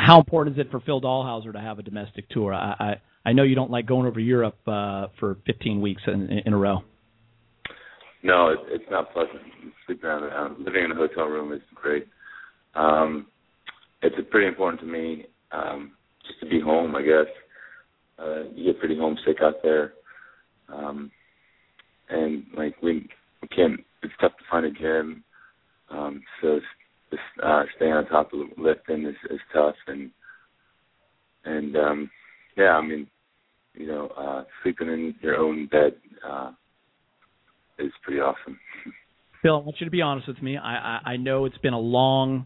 How 0.02 0.18
important 0.18 0.58
is 0.58 0.66
it 0.66 0.72
for 0.72 0.80
Phil 0.80 1.00
Dalhausser 1.00 1.54
to 1.54 1.60
have 1.60 1.78
a 1.78 1.84
domestic 1.84 2.28
tour? 2.30 2.56
I 2.56 2.76
I, 2.80 3.30
I 3.30 3.34
know 3.34 3.44
you 3.44 3.54
don't 3.54 3.70
like 3.70 3.86
going 3.86 4.08
over 4.08 4.20
Europe 4.20 4.58
uh, 4.66 5.08
for 5.20 5.38
15 5.46 5.80
weeks 5.80 6.02
in, 6.08 6.42
in 6.44 6.54
a 6.54 6.58
row. 6.58 6.80
No, 8.24 8.50
it, 8.50 8.58
it's 8.70 8.90
not 8.90 9.14
pleasant. 9.14 9.42
Sleeping 9.86 10.10
out, 10.10 10.24
uh, 10.24 10.54
living 10.58 10.86
in 10.86 10.92
a 10.92 10.96
hotel 10.96 11.26
room 11.26 11.54
is 11.54 11.62
great. 11.76 12.08
Um, 12.74 13.28
it's 14.02 14.16
pretty 14.32 14.48
important 14.48 14.82
to 14.82 14.88
me 14.88 15.26
um, 15.52 15.92
just 16.28 16.40
to 16.40 16.50
be 16.50 16.60
home. 16.60 16.96
I 16.96 17.04
guess 17.04 17.32
uh, 18.18 18.44
you 18.56 18.72
get 18.72 18.80
pretty 18.80 18.98
homesick 18.98 19.38
out 19.44 19.62
there, 19.62 19.94
um, 20.70 21.12
and 22.10 22.44
like 22.58 22.74
we, 22.82 23.08
we 23.44 23.48
can't. 23.50 23.80
It's 24.02 24.14
tough 24.20 24.32
to 24.32 24.44
find 24.50 24.66
a 24.66 24.72
gym, 24.72 25.24
um, 25.92 26.24
so 26.42 26.60
uh, 27.44 27.64
staying 27.76 27.94
on 27.94 28.06
top 28.08 28.32
of 28.34 28.40
lifting 28.58 29.06
is, 29.06 29.16
is 29.30 29.40
tough, 29.54 29.76
and 29.88 30.12
and 31.46 31.76
um, 31.76 32.10
yeah, 32.58 32.72
I 32.72 32.82
mean, 32.82 33.08
you 33.74 33.88
know, 33.88 34.08
uh, 34.18 34.44
sleeping 34.64 34.88
in 34.88 35.16
your 35.22 35.38
own 35.38 35.68
bed. 35.68 35.94
Uh, 36.28 36.52
is 37.82 37.92
pretty 38.04 38.20
awesome. 38.20 38.60
Phil, 39.42 39.56
I 39.56 39.58
want 39.58 39.78
you 39.80 39.86
to 39.86 39.92
be 39.92 40.02
honest 40.02 40.28
with 40.28 40.42
me. 40.42 40.58
I, 40.58 41.00
I, 41.06 41.12
I 41.12 41.18
know 41.18 41.46
it's 41.46 41.58
been 41.58 41.74
a 41.74 41.80
long, 41.80 42.46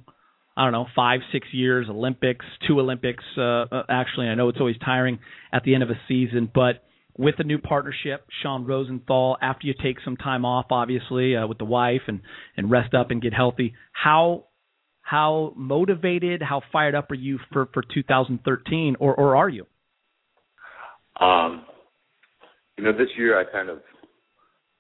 I 0.56 0.64
don't 0.64 0.72
know, 0.72 0.86
five, 0.96 1.20
six 1.32 1.48
years, 1.52 1.88
Olympics, 1.90 2.46
two 2.68 2.80
Olympics, 2.80 3.24
uh, 3.38 3.42
uh, 3.42 3.84
actually. 3.90 4.28
I 4.28 4.36
know 4.36 4.50
it's 4.50 4.60
always 4.60 4.78
tiring 4.84 5.20
at 5.52 5.64
the 5.64 5.74
end 5.74 5.84
of 5.84 5.90
a 5.90 6.00
season, 6.08 6.50
but 6.54 6.84
with 7.18 7.36
the 7.38 7.44
new 7.44 7.58
partnership, 7.58 8.26
Sean 8.42 8.66
Rosenthal, 8.66 9.38
after 9.42 9.68
you 9.68 9.74
take 9.82 9.98
some 10.04 10.18
time 10.18 10.46
off, 10.46 10.68
obviously, 10.70 11.36
uh, 11.36 11.48
with 11.48 11.58
the 11.58 11.66
wife 11.66 12.02
and, 12.08 12.22
and 12.56 12.72
rest 12.72 12.94
up 12.94 13.12
and 13.12 13.22
get 13.22 13.34
healthy, 13.34 13.74
how 13.92 14.46
how 15.06 15.54
motivated, 15.56 16.42
how 16.42 16.64
fired 16.72 16.96
up 16.96 17.12
are 17.12 17.16
you 17.16 17.38
for, 17.54 17.68
for 17.76 17.84
2013, 17.94 18.96
or, 19.00 19.14
or 19.14 19.36
are 19.36 19.50
you? 19.50 19.68
Um, 21.20 21.64
you 22.76 22.84
know, 22.84 22.92
this 22.92 23.10
year 23.16 23.40
I 23.40 23.44
kind 23.44 23.70
of 23.70 23.82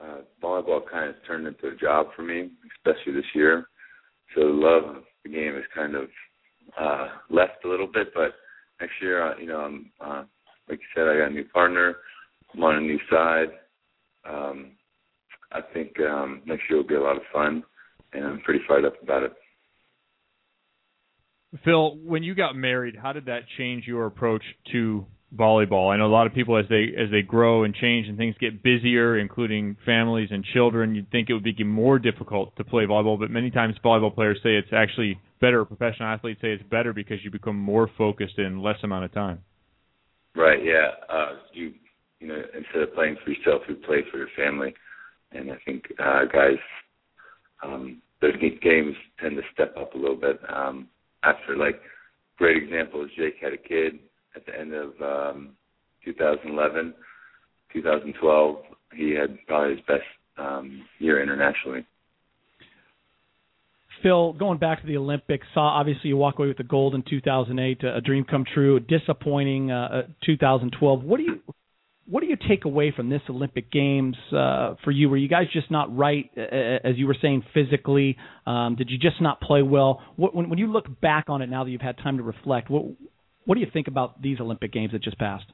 uh, 0.01 0.21
volleyball 0.43 0.81
kind 0.91 1.11
of 1.11 1.15
turned 1.27 1.45
into 1.45 1.67
a 1.67 1.75
job 1.75 2.07
for 2.15 2.23
me, 2.23 2.49
especially 2.75 3.13
this 3.13 3.35
year. 3.35 3.67
So 4.33 4.41
the 4.41 4.47
love 4.47 4.95
of 4.95 5.03
the 5.23 5.29
game 5.29 5.53
has 5.53 5.63
kind 5.75 5.93
of 5.93 6.07
uh, 6.79 7.07
left 7.29 7.63
a 7.63 7.69
little 7.69 7.87
bit, 7.87 8.07
but 8.15 8.33
next 8.81 8.93
year, 9.03 9.31
uh, 9.31 9.37
you 9.37 9.45
know, 9.45 9.59
I'm 9.59 9.91
uh, 10.03 10.23
like 10.67 10.79
you 10.79 10.85
said, 10.95 11.07
I 11.07 11.19
got 11.19 11.29
a 11.29 11.35
new 11.35 11.45
partner. 11.45 11.97
I'm 12.55 12.63
on 12.63 12.77
a 12.77 12.81
new 12.81 12.99
side. 13.11 13.49
Um, 14.27 14.71
I 15.51 15.59
think 15.71 15.99
um, 15.99 16.41
next 16.47 16.63
year 16.67 16.79
will 16.79 16.87
be 16.87 16.95
a 16.95 16.99
lot 16.99 17.15
of 17.15 17.21
fun, 17.31 17.63
and 18.13 18.25
I'm 18.25 18.41
pretty 18.41 18.61
fired 18.67 18.85
up 18.85 18.99
about 19.03 19.21
it. 19.21 19.33
Phil, 21.63 21.97
when 22.03 22.23
you 22.23 22.35
got 22.35 22.55
married, 22.55 22.95
how 23.01 23.13
did 23.13 23.25
that 23.25 23.41
change 23.57 23.85
your 23.87 24.05
approach 24.05 24.43
to 24.71 25.05
volleyball? 25.35 25.93
I 25.93 25.97
know 25.97 26.05
a 26.05 26.07
lot 26.07 26.27
of 26.27 26.33
people 26.33 26.57
as 26.57 26.65
they 26.69 26.93
as 26.97 27.11
they 27.11 27.21
grow 27.21 27.63
and 27.63 27.73
change 27.73 28.07
and 28.07 28.17
things 28.17 28.35
get 28.39 28.63
busier, 28.63 29.17
including 29.17 29.77
families 29.85 30.29
and 30.31 30.43
children, 30.43 30.95
you'd 30.95 31.11
think 31.11 31.29
it 31.29 31.33
would 31.33 31.43
be 31.43 31.63
more 31.63 31.99
difficult 31.99 32.55
to 32.57 32.63
play 32.63 32.85
volleyball, 32.85 33.19
but 33.19 33.29
many 33.29 33.51
times 33.51 33.75
volleyball 33.83 34.13
players 34.13 34.39
say 34.43 34.55
it's 34.55 34.73
actually 34.73 35.19
better, 35.41 35.65
professional 35.65 36.09
athletes 36.09 36.41
say 36.41 36.49
it's 36.49 36.63
better 36.69 36.93
because 36.93 37.17
you 37.23 37.31
become 37.31 37.57
more 37.57 37.89
focused 37.97 38.39
in 38.39 38.61
less 38.61 38.77
amount 38.83 39.05
of 39.05 39.13
time. 39.13 39.39
Right, 40.35 40.59
yeah. 40.63 40.89
Uh 41.09 41.33
you 41.53 41.73
you 42.19 42.27
know, 42.27 42.41
instead 42.57 42.81
of 42.81 42.93
playing 42.95 43.17
for 43.23 43.31
yourself, 43.31 43.61
you 43.67 43.75
play 43.75 43.99
for 44.11 44.17
your 44.17 44.29
family. 44.35 44.73
And 45.31 45.51
I 45.51 45.57
think 45.65 45.83
uh 45.99 46.25
guys 46.31 46.59
um 47.63 48.01
their 48.21 48.37
games 48.37 48.95
tend 49.21 49.35
to 49.35 49.43
step 49.53 49.75
up 49.77 49.93
a 49.93 49.97
little 49.97 50.15
bit. 50.15 50.39
Um 50.49 50.87
after 51.25 51.57
like 51.57 51.79
great 52.37 52.61
example 52.61 53.03
is 53.03 53.11
Jake 53.17 53.35
had 53.41 53.53
a 53.53 53.57
kid 53.57 53.99
at 54.35 54.45
the 54.45 54.57
end 54.57 54.73
of 54.73 54.89
um 55.01 55.55
2011, 56.03 56.93
2012. 57.73 58.55
He 58.93 59.11
had 59.11 59.37
probably 59.47 59.75
his 59.75 59.85
best 59.87 60.03
um 60.37 60.83
year 60.99 61.21
internationally. 61.21 61.85
Phil, 64.03 64.33
going 64.33 64.59
back 64.59 64.81
to 64.81 64.87
the 64.87 64.97
Olympics, 64.97 65.47
saw 65.53 65.79
obviously 65.79 66.09
you 66.09 66.17
walk 66.17 66.37
away 66.37 66.47
with 66.47 66.57
the 66.57 66.63
gold 66.63 66.93
in 66.93 67.03
2008, 67.09 67.83
a 67.83 68.01
dream 68.01 68.23
come 68.23 68.45
true. 68.53 68.79
Disappointing 68.79 69.71
uh, 69.71 70.03
2012. 70.23 71.03
What 71.03 71.17
do 71.17 71.23
you 71.23 71.41
what 72.07 72.21
do 72.21 72.27
you 72.27 72.37
take 72.47 72.65
away 72.65 72.93
from 72.95 73.09
this 73.09 73.21
Olympic 73.29 73.71
Games 73.71 74.15
uh, 74.31 74.75
for 74.83 74.91
you? 74.91 75.09
Were 75.09 75.17
you 75.17 75.27
guys 75.27 75.47
just 75.51 75.71
not 75.71 75.95
right, 75.95 76.29
uh, 76.37 76.41
as 76.41 76.97
you 76.97 77.07
were 77.07 77.17
saying, 77.19 77.43
physically? 77.53 78.15
Um, 78.45 78.75
did 78.75 78.89
you 78.91 78.97
just 78.97 79.21
not 79.21 79.41
play 79.41 79.63
well? 79.63 80.01
What, 80.15 80.35
when, 80.35 80.49
when 80.49 80.59
you 80.59 80.71
look 80.71 80.85
back 81.01 81.25
on 81.29 81.41
it 81.41 81.49
now 81.49 81.63
that 81.63 81.71
you've 81.71 81.81
had 81.81 81.97
time 81.97 82.17
to 82.17 82.23
reflect, 82.23 82.69
what 82.69 82.85
what 83.45 83.55
do 83.55 83.61
you 83.61 83.67
think 83.71 83.87
about 83.87 84.21
these 84.21 84.39
Olympic 84.39 84.73
Games 84.73 84.91
that 84.91 85.03
just 85.03 85.19
passed? 85.19 85.45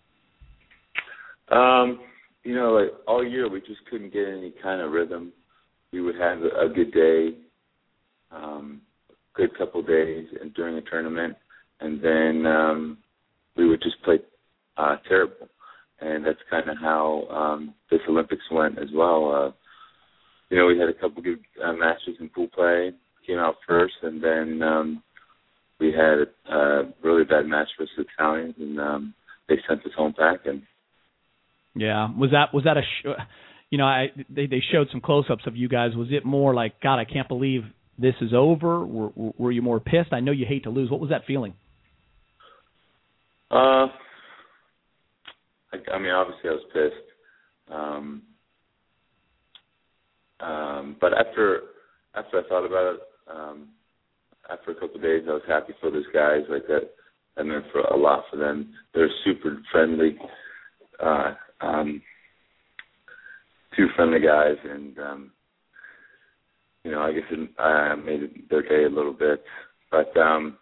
Um, 1.49 1.99
you 2.43 2.56
know, 2.56 2.72
like 2.72 2.89
all 3.06 3.26
year 3.26 3.49
we 3.49 3.60
just 3.60 3.86
couldn't 3.89 4.14
get 4.14 4.28
any 4.28 4.54
kind 4.64 4.82
of 4.82 4.91
rhythm. 4.91 5.34
We 5.91 6.02
would 6.02 6.16
have 6.16 6.39
a, 6.41 6.68
a 6.68 6.70
good 6.74 6.93
day, 6.93 7.38
um, 8.32 8.82
good 9.34 9.58
couple 9.58 9.82
days, 9.84 10.28
and 10.39 10.54
during 10.54 10.78
a 10.78 10.82
tournament, 10.82 11.36
and 11.82 12.02
then 12.02 12.45
um, 12.45 12.97
we 13.58 13.68
would 13.68 13.82
just 13.82 14.02
play 14.04 14.20
uh, 14.78 14.95
terrible. 15.08 15.49
And 16.02 16.26
that's 16.26 16.39
kind 16.49 16.70
of 16.70 16.78
how 16.80 17.28
um, 17.30 17.74
this 17.89 17.99
Olympics 18.10 18.43
went 18.52 18.80
as 18.80 18.89
well. 18.93 19.32
Uh, 19.32 19.52
you 20.49 20.58
know, 20.58 20.66
we 20.66 20.78
had 20.78 20.89
a 20.89 20.93
couple 20.93 21.22
good 21.22 21.39
uh, 21.64 21.74
matches 21.74 22.16
in 22.20 22.30
pool 22.30 22.47
play, 22.54 22.91
came 23.26 23.38
out 23.38 23.56
first, 23.68 23.93
and 24.02 24.22
then 24.22 24.62
um, 24.62 25.04
we 25.80 25.91
had 25.91 26.28
a, 26.49 26.54
a 26.54 26.93
really 27.04 27.24
bad 27.24 27.45
match 27.45 27.68
versus 27.78 27.93
the 27.97 28.06
Italians, 28.18 28.56
and 28.60 28.80
um, 28.80 29.14
they 29.47 29.56
sent 29.68 29.86
us 29.86 29.91
home 29.95 30.14
packing. 30.18 30.64
Yeah, 31.76 32.10
was 32.18 32.32
that 32.32 32.54
was 32.54 32.66
that 32.66 32.78
a, 32.78 32.82
sh- 32.82 33.22
you 33.70 33.78
know, 33.78 33.86
I 33.86 34.08
they 34.30 34.47
they 34.47 34.62
showed 34.72 34.88
some 34.91 35.02
close-ups 35.02 35.43
of 35.47 35.56
you 35.56 35.70
guys. 35.70 35.95
Was 35.95 36.10
it 36.12 36.26
more 36.26 36.54
like, 36.54 36.82
God, 36.82 36.99
I 36.99 37.06
can't 37.06 37.28
believe 37.28 37.64
this 37.97 38.16
is 38.22 38.32
over? 38.36 38.86
Were 38.86 39.12
were 39.16 39.52
you 39.52 39.62
more 39.62 39.80
pissed? 39.80 40.12
I 40.12 40.20
know 40.20 40.32
you 40.32 40.45
hate 40.45 40.64
to 40.64 40.70
lose. 40.70 40.91
What 40.91 40.99
was 40.99 41.12
that 41.12 41.26
feeling? 41.26 41.54
Uh, 43.49 43.88
I, 45.74 45.78
I 45.93 45.99
mean, 45.99 46.11
obviously 46.11 46.49
I 46.49 46.53
was 46.53 46.63
pissed. 46.74 47.74
Um, 47.74 48.22
um, 50.39 50.95
but 50.99 51.13
after 51.13 51.61
after 52.15 52.39
I 52.39 52.47
thought 52.49 52.65
about 52.65 52.95
it, 52.95 53.01
um, 53.34 53.69
after 54.51 54.72
a 54.72 54.76
couple 54.76 54.95
of 54.95 55.01
days, 55.01 55.24
I 55.28 55.34
was 55.34 55.43
happy 55.47 55.74
for 55.80 55.91
those 55.91 56.05
guys. 56.13 56.41
Like 56.49 56.67
that, 56.67 56.89
that 57.38 57.45
meant 57.45 57.65
for 57.72 57.82
a 57.82 57.95
lot 57.95 58.26
for 58.30 58.38
them. 58.38 58.74
They're 58.93 59.09
super 59.24 59.61
friendly, 59.72 60.17
uh, 61.01 61.36
um, 61.61 62.01
two 63.78 63.88
friendly 63.95 64.19
guys, 64.19 64.57
and 64.63 64.99
um, 64.99 65.32
you 66.84 66.91
know, 66.91 67.01
I 67.01 67.13
guess 67.13 67.24
it 67.32 67.49
uh, 67.59 67.95
made 67.95 68.24
it 68.24 68.49
their 68.49 68.63
day 68.63 68.86
a 68.86 68.89
little 68.89 69.13
bit. 69.13 69.43
But 69.91 70.15
um, 70.17 70.57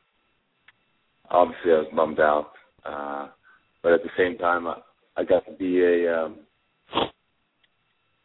obviously, 1.30 1.72
I 1.72 1.76
was 1.76 1.88
bummed 1.96 2.20
out. 2.20 2.52
Uh, 2.86 3.28
but 3.82 3.94
at 3.94 4.04
the 4.04 4.10
same 4.18 4.38
time, 4.38 4.68
I, 4.68 4.76
I 5.20 5.24
got 5.26 5.46
to 5.46 5.52
be 5.52 5.84
a 5.84 6.16
um, 6.16 6.38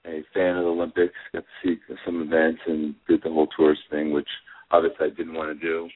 a 0.06 0.22
fan 0.32 0.56
of 0.56 0.64
the 0.64 0.70
Olympics. 0.70 1.14
Got 1.32 1.40
to 1.40 1.46
see 1.62 1.80
some 2.06 2.22
events 2.22 2.60
and 2.66 2.94
did 3.08 3.20
the 3.24 3.30
whole 3.30 3.48
tourist 3.56 3.82
thing, 3.90 4.12
which 4.12 4.28
obviously 4.70 5.06
I 5.06 5.10
didn't 5.10 5.34
want 5.34 5.58
to 5.58 5.66
do. 5.66 5.88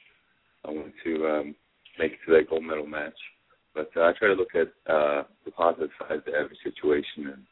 I 0.64 0.70
wanted 0.70 0.92
to 1.04 1.26
um, 1.26 1.54
make 2.00 2.12
it 2.12 2.18
to 2.26 2.32
that 2.32 2.50
gold 2.50 2.64
medal 2.64 2.86
match, 2.86 3.14
but 3.74 3.90
uh, 3.96 4.00
I 4.00 4.12
try 4.18 4.28
to 4.28 4.34
look 4.34 4.56
at 4.56 4.68
uh, 4.92 5.22
the 5.44 5.52
positive 5.52 5.90
side 6.00 6.24
to 6.26 6.32
every 6.32 6.58
situation, 6.64 7.32
and 7.32 7.42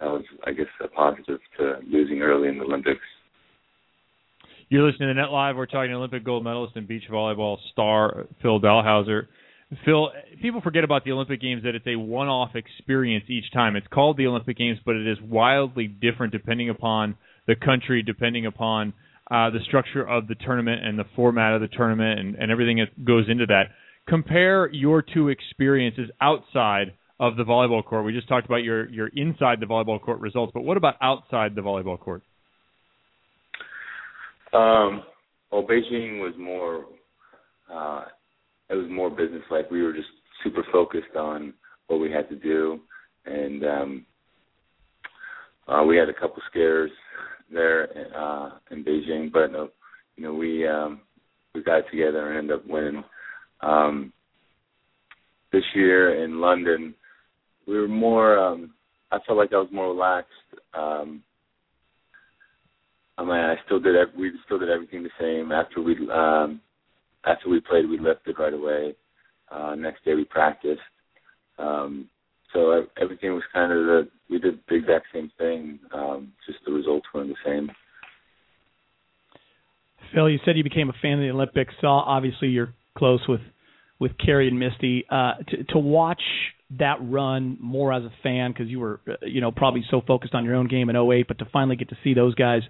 that 0.00 0.06
was, 0.06 0.24
I 0.46 0.52
guess, 0.52 0.66
a 0.82 0.88
positive 0.88 1.40
to 1.58 1.80
losing 1.86 2.22
early 2.22 2.48
in 2.48 2.56
the 2.56 2.64
Olympics. 2.64 3.00
You're 4.70 4.90
listening 4.90 5.08
to 5.08 5.14
Net 5.14 5.30
Live. 5.30 5.56
We're 5.56 5.66
talking 5.66 5.92
Olympic 5.92 6.24
gold 6.24 6.42
medalist 6.42 6.74
and 6.76 6.88
beach 6.88 7.04
volleyball 7.10 7.58
star 7.70 8.24
Phil 8.40 8.60
Dalhausser. 8.60 9.26
Phil, 9.84 10.10
people 10.42 10.60
forget 10.60 10.84
about 10.84 11.04
the 11.04 11.12
Olympic 11.12 11.40
Games 11.40 11.62
that 11.64 11.74
it's 11.74 11.86
a 11.86 11.96
one-off 11.96 12.54
experience 12.54 13.24
each 13.28 13.50
time. 13.52 13.76
It's 13.76 13.86
called 13.88 14.16
the 14.16 14.26
Olympic 14.26 14.56
Games, 14.56 14.78
but 14.84 14.94
it 14.94 15.06
is 15.06 15.18
wildly 15.20 15.86
different 15.86 16.32
depending 16.32 16.70
upon 16.70 17.16
the 17.46 17.56
country, 17.56 18.02
depending 18.02 18.46
upon 18.46 18.92
uh, 19.30 19.50
the 19.50 19.60
structure 19.66 20.06
of 20.06 20.28
the 20.28 20.34
tournament 20.34 20.84
and 20.84 20.98
the 20.98 21.04
format 21.16 21.54
of 21.54 21.60
the 21.60 21.68
tournament 21.68 22.20
and, 22.20 22.34
and 22.36 22.50
everything 22.50 22.76
that 22.78 23.04
goes 23.04 23.24
into 23.28 23.46
that. 23.46 23.64
Compare 24.06 24.70
your 24.72 25.02
two 25.02 25.28
experiences 25.28 26.10
outside 26.20 26.92
of 27.18 27.36
the 27.36 27.42
volleyball 27.44 27.84
court. 27.84 28.04
We 28.04 28.12
just 28.12 28.28
talked 28.28 28.46
about 28.46 28.62
your 28.64 28.88
your 28.90 29.08
inside 29.08 29.60
the 29.60 29.66
volleyball 29.66 30.00
court 30.00 30.20
results, 30.20 30.52
but 30.52 30.62
what 30.62 30.76
about 30.76 30.96
outside 31.00 31.54
the 31.54 31.62
volleyball 31.62 31.98
court? 31.98 32.22
Um, 34.52 35.02
well, 35.50 35.62
Beijing 35.62 36.20
was 36.20 36.34
more. 36.38 36.84
Uh, 37.72 38.04
it 38.70 38.74
was 38.74 38.86
more 38.90 39.10
business 39.10 39.42
like. 39.50 39.70
We 39.70 39.82
were 39.82 39.92
just 39.92 40.08
super 40.42 40.64
focused 40.72 41.16
on 41.16 41.54
what 41.86 42.00
we 42.00 42.10
had 42.10 42.28
to 42.30 42.36
do, 42.36 42.80
and 43.26 43.64
um, 43.64 44.06
uh, 45.68 45.82
we 45.86 45.96
had 45.96 46.08
a 46.08 46.14
couple 46.14 46.42
scares 46.50 46.90
there 47.52 47.88
uh, 48.16 48.50
in 48.70 48.84
Beijing, 48.84 49.32
but 49.32 49.54
uh, 49.54 49.66
you 50.16 50.24
know 50.24 50.34
we 50.34 50.66
um, 50.66 51.00
we 51.54 51.62
got 51.62 51.82
together 51.90 52.28
and 52.28 52.38
ended 52.38 52.56
up 52.56 52.66
winning. 52.66 53.04
Um, 53.60 54.12
this 55.52 55.64
year 55.74 56.24
in 56.24 56.40
London, 56.40 56.94
we 57.66 57.78
were 57.78 57.88
more. 57.88 58.38
Um, 58.38 58.74
I 59.12 59.18
felt 59.26 59.38
like 59.38 59.52
I 59.52 59.58
was 59.58 59.68
more 59.72 59.88
relaxed. 59.88 60.30
Um, 60.76 61.22
I 63.16 63.22
mean, 63.22 63.32
I 63.32 63.54
still 63.64 63.78
did. 63.78 63.94
We 64.18 64.32
still 64.44 64.58
did 64.58 64.70
everything 64.70 65.04
the 65.04 65.10
same. 65.20 65.52
After 65.52 65.80
we 65.80 65.96
um, 66.10 66.60
after 67.26 67.48
we 67.48 67.60
played, 67.60 67.88
we 67.88 67.98
lifted 67.98 68.38
right 68.38 68.52
away. 68.52 68.94
Uh, 69.50 69.74
next 69.74 70.04
day 70.04 70.14
we 70.14 70.24
practiced. 70.24 70.80
Um, 71.58 72.08
so 72.52 72.70
ev- 72.70 72.88
everything 73.00 73.34
was 73.34 73.42
kind 73.52 73.72
of 73.72 73.78
the. 73.78 74.08
We 74.30 74.38
did 74.38 74.58
the 74.68 74.76
exact 74.76 75.06
same 75.12 75.30
thing. 75.38 75.78
Um, 75.92 76.32
just 76.46 76.58
the 76.64 76.72
results 76.72 77.06
weren't 77.12 77.28
the 77.28 77.36
same. 77.44 77.70
Phil, 80.14 80.30
you 80.30 80.38
said 80.44 80.56
you 80.56 80.64
became 80.64 80.88
a 80.88 80.94
fan 81.02 81.14
of 81.14 81.20
the 81.20 81.30
Olympics. 81.30 81.74
So 81.80 81.88
obviously, 81.88 82.48
you're 82.48 82.72
close 82.96 83.20
with 83.28 83.40
with 83.98 84.12
Kerri 84.18 84.48
and 84.48 84.58
Misty. 84.58 85.04
Uh, 85.10 85.34
to, 85.48 85.64
to 85.64 85.78
watch 85.78 86.22
that 86.78 86.96
run 87.00 87.56
more 87.60 87.92
as 87.92 88.02
a 88.04 88.12
fan 88.22 88.52
because 88.52 88.68
you 88.68 88.80
were, 88.80 89.00
uh, 89.08 89.14
you 89.22 89.40
know, 89.40 89.52
probably 89.52 89.84
so 89.90 90.00
focused 90.06 90.34
on 90.34 90.44
your 90.44 90.54
own 90.54 90.66
game 90.66 90.88
in 90.88 90.96
08, 90.96 91.28
but 91.28 91.38
to 91.38 91.44
finally 91.52 91.76
get 91.76 91.88
to 91.90 91.96
see 92.02 92.14
those 92.14 92.34
guys 92.34 92.62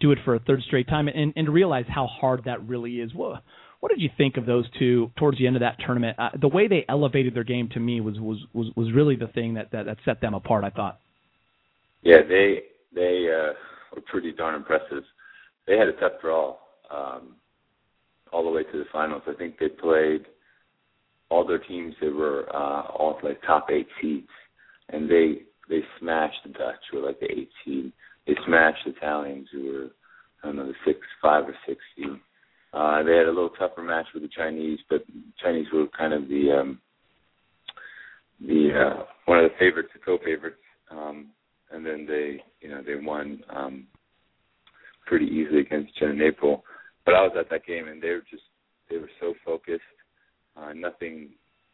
do 0.00 0.12
it 0.12 0.18
for 0.24 0.34
a 0.34 0.40
third 0.40 0.62
straight 0.62 0.88
time 0.88 1.08
and, 1.08 1.32
and 1.36 1.46
to 1.46 1.52
realize 1.52 1.84
how 1.88 2.06
hard 2.06 2.44
that 2.44 2.66
really 2.66 3.00
is. 3.00 3.12
What, 3.14 3.42
what 3.84 3.90
did 3.90 4.00
you 4.00 4.08
think 4.16 4.38
of 4.38 4.46
those 4.46 4.64
two 4.78 5.12
towards 5.18 5.36
the 5.36 5.46
end 5.46 5.56
of 5.56 5.60
that 5.60 5.76
tournament? 5.84 6.18
Uh, 6.18 6.30
the 6.40 6.48
way 6.48 6.68
they 6.68 6.86
elevated 6.88 7.34
their 7.34 7.44
game 7.44 7.68
to 7.74 7.78
me 7.78 8.00
was 8.00 8.18
was 8.18 8.38
was, 8.54 8.68
was 8.74 8.90
really 8.94 9.14
the 9.14 9.26
thing 9.26 9.52
that, 9.52 9.70
that 9.72 9.84
that 9.84 9.98
set 10.06 10.22
them 10.22 10.32
apart. 10.32 10.64
I 10.64 10.70
thought. 10.70 11.00
Yeah, 12.00 12.22
they 12.26 12.60
they 12.94 13.26
uh, 13.28 13.52
were 13.94 14.00
pretty 14.06 14.32
darn 14.32 14.54
impressive. 14.54 15.02
They 15.66 15.76
had 15.76 15.88
a 15.88 15.92
tough 16.00 16.12
draw 16.22 16.56
um, 16.90 17.36
all 18.32 18.42
the 18.42 18.48
way 18.48 18.62
to 18.62 18.78
the 18.78 18.86
finals. 18.90 19.20
I 19.26 19.34
think 19.34 19.58
they 19.58 19.68
played 19.68 20.24
all 21.28 21.46
their 21.46 21.58
teams 21.58 21.94
that 22.00 22.10
were 22.10 22.48
uh, 22.56 22.86
all 22.88 23.18
like 23.22 23.42
top 23.42 23.66
eight 23.70 23.88
seeds, 24.00 24.30
and 24.88 25.10
they 25.10 25.42
they 25.68 25.80
smashed 26.00 26.38
the 26.46 26.52
Dutch, 26.52 26.80
who 26.90 27.02
were 27.02 27.08
like 27.08 27.20
the 27.20 27.30
eight 27.30 27.50
seed. 27.66 27.92
They 28.26 28.34
smashed 28.46 28.86
the 28.86 28.92
Italians, 28.92 29.48
who 29.52 29.66
were 29.66 29.88
I 30.42 30.46
don't 30.46 30.56
know 30.56 30.68
the 30.68 30.74
six, 30.86 31.00
five 31.20 31.44
or 31.44 31.54
six 31.68 31.82
seed. 31.94 32.18
Uh, 32.74 33.02
they 33.02 33.16
had 33.16 33.26
a 33.26 33.32
little 33.32 33.50
tougher 33.50 33.82
match 33.82 34.06
with 34.12 34.22
the 34.22 34.28
Chinese, 34.28 34.80
but 34.90 35.04
Chinese 35.42 35.66
were 35.72 35.86
kind 35.96 36.12
of 36.12 36.28
the 36.28 36.50
um, 36.50 36.80
the 38.40 38.70
uh, 38.74 39.04
one 39.26 39.38
of 39.38 39.50
the 39.50 39.56
favorites, 39.58 39.90
the 39.94 40.00
co-favorites. 40.04 40.56
Um, 40.90 41.28
and 41.70 41.84
then 41.84 42.06
they 42.08 42.42
you 42.60 42.70
know 42.70 42.82
they 42.84 42.94
won 42.94 43.42
um 43.50 43.86
pretty 45.06 45.26
easily 45.26 45.60
against 45.60 45.96
Jen 45.98 46.10
and 46.10 46.22
April. 46.22 46.64
But 47.04 47.14
I 47.14 47.22
was 47.22 47.32
at 47.38 47.50
that 47.50 47.66
game 47.66 47.88
and 47.88 48.02
they 48.02 48.10
were 48.10 48.24
just 48.30 48.42
they 48.88 48.96
were 48.96 49.10
so 49.20 49.34
focused. 49.44 49.82
Uh 50.56 50.72
nothing 50.74 51.30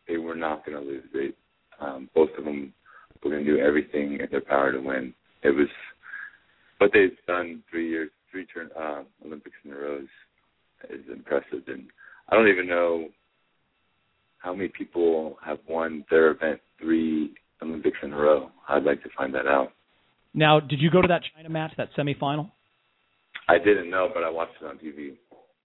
they 0.09 0.17
were 0.17 0.35
not 0.35 0.65
gonna 0.65 0.81
lose. 0.81 1.05
They 1.13 1.31
um 1.81 2.09
both 2.15 2.31
of 2.39 2.45
them 2.45 2.73
were 3.23 3.31
gonna 3.31 3.45
do 3.45 3.59
everything 3.59 4.15
in 4.15 4.29
their 4.31 4.41
power 4.41 4.73
to 4.73 4.81
win. 4.81 5.15
It 5.43 5.51
was 5.51 5.69
what 6.79 6.91
they've 6.93 7.17
done 7.27 7.63
three 7.71 7.89
years 7.89 8.11
three 8.31 8.47
turn 8.47 8.71
uh 8.79 9.03
Olympics 9.25 9.57
in 9.65 9.73
a 9.73 9.77
row 9.77 9.99
is, 9.99 10.09
is 10.89 11.05
impressive 11.13 11.63
and 11.67 11.89
I 12.29 12.37
don't 12.37 12.49
even 12.49 12.69
know 12.69 13.09
how 14.39 14.55
many 14.55 14.69
people 14.69 15.37
have 15.45 15.59
won 15.69 16.05
their 16.11 16.31
event 16.31 16.61
three 16.81 17.35
Olympics 17.63 17.99
in 18.03 18.13
a 18.13 18.17
row. 18.17 18.51
I'd 18.69 18.85
like 18.85 19.03
to 19.03 19.11
find 19.17 19.35
that 19.35 19.47
out. 19.47 19.73
Now, 20.33 20.61
did 20.61 20.81
you 20.81 20.91
go 20.91 21.03
to 21.03 21.09
that 21.09 21.23
China 21.35 21.49
match, 21.49 21.73
that 21.77 21.89
semifinal? 21.99 22.51
I 23.49 23.59
didn't 23.59 23.91
know, 23.91 24.09
but 24.15 24.23
I 24.23 24.31
watched 24.31 24.55
it 24.61 24.65
on 24.65 24.79
TV. 24.79 25.17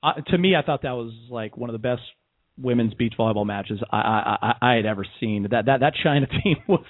Uh, 0.03 0.22
to 0.28 0.38
me, 0.38 0.55
I 0.55 0.61
thought 0.61 0.82
that 0.82 0.91
was 0.91 1.13
like 1.30 1.55
one 1.55 1.70
of 1.70 1.74
the 1.74 1.80
best 1.80 2.01
women's 2.57 2.93
beach 2.93 3.13
volleyball 3.20 3.45
matches 3.45 3.80
I, 3.91 3.97
I 3.97 4.38
I, 4.41 4.72
I 4.72 4.76
had 4.76 4.86
ever 4.86 5.05
seen. 5.20 5.47
That 5.51 5.66
that 5.66 5.80
that 5.82 5.93
China 6.03 6.28
team 6.43 6.57
was 6.68 6.86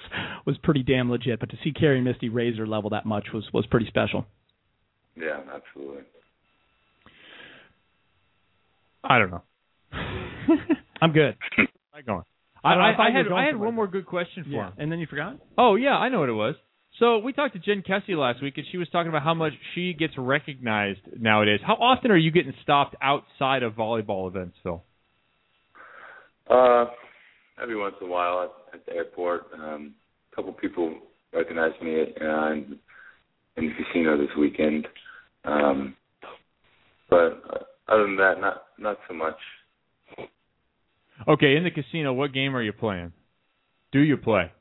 was 0.46 0.56
pretty 0.62 0.82
damn 0.82 1.10
legit. 1.10 1.40
But 1.40 1.50
to 1.50 1.56
see 1.62 1.72
Kerri 1.72 1.96
and 1.96 2.04
Misty 2.04 2.28
raise 2.28 2.56
their 2.56 2.66
level 2.66 2.90
that 2.90 3.04
much 3.06 3.26
was 3.32 3.44
was 3.52 3.66
pretty 3.66 3.86
special. 3.86 4.26
Yeah, 5.16 5.40
absolutely. 5.54 6.02
I 9.08 9.18
don't 9.18 9.30
know. 9.30 9.42
I'm 11.00 11.12
good. 11.12 11.36
I 11.94 12.02
going. 12.02 12.22
I 12.64 12.68
I, 12.68 12.74
I 12.74 12.92
I, 12.92 12.96
thought 12.96 13.06
I 13.06 13.08
you 13.08 13.14
were 13.14 13.22
had 13.24 13.32
I 13.32 13.46
had 13.46 13.56
one 13.56 13.74
more 13.74 13.86
good 13.86 14.06
question 14.06 14.44
for 14.44 14.50
Yeah, 14.50 14.66
him. 14.68 14.72
and 14.78 14.92
then 14.92 14.98
you 14.98 15.06
forgot. 15.06 15.36
Oh 15.56 15.76
yeah, 15.76 15.94
I 15.96 16.08
know 16.08 16.20
what 16.20 16.28
it 16.28 16.32
was. 16.32 16.54
So 16.98 17.18
we 17.18 17.32
talked 17.34 17.52
to 17.54 17.58
Jen 17.60 17.82
Kessy 17.86 18.16
last 18.16 18.42
week, 18.42 18.54
and 18.56 18.66
she 18.72 18.78
was 18.78 18.88
talking 18.90 19.08
about 19.10 19.22
how 19.22 19.34
much 19.34 19.52
she 19.74 19.92
gets 19.92 20.14
recognized 20.16 21.00
nowadays. 21.18 21.60
How 21.64 21.74
often 21.74 22.10
are 22.10 22.16
you 22.16 22.30
getting 22.30 22.54
stopped 22.62 22.96
outside 23.02 23.62
of 23.62 23.74
volleyball 23.74 24.28
events, 24.28 24.56
Phil? 24.62 24.82
Uh, 26.48 26.86
every 27.62 27.76
once 27.76 27.94
in 28.00 28.06
a 28.06 28.10
while 28.10 28.44
at, 28.72 28.78
at 28.80 28.86
the 28.86 28.92
airport, 28.94 29.42
um, 29.54 29.94
a 30.32 30.36
couple 30.36 30.52
people 30.54 30.94
recognize 31.34 31.72
me 31.82 32.00
uh, 32.20 32.52
in, 32.52 32.78
in 33.58 33.66
the 33.66 33.72
casino 33.84 34.16
this 34.16 34.34
weekend. 34.38 34.86
Um, 35.44 35.94
but 37.10 37.42
uh, 37.52 37.58
other 37.88 38.02
than 38.02 38.16
that, 38.16 38.40
not 38.40 38.62
not 38.78 38.98
so 39.08 39.14
much. 39.14 39.36
Okay, 41.28 41.56
in 41.56 41.64
the 41.64 41.70
casino, 41.70 42.12
what 42.12 42.32
game 42.32 42.54
are 42.54 42.62
you 42.62 42.72
playing? 42.72 43.12
Do 43.92 44.00
you 44.00 44.16
play? 44.16 44.52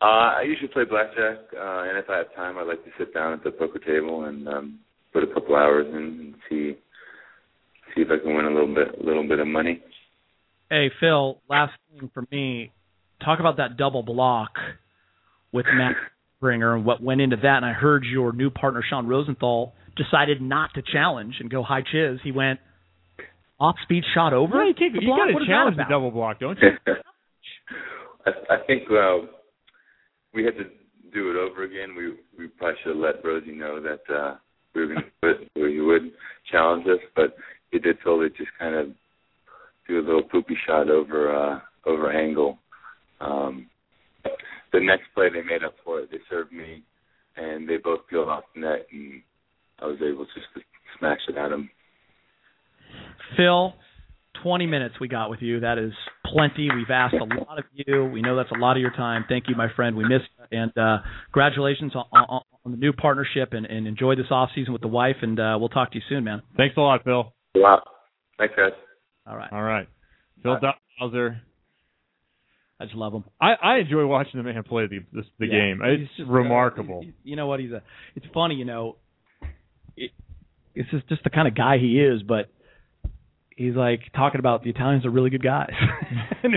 Uh, 0.00 0.04
I 0.38 0.42
usually 0.46 0.68
play 0.68 0.84
blackjack, 0.84 1.38
uh, 1.54 1.84
and 1.88 1.98
if 1.98 2.08
I 2.10 2.18
have 2.18 2.34
time, 2.34 2.58
I 2.58 2.62
like 2.62 2.84
to 2.84 2.90
sit 2.98 3.14
down 3.14 3.32
at 3.32 3.44
the 3.44 3.50
poker 3.50 3.78
table 3.78 4.24
and 4.24 4.46
um, 4.48 4.78
put 5.12 5.22
a 5.22 5.26
couple 5.26 5.56
hours 5.56 5.86
in 5.88 5.96
and 5.96 6.34
see 6.48 6.76
see 7.94 8.02
if 8.02 8.08
I 8.10 8.22
can 8.22 8.36
win 8.36 8.44
a 8.44 8.50
little 8.50 8.74
bit 8.74 8.88
a 9.00 9.04
little 9.04 9.26
bit 9.26 9.38
of 9.38 9.46
money. 9.46 9.82
Hey 10.70 10.90
Phil, 11.00 11.40
last 11.48 11.72
thing 11.90 12.10
for 12.12 12.24
me, 12.30 12.72
talk 13.24 13.40
about 13.40 13.56
that 13.58 13.76
double 13.76 14.02
block 14.02 14.50
with 15.52 15.66
Matt 15.72 15.96
Bringer 16.40 16.74
and 16.74 16.84
what 16.84 17.02
went 17.02 17.20
into 17.20 17.36
that. 17.36 17.56
And 17.58 17.64
I 17.66 17.72
heard 17.72 18.04
your 18.04 18.32
new 18.32 18.50
partner 18.50 18.82
Sean 18.88 19.06
Rosenthal 19.06 19.72
decided 19.96 20.40
not 20.42 20.70
to 20.74 20.82
challenge 20.82 21.36
and 21.40 21.50
go 21.50 21.62
high 21.62 21.82
chiz. 21.82 22.18
He 22.22 22.30
went 22.32 22.60
off 23.58 23.76
speed 23.82 24.04
shot 24.14 24.32
over. 24.32 24.56
Yeah, 24.62 24.68
you 24.68 24.74
can't- 24.74 24.94
you 24.94 25.08
gotta 25.08 25.32
What 25.32 25.42
is 25.42 25.48
that 25.48 25.52
challenge 25.52 25.76
the 25.78 25.84
double 25.88 26.10
block, 26.10 26.38
don't 26.38 26.58
you? 26.60 26.70
I, 28.26 28.30
I 28.54 28.56
think 28.66 28.82
uh, 28.90 29.26
we 30.34 30.44
had 30.44 30.56
to 30.58 30.64
do 31.14 31.30
it 31.30 31.36
over 31.36 31.62
again. 31.64 31.94
We 31.96 32.14
we 32.38 32.48
probably 32.48 32.76
should 32.82 32.96
have 32.96 33.02
let 33.02 33.24
Rosie 33.24 33.52
know 33.52 33.80
that 33.80 34.14
uh, 34.14 34.34
we 34.74 34.82
were 34.82 34.86
going 34.88 34.98
to 35.04 35.10
do 35.22 35.28
it, 35.30 35.60
or 35.62 35.68
he 35.68 35.80
would 35.80 36.12
challenge 36.50 36.84
us, 36.86 36.98
but 37.14 37.36
he 37.70 37.78
did 37.78 37.96
totally 38.04 38.28
just 38.30 38.50
kind 38.58 38.74
of 38.74 38.88
do 39.88 40.00
a 40.00 40.04
little 40.04 40.22
poopy 40.22 40.56
shot 40.66 40.90
over 40.90 41.34
uh, 41.34 41.60
over 41.88 42.10
angle. 42.12 42.58
Um, 43.20 43.68
the 44.72 44.80
next 44.80 45.04
play 45.14 45.28
they 45.28 45.42
made 45.42 45.64
up 45.64 45.74
for 45.84 46.00
it. 46.00 46.10
They 46.10 46.18
served 46.28 46.52
me, 46.52 46.82
and 47.36 47.68
they 47.68 47.76
both 47.76 48.00
peeled 48.08 48.28
off 48.28 48.44
the 48.54 48.60
net, 48.62 48.86
and 48.92 49.22
I 49.80 49.86
was 49.86 49.98
able 50.02 50.24
just 50.26 50.46
to 50.54 50.60
smash 50.98 51.20
it 51.28 51.36
at 51.36 51.52
him. 51.52 51.70
Phil, 53.36 53.74
20 54.42 54.66
minutes 54.66 54.94
we 55.00 55.08
got 55.08 55.30
with 55.30 55.40
you. 55.42 55.60
That 55.60 55.78
is 55.78 55.92
plenty. 56.24 56.68
We've 56.74 56.90
asked 56.90 57.14
a 57.14 57.24
lot 57.24 57.58
of 57.58 57.64
you. 57.72 58.04
We 58.04 58.22
know 58.22 58.36
that's 58.36 58.50
a 58.52 58.58
lot 58.58 58.76
of 58.76 58.80
your 58.80 58.92
time. 58.92 59.24
Thank 59.28 59.44
you, 59.48 59.56
my 59.56 59.68
friend. 59.74 59.96
We 59.96 60.04
miss 60.04 60.22
you. 60.38 60.58
And 60.58 60.76
uh, 60.78 60.98
congratulations 61.32 61.92
on, 61.94 62.04
on, 62.12 62.42
on 62.64 62.70
the 62.70 62.76
new 62.76 62.92
partnership 62.92 63.52
and, 63.52 63.66
and 63.66 63.86
enjoy 63.86 64.14
this 64.14 64.26
off 64.30 64.50
season 64.54 64.72
with 64.72 64.82
the 64.82 64.88
wife. 64.88 65.16
And 65.22 65.38
uh, 65.38 65.56
we'll 65.58 65.68
talk 65.68 65.92
to 65.92 65.96
you 65.96 66.02
soon, 66.08 66.24
man. 66.24 66.42
Thanks 66.56 66.76
a 66.76 66.80
lot, 66.80 67.02
Phil. 67.04 67.32
Wow. 67.54 67.82
Thanks, 68.38 68.54
guys. 68.56 68.72
All 69.26 69.36
right. 69.36 69.52
All 69.52 69.62
right, 69.62 69.88
Phil 70.42 70.56
Dowser. 71.00 71.40
I 72.78 72.84
just 72.84 72.96
love 72.96 73.14
him. 73.14 73.24
I, 73.40 73.54
I 73.54 73.76
enjoy 73.78 74.04
watching 74.06 74.32
the 74.38 74.42
man 74.42 74.62
play 74.64 74.86
the 74.86 74.98
the, 75.12 75.22
the 75.38 75.46
Yeah, 75.46 75.52
game. 75.52 75.80
It's 75.82 76.10
just, 76.16 76.28
uh, 76.28 76.32
remarkable. 76.32 77.00
he's- 77.02 77.14
you 77.24 77.36
know 77.36 77.46
what? 77.46 77.60
He's 77.60 77.72
a. 77.72 77.82
It's 78.14 78.26
funny, 78.34 78.54
you 78.56 78.64
know. 78.64 78.96
It, 79.96 80.10
it's 80.74 80.90
just 80.90 81.08
just 81.08 81.24
the 81.24 81.30
kind 81.30 81.48
of 81.48 81.54
guy 81.54 81.78
he 81.78 81.98
is, 82.00 82.22
but 82.22 82.50
he's 83.56 83.74
like 83.74 84.00
talking 84.14 84.38
about 84.38 84.62
the 84.62 84.70
Italians 84.70 85.06
are 85.06 85.10
really 85.10 85.30
good 85.30 85.42
guys, 85.42 85.72
and, 86.42 86.54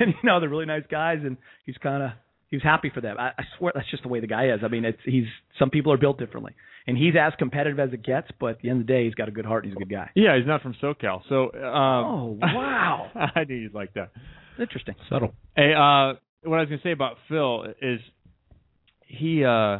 and 0.00 0.08
you 0.10 0.14
know 0.22 0.38
they're 0.40 0.48
really 0.48 0.66
nice 0.66 0.84
guys, 0.90 1.18
and 1.24 1.36
he's 1.64 1.76
kind 1.78 2.02
of 2.02 2.10
he's 2.48 2.62
happy 2.62 2.90
for 2.94 3.00
them. 3.00 3.16
I, 3.18 3.30
I 3.36 3.42
swear 3.58 3.72
that's 3.74 3.90
just 3.90 4.04
the 4.04 4.08
way 4.08 4.20
the 4.20 4.28
guy 4.28 4.50
is. 4.50 4.60
I 4.62 4.68
mean, 4.68 4.84
it's 4.84 4.98
he's 5.04 5.24
some 5.58 5.70
people 5.70 5.92
are 5.92 5.96
built 5.98 6.18
differently, 6.18 6.52
and 6.86 6.96
he's 6.96 7.14
as 7.20 7.32
competitive 7.40 7.80
as 7.80 7.92
it 7.92 8.04
gets, 8.04 8.28
but 8.38 8.50
at 8.50 8.60
the 8.60 8.70
end 8.70 8.82
of 8.82 8.86
the 8.86 8.92
day, 8.92 9.04
he's 9.06 9.14
got 9.14 9.26
a 9.26 9.32
good 9.32 9.44
heart. 9.46 9.64
and 9.64 9.72
He's 9.72 9.76
a 9.76 9.84
good 9.84 9.90
guy. 9.92 10.10
Yeah, 10.14 10.36
he's 10.38 10.46
not 10.46 10.62
from 10.62 10.74
SoCal, 10.80 11.22
so 11.28 11.46
um, 11.54 12.04
Oh, 12.04 12.38
wow. 12.40 13.10
I 13.34 13.42
knew 13.42 13.56
you'd 13.56 13.74
like 13.74 13.94
that. 13.94 14.10
Interesting. 14.58 14.94
Subtle. 15.08 15.34
Hey, 15.56 15.72
uh, 15.74 16.14
what 16.44 16.56
I 16.58 16.60
was 16.60 16.68
gonna 16.68 16.80
say 16.82 16.92
about 16.92 17.16
Phil 17.28 17.66
is 17.82 18.00
he. 19.06 19.44
uh 19.44 19.78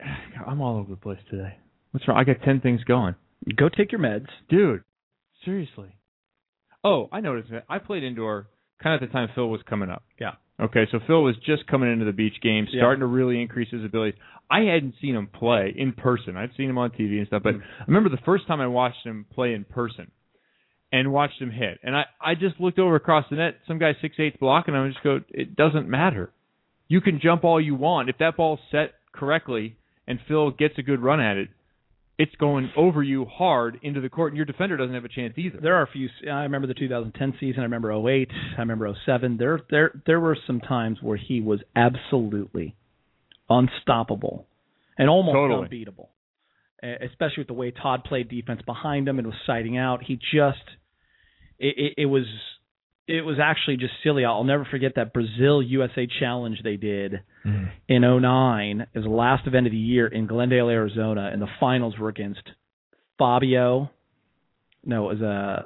I'm 0.46 0.60
all 0.60 0.78
over 0.78 0.90
the 0.90 0.96
place 0.96 1.18
today. 1.30 1.56
What's 1.92 2.06
wrong? 2.06 2.18
I 2.18 2.24
got 2.24 2.42
ten 2.44 2.60
things 2.60 2.82
going. 2.84 3.14
Go 3.56 3.68
take 3.68 3.92
your 3.92 4.00
meds. 4.00 4.26
Dude, 4.48 4.82
seriously. 5.44 5.94
Oh, 6.84 7.08
I 7.12 7.20
noticed 7.20 7.50
that. 7.50 7.64
I 7.68 7.78
played 7.78 8.02
indoor 8.04 8.48
kind 8.82 8.94
of 8.94 9.02
at 9.02 9.08
the 9.08 9.12
time 9.12 9.28
Phil 9.34 9.48
was 9.48 9.60
coming 9.68 9.88
up. 9.90 10.02
Yeah. 10.20 10.32
Okay, 10.60 10.86
so 10.90 10.98
Phil 11.06 11.22
was 11.22 11.34
just 11.44 11.66
coming 11.66 11.92
into 11.92 12.04
the 12.04 12.12
beach 12.12 12.36
game, 12.42 12.66
Yeah. 12.70 12.80
starting 12.80 13.00
to 13.00 13.06
really 13.06 13.40
increase 13.42 13.70
his 13.70 13.84
abilities. 13.84 14.14
I 14.50 14.60
hadn't 14.60 14.94
seen 15.00 15.14
him 15.14 15.26
play 15.26 15.74
in 15.76 15.92
person. 15.92 16.36
I'd 16.36 16.50
seen 16.56 16.70
him 16.70 16.78
on 16.78 16.90
TV 16.90 17.18
and 17.18 17.26
stuff, 17.26 17.42
but 17.42 17.54
I 17.56 17.84
remember 17.86 18.08
the 18.08 18.22
first 18.24 18.46
time 18.46 18.60
I 18.60 18.66
watched 18.66 19.04
him 19.04 19.26
play 19.34 19.54
in 19.54 19.64
person 19.64 20.10
and 20.92 21.12
watched 21.12 21.40
him 21.40 21.50
hit. 21.50 21.78
And 21.82 21.96
I, 21.96 22.04
I 22.20 22.34
just 22.34 22.60
looked 22.60 22.78
over 22.78 22.96
across 22.96 23.24
the 23.30 23.36
net, 23.36 23.56
some 23.66 23.78
guy 23.78 23.92
six 24.00 24.16
eight 24.18 24.38
blocking 24.40 24.74
him 24.74 24.82
and 24.82 24.92
just 24.92 25.04
go, 25.04 25.20
It 25.30 25.56
doesn't 25.56 25.88
matter. 25.88 26.30
You 26.88 27.00
can 27.00 27.20
jump 27.22 27.44
all 27.44 27.60
you 27.60 27.74
want. 27.74 28.08
If 28.08 28.18
that 28.18 28.36
ball's 28.36 28.60
set 28.70 28.94
correctly 29.12 29.76
and 30.06 30.20
Phil 30.28 30.50
gets 30.52 30.78
a 30.78 30.82
good 30.82 31.02
run 31.02 31.20
at 31.20 31.36
it, 31.36 31.48
it's 32.18 32.34
going 32.36 32.70
over 32.76 33.02
you 33.02 33.26
hard 33.26 33.78
into 33.82 34.00
the 34.00 34.08
court 34.08 34.32
and 34.32 34.36
your 34.36 34.46
defender 34.46 34.76
doesn't 34.76 34.94
have 34.94 35.04
a 35.04 35.08
chance 35.08 35.34
either. 35.36 35.58
There 35.60 35.74
are 35.74 35.82
a 35.82 35.90
few. 35.90 36.08
I 36.30 36.42
remember 36.44 36.66
the 36.66 36.74
2010 36.74 37.34
season. 37.40 37.60
I 37.60 37.64
remember 37.64 37.92
08. 37.92 38.30
I 38.56 38.60
remember 38.60 38.90
07. 39.04 39.36
There, 39.36 39.60
there, 39.70 40.00
there 40.06 40.20
were 40.20 40.36
some 40.46 40.60
times 40.60 40.98
where 41.02 41.18
he 41.18 41.40
was 41.40 41.60
absolutely 41.74 42.74
unstoppable 43.50 44.46
and 44.96 45.10
almost 45.10 45.34
Totally. 45.34 45.64
unbeatable. 45.64 46.10
Especially 46.82 47.38
with 47.38 47.46
the 47.48 47.54
way 47.54 47.70
Todd 47.70 48.04
played 48.04 48.28
defense 48.28 48.60
behind 48.66 49.08
him 49.08 49.18
and 49.18 49.26
was 49.26 49.36
sighting 49.46 49.78
out. 49.78 50.02
He 50.04 50.16
just, 50.16 50.58
it, 51.58 51.74
it, 51.78 51.94
it 52.02 52.06
was, 52.06 52.24
it 53.08 53.22
was 53.24 53.38
actually 53.42 53.76
just 53.78 53.92
silly. 54.02 54.24
I'll 54.24 54.44
never 54.44 54.64
forget 54.64 54.92
that 54.96 55.12
Brazil 55.12 55.62
USA 55.62 56.06
challenge 56.20 56.58
they 56.64 56.76
did 56.76 57.20
in 57.88 58.00
09. 58.02 58.80
It 58.80 58.88
was 58.98 59.04
the 59.04 59.10
last 59.10 59.46
event 59.46 59.66
of 59.66 59.72
the 59.72 59.78
year 59.78 60.06
in 60.08 60.26
Glendale, 60.26 60.68
Arizona, 60.68 61.30
and 61.32 61.40
the 61.40 61.46
finals 61.60 61.94
were 61.98 62.08
against 62.08 62.42
Fabio. 63.18 63.90
No, 64.84 65.08
it 65.10 65.20
was 65.20 65.22
uh, 65.22 65.62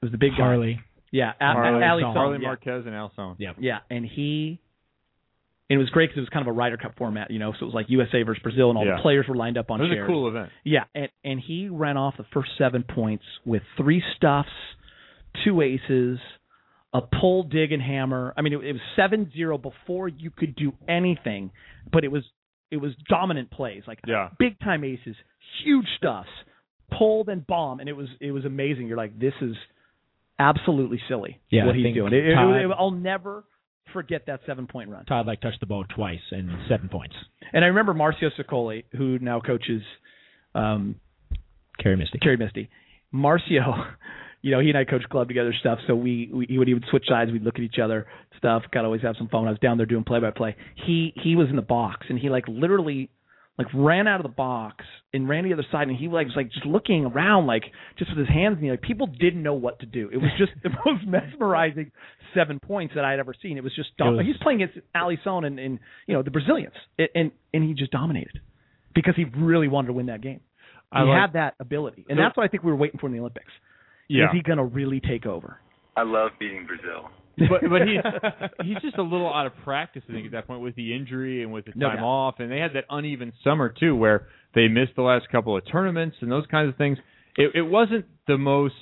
it 0.00 0.04
was 0.06 0.12
the 0.12 0.18
big 0.18 0.30
guy. 0.32 0.36
Harley. 0.44 0.80
Yeah, 1.10 1.32
a- 1.40 1.52
Harley, 1.52 1.84
Ali 1.84 2.02
Harley 2.02 2.36
Sohn, 2.36 2.40
yeah. 2.40 2.48
Marques 2.48 2.86
and 2.86 2.94
Alison. 2.94 3.36
Yeah. 3.38 3.52
Yeah, 3.60 3.78
and 3.90 4.06
he. 4.06 4.60
And 5.72 5.78
it 5.80 5.82
was 5.82 5.88
great 5.90 6.10
because 6.10 6.18
it 6.18 6.20
was 6.20 6.28
kind 6.28 6.46
of 6.46 6.48
a 6.48 6.52
Ryder 6.52 6.76
Cup 6.76 6.96
format, 6.98 7.30
you 7.30 7.38
know. 7.38 7.52
So 7.52 7.62
it 7.62 7.66
was 7.66 7.74
like 7.74 7.86
USA 7.88 8.22
versus 8.24 8.42
Brazil, 8.42 8.68
and 8.68 8.76
all 8.78 8.84
Yeah. 8.84 8.96
the 8.96 9.02
players 9.02 9.26
were 9.26 9.34
lined 9.36 9.56
up 9.56 9.70
on 9.70 9.80
It 9.80 9.84
was 9.84 9.92
chairs. 9.92 10.04
a 10.04 10.12
cool 10.12 10.28
event. 10.28 10.50
Yeah, 10.64 10.84
and 10.94 11.08
and 11.24 11.40
he 11.40 11.68
ran 11.70 11.96
off 11.96 12.16
the 12.18 12.24
first 12.34 12.50
seven 12.58 12.82
points 12.82 13.24
with 13.46 13.62
three 13.78 14.02
stuffs, 14.16 14.50
two 15.44 15.62
aces, 15.62 16.18
a 16.92 17.00
pull, 17.00 17.44
dig, 17.44 17.72
and 17.72 17.82
hammer. 17.82 18.34
I 18.36 18.42
mean, 18.42 18.52
it, 18.52 18.62
it 18.64 18.72
was 18.74 18.82
seven 18.96 19.30
zero 19.32 19.56
before 19.56 20.08
you 20.08 20.30
could 20.30 20.54
do 20.56 20.74
anything, 20.86 21.50
but 21.90 22.04
it 22.04 22.12
was 22.12 22.24
it 22.70 22.76
was 22.76 22.94
dominant 23.08 23.50
plays, 23.50 23.82
like 23.86 24.00
Yeah. 24.06 24.28
big 24.38 24.58
time 24.60 24.84
aces, 24.84 25.16
huge 25.64 25.86
stuffs, 25.96 26.28
pulled 26.90 27.28
and 27.30 27.46
bomb, 27.46 27.80
and 27.80 27.88
it 27.88 27.96
was 27.96 28.08
it 28.20 28.32
was 28.32 28.44
amazing. 28.44 28.88
You're 28.88 28.98
like, 28.98 29.18
this 29.18 29.34
is 29.40 29.56
absolutely 30.38 31.00
silly 31.08 31.38
Yeah, 31.50 31.66
what 31.66 31.74
I 31.74 31.78
he's 31.78 31.94
doing. 31.94 32.12
It- 32.12 32.26
it- 32.26 32.34
Todd- 32.34 32.56
it- 32.56 32.70
I'll 32.76 32.90
never 32.90 33.44
forget 33.92 34.26
that 34.26 34.40
seven 34.46 34.66
point 34.66 34.90
run. 34.90 35.04
Todd 35.04 35.26
like 35.26 35.40
touched 35.40 35.60
the 35.60 35.66
ball 35.66 35.84
twice 35.94 36.20
and 36.30 36.50
seven 36.68 36.88
points. 36.88 37.14
And 37.52 37.64
I 37.64 37.68
remember 37.68 37.94
Marcio 37.94 38.30
Sicoli, 38.38 38.84
who 38.92 39.18
now 39.18 39.40
coaches 39.40 39.82
um, 40.54 40.96
Kerri 41.82 41.98
Misty. 41.98 42.18
Kerri 42.18 42.38
Misty. 42.38 42.70
Marcio, 43.14 43.94
you 44.42 44.50
know, 44.50 44.60
he 44.60 44.68
and 44.68 44.78
I 44.78 44.84
coached 44.84 45.08
club 45.08 45.28
together 45.28 45.54
stuff, 45.58 45.78
so 45.86 45.94
we, 45.94 46.30
we 46.32 46.46
he 46.48 46.58
would 46.58 46.68
even 46.68 46.82
switch 46.90 47.04
sides, 47.08 47.30
we'd 47.30 47.42
look 47.42 47.56
at 47.56 47.62
each 47.62 47.78
other, 47.82 48.06
stuff, 48.38 48.62
gotta 48.72 48.86
always 48.86 49.02
have 49.02 49.16
some 49.18 49.28
fun. 49.28 49.42
When 49.42 49.48
I 49.48 49.52
was 49.52 49.60
down 49.60 49.76
there 49.76 49.86
doing 49.86 50.04
play 50.04 50.20
by 50.20 50.30
play. 50.30 50.56
He 50.86 51.12
he 51.16 51.36
was 51.36 51.48
in 51.48 51.56
the 51.56 51.62
box 51.62 52.06
and 52.08 52.18
he 52.18 52.30
like 52.30 52.44
literally 52.48 53.10
like 53.58 53.66
ran 53.74 54.08
out 54.08 54.18
of 54.18 54.22
the 54.24 54.34
box 54.34 54.84
and 55.12 55.28
ran 55.28 55.42
to 55.44 55.48
the 55.50 55.54
other 55.54 55.66
side 55.70 55.86
and 55.88 55.96
he 55.96 56.08
like 56.08 56.26
was 56.26 56.36
like 56.36 56.50
just 56.50 56.64
looking 56.64 57.04
around 57.04 57.46
like 57.46 57.64
just 57.98 58.10
with 58.10 58.18
his 58.18 58.28
hands 58.28 58.56
and 58.60 58.70
like 58.70 58.80
people 58.82 59.06
didn't 59.06 59.42
know 59.42 59.54
what 59.54 59.78
to 59.80 59.86
do. 59.86 60.08
It 60.12 60.16
was 60.16 60.30
just 60.38 60.52
the 60.62 60.70
most 60.86 61.06
mesmerizing 61.06 61.92
seven 62.34 62.58
points 62.60 62.94
that 62.94 63.04
I 63.04 63.10
had 63.10 63.20
ever 63.20 63.34
seen. 63.42 63.58
It 63.58 63.62
was 63.64 63.74
just 63.76 63.90
It 63.98 64.04
was- 64.04 64.24
he's 64.26 64.36
playing 64.42 64.62
against 64.62 64.80
Alison 64.94 65.44
and, 65.44 65.58
and 65.58 65.78
you 66.06 66.14
know 66.14 66.22
the 66.22 66.30
Brazilians 66.30 66.74
and, 66.98 67.08
and 67.14 67.30
and 67.52 67.62
he 67.64 67.74
just 67.74 67.90
dominated 67.92 68.40
because 68.94 69.14
he 69.16 69.24
really 69.24 69.68
wanted 69.68 69.88
to 69.88 69.92
win 69.94 70.06
that 70.06 70.22
game. 70.22 70.40
He 70.92 70.98
I 70.98 71.02
like- 71.02 71.20
had 71.20 71.32
that 71.34 71.54
ability, 71.60 72.06
and 72.08 72.16
So- 72.16 72.22
that's 72.22 72.36
what 72.36 72.44
I 72.44 72.48
think 72.48 72.62
we 72.64 72.70
were 72.70 72.76
waiting 72.76 72.98
for 72.98 73.06
in 73.06 73.12
the 73.12 73.20
Olympics. 73.20 73.52
Yeah. 74.08 74.24
Is 74.26 74.30
he 74.32 74.42
going 74.42 74.58
to 74.58 74.64
really 74.64 75.00
take 75.00 75.24
over? 75.26 75.58
I 75.96 76.02
love 76.02 76.32
beating 76.38 76.66
Brazil. 76.66 77.08
But 77.38 77.60
but 77.68 77.82
he's 77.86 78.00
he's 78.66 78.78
just 78.82 78.98
a 78.98 79.02
little 79.02 79.32
out 79.32 79.46
of 79.46 79.52
practice, 79.64 80.02
I 80.08 80.12
think, 80.12 80.26
at 80.26 80.32
that 80.32 80.46
point 80.46 80.60
with 80.60 80.74
the 80.76 80.94
injury 80.94 81.42
and 81.42 81.52
with 81.52 81.64
the 81.66 81.72
No 81.74 81.88
time 81.88 81.96
doubt. 81.98 82.04
off, 82.04 82.34
and 82.38 82.50
they 82.50 82.58
had 82.58 82.72
that 82.74 82.84
uneven 82.90 83.32
summer 83.44 83.68
too, 83.78 83.94
where 83.96 84.26
they 84.54 84.68
missed 84.68 84.92
the 84.96 85.02
last 85.02 85.28
couple 85.30 85.56
of 85.56 85.62
tournaments 85.70 86.16
and 86.20 86.30
those 86.30 86.46
kinds 86.50 86.68
of 86.68 86.76
things. 86.76 86.98
It, 87.36 87.52
it 87.54 87.62
wasn't 87.62 88.04
the 88.26 88.36
most 88.38 88.74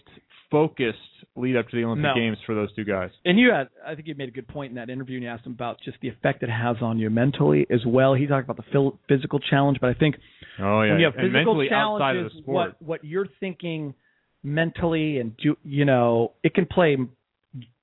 focused 0.51 0.99
lead 1.37 1.57
up 1.57 1.69
to 1.69 1.77
the 1.77 1.85
Olympic 1.85 2.03
No. 2.03 2.15
Games 2.17 2.37
for 2.45 2.57
those 2.57 2.75
two 2.75 2.83
guys. 2.85 3.11
And 3.25 3.39
you 3.39 3.53
had, 3.53 3.69
I 3.87 3.95
think 3.95 4.09
you 4.09 4.17
made 4.17 4.29
a 4.29 4.33
good 4.33 4.49
point 4.49 4.71
in 4.71 4.75
that 4.77 4.91
interview, 4.91 5.15
and 5.17 5.23
you 5.23 5.31
asked 5.31 5.47
him 5.47 5.53
about 5.53 5.79
just 5.85 5.99
the 6.03 6.09
effect 6.09 6.43
it 6.43 6.51
has 6.51 6.77
on 6.83 6.99
you 6.99 7.09
mentally 7.09 7.67
as 7.71 7.81
well. 7.87 8.15
He 8.15 8.27
talked 8.27 8.45
about 8.51 8.57
the 8.57 8.71
phil- 8.73 8.99
physical 9.09 9.39
challenge, 9.39 9.79
but 9.81 9.91
I 9.91 9.95
think 9.95 10.17
Oh 10.59 10.83
yeah, 10.83 10.91
when 10.91 10.99
you 11.01 11.05
have 11.07 11.15
physical 11.15 11.31
mentally 11.33 11.69
outside 11.71 12.17
of 12.17 12.23
challenges, 12.23 12.33
the 12.39 12.43
sport. 12.43 12.75
what 12.81 12.83
what 12.83 13.05
you're 13.05 13.29
thinking 13.39 13.95
mentally, 14.43 15.19
and 15.19 15.37
do, 15.37 15.57
you 15.63 15.85
know, 15.85 16.33
it 16.43 16.55
can 16.55 16.67
play 16.67 16.97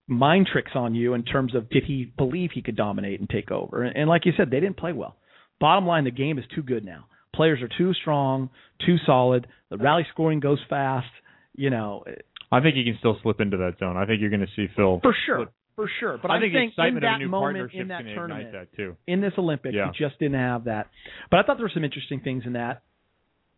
mind 0.08 0.48
tricks 0.52 0.72
on 0.76 0.96
you 0.96 1.14
in 1.14 1.24
terms 1.24 1.54
of 1.56 1.70
did 1.70 1.84
he 1.86 2.12
believe 2.18 2.52
he 2.54 2.62
could 2.62 2.76
dominate 2.78 3.20
and 3.20 3.30
take 3.30 3.52
over? 3.52 3.84
And, 3.84 3.96
and 3.96 4.10
like 4.10 4.26
you 4.26 4.32
said, 4.38 4.50
they 4.50 4.60
didn't 4.60 4.78
play 4.78 4.94
well. 4.94 5.16
Bottom 5.60 5.86
line, 5.86 6.04
the 6.06 6.12
game 6.12 6.38
is 6.40 6.46
too 6.56 6.64
good 6.64 6.86
now. 6.86 7.06
Players 7.36 7.62
are 7.62 7.70
too 7.78 7.94
strong, 7.94 8.50
too 8.86 8.98
solid. 9.06 9.48
The 9.70 9.78
rally 9.78 10.06
scoring 10.14 10.40
goes 10.40 10.60
fast. 10.70 11.08
You 11.56 11.70
know, 11.70 12.04
I 12.52 12.62
think 12.62 12.76
he 12.76 12.84
can 12.84 12.96
still 13.00 13.18
slip 13.22 13.42
into 13.42 13.58
that 13.58 13.74
zone. 13.80 13.98
I 13.98 14.06
think 14.06 14.22
you're 14.22 14.30
going 14.30 14.42
to 14.46 14.52
see 14.56 14.68
Phil 14.76 15.00
for 15.02 15.16
sure, 15.26 15.48
for 15.76 15.90
sure. 16.00 16.18
But 16.22 16.32
I 16.32 16.36
I'm 16.36 16.42
think 16.42 16.54
excitement 16.72 16.90
in 16.90 16.96
of 16.98 17.02
that 17.02 17.16
a 17.16 17.20
new 17.20 17.30
moment, 17.30 17.74
in 17.74 17.88
that 17.90 18.04
tournament, 18.04 18.52
that 18.54 18.74
too. 18.76 18.96
in 19.08 19.22
this 19.22 19.34
Olympics, 19.38 19.76
Yeah. 19.76 19.92
he 19.92 20.04
just 20.04 20.18
didn't 20.20 20.40
have 20.40 20.66
that. 20.66 20.88
But 21.30 21.40
I 21.40 21.44
thought 21.44 21.58
there 21.58 21.66
were 21.66 21.72
some 21.74 21.84
interesting 21.84 22.22
things 22.22 22.44
in 22.46 22.54
that 22.54 22.84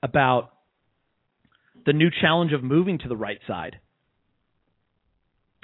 about 0.01 0.51
the 1.85 1.93
new 1.93 2.09
challenge 2.21 2.53
of 2.53 2.63
moving 2.63 2.99
to 2.99 3.07
the 3.07 3.17
right 3.17 3.39
side. 3.47 3.77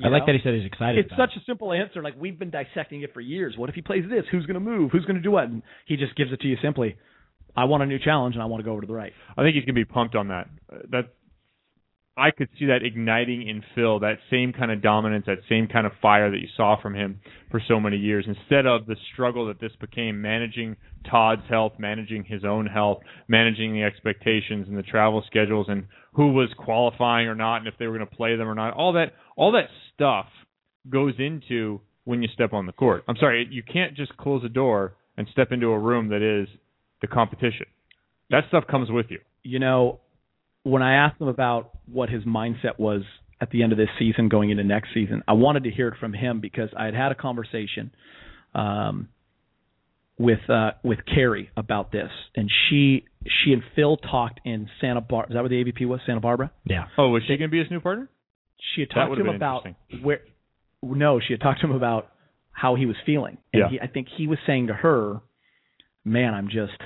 I 0.04 0.08
You 0.08 0.12
like 0.12 0.22
know? 0.24 0.26
that 0.28 0.36
he 0.36 0.41
said 0.43 0.54
he's 0.56 0.66
excited. 0.66 1.06
It's 1.06 1.14
about 1.14 1.30
such 1.30 1.38
a 1.41 1.46
simple 1.46 1.72
answer. 1.72 2.02
Like 2.04 2.16
we've 2.20 2.38
been 2.38 2.50
dissecting 2.52 3.02
it 3.02 3.14
for 3.14 3.22
years. 3.22 3.56
What 3.58 3.70
if 3.70 3.76
he 3.76 3.82
plays 3.82 4.04
this? 4.10 4.26
Who's 4.32 4.46
going 4.46 4.56
to 4.56 4.60
move? 4.60 4.91
Who's 4.91 5.06
going 5.06 5.16
to 5.16 5.22
do 5.22 5.32
what? 5.32 5.46
And 5.46 5.64
he 5.86 5.96
just 5.96 6.16
gives 6.16 6.32
it 6.34 6.41
to 6.41 6.48
you 6.48 6.58
simply. 6.62 6.98
I 7.56 7.64
want 7.64 7.84
a 7.84 7.86
new 7.86 8.00
challenge 8.00 8.36
and 8.36 8.43
I 8.43 8.46
want 8.48 8.60
to 8.60 8.66
go 8.66 8.72
over 8.74 8.82
to 8.82 8.88
the 8.88 8.93
right. 8.93 9.14
I 9.38 9.41
think 9.43 9.56
he's 9.56 9.64
going 9.64 9.76
to 9.76 9.80
be 9.80 9.86
pumped 9.86 10.16
on 10.16 10.28
that. 10.28 10.50
Uh, 10.72 10.78
That 10.91 11.14
I 12.18 12.32
could 12.32 12.47
see 12.57 12.68
that 12.68 12.82
igniting 12.82 13.47
in 13.47 13.61
Phil, 13.76 13.99
that 13.99 14.20
same 14.32 14.53
kind 14.53 14.72
of 14.72 14.82
dominance, 14.82 15.26
that 15.28 15.39
same 15.49 15.68
kind 15.68 15.86
of 15.86 15.91
fire 16.01 16.32
that 16.32 16.38
you 16.38 16.47
saw 16.55 16.82
from 16.82 16.95
him 16.95 17.20
for 17.51 17.61
so 17.68 17.78
many 17.78 17.97
years. 17.97 18.26
Instead 18.26 18.66
of 18.66 18.86
the 18.86 18.95
struggle 19.11 19.47
that 19.47 19.59
this 19.59 19.74
became, 19.82 20.22
managing 20.22 20.78
Todd's 21.09 21.41
health, 21.49 21.74
managing 21.78 22.24
his 22.24 22.45
own 22.45 22.68
health, 22.68 22.99
managing 23.28 23.74
the 23.74 23.84
expectations 23.84 24.68
and 24.70 24.78
the 24.78 24.84
travel 24.84 25.24
schedules, 25.28 25.68
and 25.68 25.88
who 26.13 26.32
was 26.32 26.49
qualifying 26.57 27.28
or 27.28 27.36
not, 27.36 27.57
and 27.57 27.68
if 27.68 27.74
they 27.78 27.88
were 27.88 27.97
going 27.97 28.07
to 28.09 28.16
play 28.16 28.38
them 28.38 28.47
or 28.47 28.55
not. 28.55 28.74
All 28.74 28.93
that, 28.93 29.11
all 29.36 29.51
that 29.51 29.68
stuff 29.93 30.28
goes 30.89 31.16
into 31.20 31.82
when 32.05 32.22
you 32.22 32.30
step 32.34 32.53
on 32.53 32.66
the 32.66 32.72
court. 32.72 33.03
I'm 33.09 33.18
sorry, 33.18 33.45
you 33.51 33.61
can't 33.61 33.93
just 33.93 34.16
close 34.16 34.41
a 34.45 34.49
door 34.49 34.95
and 35.18 35.28
step 35.32 35.51
into 35.51 35.68
a 35.68 35.80
room 35.80 36.09
that 36.09 36.22
is 36.22 36.47
the 37.01 37.07
competition. 37.07 37.66
That 38.30 38.43
stuff 38.47 38.66
comes 38.70 38.89
with 38.89 39.07
you. 39.09 39.20
You 39.43 39.59
know, 39.59 39.99
when 40.66 40.82
I 40.82 40.95
asked 41.05 41.22
him 41.22 41.28
about 41.28 41.70
what 41.86 42.09
his 42.09 42.24
mindset 42.24 42.80
was 42.80 43.03
at 43.39 43.51
the 43.51 43.61
end 43.61 43.72
of 43.72 43.78
this 43.78 43.89
season 43.99 44.30
going 44.30 44.49
into 44.49 44.63
next 44.63 44.89
season, 44.93 45.24
I 45.28 45.34
wanted 45.34 45.63
to 45.66 45.70
hear 45.72 45.88
it 45.89 45.95
from 45.99 46.11
him 46.13 46.39
because 46.41 46.70
I 46.76 46.86
had 46.86 46.95
had 46.95 47.11
a 47.11 47.16
conversation 47.16 47.91
um, 48.55 49.09
with 50.18 50.49
uh, 50.49 50.72
with 50.84 50.99
Kerri 51.05 51.49
about 51.55 51.91
this, 51.91 52.09
and 52.36 52.49
she 52.70 53.05
she 53.43 53.53
and 53.53 53.61
Phil 53.76 53.97
talked 53.97 54.39
in 54.43 54.68
Santa 54.82 55.01
Barbara. 55.01 55.30
Is 55.32 55.34
that 55.36 55.41
where 55.41 55.49
the 55.49 55.63
AVP 55.72 55.88
was? 55.88 55.99
Santa 56.05 56.22
Barbara. 56.22 56.51
Yeah. 56.66 56.86
Oh, 56.97 57.09
was 57.09 57.22
she 57.28 57.38
going 57.38 57.49
to 57.49 57.51
be 57.51 57.59
his 57.59 57.70
new 57.70 57.80
partner? 57.80 58.09
She 58.74 58.82
had 58.82 58.89
talked 58.89 59.16
to 59.16 59.22
him 59.22 59.30
about 59.30 59.68
where. 60.01 60.22
No, 60.82 61.20
she 61.20 61.34
had 61.34 61.41
talked 61.41 61.61
to 61.61 61.68
him 61.68 61.76
about 61.76 62.09
how 62.51 62.76
he 62.76 62.86
was 62.86 62.95
feeling, 63.05 63.38
and 63.53 63.59
Yeah. 63.61 63.70
he, 63.70 63.80
I 63.80 63.88
think 63.88 64.07
he 64.18 64.28
was 64.28 64.39
saying 64.47 64.68
to 64.68 64.74
her, 64.74 65.20
"Man, 66.05 66.34
I'm 66.34 66.47
just, 66.47 66.80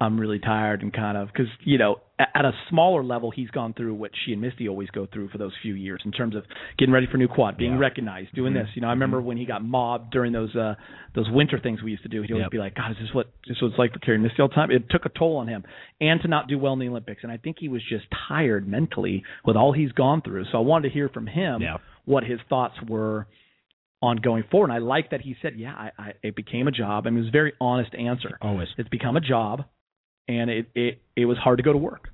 I'm 0.00 0.18
really 0.18 0.40
tired 0.40 0.82
and 0.82 0.92
kind 0.92 1.16
of 1.16 1.28
because 1.28 1.46
you 1.64 1.78
know 1.78 1.96
at, 2.18 2.44
a 2.44 2.50
smaller 2.68 3.04
level 3.04 3.30
he's 3.30 3.50
gone 3.50 3.74
through 3.74 3.94
what 3.94 4.10
she 4.24 4.32
and 4.32 4.40
Misty 4.40 4.68
always 4.68 4.88
go 4.90 5.06
through 5.12 5.28
for 5.28 5.38
those 5.38 5.52
few 5.62 5.74
years 5.74 6.00
in 6.04 6.10
terms 6.10 6.34
of 6.34 6.42
getting 6.78 6.92
ready 6.92 7.06
for 7.10 7.16
new 7.16 7.28
quad, 7.28 7.56
being 7.56 7.72
Yeah. 7.74 7.78
recognized, 7.78 8.34
doing 8.34 8.52
Mhm. 8.54 8.64
this. 8.66 8.70
You 8.74 8.82
know, 8.82 8.88
I 8.88 8.90
remember 8.92 9.20
when 9.20 9.36
he 9.36 9.44
got 9.44 9.64
mobbed 9.64 10.10
during 10.10 10.32
those 10.32 10.54
uh 10.56 10.74
those 11.14 11.30
winter 11.30 11.58
things 11.60 11.80
we 11.80 11.92
used 11.92 12.02
to 12.02 12.08
do. 12.08 12.22
He'd 12.22 12.32
always 12.32 12.44
Yep. 12.46 12.50
be 12.50 12.58
like, 12.58 12.74
"God, 12.74 12.90
is 12.90 12.98
this 12.98 13.14
what 13.14 13.28
this 13.46 13.60
was 13.60 13.72
like 13.78 13.92
for 13.92 14.00
Kerri 14.00 14.18
Misty 14.20 14.42
all 14.42 14.48
the 14.48 14.54
time?" 14.54 14.72
It 14.72 14.88
took 14.90 15.06
a 15.06 15.10
toll 15.10 15.36
on 15.36 15.46
him, 15.46 15.62
and 16.00 16.20
to 16.22 16.28
not 16.28 16.48
do 16.48 16.58
well 16.58 16.72
in 16.72 16.80
the 16.80 16.88
Olympics. 16.88 17.22
And 17.22 17.30
I 17.30 17.36
think 17.36 17.58
he 17.60 17.68
was 17.68 17.82
just 17.84 18.06
tired 18.10 18.66
mentally 18.66 19.22
with 19.44 19.56
all 19.56 19.72
he's 19.72 19.92
gone 19.92 20.22
through. 20.22 20.44
So 20.46 20.58
I 20.58 20.62
wanted 20.62 20.88
to 20.88 20.94
hear 20.94 21.08
from 21.08 21.28
him 21.28 21.62
Yeah. 21.62 21.76
what 22.04 22.24
his 22.24 22.40
thoughts 22.48 22.80
were 22.82 23.26
on 24.02 24.16
going 24.18 24.42
forward. 24.50 24.66
And 24.70 24.74
I 24.74 24.78
like 24.78 25.10
that 25.10 25.20
he 25.22 25.34
said, 25.40 25.54
"Yeah, 25.56 25.72
I, 25.74 25.90
I, 25.98 26.12
it 26.22 26.34
became 26.34 26.66
a 26.68 26.72
job." 26.72 27.06
I 27.06 27.10
mean, 27.10 27.18
it 27.18 27.20
was 27.22 27.28
a 27.28 27.32
very 27.32 27.52
honest 27.60 27.94
answer. 27.94 28.38
Always. 28.42 28.68
It's 28.76 28.88
become 28.88 29.16
a 29.16 29.20
job, 29.20 29.64
and 30.28 30.50
it 30.50 30.66
it 30.74 31.02
it 31.16 31.24
was 31.26 31.38
hard 31.38 31.58
to 31.58 31.62
go 31.62 31.72
to 31.72 31.78
work. 31.78 32.08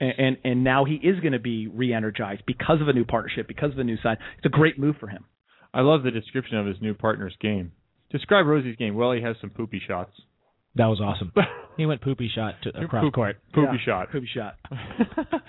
And 0.00 0.12
and, 0.18 0.36
and 0.44 0.64
now 0.64 0.84
he 0.84 0.94
is 0.94 1.20
going 1.20 1.32
to 1.32 1.38
be 1.38 1.66
re-energized 1.68 2.42
because 2.46 2.80
of 2.80 2.88
a 2.88 2.92
new 2.92 3.04
partnership, 3.04 3.48
because 3.48 3.72
of 3.72 3.78
a 3.78 3.84
new 3.84 3.96
side. 4.02 4.18
It's 4.36 4.46
a 4.46 4.50
great 4.50 4.78
move 4.78 4.96
for 5.00 5.08
him. 5.08 5.24
I 5.72 5.80
love 5.80 6.02
the 6.02 6.10
description 6.10 6.56
of 6.58 6.66
his 6.66 6.76
new 6.80 6.94
partner's 6.94 7.34
game. 7.40 7.72
Describe 8.10 8.46
Rosie's 8.46 8.76
game. 8.76 8.94
Well, 8.94 9.12
he 9.12 9.22
has 9.22 9.36
some 9.40 9.50
poopy 9.50 9.80
shots. 9.86 10.12
That 10.74 10.86
was 10.86 11.00
awesome. 11.00 11.32
he 11.76 11.86
went 11.86 12.02
poopy 12.02 12.30
shot 12.34 12.54
to 12.64 12.70
across 12.78 13.02
Poop- 13.04 13.14
court. 13.14 13.36
Poopy 13.54 13.78
Yeah, 13.78 13.84
shot. 13.84 14.10
Poopy 14.12 14.28
shot. 14.32 14.56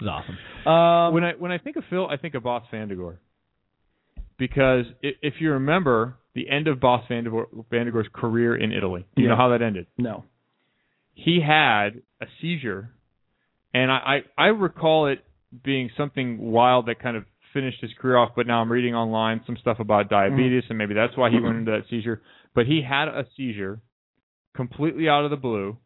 It 0.00 0.04
was 0.06 0.08
awesome. 0.10 0.70
Um, 0.72 1.14
when 1.14 1.22
I 1.22 1.32
when 1.38 1.52
I 1.52 1.58
think 1.58 1.76
of 1.76 1.84
Phil, 1.88 2.08
I 2.08 2.16
think 2.16 2.34
of 2.34 2.42
Bas 2.42 2.64
van 2.72 2.88
de 2.88 2.96
Goor. 2.96 3.20
Because 4.38 4.86
if 5.02 5.34
you 5.38 5.52
remember 5.52 6.16
the 6.34 6.48
end 6.50 6.66
of 6.66 6.80
Bas 6.80 7.02
van 7.08 7.22
de 7.24 7.30
Goor, 7.30 7.46
Vandergore's 7.70 8.08
career 8.12 8.56
in 8.56 8.72
Italy, 8.72 9.06
you 9.16 9.22
Yeah. 9.24 9.30
know 9.30 9.36
how 9.36 9.50
that 9.50 9.62
ended. 9.62 9.86
no. 9.96 10.24
He 11.14 11.40
had 11.40 12.02
a 12.20 12.26
seizure, 12.40 12.90
and 13.72 13.90
I, 13.90 14.22
I 14.36 14.44
I 14.44 14.46
recall 14.48 15.06
it 15.06 15.24
being 15.62 15.90
something 15.96 16.38
wild 16.38 16.86
that 16.86 16.98
kind 17.00 17.16
of 17.16 17.24
finished 17.52 17.80
his 17.80 17.92
career 18.00 18.16
off. 18.16 18.30
But 18.34 18.46
now 18.46 18.60
I'm 18.60 18.70
reading 18.70 18.94
online 18.94 19.40
some 19.46 19.56
stuff 19.56 19.78
about 19.78 20.08
diabetes, 20.08 20.64
and 20.68 20.76
maybe 20.76 20.94
that's 20.94 21.16
why 21.16 21.30
he 21.30 21.38
went 21.40 21.56
into 21.56 21.70
that 21.70 21.84
seizure. 21.88 22.20
But 22.54 22.66
he 22.66 22.82
had 22.82 23.08
a 23.08 23.26
seizure, 23.36 23.80
completely 24.56 25.08
out 25.08 25.24
of 25.24 25.30
the 25.30 25.36
blue. 25.36 25.76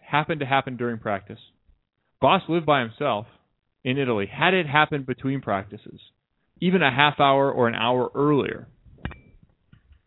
Happened 0.00 0.40
to 0.40 0.46
happen 0.46 0.76
during 0.76 0.98
practice. 0.98 1.40
Bas 2.20 2.42
lived 2.48 2.66
by 2.66 2.80
himself 2.80 3.26
in 3.82 3.98
Italy. 3.98 4.26
Had 4.26 4.54
it 4.54 4.66
happened 4.66 5.06
between 5.06 5.40
practices, 5.40 6.00
even 6.60 6.82
a 6.82 6.90
half 6.90 7.18
hour 7.18 7.50
or 7.50 7.66
an 7.66 7.74
hour 7.74 8.10
earlier, 8.14 8.68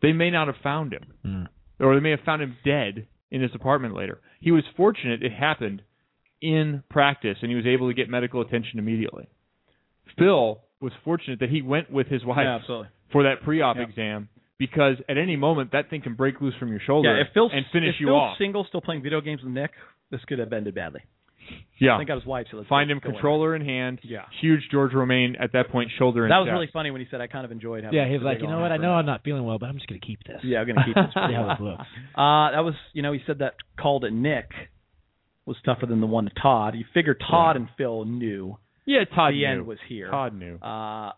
they 0.00 0.12
may 0.12 0.30
not 0.30 0.46
have 0.46 0.56
found 0.62 0.94
him, 0.94 1.04
Mm. 1.24 1.48
or 1.78 1.94
they 1.94 2.00
may 2.00 2.10
have 2.10 2.20
found 2.24 2.40
him 2.40 2.56
dead 2.64 3.06
in 3.30 3.40
his 3.42 3.50
apartment 3.54 3.94
later. 3.94 4.20
He 4.40 4.50
was 4.52 4.64
fortunate 4.76 5.22
it 5.22 5.32
happened 5.32 5.82
in 6.40 6.82
practice, 6.88 7.38
and 7.42 7.50
he 7.50 7.56
was 7.56 7.66
able 7.66 7.88
to 7.88 7.94
get 7.94 8.08
medical 8.08 8.40
attention 8.40 8.78
immediately. 8.78 9.28
Phil 10.18 10.60
was 10.80 10.92
fortunate 11.04 11.40
that 11.40 11.50
he 11.50 11.62
went 11.62 11.90
with 11.90 12.06
his 12.08 12.24
wife 12.24 12.44
Yeah, 12.68 12.84
for 13.12 13.22
that 13.24 13.42
pre-op 13.42 13.76
Yeah. 13.76 13.82
exam 13.82 14.28
because 14.58 14.96
at 15.08 15.18
any 15.18 15.36
moment 15.36 15.72
that 15.72 15.90
thing 15.90 16.00
can 16.00 16.14
break 16.14 16.40
loose 16.40 16.54
from 16.56 16.68
your 16.68 16.80
shoulder 16.80 17.14
Yeah, 17.14 17.22
if 17.22 17.32
Phil's 17.32 17.52
and 17.52 17.64
finish 17.72 17.94
if 17.96 18.00
you 18.00 18.06
Phil's 18.08 18.16
off. 18.32 18.38
single 18.38 18.64
still 18.64 18.80
playing 18.80 19.02
video 19.02 19.20
games 19.20 19.42
with 19.42 19.52
Nick, 19.52 19.72
this 20.10 20.24
could 20.24 20.38
have 20.38 20.52
ended 20.52 20.74
badly. 20.74 21.02
Yeah, 21.78 21.96
Thank 21.96 22.08
God 22.08 22.16
his 22.16 22.26
wife. 22.26 22.46
So 22.50 22.56
let's 22.58 22.68
find 22.68 22.90
him 22.90 23.00
go 23.02 23.08
in. 23.08 23.14
controller 23.14 23.54
in 23.56 23.64
hand. 23.64 24.00
Yeah. 24.02 24.24
huge 24.40 24.60
George 24.70 24.92
Romaine 24.92 25.36
at 25.40 25.52
that 25.52 25.70
point 25.70 25.90
shoulder 25.98 26.24
and 26.24 26.30
That 26.32 26.38
was 26.38 26.46
chest. 26.46 26.52
really 26.52 26.68
funny 26.72 26.90
when 26.90 27.00
he 27.00 27.06
said, 27.10 27.20
"I 27.20 27.26
kind 27.26 27.44
of 27.44 27.52
enjoyed 27.52 27.84
having." 27.84 27.98
Yeah, 27.98 28.06
he 28.06 28.12
was 28.14 28.22
like, 28.22 28.40
you 28.40 28.46
know 28.48 28.60
what? 28.60 28.72
I 28.72 28.76
know. 28.76 28.92
I'm 28.92 29.06
not 29.06 29.22
feeling 29.24 29.44
well, 29.44 29.58
but 29.58 29.66
I'm 29.68 29.76
just 29.76 29.86
gonna 29.88 30.00
keep 30.00 30.22
this. 30.24 30.40
Yeah, 30.44 30.60
I'm 30.60 30.66
gonna 30.66 30.84
keep 30.84 30.94
this. 30.94 31.04
for 31.14 31.26
See 31.28 31.34
how 31.34 31.46
while. 31.46 31.56
this 31.56 31.60
looks. 31.64 31.88
Uh, 32.14 32.50
that 32.52 32.64
was, 32.64 32.74
you 32.92 33.02
know, 33.02 33.12
he 33.12 33.20
said 33.26 33.38
that 33.38 33.54
call 33.78 34.00
to 34.00 34.10
Nick 34.10 34.50
was 35.46 35.56
tougher 35.64 35.86
than 35.86 36.00
the 36.00 36.06
one 36.06 36.24
to 36.26 36.30
Todd. 36.40 36.74
You 36.74 36.84
figure 36.92 37.14
Todd 37.14 37.56
and 37.56 37.68
Phil 37.78 38.04
knew 38.04 38.58
Yeah, 38.84 39.04
Todd 39.04 39.32
the 39.32 39.38
knew. 39.38 39.46
end 39.46 39.66
was 39.66 39.78
here. 39.88 40.08
Todd 40.10 40.34
knew. 40.34 40.56
Uh, 40.56 41.12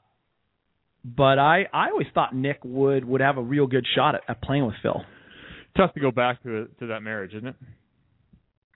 but 1.04 1.38
I, 1.38 1.64
I 1.72 1.90
always 1.90 2.06
thought 2.14 2.34
Nick 2.34 2.60
would 2.64 3.04
would 3.04 3.20
have 3.20 3.36
a 3.36 3.42
real 3.42 3.66
good 3.66 3.84
shot 3.96 4.14
at, 4.14 4.20
at 4.28 4.40
playing 4.42 4.64
with 4.64 4.76
Phil. 4.82 5.02
Tough 5.76 5.92
to 5.94 6.00
go 6.00 6.10
back 6.12 6.42
to 6.44 6.68
to 6.78 6.86
that 6.88 7.00
marriage, 7.02 7.34
isn't 7.34 7.48
it? 7.48 7.56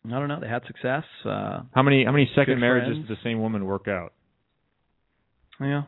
I 0.07 0.18
don't 0.18 0.28
know. 0.28 0.40
They 0.40 0.48
had 0.48 0.62
success. 0.66 1.04
Uh, 1.24 1.62
How 1.74 1.82
many 1.82 2.04
how 2.04 2.12
many 2.12 2.30
second 2.34 2.61
marriages 2.61 2.94
friends. 2.96 3.09
did 3.09 3.16
the 3.16 3.20
same 3.24 3.40
woman 3.40 3.64
work 3.64 3.88
out? 3.88 4.12
yeah. 5.61 5.82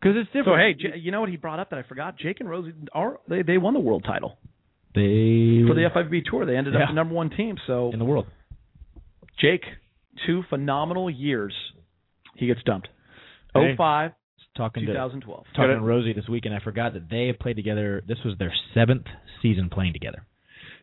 Because 0.00 0.16
it's 0.16 0.28
different. 0.28 0.46
So 0.46 0.56
hey, 0.56 0.74
J- 0.74 0.98
you 0.98 1.10
know 1.10 1.20
what 1.20 1.28
he 1.28 1.36
brought 1.36 1.58
up 1.58 1.70
that 1.70 1.78
I 1.78 1.82
forgot? 1.82 2.18
Jake 2.18 2.38
and 2.40 2.48
Rosie 2.48 2.72
are 2.92 3.18
they 3.28 3.42
they 3.42 3.58
won 3.58 3.74
the 3.74 3.80
world 3.80 4.04
title 4.06 4.38
They 4.94 5.64
for 5.66 5.74
the 5.74 5.88
FIVB 5.94 6.22
tour. 6.30 6.46
They 6.46 6.56
ended 6.56 6.74
Yeah. 6.74 6.84
up 6.84 6.88
the 6.90 6.94
number 6.94 7.14
one 7.14 7.30
team. 7.30 7.56
So 7.66 7.90
in 7.92 7.98
the 7.98 8.04
world. 8.04 8.26
Jake, 9.40 9.62
two 10.26 10.42
phenomenal 10.50 11.08
years. 11.10 11.54
He 12.36 12.46
gets 12.46 12.62
dumped. 12.64 12.88
Hey. 13.54 13.74
05, 13.76 14.12
Talking 14.56 14.82
to 14.86 14.92
2012. 14.92 15.44
talking 15.54 15.70
Gotta- 15.74 15.80
Rosie 15.80 16.12
this 16.12 16.28
weekend, 16.28 16.54
I 16.54 16.58
forgot 16.60 16.92
that 16.94 17.08
they 17.08 17.28
have 17.28 17.38
played 17.38 17.56
together. 17.56 18.02
This 18.06 18.18
was 18.24 18.36
their 18.38 18.52
seventh 18.74 19.06
season 19.42 19.70
playing 19.70 19.92
together. 19.92 20.24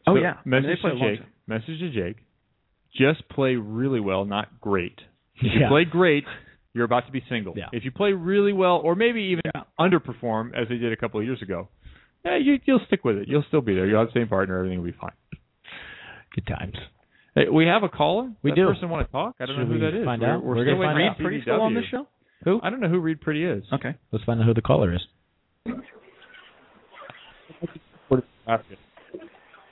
Oh 0.07 0.15
So, 0.15 0.21
yeah, 0.21 0.31
I 0.45 0.49
mean, 0.49 0.61
Message 0.63 0.81
to 0.81 0.99
Jake. 0.99 1.19
Message 1.47 1.79
to 1.79 1.89
Jake. 1.91 2.17
Just 2.95 3.27
play 3.29 3.55
really 3.55 3.99
well, 3.99 4.25
not 4.25 4.59
great. 4.61 4.99
If 5.35 5.43
you 5.53 5.61
Yeah. 5.61 5.67
play 5.69 5.85
great, 5.85 6.23
you're 6.73 6.85
about 6.85 7.05
to 7.07 7.11
be 7.11 7.21
single. 7.29 7.53
Yeah. 7.57 7.65
If 7.73 7.83
you 7.85 7.91
play 7.91 8.13
really 8.13 8.53
well, 8.53 8.77
or 8.77 8.95
maybe 8.95 9.21
even 9.23 9.41
Yeah. 9.53 9.63
underperform 9.79 10.53
as 10.55 10.67
they 10.69 10.77
did 10.77 10.91
a 10.93 10.95
couple 10.95 11.19
of 11.19 11.25
years 11.25 11.41
ago, 11.41 11.67
yeah, 12.23 12.37
you, 12.37 12.59
you'll 12.65 12.79
stick 12.87 13.03
with 13.03 13.17
it. 13.17 13.27
You'll 13.27 13.43
still 13.43 13.61
be 13.61 13.75
there. 13.75 13.85
You'll 13.85 13.99
have 13.99 14.13
the 14.13 14.19
same 14.19 14.27
partner. 14.27 14.57
Everything 14.57 14.79
will 14.79 14.85
be 14.91 14.97
fine. 14.99 15.11
Good 16.33 16.47
times. 16.47 16.75
Hey, 17.35 17.49
we 17.49 17.65
have 17.65 17.83
a 17.83 17.89
caller. 17.89 18.31
We 18.43 18.51
that 18.51 18.55
do. 18.55 18.67
person 18.67 18.89
want 18.89 19.05
to 19.07 19.11
talk? 19.11 19.35
I 19.39 19.45
don't 19.45 19.55
Should 19.57 19.61
know 19.63 19.65
who 19.67 19.73
we 19.73 19.79
that 19.81 19.93
is. 19.93 20.05
find 20.05 20.21
we're, 20.21 20.29
out? 20.29 20.43
We're, 20.43 20.55
We're 20.55 20.63
still 20.63 20.75
gonna 20.77 20.87
waiting 20.87 20.95
find 21.07 21.17
for 21.17 21.23
out. 21.23 21.27
Pretty 21.27 21.41
still 21.41 21.61
on 21.61 21.71
CVW. 21.73 21.75
this 21.81 21.85
show? 21.91 22.07
Who? 22.45 22.59
I 22.63 22.69
don't 22.69 22.79
know 22.79 22.87
who 22.89 22.99
Reed 22.99 23.19
Pretty 23.21 23.43
is. 23.43 23.63
Okay. 23.73 23.93
Let's 24.11 24.23
find 24.25 24.39
out 24.39 24.45
who 24.45 24.53
the 24.53 24.61
caller 24.61 24.93
is. 24.93 25.01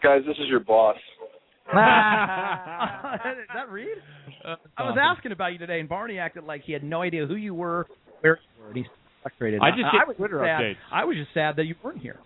Guys, 0.01 0.21
this 0.27 0.35
is 0.37 0.47
your 0.49 0.59
boss. 0.59 0.97
Is 1.73 3.47
that 3.53 3.69
Reed? 3.69 3.97
I 4.77 4.83
was 4.83 4.97
asking 4.99 5.31
about 5.31 5.53
you 5.53 5.57
today, 5.57 5.79
and 5.79 5.89
Barney 5.89 6.19
acted 6.19 6.43
like 6.43 6.63
he 6.63 6.73
had 6.73 6.83
no 6.83 7.01
idea 7.01 7.25
who 7.25 7.35
you 7.35 7.53
were, 7.53 7.87
where 8.21 8.39
you 8.57 8.61
were, 8.61 8.67
and 8.69 8.77
he's 8.77 8.85
frustrated. 9.21 9.61
I 9.61 9.69
just 9.71 9.83
get 9.91 10.07
was 10.07 10.17
Twitter 10.17 10.39
sad. 10.43 10.61
updates. 10.61 10.75
I 10.91 11.05
was 11.05 11.17
just 11.17 11.33
sad 11.33 11.55
that 11.57 11.65
you 11.65 11.75
weren't 11.83 11.99
here. 12.01 12.19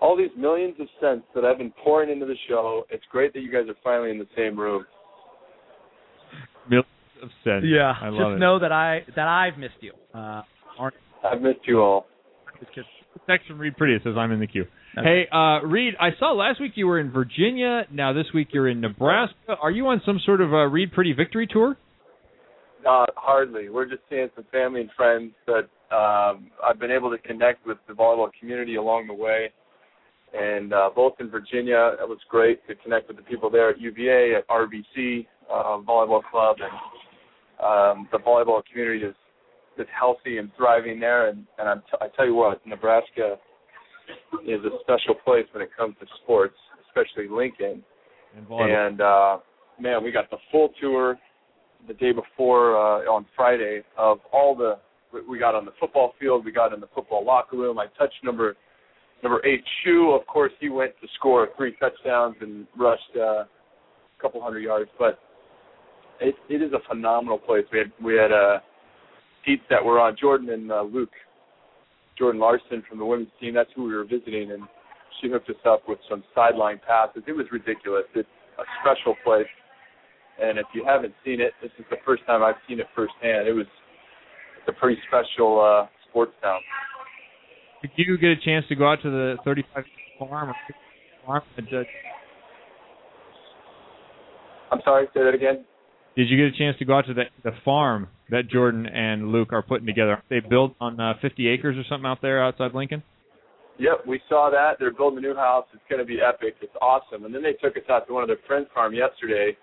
All 0.00 0.16
these 0.16 0.30
millions 0.36 0.74
of 0.78 0.88
cents 1.00 1.24
that 1.34 1.44
I've 1.44 1.58
been 1.58 1.72
pouring 1.82 2.10
into 2.10 2.26
the 2.26 2.36
show, 2.48 2.84
it's 2.90 3.04
great 3.10 3.32
that 3.32 3.40
you 3.40 3.50
guys 3.50 3.68
are 3.68 3.74
finally 3.82 4.10
in 4.10 4.18
the 4.18 4.26
same 4.36 4.58
room. 4.58 4.84
Millions 6.68 6.86
of 7.22 7.30
cents. 7.44 7.64
Yeah, 7.66 7.94
I 8.00 8.08
love 8.08 8.32
just 8.32 8.36
it. 8.36 8.38
know 8.40 8.58
that 8.58 8.72
I 8.72 9.04
that 9.14 9.26
I've 9.26 9.58
missed 9.58 9.80
you. 9.80 9.92
Uh, 10.14 10.42
aren't 10.78 10.94
I've 11.24 11.40
missed 11.40 11.60
you 11.66 11.80
all. 11.80 12.06
Text 13.26 13.46
from 13.48 13.58
Reed 13.58 13.76
Pretty 13.76 13.94
it 13.94 14.02
says 14.04 14.14
I'm 14.18 14.32
in 14.32 14.40
the 14.40 14.46
queue. 14.46 14.66
Hey, 15.02 15.28
uh, 15.30 15.60
Reed, 15.60 15.92
I 16.00 16.10
saw 16.18 16.32
last 16.32 16.58
week 16.58 16.72
you 16.74 16.86
were 16.86 16.98
in 16.98 17.10
Virginia. 17.10 17.82
Now 17.92 18.14
this 18.14 18.24
week 18.32 18.48
you're 18.52 18.68
in 18.68 18.80
Nebraska. 18.80 19.56
Are 19.60 19.70
you 19.70 19.86
on 19.88 20.00
some 20.06 20.18
sort 20.24 20.40
of 20.40 20.54
uh, 20.54 20.64
Reed 20.68 20.90
Pretty 20.90 21.12
victory 21.12 21.46
tour? 21.46 21.76
Uh, 22.88 23.04
hardly. 23.14 23.68
We're 23.68 23.84
just 23.84 24.00
seeing 24.08 24.30
some 24.34 24.44
family 24.50 24.80
and 24.80 24.90
friends 24.96 25.32
that 25.46 25.68
um, 25.94 26.50
I've 26.66 26.78
been 26.78 26.90
able 26.90 27.10
to 27.10 27.18
connect 27.18 27.66
with 27.66 27.76
the 27.86 27.92
volleyball 27.92 28.30
community 28.40 28.76
along 28.76 29.08
the 29.08 29.14
way. 29.14 29.52
And 30.32 30.72
uh, 30.72 30.88
both 30.96 31.14
in 31.20 31.28
Virginia, 31.28 31.92
it 32.00 32.08
was 32.08 32.18
great 32.30 32.66
to 32.66 32.74
connect 32.76 33.08
with 33.08 33.18
the 33.18 33.22
people 33.22 33.50
there 33.50 33.68
at 33.68 33.78
UVA, 33.78 34.34
at 34.36 34.48
RBC 34.48 35.26
uh, 35.52 35.78
Volleyball 35.86 36.22
Club, 36.30 36.56
and 36.60 37.98
um, 37.98 38.08
the 38.12 38.18
volleyball 38.18 38.62
community 38.70 39.04
is 39.04 39.14
is 39.78 39.86
healthy 39.98 40.38
and 40.38 40.50
thriving 40.56 40.98
there. 40.98 41.28
And, 41.28 41.46
and 41.58 41.68
I'm 41.68 41.80
t- 41.80 41.98
I 42.00 42.06
tell 42.16 42.24
you 42.24 42.34
what, 42.34 42.66
Nebraska 42.66 43.36
is 44.46 44.60
a 44.64 44.70
special 44.82 45.14
place 45.24 45.46
when 45.52 45.62
it 45.62 45.70
comes 45.76 45.94
to 46.00 46.06
sports, 46.22 46.54
especially 46.88 47.28
Lincoln. 47.28 47.82
And. 48.36 48.46
And 48.70 49.00
uh, 49.00 49.38
man, 49.80 50.02
we 50.04 50.10
got 50.12 50.30
the 50.30 50.38
full 50.50 50.70
tour 50.80 51.18
the 51.88 51.94
day 51.94 52.12
before 52.12 52.76
uh, 52.76 53.10
on 53.10 53.26
Friday 53.36 53.82
of 53.96 54.18
all 54.32 54.54
the 54.56 54.78
we- 55.12 55.22
we 55.28 55.38
got 55.38 55.54
on 55.54 55.64
the 55.64 55.72
football 55.78 56.14
field, 56.18 56.44
we 56.44 56.50
got 56.52 56.72
in 56.72 56.80
the 56.80 56.88
football 56.94 57.24
locker 57.24 57.56
room. 57.56 57.78
I 57.78 57.86
touched 57.98 58.22
number 58.24 58.56
number 59.22 59.40
eight 59.46 59.64
Shu. 59.82 60.10
Of 60.10 60.26
course, 60.26 60.52
he 60.60 60.68
went 60.68 60.92
to 61.00 61.08
score 61.14 61.48
three 61.56 61.76
touchdowns 61.80 62.36
and 62.40 62.66
rushed 62.76 63.02
uh, 63.16 63.20
a 63.44 63.48
couple 64.20 64.42
hundred 64.42 64.60
yards. 64.60 64.90
But 64.98 65.18
it 66.20 66.34
it 66.48 66.62
is 66.62 66.72
a 66.72 66.80
phenomenal 66.88 67.38
place. 67.38 67.64
We 67.72 67.78
had 67.78 67.92
we 68.02 68.14
had 68.14 68.32
uh, 68.32 68.58
seats 69.44 69.62
that 69.70 69.84
were 69.84 70.00
on 70.00 70.16
Jordan 70.20 70.50
and 70.50 70.72
uh, 70.72 70.82
Luke, 70.82 71.12
Jordan 72.18 72.40
Larson 72.40 72.82
from 72.88 72.98
the 72.98 73.04
women's 73.04 73.30
team. 73.40 73.54
That's 73.54 73.70
who 73.74 73.84
we 73.84 73.94
were 73.94 74.04
visiting, 74.04 74.52
and 74.52 74.62
she 75.20 75.28
hooked 75.28 75.50
us 75.50 75.56
up 75.66 75.82
with 75.88 75.98
some 76.08 76.24
sideline 76.34 76.80
passes. 76.86 77.22
It 77.26 77.32
was 77.32 77.46
ridiculous. 77.52 78.04
It's 78.14 78.28
a 78.58 78.64
special 78.82 79.14
place. 79.24 79.46
And 80.40 80.58
if 80.58 80.66
you 80.74 80.84
haven't 80.84 81.14
seen 81.24 81.40
it, 81.40 81.52
this 81.62 81.70
is 81.78 81.84
the 81.90 81.96
first 82.04 82.22
time 82.26 82.42
I've 82.42 82.60
seen 82.68 82.80
it 82.80 82.86
firsthand. 82.94 83.48
It 83.48 83.54
was 83.54 83.66
it's 84.58 84.68
a 84.68 84.80
pretty 84.80 85.00
special 85.08 85.60
uh, 85.60 85.86
sports 86.08 86.32
town. 86.42 86.60
Did 87.82 87.90
you 87.96 88.18
get 88.18 88.30
a 88.30 88.36
chance 88.44 88.64
to 88.68 88.74
go 88.74 88.90
out 88.90 89.00
to 89.02 89.10
the 89.10 89.36
35 89.44 89.84
farm? 90.18 90.50
Or 90.50 90.54
farm 91.24 91.42
uh, 91.58 91.82
I'm 94.72 94.80
sorry, 94.84 95.06
say 95.14 95.22
that 95.22 95.34
again. 95.34 95.64
Did 96.16 96.30
you 96.30 96.36
get 96.36 96.54
a 96.54 96.58
chance 96.58 96.78
to 96.78 96.84
go 96.84 96.96
out 96.96 97.06
to 97.06 97.14
the 97.14 97.24
the 97.44 97.52
farm 97.64 98.08
that 98.30 98.48
Jordan 98.48 98.86
and 98.86 99.30
Luke 99.30 99.52
are 99.52 99.62
putting 99.62 99.86
together? 99.86 100.22
They 100.30 100.40
built 100.40 100.74
on 100.80 100.98
uh, 100.98 101.14
50 101.20 101.48
acres 101.48 101.76
or 101.76 101.84
something 101.88 102.06
out 102.06 102.22
there 102.22 102.42
outside 102.42 102.74
Lincoln. 102.74 103.02
Yep, 103.78 104.06
we 104.06 104.20
saw 104.28 104.48
that. 104.50 104.78
They're 104.80 104.94
building 104.94 105.18
a 105.18 105.20
new 105.20 105.34
house. 105.34 105.66
It's 105.74 105.82
going 105.90 106.00
to 106.00 106.06
be 106.06 106.18
epic. 106.26 106.54
It's 106.62 106.72
awesome. 106.80 107.26
And 107.26 107.34
then 107.34 107.42
they 107.42 107.52
took 107.52 107.76
us 107.76 107.82
out 107.90 108.06
to 108.06 108.14
one 108.14 108.22
of 108.22 108.28
their 108.28 108.38
friends' 108.46 108.68
farm 108.74 108.94
yesterday 108.94 109.54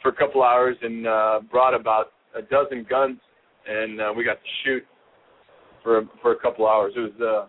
for 0.00 0.10
a 0.10 0.14
couple 0.14 0.44
hours 0.44 0.76
and 0.80 1.06
uh, 1.06 1.40
brought 1.50 1.74
about 1.74 2.12
a 2.36 2.42
dozen 2.42 2.86
guns, 2.88 3.18
and 3.66 4.00
uh, 4.00 4.12
we 4.16 4.24
got 4.24 4.34
to 4.34 4.50
shoot 4.64 4.82
for 5.82 6.02
for 6.22 6.32
a 6.32 6.38
couple 6.38 6.66
hours. 6.68 6.92
It 6.96 7.00
was 7.00 7.20
uh, 7.20 7.48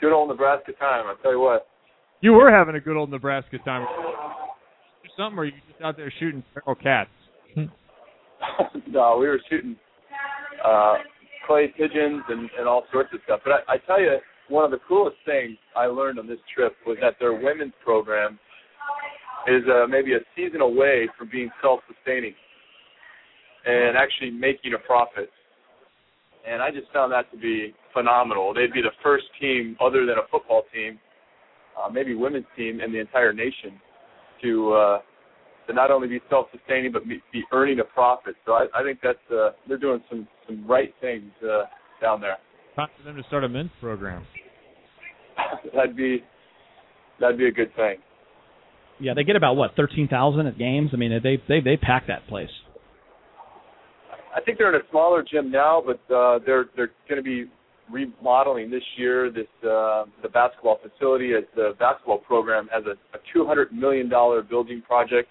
good 0.00 0.12
old 0.12 0.28
Nebraska 0.28 0.72
time. 0.78 1.06
I 1.06 1.14
tell 1.22 1.32
you 1.32 1.40
what. 1.40 1.66
You 2.20 2.32
were 2.32 2.50
having 2.50 2.76
a 2.76 2.80
good 2.80 2.96
old 2.96 3.10
Nebraska 3.10 3.58
time. 3.64 3.86
Something, 5.16 5.38
or 5.38 5.44
you 5.46 5.52
just 5.68 5.82
out 5.82 5.96
there 5.96 6.12
shooting 6.18 6.42
feral 6.52 6.74
cats? 6.74 7.10
no, 8.88 9.16
we 9.18 9.26
were 9.26 9.40
shooting 9.48 9.76
uh, 10.64 10.94
clay 11.46 11.72
pigeons 11.76 12.22
and, 12.28 12.50
and 12.58 12.68
all 12.68 12.84
sorts 12.92 13.10
of 13.14 13.20
stuff. 13.24 13.40
But 13.44 13.64
I, 13.68 13.74
I 13.74 13.78
tell 13.86 14.00
you, 14.00 14.16
one 14.48 14.64
of 14.64 14.70
the 14.70 14.78
coolest 14.86 15.16
things 15.24 15.56
I 15.76 15.86
learned 15.86 16.18
on 16.18 16.26
this 16.26 16.38
trip 16.54 16.74
was 16.86 16.96
that 17.00 17.14
their 17.18 17.32
women's 17.32 17.72
program 17.84 18.38
is 19.48 19.62
uh, 19.70 19.86
maybe 19.86 20.14
a 20.14 20.20
season 20.34 20.60
away 20.60 21.08
from 21.18 21.28
being 21.30 21.50
self-sustaining 21.62 22.34
and 23.64 23.96
actually 23.96 24.30
making 24.30 24.74
a 24.74 24.78
profit. 24.78 25.30
And 26.48 26.62
I 26.62 26.70
just 26.70 26.92
found 26.92 27.12
that 27.12 27.30
to 27.32 27.38
be 27.38 27.74
phenomenal. 27.92 28.54
They'd 28.54 28.72
be 28.72 28.82
the 28.82 28.94
first 29.02 29.24
team, 29.40 29.76
other 29.80 30.06
than 30.06 30.16
a 30.18 30.26
football 30.30 30.62
team, 30.72 30.98
uh, 31.76 31.90
maybe 31.90 32.14
women's 32.14 32.46
team 32.56 32.80
in 32.80 32.92
the 32.92 33.00
entire 33.00 33.32
nation, 33.32 33.80
to 34.42 34.72
uh, 34.72 34.98
to 35.66 35.72
not 35.72 35.90
only 35.90 36.08
be 36.08 36.20
self-sustaining 36.30 36.92
but 36.92 37.06
be, 37.08 37.22
be 37.32 37.42
earning 37.52 37.80
a 37.80 37.84
profit. 37.84 38.34
So 38.44 38.52
I, 38.52 38.66
I 38.74 38.82
think 38.82 39.00
that's 39.02 39.18
uh, 39.30 39.50
they're 39.68 39.78
doing 39.78 40.02
some 40.08 40.26
some 40.46 40.66
right 40.66 40.92
things 41.00 41.30
uh, 41.42 41.64
down 42.00 42.20
there. 42.20 42.36
Time 42.76 42.88
for 42.96 43.04
them 43.04 43.16
to 43.16 43.22
start 43.24 43.44
a 43.44 43.48
men's 43.48 43.70
program. 43.80 44.26
that'd 45.74 45.96
be 45.96 46.22
that'd 47.20 47.38
be 47.38 47.48
a 47.48 47.52
good 47.52 47.74
thing. 47.76 47.96
Yeah, 48.98 49.14
they 49.14 49.24
get 49.24 49.36
about 49.36 49.56
what 49.56 49.74
thirteen 49.76 50.08
thousand 50.08 50.46
at 50.46 50.58
games. 50.58 50.90
I 50.92 50.96
mean, 50.96 51.20
they 51.22 51.42
they 51.48 51.60
they 51.60 51.76
pack 51.76 52.06
that 52.08 52.26
place. 52.28 52.50
I 54.34 54.40
think 54.42 54.58
they're 54.58 54.74
in 54.74 54.80
a 54.80 54.90
smaller 54.90 55.24
gym 55.28 55.50
now, 55.50 55.82
but 55.84 56.14
uh, 56.14 56.38
they're 56.44 56.66
they're 56.76 56.90
going 57.08 57.16
to 57.16 57.22
be 57.22 57.50
remodeling 57.90 58.70
this 58.70 58.82
year 58.96 59.30
this 59.30 59.46
uh, 59.62 60.04
the 60.22 60.28
basketball 60.32 60.78
facility. 60.82 61.34
As 61.34 61.44
the 61.54 61.74
basketball 61.78 62.18
program 62.18 62.68
has 62.72 62.84
a, 62.84 62.92
a 63.16 63.20
two 63.32 63.46
hundred 63.46 63.72
million 63.72 64.08
dollar 64.08 64.42
building 64.42 64.82
project, 64.86 65.28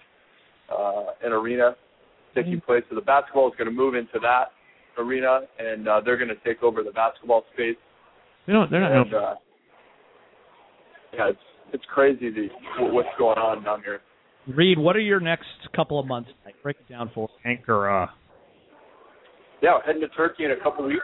uh, 0.70 1.06
an 1.22 1.32
arena 1.32 1.76
taking 2.34 2.60
place. 2.60 2.82
So 2.88 2.94
the 2.94 3.00
basketball 3.00 3.48
is 3.48 3.54
going 3.56 3.68
to 3.68 3.74
move 3.74 3.94
into 3.94 4.18
that 4.20 4.52
arena, 4.98 5.40
and 5.58 5.88
uh, 5.88 6.00
they're 6.04 6.16
going 6.16 6.28
to 6.28 6.36
take 6.44 6.62
over 6.62 6.82
the 6.82 6.90
basketball 6.90 7.44
space. 7.54 7.76
They 8.46 8.52
don't. 8.52 8.70
They're 8.70 8.80
not. 8.80 8.92
And, 8.92 9.14
uh, 9.14 9.34
yeah, 11.14 11.30
it's 11.30 11.38
it's 11.72 11.84
crazy 11.92 12.30
the 12.30 12.48
what's 12.92 13.08
going 13.18 13.38
on 13.38 13.64
down 13.64 13.82
here. 13.82 14.00
Reid, 14.46 14.78
what 14.78 14.94
are 14.94 15.00
your 15.00 15.18
next 15.18 15.48
couple 15.74 15.98
of 15.98 16.06
months? 16.06 16.30
Like, 16.44 16.54
break 16.62 16.76
it 16.78 16.88
down 16.88 17.10
for 17.12 17.28
us. 17.28 17.34
Ankara. 17.44 18.08
Yeah, 19.60 19.78
heading 19.84 20.02
to 20.02 20.08
Turkey 20.08 20.44
in 20.44 20.52
a 20.52 20.62
couple 20.62 20.84
of 20.84 20.90
weeks. 20.90 21.02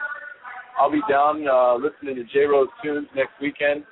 I'll 0.79 0.91
be 0.91 1.03
down 1.09 1.47
uh, 1.47 1.75
listening 1.75 2.17
to 2.17 2.25
Jay 2.25 2.45
Roche 2.45 2.71
tunes 2.83 3.07
next 3.15 3.33
weekend 3.41 3.85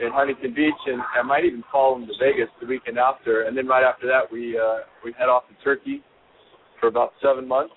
in 0.00 0.10
Huntington 0.12 0.54
Beach, 0.54 0.74
and 0.86 1.00
I 1.18 1.22
might 1.22 1.44
even 1.44 1.62
follow 1.72 1.98
them 1.98 2.06
to 2.06 2.14
Vegas 2.20 2.48
the 2.60 2.66
weekend 2.66 2.98
after. 2.98 3.42
And 3.42 3.56
then 3.56 3.66
right 3.66 3.84
after 3.84 4.06
that, 4.06 4.30
we 4.30 4.58
uh, 4.58 4.80
we 5.04 5.12
head 5.18 5.28
off 5.28 5.44
to 5.48 5.64
Turkey 5.64 6.02
for 6.80 6.86
about 6.88 7.12
seven 7.22 7.46
months, 7.46 7.74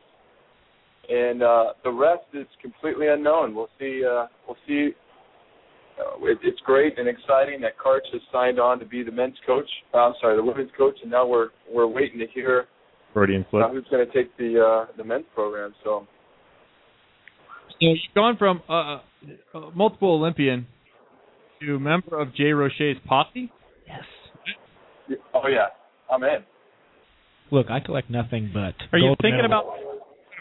and 1.09 1.41
uh, 1.41 1.73
the 1.83 1.91
rest 1.91 2.25
is 2.33 2.47
completely 2.61 3.07
unknown. 3.07 3.55
We'll 3.55 3.69
see. 3.79 4.03
Uh, 4.05 4.27
we'll 4.47 4.57
see. 4.67 4.91
Uh, 5.99 6.25
it, 6.25 6.39
it's 6.43 6.59
great 6.65 6.97
and 6.97 7.07
exciting 7.07 7.61
that 7.61 7.77
Karch 7.77 8.05
has 8.13 8.21
signed 8.31 8.59
on 8.59 8.79
to 8.79 8.85
be 8.85 9.03
the 9.03 9.11
men's 9.11 9.35
coach. 9.45 9.69
Uh, 9.93 9.97
I'm 9.97 10.13
sorry, 10.21 10.35
the 10.35 10.43
women's 10.43 10.71
coach, 10.77 10.95
and 11.01 11.11
now 11.11 11.27
we're 11.27 11.49
we're 11.71 11.87
waiting 11.87 12.19
to 12.19 12.27
hear 12.27 12.65
Freudian 13.13 13.45
slip. 13.49 13.65
uh, 13.65 13.69
who's 13.69 13.85
going 13.91 14.05
to 14.05 14.13
take 14.13 14.35
the 14.37 14.59
uh, 14.59 14.91
the 14.97 15.03
men's 15.03 15.25
program. 15.33 15.73
So 15.83 16.07
So 17.81 17.87
you've 17.87 18.13
gone 18.13 18.37
from 18.37 18.61
uh, 18.69 18.99
uh, 19.55 19.71
multiple 19.73 20.13
Olympian 20.13 20.67
to 21.61 21.79
member 21.79 22.19
of 22.19 22.35
Jay 22.35 22.51
Roche's 22.51 22.97
posse. 23.07 23.51
Yes. 23.87 25.17
Oh 25.33 25.47
yeah, 25.47 25.67
I'm 26.11 26.23
in. 26.23 26.43
Look, 27.49 27.71
I 27.71 27.79
collect 27.79 28.11
nothing 28.11 28.51
but. 28.53 28.75
Are 28.93 28.99
you 28.99 29.15
thinking 29.19 29.41
medals. 29.41 29.65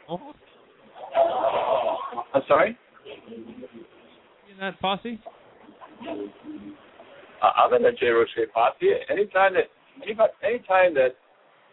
about? 0.07 0.35
I'm 2.35 2.43
sorry. 2.47 2.79
In 4.51 4.59
that 4.61 4.79
posse. 4.81 5.19
I- 7.43 7.65
I'm 7.65 7.73
in 7.75 7.83
the 7.83 7.93
Jay 7.99 8.09
Roche 8.09 8.29
posse. 8.53 8.87
Anytime 9.09 9.55
that 9.55 9.71
anytime, 10.05 10.29
anytime 10.45 10.95
that 10.95 11.17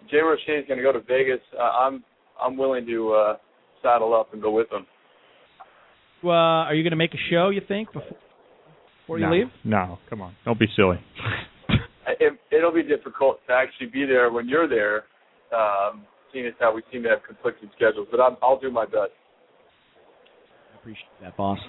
Jay 0.09 0.19
Roche 0.19 0.39
is 0.47 0.65
going 0.65 0.77
to 0.77 0.83
go 0.83 0.93
to 0.93 1.01
Vegas, 1.01 1.41
uh, 1.59 1.61
I'm 1.61 2.05
I'm 2.41 2.55
willing 2.55 2.85
to 2.87 3.11
uh, 3.11 3.37
saddle 3.83 4.15
up 4.15 4.31
and 4.31 4.41
go 4.41 4.51
with 4.51 4.71
him. 4.71 4.85
Uh, 6.23 6.29
are 6.67 6.73
you 6.75 6.83
going 6.83 6.91
to 6.91 6.97
make 6.97 7.13
a 7.13 7.21
show? 7.29 7.49
You 7.49 7.61
think 7.67 7.91
before 7.93 8.17
before 9.01 9.19
you 9.19 9.31
leave? 9.31 9.47
No, 9.63 9.99
come 10.09 10.21
on, 10.21 10.35
don't 10.45 10.59
be 10.59 10.67
silly. 10.75 10.97
It, 12.19 12.33
it'll 12.51 12.73
be 12.73 12.81
difficult 12.83 13.39
to 13.47 13.53
actually 13.53 13.87
be 13.87 14.03
there 14.05 14.31
when 14.31 14.47
you're 14.49 14.67
there, 14.67 15.03
um, 15.55 16.03
seeing 16.33 16.47
as 16.47 16.53
how 16.59 16.73
we 16.73 16.81
seem 16.91 17.03
to 17.03 17.09
have 17.09 17.19
conflicting 17.27 17.69
schedules. 17.75 18.07
But 18.09 18.19
I'm, 18.21 18.37
I'll 18.41 18.59
do 18.59 18.71
my 18.71 18.85
best. 18.85 19.11
I 20.73 20.79
appreciate 20.79 21.05
that, 21.21 21.35
boss. 21.37 21.59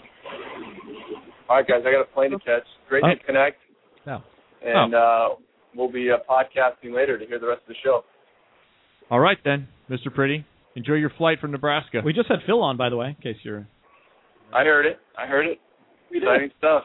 All 1.50 1.56
right, 1.56 1.66
guys, 1.66 1.80
I 1.86 1.90
got 1.90 2.00
a 2.02 2.14
plane 2.14 2.30
to 2.30 2.38
catch. 2.38 2.62
Great 2.88 3.02
Oh. 3.04 3.08
to 3.14 3.24
connect, 3.24 3.58
No. 4.06 4.22
and 4.64 4.94
uh, 4.94 5.28
we'll 5.74 5.90
be 5.92 6.08
uh, 6.10 6.16
podcasting 6.30 6.94
later 6.94 7.18
to 7.18 7.26
hear 7.26 7.38
the 7.38 7.48
rest 7.48 7.62
of 7.62 7.68
the 7.68 7.74
show. 7.84 8.04
All 9.10 9.20
right 9.20 9.38
then, 9.44 9.68
Mr. 9.90 10.06
Priddy. 10.14 10.44
Enjoy 10.76 10.94
your 10.94 11.10
flight 11.18 11.40
from 11.40 11.50
Nebraska. 11.50 12.00
We 12.04 12.12
just 12.12 12.28
had 12.28 12.38
Phil 12.46 12.62
on, 12.62 12.76
by 12.76 12.88
the 12.90 12.96
way, 12.96 13.08
in 13.08 13.14
case 13.16 13.40
you're. 13.42 13.66
I 14.54 14.64
heard 14.64 14.86
it. 14.86 14.98
I 15.16 15.26
heard 15.26 15.46
it. 15.46 15.58
Exciting 16.10 16.50
stuff. 16.58 16.84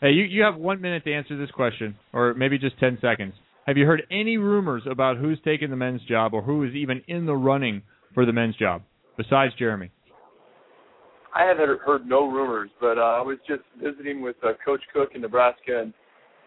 Hey, 0.00 0.10
you 0.10 0.24
you 0.24 0.42
have 0.42 0.56
one 0.56 0.80
minute 0.80 1.04
to 1.04 1.14
answer 1.14 1.36
this 1.38 1.50
question, 1.50 1.96
or 2.12 2.34
maybe 2.34 2.58
just 2.58 2.78
ten 2.78 2.98
seconds. 3.00 3.34
Have 3.66 3.76
you 3.76 3.86
heard 3.86 4.02
any 4.10 4.36
rumors 4.36 4.82
about 4.90 5.16
who's 5.16 5.38
taking 5.44 5.70
the 5.70 5.76
men's 5.76 6.02
job, 6.02 6.34
or 6.34 6.42
who 6.42 6.64
is 6.64 6.74
even 6.74 7.02
in 7.08 7.26
the 7.26 7.34
running 7.34 7.82
for 8.12 8.26
the 8.26 8.32
men's 8.32 8.56
job 8.56 8.82
besides 9.16 9.54
Jeremy? 9.58 9.90
I 11.34 11.44
haven't 11.44 11.80
heard 11.80 12.06
no 12.06 12.30
rumors, 12.30 12.70
but 12.80 12.98
uh, 12.98 13.18
I 13.18 13.22
was 13.22 13.38
just 13.48 13.62
visiting 13.82 14.20
with 14.20 14.36
uh, 14.44 14.52
Coach 14.64 14.82
Cook 14.92 15.10
in 15.14 15.22
Nebraska, 15.22 15.80
and 15.80 15.92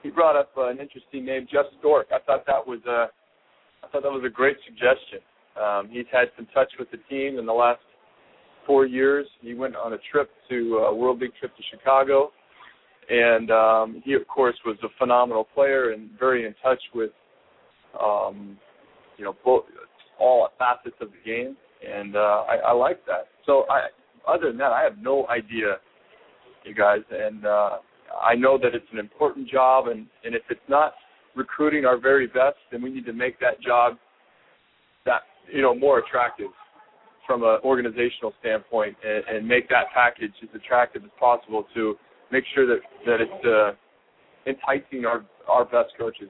he 0.04 0.10
brought 0.10 0.38
up 0.38 0.52
uh, 0.58 0.70
an 0.70 0.80
interesting 0.80 1.26
name, 1.26 1.48
Jeff 1.52 1.66
Stork. 1.80 2.08
I 2.12 2.20
thought 2.26 2.46
that 2.46 2.66
was 2.66 2.80
a, 2.88 3.08
I 3.84 3.90
thought 3.92 4.04
that 4.04 4.12
was 4.12 4.24
a 4.26 4.30
great 4.30 4.58
suggestion. 4.66 5.20
Um, 5.62 5.90
he's 5.92 6.06
had 6.12 6.30
some 6.38 6.48
touch 6.54 6.72
with 6.80 6.90
the 6.92 6.98
team 7.10 7.40
in 7.40 7.46
the 7.46 7.54
last 7.54 7.82
four 8.68 8.86
years. 8.86 9.26
He 9.42 9.56
went 9.56 9.76
on 9.76 9.94
a 9.94 9.98
trip 10.12 10.30
to 10.50 10.78
a 10.90 10.94
World 10.94 11.22
League 11.22 11.32
trip 11.40 11.56
to 11.56 11.64
Chicago, 11.72 12.32
and 13.10 13.50
um, 13.50 14.02
he, 14.06 14.14
of 14.14 14.28
course, 14.28 14.56
was 14.66 14.78
a 14.84 14.90
phenomenal 15.00 15.46
player 15.56 15.92
and 15.94 16.10
very 16.20 16.46
in 16.46 16.54
touch 16.62 16.82
with, 16.94 17.12
um, 18.00 18.58
you 19.18 19.24
know, 19.24 19.36
both 19.44 19.64
all 20.20 20.50
facets 20.60 20.98
of 21.02 21.10
the 21.10 21.26
game, 21.26 21.56
and 21.88 22.16
uh, 22.16 22.44
I, 22.50 22.58
I 22.68 22.72
like 22.74 23.06
that. 23.06 23.30
So 23.46 23.66
I, 23.70 23.88
other 24.28 24.50
than 24.50 24.58
that, 24.58 24.74
I 24.74 24.84
have 24.84 24.98
no 24.98 25.26
idea, 25.30 25.78
you 26.66 26.76
guys, 26.76 27.02
and 27.10 27.46
uh, 27.46 27.78
I 28.22 28.36
know 28.36 28.58
that 28.58 28.76
it's 28.76 28.86
an 28.92 29.00
important 29.00 29.50
job, 29.50 29.88
and 29.88 30.06
and 30.26 30.36
if 30.36 30.44
it's 30.50 30.60
not 30.68 30.94
recruiting 31.36 31.86
our 31.86 31.98
very 31.98 32.28
best, 32.28 32.58
then 32.72 32.82
we 32.82 32.90
need 32.90 33.06
to 33.06 33.14
make 33.14 33.40
that 33.40 33.62
job 33.62 33.94
that 35.06 35.22
you 35.52 35.62
know 35.62 35.74
more 35.74 36.00
attractive 36.00 36.48
from 37.28 37.44
an 37.44 37.60
organizational 37.64 38.34
standpoint, 38.40 38.96
and, 39.06 39.24
and 39.38 39.48
make 39.48 39.70
that 39.70 39.86
package 39.94 40.32
as 40.42 40.50
attractive 40.56 41.04
as 41.04 41.12
possible 41.20 41.66
to 41.76 41.96
make 42.32 42.44
sure 42.56 42.66
that 42.66 42.80
that 43.06 43.22
it's 43.22 43.46
uh, 43.46 44.50
enticing 44.50 45.06
our 45.06 45.26
our 45.48 45.66
best 45.66 45.94
coaches. 45.98 46.30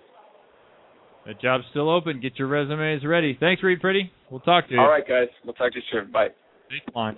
The 1.26 1.34
job's 1.36 1.66
still 1.72 1.90
open. 1.90 2.22
Get 2.22 2.40
your 2.40 2.48
resumes 2.48 3.06
ready. 3.06 3.38
Thanks, 3.40 3.62
Reid 3.62 3.82
Priddy. 3.82 4.10
We'll 4.32 4.40
talk 4.42 4.68
to 4.70 4.74
you. 4.74 4.80
All 4.80 4.90
right, 4.90 5.08
guys, 5.08 5.28
we'll 5.44 5.54
talk 5.54 5.74
to 5.74 5.78
you 5.78 5.84
soon. 5.92 6.12
Bye. 6.12 6.30
Thanks, 6.70 6.86
Baseline. 6.96 7.18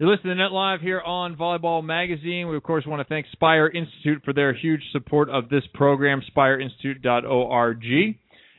You're 0.00 0.10
listening 0.10 0.36
to 0.36 0.42
Net 0.42 0.52
Live 0.52 0.80
here 0.80 1.00
on 1.00 1.36
Volleyball 1.36 1.84
Magazine. 1.84 2.48
We, 2.48 2.56
of 2.56 2.62
course, 2.64 2.84
want 2.84 3.00
to 3.00 3.08
thank 3.08 3.26
Spire 3.30 3.68
Institute 3.68 4.22
for 4.24 4.32
their 4.32 4.52
huge 4.52 4.80
support 4.90 5.30
of 5.30 5.48
this 5.48 5.62
program, 5.72 6.20
spireinstitute.org. 6.36 7.82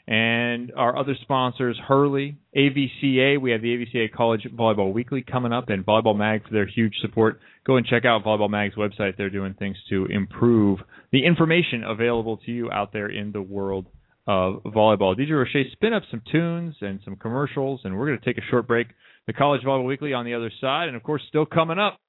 And 0.08 0.72
our 0.76 0.96
other 0.96 1.16
sponsors, 1.22 1.80
Hurley, 1.88 2.38
AVCA. 2.56 3.42
We 3.42 3.52
have 3.52 3.62
the 3.62 3.76
AVCA 3.76 4.12
College 4.12 4.48
Volleyball 4.54 4.94
Weekly 4.94 5.24
coming 5.24 5.52
up, 5.52 5.70
and 5.70 5.84
Volleyball 5.84 6.16
Mag 6.16 6.44
for 6.48 6.54
their 6.54 6.68
huge 6.68 6.94
support. 7.02 7.40
Go 7.66 7.78
and 7.78 7.86
check 7.88 8.06
out 8.06 8.24
Volleyball 8.24 8.50
Mag's 8.50 8.76
website. 8.76 9.18
They're 9.18 9.32
doing 9.32 9.56
things 9.56 9.78
to 9.90 10.06
improve 10.06 10.80
the 11.12 11.26
information 11.26 11.84
available 11.84 12.38
to 12.46 12.52
you 12.52 12.72
out 12.72 12.94
there 12.94 13.10
in 13.10 13.32
the 13.32 13.42
world 13.42 13.88
of 14.28 14.62
volleyball. 14.64 15.18
DJ 15.18 15.32
Roche 15.32 15.72
spin 15.72 15.94
up 15.94 16.04
some 16.12 16.22
tunes 16.32 16.76
and 16.82 17.00
some 17.04 17.16
commercials, 17.16 17.82
and 17.84 17.98
we're 17.98 18.08
going 18.08 18.20
to 18.20 18.26
take 18.26 18.38
a 18.38 18.48
short 18.50 18.68
break. 18.68 18.88
The 19.26 19.34
College 19.34 19.62
Volleyball 19.62 19.88
Weekly 19.88 20.14
on 20.14 20.26
the 20.26 20.36
other 20.36 20.52
side, 20.62 20.88
and 20.88 20.96
of 20.96 21.02
course, 21.02 21.24
still 21.28 21.48
coming 21.48 21.80
up, 21.80 22.00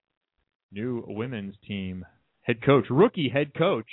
new 0.71 1.03
women's 1.07 1.55
team 1.67 2.05
head 2.43 2.63
coach, 2.63 2.85
rookie 2.91 3.29
head 3.29 3.53
coach, 3.55 3.89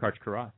Karch 0.00 0.14
Kiraly. 0.24 0.52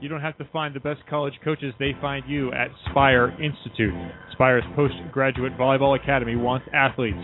You 0.00 0.08
don't 0.08 0.22
have 0.22 0.38
to 0.38 0.48
find 0.50 0.74
the 0.74 0.80
best 0.80 1.00
college 1.10 1.34
coaches, 1.44 1.74
they 1.78 1.92
find 2.00 2.24
you 2.26 2.50
at 2.52 2.68
Spire 2.88 3.36
Institute. 3.42 3.92
Spire's 4.32 4.64
postgraduate 4.74 5.58
volleyball 5.58 5.94
academy 5.94 6.36
wants 6.36 6.66
athletes. 6.72 7.18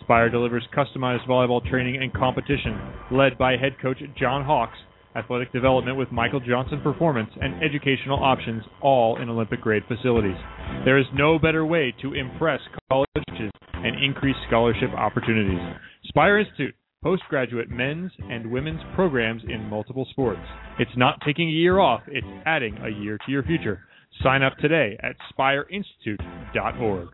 Spire 0.00 0.30
delivers 0.30 0.64
customized 0.72 1.26
volleyball 1.26 1.60
training 1.68 2.00
and 2.00 2.14
competition, 2.14 2.78
led 3.10 3.36
by 3.36 3.56
head 3.56 3.74
coach 3.82 3.98
John 4.16 4.44
Hawks, 4.44 4.78
athletic 5.16 5.52
development 5.52 5.96
with 5.96 6.12
Michael 6.12 6.38
Johnson 6.38 6.80
Performance, 6.82 7.30
and 7.40 7.64
educational 7.64 8.22
options, 8.22 8.62
all 8.80 9.20
in 9.20 9.28
Olympic 9.28 9.60
grade 9.60 9.82
facilities. 9.88 10.36
There 10.84 10.98
is 10.98 11.06
no 11.12 11.36
better 11.36 11.66
way 11.66 11.92
to 12.00 12.14
impress 12.14 12.60
college 12.92 13.08
coaches 13.28 13.50
and 13.74 14.04
increase 14.04 14.36
scholarship 14.46 14.90
opportunities. 14.90 15.58
Spire 16.04 16.38
Institute, 16.38 16.76
postgraduate 17.02 17.70
men's 17.70 18.12
and 18.28 18.50
women's 18.50 18.80
programs 18.94 19.42
in 19.48 19.64
multiple 19.68 20.06
sports. 20.10 20.40
It's 20.78 20.90
not 20.96 21.18
taking 21.24 21.48
a 21.48 21.52
year 21.52 21.78
off, 21.78 22.02
it's 22.06 22.26
adding 22.44 22.76
a 22.78 22.88
year 22.88 23.18
to 23.24 23.32
your 23.32 23.42
future. 23.42 23.80
Sign 24.22 24.42
up 24.42 24.56
today 24.58 24.98
at 25.02 25.16
spireinstitute.org. 25.32 27.08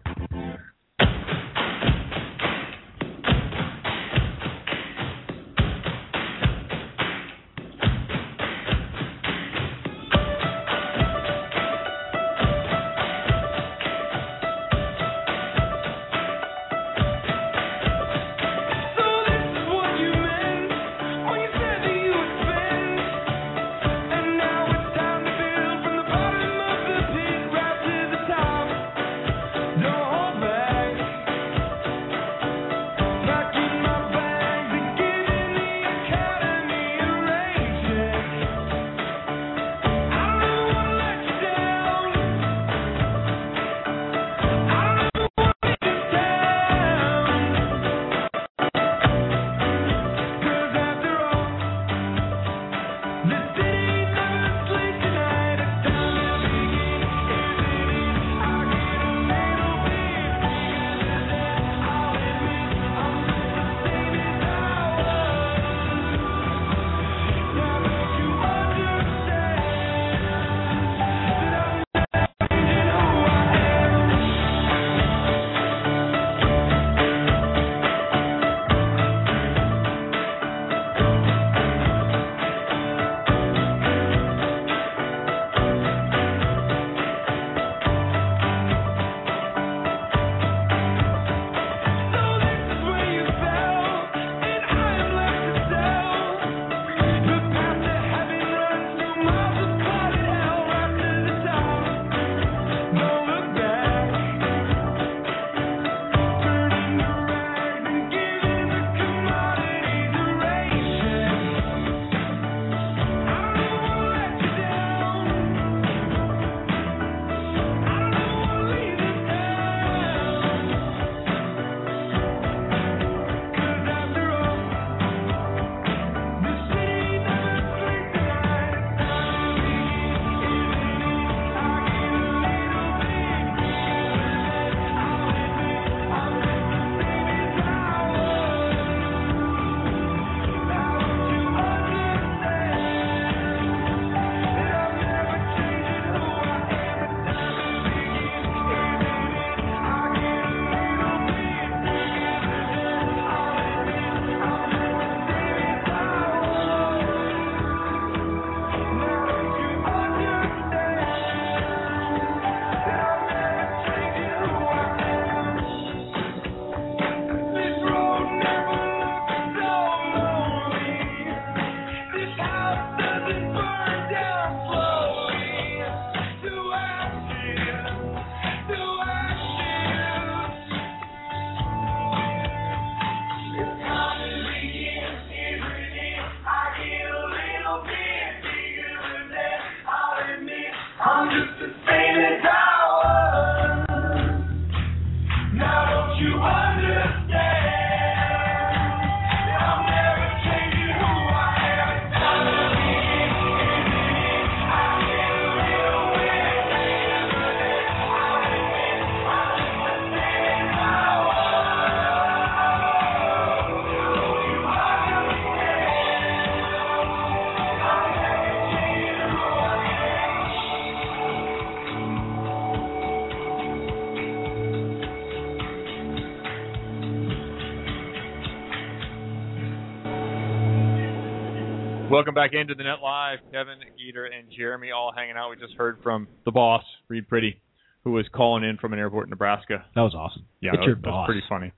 Welcome 232.17 232.33
back 232.33 232.55
into 232.55 232.75
the 232.75 232.83
Net 232.83 233.03
Live. 233.03 233.41
Kevin, 233.53 233.75
Geeter, 233.93 234.25
and 234.25 234.49
Jeremy 234.51 234.91
all 234.91 235.13
hanging 235.15 235.37
out. 235.37 235.51
We 235.51 235.57
just 235.57 235.75
heard 235.77 235.99
from 236.03 236.27
the 236.47 236.51
boss, 236.51 236.83
Reid 237.09 237.29
Priddy, 237.29 237.57
who 238.05 238.13
was 238.13 238.25
calling 238.35 238.65
in 238.65 238.79
from 238.79 238.95
an 238.95 238.99
airport 238.99 239.27
in 239.27 239.31
Nebraska. 239.31 239.85
That 239.95 240.01
was 240.01 240.15
awesome. 240.15 240.47
Yeah, 240.63 240.71
it's 240.71 240.79
that, 240.79 240.87
your 240.87 240.95
was- 240.95 241.03
that 241.05 241.11
was 241.11 241.27
pretty 241.27 241.43
funny. 241.47 241.73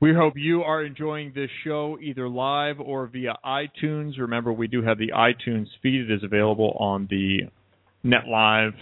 We 0.00 0.12
hope 0.12 0.34
you 0.36 0.64
are 0.64 0.82
enjoying 0.82 1.30
this 1.36 1.50
show 1.62 2.00
either 2.02 2.28
live 2.28 2.80
or 2.80 3.06
via 3.06 3.36
iTunes. 3.46 4.18
Remember, 4.18 4.52
we 4.52 4.66
do 4.66 4.82
have 4.82 4.98
the 4.98 5.12
iTunes 5.14 5.68
feed. 5.84 6.10
It 6.10 6.14
is 6.16 6.24
available 6.24 6.76
on 6.80 7.06
the 7.08 7.42
Net 8.02 8.26
Live 8.28 8.72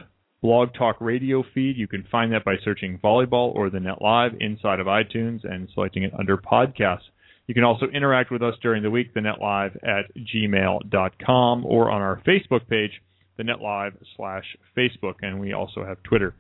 Blog 0.41 0.73
Talk 0.73 0.97
Radio 1.03 1.45
feed. 1.53 1.77
You 1.77 1.87
can 1.87 2.07
find 2.11 2.33
that 2.33 2.47
by 2.47 2.55
searching 2.65 2.99
volleyball 3.05 3.55
or 3.55 3.69
the 3.69 3.81
Net 3.81 4.01
Live 4.01 4.33
inside 4.41 4.81
of 4.81 4.87
iTunes 4.87 5.45
and 5.45 5.69
selecting 5.75 6.03
it 6.05 6.15
under 6.19 6.39
podcasts. 6.39 7.11
You 7.47 7.55
can 7.55 7.65
also 7.65 7.87
interact 7.87 8.31
with 8.31 8.43
us 8.43 8.55
during 8.61 8.83
the 8.83 8.91
week, 8.91 9.15
the 9.15 9.21
Net 9.21 9.41
Live 9.41 9.77
at 9.83 10.07
gmail.com 10.17 11.67
or 11.67 11.91
on 11.91 12.03
our 12.03 12.21
Facebook 12.27 12.69
page, 12.69 12.91
the 13.37 13.45
Net 13.45 13.61
Live 13.61 13.93
slash 14.17 14.45
Facebook, 14.77 15.15
and 15.23 15.39
we 15.39 15.53
also 15.53 15.85
have 15.85 16.03
Twitter. 16.03 16.35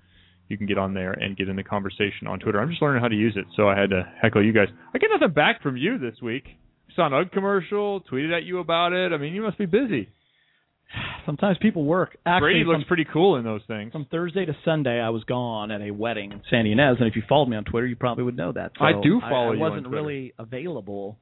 You 0.49 0.57
can 0.57 0.67
get 0.67 0.79
on 0.79 0.95
there 0.95 1.13
and 1.13 1.37
get 1.37 1.49
in 1.49 1.57
the 1.57 1.65
conversation 1.65 2.27
on 2.29 2.39
Twitter. 2.39 2.61
I'm 2.61 2.71
just 2.71 2.83
learning 2.83 3.03
how 3.03 3.09
to 3.09 3.17
use 3.17 3.35
it, 3.37 3.47
so 3.57 3.69
I 3.69 3.79
had 3.79 3.91
to 3.91 4.03
heckle 4.21 4.45
you 4.45 4.53
guys. 4.53 4.69
I 4.95 4.99
get 4.99 5.11
nothing 5.13 5.35
back 5.35 5.63
from 5.63 5.77
you 5.77 5.99
this 5.99 6.21
week. 6.23 6.45
Saw 6.95 7.07
an 7.07 7.15
UGG 7.15 7.33
commercial, 7.33 8.01
tweeted 8.01 8.37
at 8.37 8.45
you 8.45 8.59
about 8.59 8.93
it. 8.93 9.13
I 9.13 9.19
mean, 9.19 9.35
you 9.35 9.43
must 9.43 9.59
be 9.59 9.67
busy. 9.67 10.09
Sometimes 11.27 11.59
people 11.61 11.85
work. 11.85 12.17
Actually, 12.25 12.41
Brady 12.53 12.65
from, 12.65 12.73
looks 12.75 12.85
pretty 12.89 13.07
cool 13.13 13.37
in 13.37 13.45
those 13.45 13.63
things. 13.67 13.93
from 13.93 14.07
Thursday 14.11 14.45
to 14.47 14.57
Sunday, 14.65 15.01
I 15.01 15.11
was 15.11 15.25
gone 15.25 15.71
at 15.71 15.81
a 15.83 15.91
wedding 15.91 16.33
in 16.33 16.41
San 16.51 16.65
Ynez, 16.67 16.99
and 17.01 17.09
if 17.09 17.17
you 17.17 17.23
followed 17.29 17.49
me 17.49 17.57
on 17.57 17.65
Twitter, 17.65 17.87
you 17.87 17.97
probably 17.97 18.25
would 18.25 18.37
know 18.37 18.53
that. 18.53 18.73
So 18.79 18.85
I 18.85 18.93
do 19.03 19.21
follow 19.21 19.51
I, 19.51 19.55
you 19.55 19.55
on 19.55 19.59
wasn't 19.59 19.85
Twitter. 19.87 19.97
really 20.03 20.33
available 20.39 21.19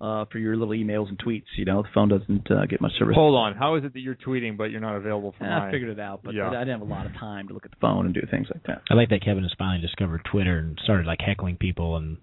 uh, 0.00 0.24
for 0.30 0.38
your 0.38 0.56
little 0.56 0.72
emails 0.74 1.08
and 1.08 1.18
tweets. 1.18 1.42
You 1.56 1.64
know, 1.64 1.82
the 1.82 1.88
phone 1.92 2.08
doesn't 2.08 2.48
uh, 2.50 2.66
get 2.66 2.80
much 2.80 2.92
service. 2.98 3.16
Hold 3.16 3.34
on. 3.34 3.54
How 3.56 3.74
is 3.74 3.84
it 3.84 3.92
that 3.94 4.00
you're 4.00 4.14
tweeting 4.14 4.56
but 4.56 4.70
you're 4.70 4.80
not 4.80 4.94
available 4.94 5.34
for 5.36 5.44
Eh, 5.44 5.48
mine? 5.48 5.62
I 5.62 5.70
figured 5.72 5.90
it 5.90 5.98
out, 6.00 6.20
but 6.22 6.34
Yeah. 6.34 6.48
I 6.48 6.60
didn't 6.60 6.78
have 6.80 6.88
a 6.88 6.92
lot 6.92 7.04
of 7.06 7.12
time 7.14 7.48
to 7.48 7.54
look 7.54 7.64
at 7.64 7.72
the 7.72 7.76
phone 7.80 8.06
and 8.06 8.14
do 8.14 8.20
things 8.30 8.46
like 8.54 8.62
that. 8.68 8.82
I 8.88 8.94
like 8.94 9.08
that 9.10 9.24
Kevin 9.24 9.42
has 9.42 9.52
finally 9.58 9.80
discovered 9.84 10.22
Twitter 10.30 10.58
and 10.58 10.78
started 10.84 11.06
like 11.06 11.18
heckling 11.20 11.56
people 11.56 11.96
and 11.96 12.18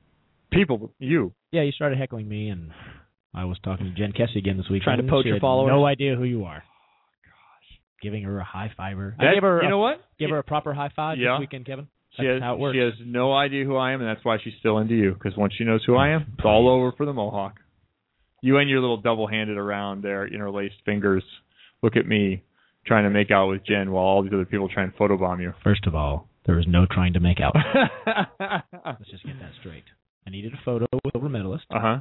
People, 0.52 0.94
you. 1.00 1.34
yeah, 1.52 1.64
he 1.64 1.72
started 1.74 1.98
heckling 1.98 2.30
me 2.30 2.48
and 2.48 2.72
I 3.34 3.44
was 3.44 3.58
talking 3.62 3.88
to 3.88 3.92
Jen 3.94 4.14
Kessy 4.14 4.38
again 4.38 4.56
this 4.56 4.70
week. 4.70 4.84
Trying 4.84 5.02
to 5.06 5.10
poach 5.10 5.26
your 5.26 5.42
followers? 5.42 5.70
No 5.70 5.86
idea 5.86 6.16
who 6.16 6.24
you 6.24 6.46
are. 6.46 6.64
Giving 8.02 8.24
her 8.24 8.40
a 8.40 8.44
high 8.44 8.72
fiver. 8.76 9.16
I 9.20 9.26
That- 9.26 9.34
gave 9.36 9.44
her. 9.44 9.62
you 9.62 9.68
a, 9.68 9.70
know 9.70 9.78
what? 9.80 10.02
Give 10.20 10.30
her 10.30 10.38
a 10.40 10.44
proper 10.44 10.74
high 10.74 10.90
five 10.96 11.18
Yeah. 11.18 11.34
this 11.36 11.42
weekend, 11.42 11.66
Kevin. 11.66 11.88
She 12.20 12.26
has, 12.26 12.42
how 12.42 12.54
it 12.54 12.60
works. 12.60 12.76
she 12.76 12.80
has 12.80 12.94
no 13.06 13.34
idea 13.34 13.66
who 13.66 13.76
I 13.76 13.92
am, 13.92 14.00
and 14.00 14.10
that's 14.10 14.24
why 14.24 14.38
she's 14.42 14.54
still 14.60 14.78
into 14.78 14.96
you. 14.96 15.14
Because 15.14 15.36
once 15.36 15.54
she 15.58 15.66
knows 15.66 15.84
who 15.86 15.96
I 15.98 16.10
am, 16.10 16.22
it's 16.38 16.46
all 16.46 16.70
over 16.70 16.94
for 16.94 17.06
the 17.06 17.12
Mohawk. 17.14 17.60
You 18.42 18.58
and 18.58 18.70
your 18.70 18.80
little 18.80 18.98
double-handed 18.98 19.58
around 19.58 20.02
there, 20.02 20.26
interlaced 20.26 20.76
fingers. 20.86 21.24
Look 21.82 21.98
at 21.98 22.06
me 22.08 22.44
trying 22.86 23.04
to 23.04 23.10
make 23.10 23.32
out 23.32 23.48
with 23.48 23.66
Jen 23.66 23.92
while 23.92 24.04
all 24.06 24.22
these 24.24 24.32
other 24.34 24.46
people 24.46 24.70
try 24.70 24.84
and 24.84 24.96
photobomb 24.96 25.42
you. 25.42 25.54
First 25.64 25.88
of 25.88 25.96
all, 25.96 26.30
there 26.46 26.56
was 26.56 26.66
no 26.68 26.86
trying 26.86 27.14
to 27.14 27.20
make 27.20 27.40
out. 27.42 27.56
Let's 28.08 29.10
just 29.10 29.24
get 29.26 29.40
that 29.42 29.52
straight. 29.60 29.84
I 30.28 30.30
needed 30.30 30.54
a 30.54 30.60
photo 30.64 30.86
with 30.94 31.12
silver 31.14 31.28
medalist. 31.30 31.66
Uh 31.70 31.80
huh. 31.82 31.98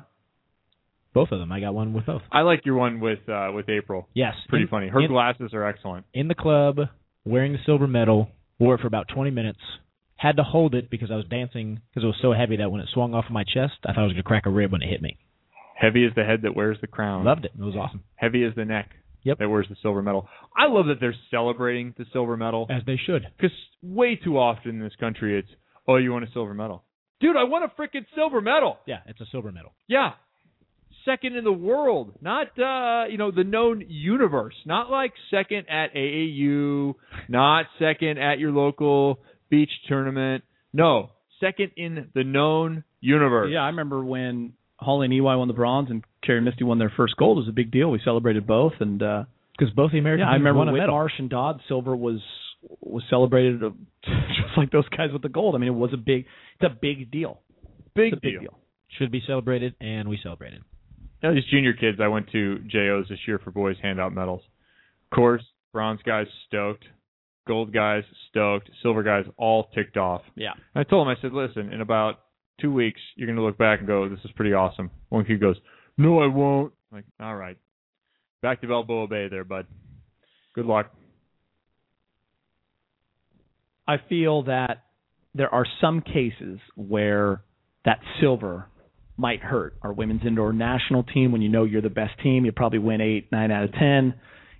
Both 1.15 1.31
of 1.31 1.39
them. 1.39 1.53
I 1.53 1.61
got 1.61 1.75
one 1.75 1.93
with 1.93 2.07
both. 2.07 2.23
I 2.31 2.41
like 2.41 2.67
your 2.67 2.75
one 2.75 3.01
with 3.01 3.21
uh 3.29 3.51
with 3.55 3.69
April. 3.69 4.09
Yes. 4.15 4.35
Pretty 4.49 4.65
in, 4.65 4.69
funny. 4.69 4.89
Her 4.89 5.01
in, 5.01 5.09
glasses 5.09 5.55
are 5.55 5.65
excellent. 5.67 6.05
in 6.13 6.29
the 6.29 6.35
club, 6.35 6.79
wearing 7.25 7.53
the 7.53 7.59
silver 7.65 7.87
medal, 7.87 8.29
wore 8.59 8.75
it 8.75 8.81
for 8.81 8.89
about 8.89 9.07
20 9.15 9.31
minutes. 9.31 9.61
Had 10.17 10.37
to 10.37 10.43
hold 10.43 10.75
it 10.75 10.91
because 10.91 11.11
I 11.11 11.17
was 11.17 11.27
dancing 11.31 11.81
because 11.91 12.05
it 12.05 12.07
was 12.07 12.19
so 12.21 12.33
heavy 12.33 12.57
that 12.57 12.71
when 12.71 12.81
it 12.81 12.89
swung 12.93 13.15
off 13.15 13.27
of 13.27 13.33
my 13.33 13.45
chest, 13.45 13.75
I 13.85 13.93
thought 13.93 14.01
I 14.01 14.05
was 14.05 14.13
going 14.13 14.23
to 14.23 14.29
crack 14.29 14.47
a 14.47 14.51
rib 14.51 14.73
when 14.73 14.83
it 14.83 14.89
hit 14.89 15.03
me. 15.03 15.19
Heavy 15.77 16.05
as 16.05 16.13
the 16.15 16.25
head 16.25 16.43
that 16.43 16.55
wears 16.55 16.79
the 16.81 16.87
crown. 16.87 17.25
Loved 17.25 17.45
it. 17.45 17.53
It 17.59 17.63
was 17.63 17.75
awesome. 17.75 18.03
Heavy 18.17 18.45
as 18.45 18.55
the 18.55 18.65
neck. 18.65 18.91
Yep. 19.25 19.39
That 19.39 19.49
wears 19.49 19.67
the 19.69 19.77
silver 19.83 20.03
medal. 20.03 20.29
I 20.57 20.67
love 20.69 20.87
that 20.87 20.97
they're 21.01 21.15
celebrating 21.31 21.95
the 21.97 22.05
silver 22.13 22.37
medal. 22.37 22.67
As 22.71 22.83
they 22.87 22.99
should. 23.05 23.27
Because 23.37 23.57
way 23.83 24.17
too 24.17 24.39
often 24.39 24.73
in 24.73 24.81
this 24.81 24.95
country, 25.01 25.39
it's, 25.39 25.49
oh, 25.89 25.97
you 25.97 26.13
want 26.13 26.25
a 26.25 26.31
silver 26.33 26.55
medal. 26.55 26.85
Dude, 27.21 27.37
I 27.37 27.45
want 27.45 27.65
a 27.65 27.81
freaking 27.81 28.05
silver 28.15 28.41
medal. 28.41 28.79
Yeah, 28.87 28.99
it's 29.07 29.21
a 29.21 29.27
silver 29.33 29.51
medal. 29.51 29.73
Yeah. 29.89 30.11
Second 31.05 31.37
in 31.37 31.45
the 31.45 31.53
world. 31.53 32.15
Not, 32.23 32.59
uh, 32.59 33.07
you 33.11 33.19
know, 33.19 33.31
the 33.31 33.45
known 33.45 33.85
universe. 33.89 34.55
Not 34.65 34.91
like 34.91 35.13
second 35.31 35.69
at 35.69 35.95
AAU, 35.95 36.95
not 37.29 37.67
second 37.79 38.19
at 38.19 38.39
your 38.39 38.53
local 38.53 39.19
beach 39.51 39.71
tournament. 39.89 40.45
No, 40.73 41.11
second 41.41 41.73
in 41.77 42.09
the 42.15 42.25
known 42.25 42.85
universe. 43.01 43.51
Yeah, 43.53 43.61
I 43.61 43.67
remember 43.67 44.03
when 44.05 44.55
Holly 44.79 45.05
and 45.07 45.15
EY 45.15 45.21
won 45.21 45.49
the 45.49 45.55
bronze 45.55 45.91
and 45.91 46.03
Kerri 46.27 46.37
and 46.39 46.45
Misty 46.47 46.65
won 46.65 46.79
their 46.79 46.93
first 46.97 47.17
gold. 47.17 47.37
It 47.39 47.41
was 47.43 47.49
a 47.49 47.53
big 47.53 47.71
deal. 47.71 47.91
We 47.91 48.01
celebrated 48.03 48.47
both, 48.47 48.73
and 48.81 49.03
uh, 49.03 49.25
Because 49.59 49.73
both 49.75 49.93
the 49.93 49.99
American 49.99 50.27
yeah, 50.27 50.31
I 50.33 50.35
remember 50.37 50.59
won 50.61 50.69
a 50.69 50.73
medal. 50.73 50.95
Whitmarsh 50.95 51.19
and 51.19 51.29
Dodd 51.29 51.61
silver 51.69 51.95
was 51.95 52.21
was 52.81 53.03
celebrated 53.11 53.63
uh, 53.63 53.71
just 54.05 54.57
like 54.57 54.71
those 54.73 54.89
guys 54.89 55.11
with 55.13 55.21
the 55.23 55.29
gold. 55.29 55.55
I 55.55 55.59
mean, 55.59 55.69
it 55.69 55.75
was 55.75 55.91
a 55.93 55.99
big, 55.99 56.25
it's 56.59 56.73
a 56.73 56.75
big 56.75 57.11
deal. 57.11 57.41
Big 57.95 58.15
It's 58.15 58.19
a 58.19 58.21
big 58.23 58.33
deal. 58.33 58.41
deal. 58.41 58.59
Should 58.99 59.13
be 59.13 59.23
celebrated, 59.27 59.75
and 59.81 60.09
we 60.09 60.19
celebrated. 60.23 60.63
You 61.25 61.31
know, 61.31 61.37
these 61.37 61.51
junior 61.51 61.73
kids, 61.73 62.01
I 62.03 62.09
went 62.09 62.31
to 62.33 62.59
JOs 62.67 63.07
this 63.09 63.21
year 63.27 63.39
for 63.39 63.51
boys 63.51 63.77
handout 63.81 64.13
medals. 64.13 64.43
Of 65.11 65.17
course, 65.17 65.43
bronze 65.73 66.01
guys 66.05 66.27
stoked, 66.47 66.85
gold 67.49 67.73
guys 67.73 68.03
stoked, 68.29 68.69
silver 68.83 69.03
guys 69.03 69.25
all 69.39 69.71
ticked 69.75 69.97
off. 69.97 70.21
Yeah. 70.35 70.51
And 70.75 70.85
I 70.87 70.91
told 70.91 71.09
him, 71.09 71.17
I 71.17 71.23
said, 71.23 71.33
listen, 71.33 71.73
in 71.73 71.81
about 71.81 72.17
two 72.61 72.71
weeks, 72.71 73.01
you're 73.17 73.27
going 73.27 73.39
to 73.39 73.43
look 73.43 73.57
back 73.57 73.79
and 73.79 73.89
go, 73.89 74.07
this 74.07 74.19
is 74.23 74.33
pretty 74.37 74.53
awesome. 74.53 74.91
One 75.09 75.25
kid 75.25 75.41
goes, 75.41 75.57
no, 75.97 76.19
I 76.19 76.27
won't. 76.27 76.75
I'm 76.93 76.99
like, 76.99 77.07
all 77.19 77.37
right. 77.37 77.57
Back 78.43 78.61
to 78.61 78.67
Balboa 78.67 79.07
Bay 79.07 79.29
there, 79.31 79.45
bud. 79.45 79.67
Good 80.55 80.67
luck. 80.67 80.93
I 83.89 83.97
feel 84.11 84.43
that 84.43 84.85
there 85.35 85.49
are 85.49 85.65
some 85.81 86.03
cases 86.03 86.61
where 86.77 87.41
that 87.87 88.01
silver 88.21 88.67
might 89.17 89.41
hurt. 89.41 89.75
Our 89.83 89.93
women's 89.93 90.23
indoor 90.27 90.53
national 90.53 91.05
team, 91.05 91.33
when 91.33 91.43
you 91.43 91.49
know 91.49 91.65
you're 91.65 91.83
the 91.83 91.91
best 91.91 92.21
team, 92.23 92.45
you 92.45 92.53
probably 92.53 92.79
win 92.79 93.01
eight, 93.01 93.31
nine 93.31 93.51
out 93.51 93.65
of 93.65 93.73
ten. 93.73 94.15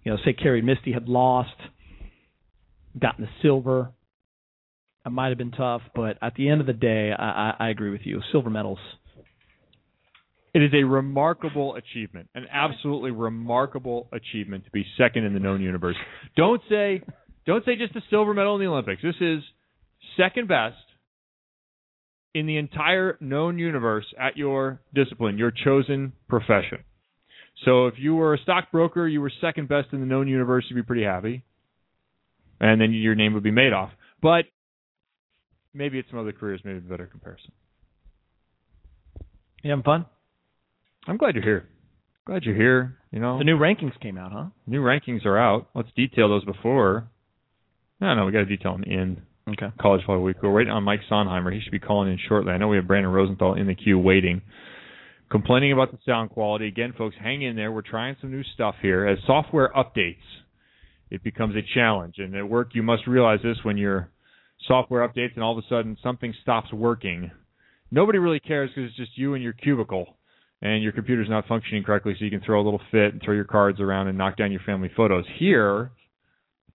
You 0.05 0.13
know, 0.13 0.19
say 0.25 0.35
Kerri 0.35 0.63
Misty 0.63 0.93
had 0.93 1.09
lost, 1.09 1.55
gotten 3.01 3.25
the 3.25 3.31
silver. 3.43 3.91
It 5.05 5.11
might 5.11 5.29
have 5.29 5.39
been 5.39 5.51
tough, 5.51 5.83
but 5.95 6.19
at 6.23 6.35
the 6.35 6.49
end 6.49 6.61
of 6.61 6.67
the 6.67 6.73
day, 6.73 7.13
I, 7.17 7.25
I, 7.25 7.55
I 7.67 7.69
agree 7.71 7.91
with 7.91 8.03
you. 8.05 8.21
Silver 8.33 8.51
medals. 8.51 8.79
It 10.55 10.63
is 10.63 10.71
a 10.73 10.85
remarkable 10.85 11.75
achievement, 11.75 12.29
an 12.35 12.47
absolutely 12.51 13.11
remarkable 13.11 14.09
achievement 14.13 14.65
to 14.67 14.71
be 14.71 14.87
second 14.97 15.25
in 15.25 15.35
the 15.35 15.41
known 15.41 15.61
universe. 15.61 15.97
Don't 16.37 16.63
say, 16.71 17.03
don't 17.45 17.65
say 17.65 17.75
just 17.77 17.97
a 17.97 18.01
silver 18.09 18.33
medal 18.33 18.55
in 18.55 18.61
the 18.61 18.69
Olympics. 18.69 19.03
This 19.03 19.17
is 19.21 19.43
second 20.17 20.47
best 20.47 20.77
in 22.35 22.47
the 22.47 22.57
entire 22.57 23.17
known 23.21 23.59
universe 23.59 24.05
at 24.21 24.37
your 24.37 24.81
discipline, 24.95 25.39
your 25.39 25.53
chosen 25.53 26.13
profession. 26.29 26.79
So 27.65 27.87
if 27.87 27.95
you 27.99 28.17
were 28.17 28.35
a 28.35 28.39
stockbroker, 28.39 29.07
you 29.07 29.21
were 29.21 29.33
second 29.41 29.69
best 29.69 29.89
in 29.93 30.01
the 30.01 30.07
known 30.07 30.27
universe, 30.29 30.65
you'd 30.69 30.77
be 30.77 30.83
pretty 30.83 31.05
happy, 31.05 31.45
and 32.61 32.81
then 32.81 32.93
your 32.93 33.15
name 33.15 33.35
would 33.35 33.45
be 33.45 33.53
Madoff. 33.53 33.91
But 34.21 34.47
maybe 35.73 35.99
it's 35.99 36.11
some 36.11 36.19
other 36.19 36.33
careers, 36.33 36.61
maybe 36.65 36.79
a 36.79 36.81
better 36.81 37.07
comparison. 37.07 37.53
You 39.63 39.71
having 39.71 39.85
fun? 39.85 40.07
I'm 41.07 41.17
glad 41.17 41.35
you're 41.37 41.45
here. 41.45 41.69
Glad 42.27 42.43
you're 42.45 42.57
here. 42.57 42.97
You 43.13 43.21
know, 43.21 43.39
The 43.39 43.45
new 43.45 43.59
rankings 43.59 43.99
came 44.01 44.19
out, 44.19 44.33
huh? 44.33 44.47
new 44.67 44.83
rankings 44.83 45.25
are 45.25 45.39
out. 45.39 45.69
Let's 45.75 45.89
detail 45.95 46.29
those 46.29 46.45
before. 46.45 47.09
No, 48.01 48.15
no, 48.15 48.27
we 48.27 48.33
got 48.33 48.39
to 48.41 48.45
detail 48.47 48.73
them 48.73 48.83
in 48.85 49.23
Okay. 49.47 49.67
college 49.79 50.01
football 50.03 50.23
week. 50.23 50.37
We're 50.43 50.53
waiting 50.53 50.73
on 50.73 50.85
Mike 50.85 51.01
Sondheimer. 51.11 51.53
He 51.53 51.61
should 51.61 51.73
be 51.73 51.79
calling 51.79 52.11
in 52.11 52.19
shortly. 52.29 52.53
I 52.53 52.57
know 52.57 52.69
we 52.69 52.77
have 52.77 52.87
Brandon 52.87 53.13
Rosenthal 53.13 53.55
in 53.55 53.67
the 53.67 53.75
queue 53.75 53.99
waiting. 53.99 54.41
Complaining 55.31 55.73
about 55.73 55.93
the 55.93 55.99
sound 56.07 56.31
quality. 56.31 56.67
Again, 56.67 56.95
folks, 56.97 57.15
hang 57.21 57.43
in 57.43 57.55
there. 57.55 57.71
We're 57.71 57.83
trying 57.83 58.17
some 58.21 58.31
new 58.31 58.43
stuff 58.55 58.77
here. 58.81 59.07
As 59.07 59.19
software 59.27 59.71
updates, 59.77 60.17
it 61.11 61.23
becomes 61.23 61.57
a 61.57 61.75
challenge. 61.75 62.15
And 62.19 62.35
at 62.35 62.49
work, 62.49 62.71
you 62.73 62.83
must 62.83 63.07
realize 63.07 63.41
this 63.43 63.59
when 63.65 63.77
your 63.77 64.09
software 64.67 65.07
updates 65.07 65.35
and 65.35 65.45
all 65.45 65.59
of 65.59 65.63
a 65.63 65.69
sudden 65.69 65.99
something 66.03 66.33
stops 66.41 66.73
working. 66.73 67.31
Nobody 67.91 68.19
really 68.19 68.41
cares 68.41 68.71
because 68.75 68.89
it's 68.89 68.97
just 68.97 69.19
you 69.19 69.35
and 69.35 69.43
your 69.43 69.53
cubicle 69.53 70.17
and 70.63 70.83
your 70.83 70.93
computer's 70.93 71.29
not 71.29 71.47
functioning 71.47 71.85
correctly, 71.85 72.15
so 72.19 72.25
you 72.25 72.31
can 72.31 72.41
throw 72.41 72.61
a 72.61 72.65
little 72.65 72.81
fit 72.91 73.13
and 73.13 73.23
throw 73.23 73.35
your 73.35 73.45
cards 73.45 73.81
around 73.81 74.09
and 74.09 74.17
knock 74.17 74.39
down 74.39 74.51
your 74.51 74.63
family 74.65 74.91
photos. 74.97 75.25
Here, 75.39 75.91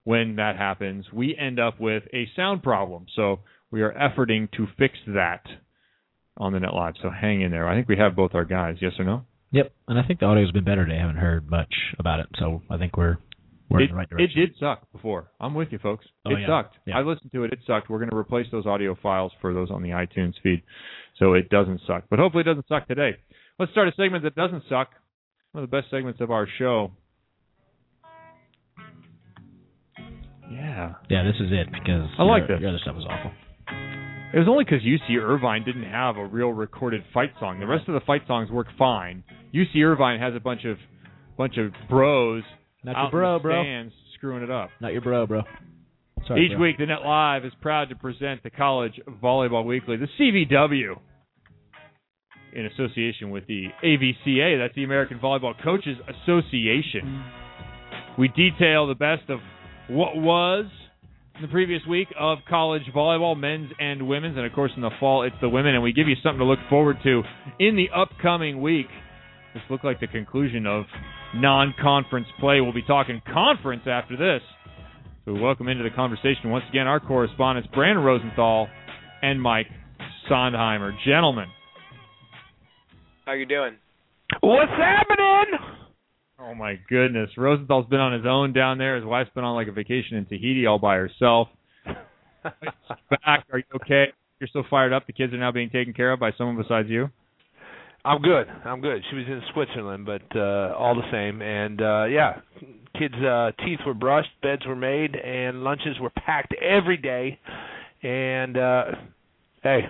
when 0.10 0.38
that 0.38 0.57
happens, 0.57 1.06
we 1.14 1.38
end 1.38 1.60
up 1.60 1.80
with 1.80 2.02
a 2.11 2.27
sound 2.36 2.64
problem. 2.64 3.06
So 3.15 3.41
we 3.69 3.84
are 3.84 3.91
efforting 3.94 4.52
to 4.53 4.65
fix 4.76 4.95
that 5.06 5.44
on 6.36 6.52
the 6.52 6.60
net 6.60 6.73
live. 6.73 6.95
So 7.03 7.11
hang 7.11 7.41
in 7.41 7.52
there. 7.52 7.68
I 7.68 7.76
think 7.76 7.88
we 7.88 7.95
have 7.98 8.15
both 8.15 8.31
our 8.34 8.44
guys. 8.44 8.77
Yes 8.81 8.94
or 8.98 9.06
no? 9.06 9.26
Yep, 9.52 9.72
and 9.88 9.99
I 9.99 10.07
think 10.07 10.19
the 10.19 10.26
audio's 10.26 10.52
been 10.52 10.64
better 10.64 10.84
today. 10.84 10.98
I 10.98 11.02
haven't 11.02 11.18
heard 11.18 11.48
much 11.52 11.72
about 11.99 12.22
it, 12.22 12.27
so 12.40 12.64
I 12.72 12.77
think 12.77 12.98
we're 12.98 13.18
we're 13.69 13.81
it, 13.81 13.84
in 13.84 13.90
the 13.91 13.98
right 13.98 14.10
direction. 14.10 14.41
it 14.41 14.48
did 14.48 14.56
suck 14.60 14.91
before. 14.91 15.30
I'm 15.40 15.53
with 15.53 15.68
you, 15.72 15.77
folks. 15.77 16.07
Oh, 16.26 16.31
it 16.31 16.40
yeah. 16.40 16.48
sucked. 16.48 16.77
Yeah. 16.88 16.98
I 16.98 17.02
listened 17.02 17.31
to 17.34 17.44
it. 17.44 17.53
It 17.53 17.60
sucked. 17.68 17.88
We're 17.88 17.99
going 17.99 18.10
to 18.10 18.18
replace 18.18 18.48
those 18.52 18.65
audio 18.65 18.98
files 19.03 19.31
for 19.41 19.53
those 19.53 19.69
on 19.69 19.84
the 19.84 19.90
iTunes 19.90 20.34
feed, 20.41 20.64
so 21.19 21.34
it 21.34 21.49
doesn't 21.49 21.81
suck. 21.86 22.06
But 22.10 22.18
hopefully, 22.18 22.41
it 22.41 22.45
doesn't 22.45 22.68
suck 22.68 22.88
today. 22.88 23.11
Let's 23.60 23.72
start 23.73 23.88
a 23.88 23.91
segment 23.91 24.23
that 24.23 24.34
doesn't 24.34 24.64
suck. 24.69 24.90
One 25.52 25.64
of 25.64 25.69
the 25.69 25.77
best 25.77 25.91
segments 25.91 26.19
of 26.19 26.31
our 26.31 26.48
show. 26.57 26.94
Yeah. 30.49 30.93
Yeah, 31.09 31.23
this 31.23 31.35
is 31.39 31.51
it 31.51 31.67
because 31.71 32.09
I 32.17 32.23
like 32.23 32.47
your, 32.47 32.57
this. 32.57 32.61
Your 32.61 32.69
other 32.69 32.80
stuff 32.81 32.95
was 32.95 33.05
awful. 33.09 33.31
It 34.34 34.38
was 34.38 34.47
only 34.47 34.63
because 34.63 34.81
UC 34.81 35.17
Irvine 35.19 35.63
didn't 35.63 35.89
have 35.89 36.17
a 36.17 36.26
real 36.26 36.49
recorded 36.49 37.03
fight 37.13 37.31
song. 37.39 37.59
The 37.59 37.67
rest 37.67 37.88
of 37.88 37.93
the 37.95 38.01
fight 38.05 38.21
songs 38.27 38.51
work 38.51 38.67
fine. 38.77 39.23
UC 39.53 39.84
Irvine 39.84 40.19
has 40.19 40.35
a 40.35 40.39
bunch 40.39 40.65
of 40.65 40.77
bunch 41.38 41.57
of 41.57 41.71
bros 41.89 42.43
Not 42.84 42.95
out 42.95 43.11
your 43.11 43.11
bro, 43.11 43.35
in 43.35 43.38
the 43.38 43.43
bro. 43.43 43.63
stands 43.63 43.93
screwing 44.15 44.43
it 44.43 44.51
up. 44.51 44.69
Not 44.81 44.91
your 44.93 45.01
bro, 45.01 45.26
bro. 45.26 45.41
Sorry, 46.27 46.45
Each 46.45 46.51
bro. 46.51 46.61
week, 46.61 46.77
the 46.77 46.85
Net 46.85 46.99
Live 47.03 47.45
is 47.45 47.53
proud 47.61 47.89
to 47.89 47.95
present 47.95 48.43
the 48.43 48.49
College 48.49 48.99
Volleyball 49.23 49.65
Weekly, 49.65 49.97
the 49.97 50.07
CVW, 50.19 50.99
in 52.53 52.65
association 52.65 53.30
with 53.30 53.45
the 53.47 53.67
AVCA, 53.84 54.57
that's 54.59 54.76
the 54.76 54.84
American 54.84 55.19
Volleyball 55.19 55.53
Coaches 55.63 55.97
Association. 56.23 57.23
We 58.17 58.27
detail 58.30 58.88
the 58.88 58.95
best 58.95 59.30
of 59.30 59.39
what 59.90 60.16
was 60.16 60.66
the 61.41 61.48
previous 61.48 61.82
week 61.90 62.07
of 62.20 62.40
college 62.48 62.84
volleyball, 62.95 63.38
men's 63.38 63.72
and 63.80 64.07
women's, 64.07 64.38
and 64.38 64.45
of 64.45 64.53
course 64.53 64.72
in 64.76 64.82
the 64.82 64.91
fall 64.99 65.24
it's 65.24 65.36
the 65.41 65.49
women, 65.49 65.74
and 65.74 65.84
we 65.84 65.94
give 65.94 66.07
you 66.07 66.16
something 66.22 66.40
to 66.40 66.45
look 66.45 66.60
forward 66.70 66.98
to 67.03 67.24
in 67.60 67.76
the 67.76 67.88
upcoming 67.95 68.61
week. 68.61 68.88
This 69.53 69.64
looked 69.70 69.86
like 69.86 69.99
the 69.99 70.07
conclusion 70.07 70.68
of 70.68 70.84
non-conference 71.34 72.28
play. 72.40 72.61
We'll 72.61 72.74
be 72.74 72.84
talking 72.84 73.22
conference 73.34 73.84
after 73.88 74.16
this. 74.16 74.41
So 75.26 75.34
welcome 75.34 75.68
into 75.68 75.84
the 75.84 75.90
conversation 75.90 76.49
once 76.49 76.66
again 76.70 76.88
our 76.88 76.99
correspondents 76.99 77.70
Brandon 77.74 78.03
Rosenthal 78.03 78.68
and 79.22 79.41
Mike 79.41 79.68
Sondheimer. 80.30 80.91
Gentlemen, 81.06 81.48
how 83.26 83.34
you 83.34 83.45
doing? 83.45 83.76
What's 84.41 84.72
happening? 84.72 85.89
Oh 86.41 86.56
my 86.56 86.80
goodness, 86.88 87.30
Rosenthal's 87.38 87.88
been 87.88 87.99
on 87.99 88.14
his 88.14 88.26
own 88.26 88.53
down 88.53 88.78
there. 88.78 88.95
His 88.95 89.03
wife's 89.03 89.30
been 89.36 89.44
on 89.44 89.56
like 89.56 89.68
a 89.68 89.74
vacation 89.74 90.16
in 90.16 90.26
Tahiti 90.26 90.66
all 90.66 90.80
by 90.80 90.95
herself. 90.95 91.49
Back, 92.44 93.45
are 93.52 93.57
you 93.57 93.64
okay? 93.76 94.06
You're 94.40 94.49
so 94.53 94.64
fired 94.70 94.94
up. 94.94 95.06
The 95.06 95.11
kids 95.11 95.34
are 95.34 95.38
now 95.38 95.52
being 95.52 95.70
taken 95.70 95.94
care 95.94 96.14
of 96.14 96.20
by 96.20 96.32
someone 96.38 96.56
besides 96.56 96.88
you. 96.88 97.10
I'm 98.06 98.22
good. 98.22 98.48
I'm 98.64 98.80
good. 98.80 99.03
She 99.10 99.18
was 99.18 99.26
in 99.28 99.41
Switzerland, 99.53 100.06
but 100.06 100.22
uh 100.34 100.74
all 100.78 100.95
the 100.95 101.11
same. 101.11 101.41
And 101.41 101.82
uh 101.82 102.06
yeah, 102.06 102.40
kids' 102.98 103.16
uh 103.16 103.52
teeth 103.66 103.80
were 103.86 103.94
brushed, 103.94 104.30
beds 104.41 104.66
were 104.66 104.78
made, 104.78 105.18
and 105.18 105.66
lunches 105.66 105.99
were 105.99 106.11
packed 106.11 106.53
every 106.61 106.95
day. 106.95 107.38
And 108.02 108.57
uh 108.57 108.84
hey, 109.61 109.82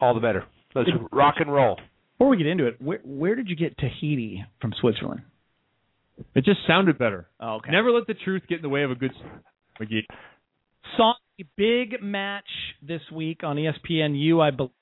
all 0.00 0.14
the 0.14 0.20
better. 0.20 0.46
Let's 0.74 0.88
rock 1.12 1.34
and 1.40 1.52
roll. 1.52 1.78
Before 2.16 2.30
we 2.30 2.38
get 2.38 2.46
into 2.46 2.66
it, 2.66 2.80
where 2.80 3.00
where 3.04 3.34
did 3.34 3.50
you 3.50 3.56
get 3.56 3.76
Tahiti 3.76 4.42
from 4.58 4.72
Switzerland? 4.80 5.20
It 6.34 6.44
just 6.44 6.60
sounded 6.66 6.98
better. 6.98 7.28
Oh, 7.40 7.56
okay. 7.56 7.70
Never 7.70 7.90
let 7.90 8.06
the 8.06 8.14
truth 8.14 8.42
get 8.48 8.56
in 8.56 8.62
the 8.62 8.68
way 8.68 8.82
of 8.82 8.90
a 8.90 8.94
good 8.94 9.12
McGee. 9.80 10.02
Saw 10.96 11.14
a 11.40 11.44
big 11.56 12.02
match 12.02 12.48
this 12.82 13.00
week 13.12 13.42
on 13.44 13.56
ESPNU. 13.56 14.40
I 14.42 14.50
believe 14.50 14.72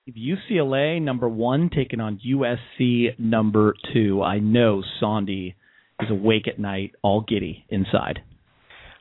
UCLA 0.50 1.00
number 1.00 1.28
one 1.28 1.70
taking 1.74 2.00
on 2.00 2.20
USC 2.26 3.18
number 3.18 3.74
two. 3.92 4.22
I 4.22 4.38
know 4.38 4.82
Sandy 4.98 5.54
is 6.00 6.10
awake 6.10 6.48
at 6.48 6.58
night, 6.58 6.94
all 7.02 7.24
giddy 7.26 7.64
inside. 7.68 8.20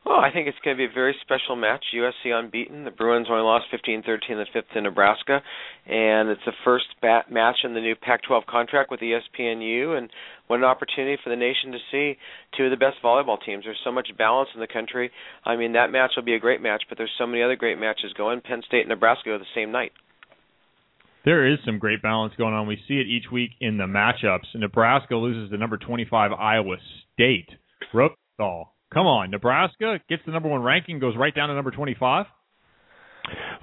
Well, 0.05 0.19
I 0.19 0.31
think 0.31 0.47
it's 0.47 0.57
going 0.63 0.77
to 0.77 0.79
be 0.79 0.89
a 0.89 0.93
very 0.93 1.15
special 1.21 1.57
match. 1.57 1.83
USC 1.93 2.31
unbeaten. 2.33 2.85
The 2.85 2.91
Bruins 2.91 3.27
only 3.29 3.43
lost 3.43 3.65
15-13 3.73 4.03
the 4.29 4.45
fifth 4.53 4.71
to 4.73 4.81
Nebraska, 4.81 5.41
and 5.85 6.29
it's 6.29 6.41
the 6.45 6.53
first 6.63 6.85
bat 7.01 7.29
match 7.29 7.57
in 7.63 7.73
the 7.73 7.81
new 7.81 7.95
Pac-12 7.95 8.45
contract 8.45 8.91
with 8.91 9.01
ESPNU. 9.01 9.97
And 9.97 10.09
what 10.47 10.57
an 10.57 10.63
opportunity 10.63 11.17
for 11.21 11.29
the 11.29 11.35
nation 11.35 11.73
to 11.73 11.79
see 11.91 12.17
two 12.57 12.65
of 12.65 12.71
the 12.71 12.77
best 12.77 12.97
volleyball 13.03 13.37
teams. 13.45 13.65
There's 13.65 13.79
so 13.83 13.91
much 13.91 14.07
balance 14.17 14.49
in 14.55 14.61
the 14.61 14.67
country. 14.67 15.11
I 15.45 15.57
mean, 15.57 15.73
that 15.73 15.91
match 15.91 16.11
will 16.15 16.23
be 16.23 16.35
a 16.35 16.39
great 16.39 16.61
match, 16.61 16.83
but 16.87 16.97
there's 16.97 17.11
so 17.17 17.27
many 17.27 17.43
other 17.43 17.57
great 17.57 17.77
matches 17.77 18.13
going. 18.17 18.39
Penn 18.39 18.61
State 18.65 18.81
and 18.81 18.89
Nebraska 18.89 19.37
the 19.37 19.45
same 19.53 19.71
night. 19.71 19.91
There 21.25 21.45
is 21.45 21.59
some 21.65 21.77
great 21.77 22.01
balance 22.01 22.33
going 22.37 22.53
on. 22.53 22.67
We 22.67 22.79
see 22.87 22.95
it 22.95 23.07
each 23.07 23.29
week 23.29 23.51
in 23.59 23.77
the 23.77 23.83
matchups. 23.83 24.55
Nebraska 24.55 25.15
loses 25.15 25.51
to 25.51 25.57
number 25.57 25.77
25 25.77 26.31
Iowa 26.31 26.77
State. 27.13 27.49
Rosenthal 27.93 28.73
Come 28.93 29.05
on, 29.05 29.31
Nebraska 29.31 29.99
gets 30.09 30.23
the 30.25 30.31
number 30.31 30.49
one 30.49 30.63
ranking, 30.63 30.99
goes 30.99 31.15
right 31.17 31.33
down 31.33 31.49
to 31.49 31.55
number 31.55 31.71
twenty-five. 31.71 32.25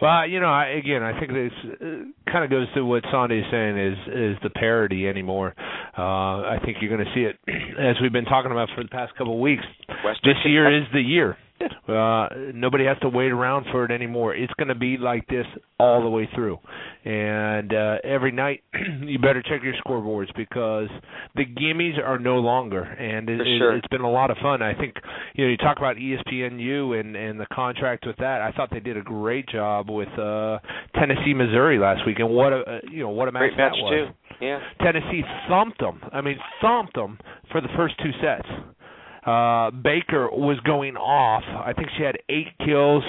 Well, 0.01 0.29
you 0.29 0.41
know, 0.41 0.47
I, 0.47 0.79
again, 0.79 1.03
I 1.03 1.19
think 1.19 1.33
this 1.33 1.53
uh, 1.65 2.31
kind 2.31 2.45
of 2.45 2.51
goes 2.51 2.67
to 2.75 2.85
what 2.85 3.03
Sandy 3.11 3.39
is 3.39 3.45
saying 3.51 3.79
is 3.79 3.99
is 4.07 4.37
the 4.43 4.51
parity 4.51 5.09
anymore. 5.09 5.55
Uh, 5.97 6.03
I 6.03 6.59
think 6.65 6.79
you're 6.81 6.95
going 6.95 7.05
to 7.05 7.13
see 7.15 7.23
it 7.23 7.37
as 7.81 7.97
we've 8.01 8.13
been 8.13 8.27
talking 8.27 8.53
about 8.53 8.69
for 8.77 8.83
the 8.83 8.89
past 8.91 9.17
couple 9.17 9.35
of 9.35 9.41
weeks. 9.41 9.65
Western 10.05 10.35
this 10.35 10.37
year 10.45 10.77
is 10.77 10.85
the 10.93 11.01
year. 11.01 11.37
Uh, 11.87 12.29
nobody 12.53 12.85
has 12.85 12.99
to 12.99 13.09
wait 13.09 13.31
around 13.31 13.65
for 13.71 13.85
it 13.85 13.93
anymore. 13.93 14.35
It's 14.35 14.53
going 14.55 14.69
to 14.69 14.75
be 14.75 14.97
like 14.97 15.25
this 15.29 15.47
all 15.79 16.03
the 16.03 16.09
way 16.09 16.29
through. 16.35 16.59
And 17.05 17.73
uh, 17.73 17.99
every 18.03 18.33
night, 18.33 18.65
you 19.03 19.21
better 19.21 19.41
check 19.41 19.63
your 19.63 19.75
scoreboards 19.75 20.35
because 20.37 20.89
the 21.37 21.45
gimmies 21.45 21.97
are 22.05 22.19
no 22.19 22.39
longer. 22.39 22.83
And 22.83 23.31
it, 23.31 23.41
sure. 23.59 23.75
it, 23.75 23.79
it's 23.79 23.87
been 23.87 24.01
a 24.01 24.11
lot 24.11 24.33
of 24.33 24.37
fun. 24.43 24.63
I 24.63 24.75
think 24.75 24.95
you 25.35 25.45
know 25.45 25.51
you 25.53 25.57
talk 25.57 25.79
about 25.79 25.95
ESPNU 25.95 26.99
and 26.99 27.15
and 27.15 27.39
the 27.39 27.47
contract 27.53 28.05
with 28.05 28.17
that. 28.17 28.41
I 28.43 28.51
thought 28.51 28.71
they 28.73 28.81
did 28.81 28.97
a 28.97 29.03
great 29.03 29.49
job 29.49 29.89
with 29.89 30.09
uh, 30.19 30.59
Tennessee, 30.97 31.35
Missouri 31.35 31.79
last 31.79 32.05
week. 32.05 32.19
And 32.19 32.31
what 32.31 32.53
a 32.53 32.57
uh, 32.57 32.79
you 32.91 33.05
know 33.05 33.11
what 33.11 33.29
a 33.29 33.33
match 33.33 33.55
Great 33.55 33.57
match 33.57 33.73
that 33.77 33.83
was. 33.83 34.09
too. 34.11 34.45
Yeah. 34.45 34.59
Tennessee 34.83 35.23
thumped 35.49 35.79
them. 35.79 36.01
I 36.13 36.21
mean, 36.21 36.37
thumped 36.61 36.95
them 36.95 37.19
for 37.53 37.61
the 37.61 37.69
first 37.77 37.95
two 37.99 38.11
sets. 38.21 38.49
Uh, 39.27 39.73
Baker 39.73 40.29
was 40.31 40.59
going 40.65 40.97
off. 40.97 41.43
I 41.45 41.73
think 41.73 41.89
she 41.97 42.05
had 42.05 42.17
eight 42.29 42.57
kills 42.65 43.03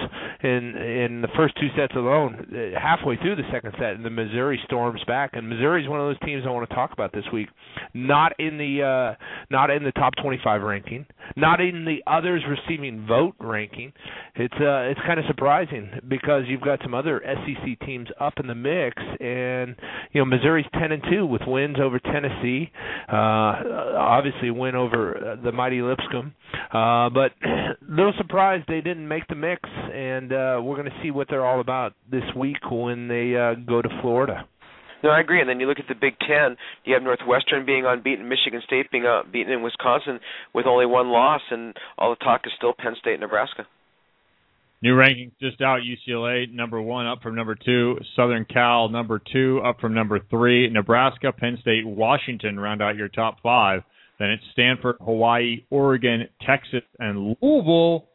in 0.43 0.75
in 0.75 1.21
the 1.21 1.27
first 1.35 1.55
two 1.59 1.67
sets 1.77 1.93
alone. 1.95 2.47
Uh, 2.51 2.79
halfway 2.79 3.17
through 3.17 3.35
the 3.35 3.47
second 3.51 3.73
set, 3.77 3.93
and 3.93 4.03
the 4.03 4.09
Missouri 4.09 4.59
storms 4.65 5.01
back. 5.05 5.31
And 5.33 5.47
Missouri's 5.47 5.87
one 5.87 5.99
of 5.99 6.07
those 6.07 6.19
teams 6.25 6.43
I 6.45 6.49
want 6.49 6.67
to 6.67 6.75
talk 6.75 6.91
about 6.91 7.13
this 7.13 7.25
week. 7.31 7.49
Not 7.93 8.33
in 8.39 8.57
the 8.57 9.15
uh, 9.17 9.23
not 9.51 9.69
in 9.69 9.83
the 9.83 9.91
top 9.91 10.13
25 10.21 10.61
ranking. 10.63 11.05
Not 11.35 11.61
in 11.61 11.85
the 11.85 12.01
others 12.07 12.43
receiving 12.47 13.05
vote 13.05 13.35
ranking. 13.39 13.93
It's 14.35 14.53
uh, 14.55 14.89
it's 14.89 14.99
kind 15.05 15.19
of 15.19 15.25
surprising 15.27 15.89
because 16.07 16.43
you've 16.47 16.61
got 16.61 16.79
some 16.81 16.93
other 16.93 17.21
SEC 17.23 17.79
teams 17.85 18.07
up 18.19 18.33
in 18.39 18.47
the 18.47 18.55
mix, 18.55 18.95
and 19.19 19.75
you 20.13 20.21
know 20.21 20.25
Missouri's 20.25 20.65
10 20.73 20.91
and 20.91 21.03
2 21.11 21.25
with 21.25 21.41
wins 21.45 21.77
over 21.81 21.99
Tennessee. 21.99 22.71
Uh, 23.07 23.95
obviously, 23.97 24.49
win 24.49 24.75
over 24.75 25.37
the 25.43 25.51
mighty 25.51 25.81
Lipscomb. 26.07 26.33
Uh, 26.71 27.09
but 27.09 27.31
little 27.87 28.13
surprised 28.17 28.65
they 28.67 28.81
didn't 28.81 29.07
make 29.07 29.27
the 29.27 29.35
mix, 29.35 29.61
and 29.65 30.31
uh, 30.31 30.59
we're 30.61 30.75
going 30.75 30.85
to 30.89 30.99
see 31.03 31.11
what 31.11 31.27
they're 31.29 31.45
all 31.45 31.61
about 31.61 31.93
this 32.09 32.23
week 32.35 32.57
when 32.69 33.07
they 33.07 33.35
uh, 33.35 33.53
go 33.65 33.81
to 33.81 33.89
Florida. 34.01 34.45
No, 35.03 35.09
I 35.09 35.19
agree. 35.19 35.39
And 35.39 35.49
then 35.49 35.59
you 35.59 35.67
look 35.67 35.79
at 35.79 35.87
the 35.87 35.95
Big 35.95 36.17
Ten. 36.19 36.57
You 36.83 36.95
have 36.95 37.03
Northwestern 37.03 37.65
being 37.65 37.85
unbeaten, 37.85 38.27
Michigan 38.27 38.61
State 38.65 38.89
being 38.91 39.05
unbeaten, 39.05 39.53
and 39.53 39.63
Wisconsin 39.63 40.19
with 40.53 40.65
only 40.65 40.85
one 40.85 41.09
loss, 41.09 41.41
and 41.51 41.75
all 41.97 42.09
the 42.09 42.23
talk 42.23 42.41
is 42.45 42.51
still 42.57 42.73
Penn 42.77 42.95
State, 42.99 43.19
Nebraska. 43.19 43.67
New 44.81 44.95
rankings 44.95 45.31
just 45.41 45.59
out. 45.61 45.79
UCLA 45.81 46.51
number 46.51 46.79
one, 46.79 47.07
up 47.07 47.21
from 47.23 47.35
number 47.35 47.55
two. 47.55 47.97
Southern 48.15 48.45
Cal 48.45 48.89
number 48.89 49.19
two, 49.31 49.59
up 49.65 49.79
from 49.79 49.93
number 49.93 50.19
three. 50.29 50.69
Nebraska, 50.69 51.31
Penn 51.31 51.57
State, 51.61 51.85
Washington 51.85 52.59
round 52.59 52.81
out 52.81 52.95
your 52.95 53.07
top 53.07 53.37
five. 53.41 53.81
Then 54.19 54.29
it's 54.31 54.43
Stanford, 54.51 54.97
Hawaii, 54.99 55.65
Oregon, 55.69 56.27
Texas, 56.45 56.83
and 56.99 57.35
Louisville. 57.41 58.07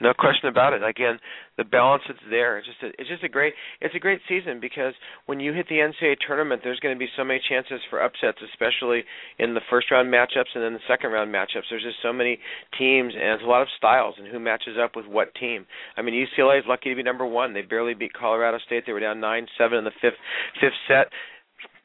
No 0.00 0.14
question 0.14 0.48
about 0.48 0.74
it. 0.74 0.82
Again, 0.82 1.18
the 1.56 1.64
balance 1.64 2.04
is 2.08 2.16
there. 2.30 2.58
It's 2.58 2.68
just 2.68 2.82
a, 2.82 2.86
it's 3.00 3.08
just 3.08 3.24
a 3.24 3.28
great 3.28 3.54
it's 3.80 3.94
a 3.94 3.98
great 3.98 4.20
season 4.28 4.60
because 4.60 4.94
when 5.26 5.40
you 5.40 5.52
hit 5.52 5.68
the 5.68 5.76
NCAA 5.76 6.16
tournament, 6.24 6.60
there's 6.62 6.78
going 6.78 6.94
to 6.94 6.98
be 6.98 7.08
so 7.16 7.24
many 7.24 7.40
chances 7.48 7.80
for 7.90 8.00
upsets, 8.00 8.38
especially 8.52 9.02
in 9.38 9.54
the 9.54 9.60
first 9.68 9.90
round 9.90 10.08
matchups 10.12 10.54
and 10.54 10.62
then 10.62 10.72
the 10.72 10.86
second 10.86 11.10
round 11.10 11.34
matchups. 11.34 11.66
There's 11.68 11.82
just 11.82 11.98
so 12.02 12.12
many 12.12 12.38
teams 12.78 13.12
and 13.14 13.34
it's 13.34 13.42
a 13.42 13.46
lot 13.46 13.62
of 13.62 13.68
styles 13.76 14.14
and 14.18 14.28
who 14.28 14.38
matches 14.38 14.76
up 14.80 14.94
with 14.94 15.06
what 15.06 15.34
team. 15.34 15.66
I 15.96 16.02
mean, 16.02 16.14
UCLA 16.14 16.60
is 16.60 16.64
lucky 16.68 16.90
to 16.90 16.96
be 16.96 17.02
number 17.02 17.26
one. 17.26 17.52
They 17.52 17.62
barely 17.62 17.94
beat 17.94 18.12
Colorado 18.12 18.58
State. 18.64 18.84
They 18.86 18.92
were 18.92 19.00
down 19.00 19.18
nine 19.20 19.48
seven 19.58 19.78
in 19.78 19.84
the 19.84 19.96
fifth 20.00 20.18
fifth 20.60 20.78
set 20.86 21.08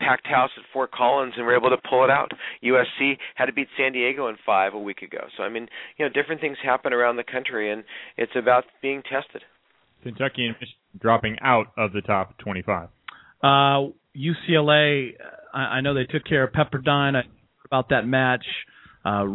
packed 0.04 0.28
house 0.28 0.50
at 0.58 0.64
Fort 0.74 0.92
Collins 0.92 1.34
and 1.38 1.46
were 1.46 1.56
able 1.56 1.70
to 1.70 1.78
pull 1.90 2.04
it 2.04 2.10
out. 2.10 2.32
USC 2.64 3.18
had 3.36 3.46
to 3.46 3.54
beat 3.54 3.68
San 3.78 3.94
Diego 3.94 4.28
in 4.28 4.36
five 4.46 4.74
a 4.74 4.80
week 4.80 5.02
ago. 5.02 5.20
So 5.38 5.44
I 5.44 5.50
mean, 5.50 5.68
you 5.98 6.06
know, 6.06 6.12
different 6.12 6.42
things 6.42 6.58
happen 6.64 6.94
around 6.94 7.16
the 7.18 7.24
country, 7.24 7.72
and 7.72 7.84
it's 8.18 8.34
about 8.36 8.66
being 8.82 9.02
tested. 9.04 9.42
Kentucky 10.04 10.46
and 10.46 10.56
Michigan 10.56 10.76
dropping 11.00 11.38
out 11.42 11.68
of 11.78 11.94
the 11.94 12.02
top 12.02 12.38
25. 12.40 12.90
Uh, 13.42 13.48
UCLA, 14.16 15.12
I, 15.54 15.60
I 15.60 15.82
know 15.82 15.94
they 15.94 16.04
took 16.06 16.26
care 16.26 16.44
of 16.44 16.54
Pepperdine. 16.54 17.16
I 17.16 17.22
about 17.66 17.90
that 17.90 18.06
match. 18.06 18.46
Uh, 19.06 19.26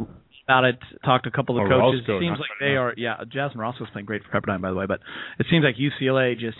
about 0.44 0.64
it, 0.64 0.78
talked 1.04 1.24
to 1.24 1.28
a 1.30 1.32
couple 1.32 1.58
of 1.58 1.66
Oh, 1.66 1.68
coaches. 1.68 2.00
Roscoe, 2.08 2.20
seems 2.20 2.38
like 2.38 2.48
bad. 2.58 2.66
they 2.66 2.76
are. 2.76 2.94
Yeah, 2.96 3.16
Jasmine 3.30 3.58
Roscoe's 3.60 3.88
playing 3.92 4.06
great 4.06 4.22
for 4.24 4.30
Pepperdine, 4.40 4.62
by 4.62 4.70
the 4.70 4.76
way. 4.76 4.86
But 4.86 5.00
it 5.38 5.46
seems 5.50 5.62
like 5.64 5.76
UCLA 5.76 6.38
just 6.38 6.56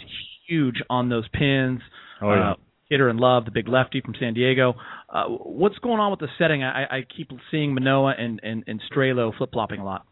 huge 0.46 0.76
on 0.90 1.08
those 1.08 1.26
pins. 1.32 1.80
Oh, 2.20 2.34
yeah. 2.34 2.50
Uh, 2.50 2.54
Hitter 2.88 3.08
and 3.08 3.20
Love, 3.20 3.44
the 3.44 3.50
big 3.50 3.68
lefty 3.68 4.00
from 4.00 4.14
San 4.18 4.34
Diego. 4.34 4.74
Uh, 5.08 5.24
what's 5.26 5.78
going 5.78 6.00
on 6.00 6.10
with 6.10 6.20
the 6.20 6.28
setting? 6.38 6.62
I, 6.62 6.84
I 6.84 7.06
keep 7.16 7.30
seeing 7.50 7.74
Manoa 7.74 8.14
and 8.18 8.40
and, 8.42 8.64
and 8.66 8.80
Strehlow 8.90 9.36
flip 9.36 9.50
flopping 9.52 9.80
a 9.80 9.84
lot. 9.84 10.06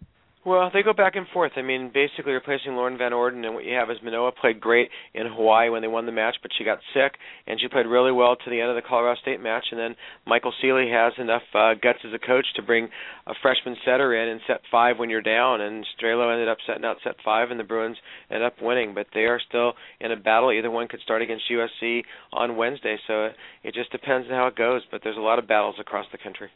Well, 0.46 0.70
they 0.72 0.84
go 0.84 0.92
back 0.92 1.16
and 1.16 1.26
forth. 1.34 1.50
I 1.56 1.62
mean, 1.62 1.90
basically 1.92 2.30
replacing 2.30 2.76
Lauren 2.76 2.96
Van 2.96 3.12
Orden, 3.12 3.44
and 3.44 3.52
what 3.56 3.64
you 3.64 3.74
have 3.74 3.90
is 3.90 3.96
Manoa 4.00 4.30
played 4.30 4.60
great 4.60 4.90
in 5.12 5.26
Hawaii 5.26 5.70
when 5.70 5.82
they 5.82 5.88
won 5.88 6.06
the 6.06 6.12
match, 6.12 6.36
but 6.40 6.52
she 6.56 6.62
got 6.62 6.78
sick, 6.94 7.18
and 7.48 7.58
she 7.60 7.66
played 7.66 7.84
really 7.84 8.12
well 8.12 8.36
to 8.36 8.48
the 8.48 8.60
end 8.60 8.70
of 8.70 8.76
the 8.76 8.88
Colorado 8.88 9.20
State 9.20 9.42
match. 9.42 9.64
And 9.72 9.80
then 9.80 9.96
Michael 10.24 10.52
Sealy 10.62 10.88
has 10.88 11.14
enough 11.18 11.42
uh, 11.52 11.74
guts 11.74 11.98
as 12.06 12.14
a 12.14 12.24
coach 12.24 12.46
to 12.54 12.62
bring 12.62 12.88
a 13.26 13.34
freshman 13.42 13.74
setter 13.84 14.14
in 14.14 14.28
in 14.28 14.40
set 14.46 14.60
five 14.70 15.00
when 15.00 15.10
you're 15.10 15.20
down, 15.20 15.62
and 15.62 15.84
Strehlow 15.98 16.32
ended 16.32 16.48
up 16.48 16.58
setting 16.64 16.84
out 16.84 16.98
set 17.02 17.16
five, 17.24 17.50
and 17.50 17.58
the 17.58 17.64
Bruins 17.64 17.96
ended 18.30 18.46
up 18.46 18.62
winning. 18.62 18.94
But 18.94 19.08
they 19.14 19.26
are 19.26 19.40
still 19.48 19.72
in 19.98 20.12
a 20.12 20.16
battle. 20.16 20.52
Either 20.52 20.70
one 20.70 20.86
could 20.86 21.00
start 21.00 21.22
against 21.22 21.50
USC 21.50 22.04
on 22.32 22.56
Wednesday, 22.56 22.98
so 23.08 23.30
it 23.64 23.74
just 23.74 23.90
depends 23.90 24.28
on 24.28 24.34
how 24.34 24.46
it 24.46 24.54
goes. 24.54 24.82
But 24.92 25.00
there's 25.02 25.16
a 25.16 25.20
lot 25.20 25.40
of 25.40 25.48
battles 25.48 25.74
across 25.80 26.06
the 26.12 26.18
country. 26.18 26.50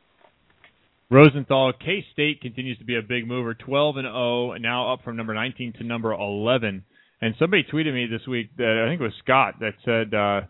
Rosenthal, 1.11 1.73
K 1.73 2.05
State 2.13 2.41
continues 2.41 2.79
to 2.79 2.85
be 2.85 2.97
a 2.97 3.03
big 3.03 3.27
mover, 3.27 3.53
12 3.55 3.97
and 3.97 4.07
0, 4.07 4.55
now 4.61 4.93
up 4.93 5.03
from 5.03 5.17
number 5.17 5.35
19 5.35 5.73
to 5.79 5.85
number 5.85 6.13
11. 6.13 6.85
And 7.21 7.35
somebody 7.37 7.65
tweeted 7.65 7.93
me 7.93 8.07
this 8.07 8.29
week 8.29 8.57
that 8.59 8.85
I 8.85 8.89
think 8.89 9.01
it 9.01 9.05
was 9.05 9.13
Scott 9.25 9.55
that 9.59 9.75
said 9.85 10.15
uh, 10.15 10.43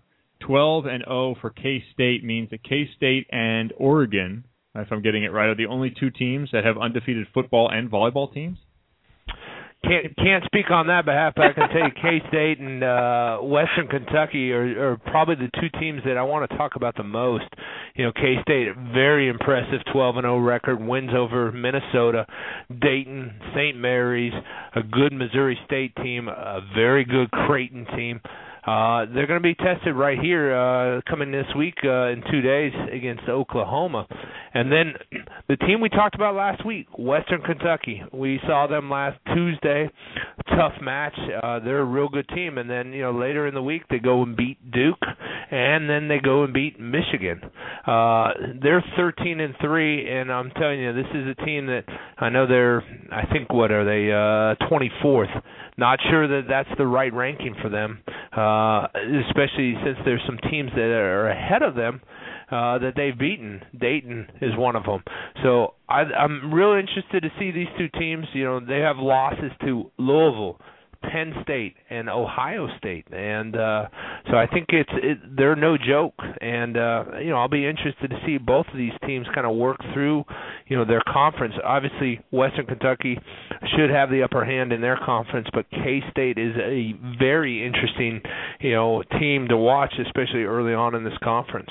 12 0.47 0.85
and 0.85 1.05
0 1.09 1.37
for 1.41 1.49
K 1.49 1.83
State 1.95 2.23
means 2.23 2.51
that 2.51 2.63
K 2.63 2.91
State 2.95 3.27
and 3.33 3.73
Oregon, 3.79 4.45
if 4.75 4.89
I'm 4.93 5.01
getting 5.01 5.25
it 5.25 5.33
right, 5.33 5.49
are 5.49 5.55
the 5.55 5.65
only 5.65 5.95
two 5.99 6.11
teams 6.11 6.51
that 6.53 6.65
have 6.65 6.77
undefeated 6.77 7.27
football 7.33 7.71
and 7.71 7.91
volleyball 7.91 8.33
teams. 8.33 8.59
Can't 9.83 10.15
can't 10.17 10.45
speak 10.45 10.71
on 10.71 10.89
that 10.89 11.07
behalf, 11.07 11.33
but 11.35 11.47
I 11.47 11.53
can 11.55 11.69
tell 11.71 11.81
you 11.81 11.91
K 12.03 12.21
State 12.29 12.61
and 12.61 12.85
uh 12.85 13.39
Western 13.39 13.89
Kentucky 13.89 14.53
are, 14.53 14.93
are 14.93 14.97
probably 15.07 15.37
the 15.37 15.51
two 15.59 15.71
teams 15.81 16.03
that 16.05 16.19
I 16.19 16.23
want 16.23 16.51
to 16.51 16.57
talk 16.59 16.77
about 16.77 16.97
the 16.97 17.03
most. 17.03 17.47
You 17.95 18.05
know, 18.05 18.13
K 18.13 18.37
State 18.43 18.69
very 18.93 19.29
impressive 19.29 19.81
12 19.91 20.17
and 20.17 20.25
0 20.25 20.39
record, 20.41 20.87
wins 20.87 21.11
over 21.17 21.51
Minnesota, 21.51 22.27
Dayton, 22.81 23.33
St. 23.55 23.77
Mary's, 23.77 24.35
a 24.75 24.83
good 24.83 25.15
Missouri 25.15 25.59
State 25.65 25.97
team, 25.97 26.29
a 26.29 26.61
very 26.75 27.05
good 27.07 27.31
Creighton 27.31 27.87
team. 27.97 28.21
Uh, 28.25 28.29
they're 28.67 29.27
going 29.27 29.41
to 29.41 29.41
be 29.41 29.55
tested 29.55 29.95
right 29.95 30.19
here 30.19 30.55
uh, 30.55 31.01
coming 31.09 31.31
this 31.33 31.47
week 31.57 31.75
uh, 31.85 32.09
in 32.09 32.23
two 32.31 32.41
days 32.41 32.73
against 32.93 33.25
Oklahoma. 33.29 34.07
And 34.53 34.71
then 34.71 34.95
the 35.49 35.57
team 35.57 35.81
we 35.81 35.89
talked 35.89 36.15
about 36.15 36.35
last 36.35 36.65
week, 36.65 36.87
Western 36.99 37.43
Kentucky. 37.43 38.03
We 38.13 38.41
saw 38.47 38.67
them 38.67 38.91
last 38.91 39.19
Tuesday. 39.35 39.91
Tough 40.49 40.75
match. 40.83 41.15
Uh, 41.43 41.61
they're 41.61 41.81
a 41.81 41.85
real 41.85 42.09
good 42.09 42.29
team. 42.29 42.59
And 42.59 42.69
then 42.69 42.93
you 42.93 43.03
know 43.03 43.13
later 43.13 43.47
in 43.47 43.55
the 43.55 43.63
week 43.63 43.83
they 43.91 43.99
go 43.99 44.23
and 44.23 44.37
beat 44.37 44.59
Duke, 44.71 45.03
and 45.51 45.89
then 45.89 46.09
they 46.09 46.19
go 46.19 46.45
and 46.45 46.53
beat 46.53 46.79
Michigan. 46.81 47.41
Uh, 47.87 48.29
they're 48.63 48.85
13 48.97 49.41
and 49.41 49.55
three, 49.61 50.09
and 50.11 50.31
I'm 50.33 50.51
telling 50.51 50.81
you, 50.81 50.93
this 50.93 51.07
is 51.15 51.27
a 51.29 51.45
team 51.45 51.67
that 51.67 51.85
I 52.19 52.29
know 52.29 52.47
they're. 52.47 52.83
I 53.13 53.27
think 53.33 53.53
what 53.53 53.71
are 53.71 53.85
they? 53.85 54.11
Uh, 54.11 54.69
24th. 54.69 55.43
Not 55.81 55.99
sure 56.11 56.29
that 56.29 56.43
that's 56.47 56.69
the 56.77 56.87
right 56.87 57.11
ranking 57.11 57.55
for 57.63 57.71
them, 57.71 58.03
uh, 58.37 58.87
especially 59.27 59.75
since 59.83 59.97
there's 60.05 60.21
some 60.27 60.37
teams 60.51 60.71
that 60.75 60.83
are 60.83 61.31
ahead 61.31 61.63
of 61.63 61.75
them 61.75 62.03
uh, 62.51 62.77
that 62.81 62.93
they've 62.97 63.19
beaten. 63.19 63.63
Dayton 63.81 64.29
is 64.43 64.55
one 64.59 64.77
of 64.77 64.85
them. 64.85 65.03
So 65.43 65.73
I, 65.89 66.01
I'm 66.03 66.53
really 66.53 66.81
interested 66.81 67.23
to 67.23 67.31
see 67.39 67.51
these 67.51 67.69
two 67.79 67.89
teams. 67.99 68.27
You 68.35 68.45
know, 68.45 68.61
they 68.61 68.81
have 68.81 68.97
losses 68.99 69.53
to 69.63 69.91
Louisville, 69.97 70.61
Penn 71.03 71.33
State 71.43 71.77
and 71.89 72.09
Ohio 72.09 72.69
State, 72.79 73.07
and 73.13 73.57
uh, 73.57 73.89
so 74.31 74.37
I 74.37 74.47
think 74.47 74.67
it's 74.69 74.91
it, 74.93 75.19
they're 75.37 75.57
no 75.57 75.77
joke. 75.77 76.15
And 76.41 76.77
uh, 76.77 77.05
you 77.23 77.31
know, 77.31 77.37
I'll 77.37 77.49
be 77.49 77.67
interested 77.67 78.11
to 78.11 78.17
see 78.27 78.39
both 78.39 78.67
of 78.71 78.77
these 78.77 78.93
teams 79.07 79.27
kind 79.35 79.47
of 79.47 79.57
work 79.57 79.79
through, 79.95 80.25
you 80.67 80.77
know, 80.77 80.85
their 80.85 81.03
conference. 81.07 81.55
Obviously, 81.65 82.21
Western 82.31 82.67
Kentucky 82.67 83.19
should 83.77 83.91
have 83.91 84.11
the 84.11 84.23
upper 84.23 84.45
hand 84.45 84.73
in 84.73 84.81
their 84.81 84.99
conference, 85.05 85.49
but 85.53 85.69
K 85.71 86.01
State 86.11 86.39
is 86.39 86.55
a 86.57 86.93
very 87.19 87.65
interesting, 87.65 88.21
you 88.61 88.73
know, 88.73 89.03
team 89.19 89.49
to 89.49 89.57
watch, 89.57 89.95
especially 90.05 90.43
early 90.43 90.75
on 90.75 90.95
in 90.95 91.05
this 91.05 91.19
conference. 91.23 91.71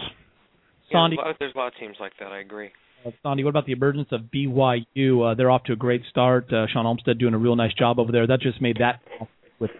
Yeah, 0.92 1.08
there's, 1.08 1.18
a 1.18 1.22
lot 1.22 1.30
of, 1.30 1.36
there's 1.40 1.54
a 1.54 1.58
lot 1.58 1.68
of 1.68 1.74
teams 1.80 1.98
like 2.00 2.14
that. 2.20 2.32
I 2.32 2.40
agree. 2.40 2.70
Uh, 3.06 3.12
Sandy, 3.24 3.44
what 3.44 3.52
about 3.52 3.66
the 3.66 3.72
emergence 3.72 4.10
of 4.12 4.22
BYU? 4.34 5.32
Uh, 5.32 5.36
they're 5.36 5.52
off 5.52 5.64
to 5.66 5.74
a 5.74 5.76
great 5.76 6.02
start. 6.10 6.52
Uh, 6.52 6.68
Shawn 6.68 6.86
Olmstead 6.86 7.18
doing 7.18 7.34
a 7.34 7.38
real 7.38 7.56
nice 7.56 7.74
job 7.74 8.00
over 8.00 8.12
there. 8.12 8.28
That 8.28 8.42
just 8.42 8.62
made 8.62 8.78
that 8.80 9.00
with 9.60 9.72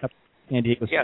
San 0.50 0.64
Diego. 0.64 0.88
Yeah, 0.90 1.04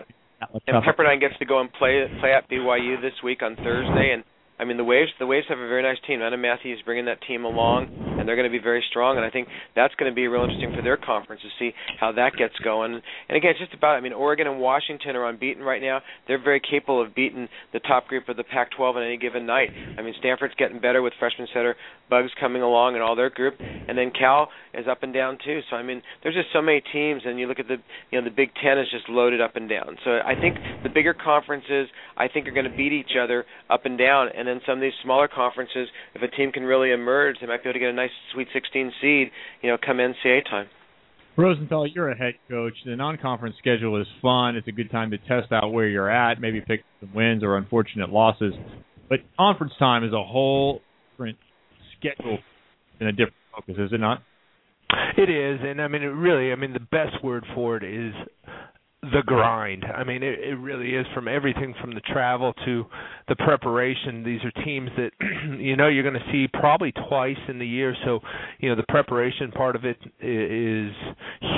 and 0.67 0.85
Pepperdine 0.85 1.19
gets 1.19 1.37
to 1.39 1.45
go 1.45 1.59
and 1.59 1.71
play 1.73 2.05
play 2.19 2.33
at 2.33 2.49
BYU 2.49 3.01
this 3.01 3.13
week 3.23 3.41
on 3.41 3.55
Thursday, 3.55 4.11
and 4.13 4.23
I 4.59 4.65
mean 4.65 4.77
the 4.77 4.83
Waves. 4.83 5.11
The 5.19 5.25
Waves 5.25 5.45
have 5.49 5.59
a 5.59 5.67
very 5.67 5.83
nice 5.83 5.97
team. 6.07 6.19
Nina 6.19 6.37
Matthies 6.37 6.83
bringing 6.85 7.05
that 7.05 7.19
team 7.27 7.45
along, 7.45 7.87
and 8.25 8.27
they're 8.27 8.35
going 8.35 8.49
to 8.49 8.57
be 8.57 8.61
very 8.63 8.83
strong. 8.89 9.17
And 9.17 9.25
I 9.25 9.29
think 9.29 9.47
that's 9.75 9.93
going 9.95 10.11
to 10.11 10.15
be 10.15 10.27
real 10.27 10.41
interesting 10.41 10.73
for 10.75 10.81
their 10.81 10.97
conference 10.97 11.43
to 11.43 11.49
see 11.59 11.75
how 11.99 12.11
that 12.13 12.33
gets 12.35 12.57
going. 12.63 12.93
And 13.29 13.37
again, 13.37 13.51
it's 13.51 13.59
just 13.59 13.75
about. 13.75 13.95
I 13.95 14.01
mean, 14.01 14.13
Oregon 14.13 14.47
and 14.47 14.59
Washington 14.59 15.15
are 15.15 15.29
unbeaten 15.29 15.61
right 15.61 15.81
now. 15.81 16.01
They're 16.27 16.41
very 16.41 16.59
capable 16.59 17.01
of 17.05 17.13
beating 17.13 17.47
the 17.71 17.79
top 17.79 18.07
group 18.07 18.27
of 18.27 18.37
the 18.37 18.43
Pac-12 18.43 18.95
on 18.95 19.03
any 19.03 19.17
given 19.17 19.45
night. 19.45 19.69
I 19.97 20.01
mean, 20.01 20.15
Stanford's 20.17 20.55
getting 20.57 20.81
better 20.81 21.03
with 21.03 21.13
freshman 21.19 21.47
setter 21.53 21.75
Bugs 22.09 22.29
coming 22.39 22.61
along 22.61 22.93
and 22.93 23.03
all 23.03 23.15
their 23.15 23.31
group, 23.31 23.55
and 23.59 23.97
then 23.97 24.11
Cal 24.11 24.49
is 24.73 24.85
up 24.89 25.01
and 25.01 25.13
down 25.13 25.39
too. 25.43 25.61
So 25.69 25.75
I 25.75 25.81
mean, 25.81 26.01
there's 26.21 26.35
just 26.35 26.49
so 26.53 26.61
many 26.61 26.81
teams, 26.93 27.23
and 27.25 27.39
you 27.39 27.47
look 27.47 27.59
at 27.59 27.67
the 27.67 27.77
you 28.11 28.19
know 28.19 28.23
the 28.23 28.35
Big 28.35 28.49
Ten 28.61 28.77
is 28.77 28.85
just 28.91 29.09
loaded 29.09 29.41
up 29.41 29.55
and 29.55 29.67
down. 29.67 29.97
So 30.03 30.19
I 30.23 30.35
think 30.39 30.55
the 30.83 30.89
bigger 30.89 31.15
conferences 31.15 31.87
I 32.15 32.27
think 32.27 32.47
are 32.47 32.51
going 32.51 32.69
to 32.69 32.77
beat 32.77 32.93
each 32.93 33.17
other 33.19 33.45
up 33.71 33.85
and 33.85 33.97
down, 33.97 34.29
and 34.37 34.47
then 34.47 34.61
some 34.67 34.77
of 34.77 34.81
these 34.81 34.93
smaller 35.03 35.27
conferences, 35.27 35.87
if 36.13 36.21
a 36.21 36.27
team 36.27 36.51
can 36.51 36.63
really 36.63 36.91
emerge, 36.91 37.37
they 37.41 37.47
might 37.47 37.63
be 37.63 37.69
able 37.69 37.73
to 37.73 37.79
get 37.79 37.89
a 37.89 37.93
nice 37.93 38.14
Sweet 38.33 38.47
16 38.53 38.91
seed, 39.01 39.31
you 39.61 39.69
know, 39.69 39.77
come 39.83 39.97
NCAA 39.97 40.43
time. 40.49 40.67
Rosenthal, 41.37 41.85
you're 41.87 42.09
a 42.09 42.17
head 42.17 42.35
coach. 42.49 42.73
The 42.85 42.95
non-conference 42.95 43.55
schedule 43.59 43.99
is 43.99 44.07
fun. 44.21 44.55
It's 44.55 44.67
a 44.67 44.71
good 44.71 44.89
time 44.89 45.11
to 45.11 45.17
test 45.17 45.51
out 45.51 45.73
where 45.73 45.87
you're 45.87 46.09
at, 46.09 46.39
maybe 46.39 46.61
pick 46.61 46.83
some 47.01 47.13
wins 47.13 47.43
or 47.43 47.57
unfortunate 47.57 48.09
losses. 48.09 48.53
But 49.09 49.19
conference 49.37 49.73
time 49.77 50.03
is 50.03 50.13
a 50.13 50.23
whole 50.23 50.81
different 51.11 51.37
schedule 51.99 52.37
and 52.99 53.09
a 53.09 53.11
different 53.11 53.35
focus, 53.53 53.75
is 53.77 53.91
it 53.91 53.99
not? 53.99 54.23
It 55.17 55.29
is, 55.29 55.59
and 55.63 55.81
I 55.81 55.87
mean, 55.87 56.03
it 56.03 56.07
really, 56.07 56.51
I 56.51 56.55
mean, 56.55 56.73
the 56.73 56.79
best 56.79 57.21
word 57.23 57.45
for 57.53 57.75
it 57.77 57.83
is 57.83 58.13
the 59.11 59.21
grind. 59.25 59.85
I 59.85 60.03
mean, 60.03 60.23
it, 60.23 60.39
it 60.39 60.55
really 60.55 60.95
is 60.95 61.05
from 61.13 61.27
everything 61.27 61.73
from 61.81 61.93
the 61.93 62.01
travel 62.01 62.53
to 62.65 62.85
the 63.27 63.35
preparation. 63.35 64.23
These 64.23 64.41
are 64.43 64.63
teams 64.63 64.89
that 64.97 65.11
you 65.59 65.75
know 65.75 65.87
you're 65.87 66.03
going 66.03 66.15
to 66.15 66.31
see 66.31 66.47
probably 66.47 66.91
twice 67.07 67.37
in 67.47 67.59
the 67.59 67.67
year. 67.67 67.95
So, 68.05 68.19
you 68.59 68.69
know, 68.69 68.75
the 68.75 68.85
preparation 68.89 69.51
part 69.51 69.75
of 69.75 69.85
it 69.85 69.97
is 70.19 70.91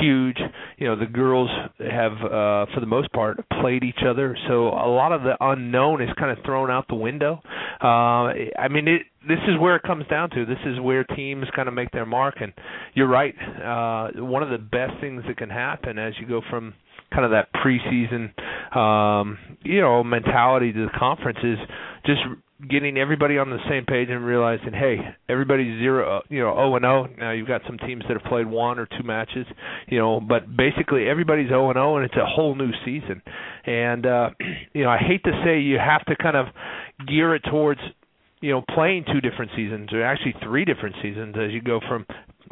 huge. 0.02 0.38
You 0.78 0.88
know, 0.88 1.00
the 1.00 1.06
girls 1.06 1.50
have, 1.80 2.14
uh, 2.14 2.66
for 2.74 2.80
the 2.80 2.88
most 2.88 3.12
part, 3.12 3.38
played 3.62 3.84
each 3.84 4.04
other. 4.08 4.38
So 4.48 4.68
a 4.68 4.90
lot 4.90 5.12
of 5.12 5.24
the 5.24 5.36
unknown 5.40 6.02
is 6.02 6.10
kind 6.18 6.38
of 6.38 6.44
thrown 6.46 6.70
out 6.70 6.88
the 6.88 6.96
window. 6.96 7.42
Uh, 7.82 8.34
I 8.58 8.68
mean, 8.70 8.88
it 8.88 9.02
this 9.28 9.40
is 9.48 9.60
where 9.60 9.76
it 9.76 9.84
comes 9.84 10.06
down 10.08 10.30
to. 10.32 10.46
This 10.46 10.60
is 10.66 10.80
where 10.80 11.04
teams 11.04 11.46
kind 11.56 11.68
of 11.68 11.74
make 11.74 11.92
their 11.92 12.06
mark. 12.06 12.36
And 12.40 12.54
you're 12.94 13.10
right. 13.10 13.36
Uh, 13.38 14.24
one 14.24 14.42
of 14.42 14.50
the 14.50 14.58
best 14.58 14.94
things 15.02 15.24
that 15.28 15.38
can 15.38 15.50
happen 15.50 16.00
as 16.00 16.14
you 16.20 16.28
go 16.28 16.42
from 16.50 16.74
kind 17.12 17.26
of 17.26 17.32
that 17.32 17.50
preseason, 17.54 18.32
um, 18.78 19.38
you 19.64 19.82
know, 19.82 20.04
mentality 20.04 20.72
to 20.74 20.86
the 20.86 20.92
conference 20.98 21.40
is 21.44 21.58
just 22.06 22.22
getting 22.70 22.98
everybody 22.98 23.38
on 23.38 23.50
the 23.50 23.60
same 23.70 23.86
page 23.86 24.10
and 24.10 24.26
realizing, 24.26 24.74
hey, 24.74 24.98
everybody's 25.30 25.78
zero, 25.80 26.22
you 26.30 26.40
know, 26.40 26.54
zero 26.56 26.76
and 26.76 26.84
zero. 26.84 27.10
Now 27.18 27.32
you've 27.32 27.48
got 27.48 27.62
some 27.68 27.78
teams 27.78 28.04
that 28.08 28.20
have 28.20 28.28
played 28.28 28.48
one 28.48 28.80
or 28.80 28.88
two 28.88 29.04
matches, 29.04 29.46
you 29.88 30.00
know, 30.00 30.20
but 30.20 30.58
basically 30.58 31.08
everybody's 31.08 31.50
zero 31.50 31.70
and 31.70 31.76
zero, 31.76 31.98
and 31.98 32.06
it's 32.06 32.16
a 32.16 32.26
whole 32.26 32.56
new 32.56 32.72
season. 32.84 33.22
And 33.66 34.06
uh, 34.06 34.30
you 34.74 34.84
know, 34.84 34.90
I 34.90 34.98
hate 34.98 35.24
to 35.26 35.42
say 35.46 35.60
you 35.60 35.78
have 35.78 36.04
to 36.06 36.16
kind 36.16 36.36
of 36.36 36.48
gear 37.08 37.36
it 37.36 37.44
towards 37.50 37.82
you 38.42 38.52
know 38.52 38.64
playing 38.74 39.06
two 39.12 39.22
different 39.22 39.52
seasons 39.56 39.92
or 39.94 40.04
actually 40.04 40.36
three 40.44 40.66
different 40.66 40.96
seasons 41.02 41.36
as 41.40 41.52
you 41.52 41.62
go 41.62 41.80
from 41.88 42.06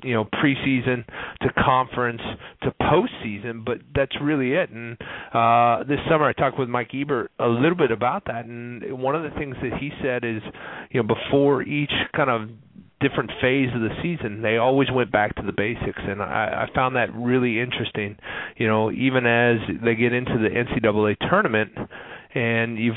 you 0.03 0.13
know 0.13 0.25
preseason 0.25 1.05
to 1.41 1.49
conference 1.63 2.21
to 2.61 2.71
postseason 2.81 3.63
but 3.63 3.77
that's 3.93 4.15
really 4.21 4.53
it. 4.53 4.69
And 4.69 4.97
uh 5.33 5.83
this 5.83 5.99
summer 6.09 6.25
I 6.25 6.33
talked 6.33 6.59
with 6.59 6.69
Mike 6.69 6.89
Hebert 6.91 7.31
a 7.39 7.47
little 7.47 7.77
bit 7.77 7.91
about 7.91 8.25
that 8.25 8.45
and 8.45 8.99
one 8.99 9.15
of 9.15 9.23
the 9.23 9.37
things 9.37 9.55
that 9.61 9.77
he 9.79 9.91
said 10.01 10.23
is 10.23 10.41
you 10.91 11.01
know 11.01 11.07
before 11.07 11.61
each 11.61 11.91
kind 12.15 12.29
of 12.29 12.49
different 13.01 13.29
phase 13.41 13.69
of 13.75 13.81
the 13.81 13.89
season 14.01 14.41
they 14.41 14.57
always 14.57 14.89
went 14.91 15.11
back 15.11 15.35
to 15.35 15.43
the 15.43 15.51
basics. 15.51 15.99
And 15.99 16.21
I, 16.21 16.65
I 16.67 16.75
found 16.75 16.95
that 16.95 17.13
really 17.13 17.59
interesting. 17.59 18.17
You 18.57 18.67
know 18.67 18.91
even 18.91 19.25
as 19.25 19.57
they 19.83 19.95
get 19.95 20.13
into 20.13 20.37
the 20.39 20.49
NCAA 20.49 21.17
tournament 21.29 21.71
and 22.35 22.77
you've 22.77 22.95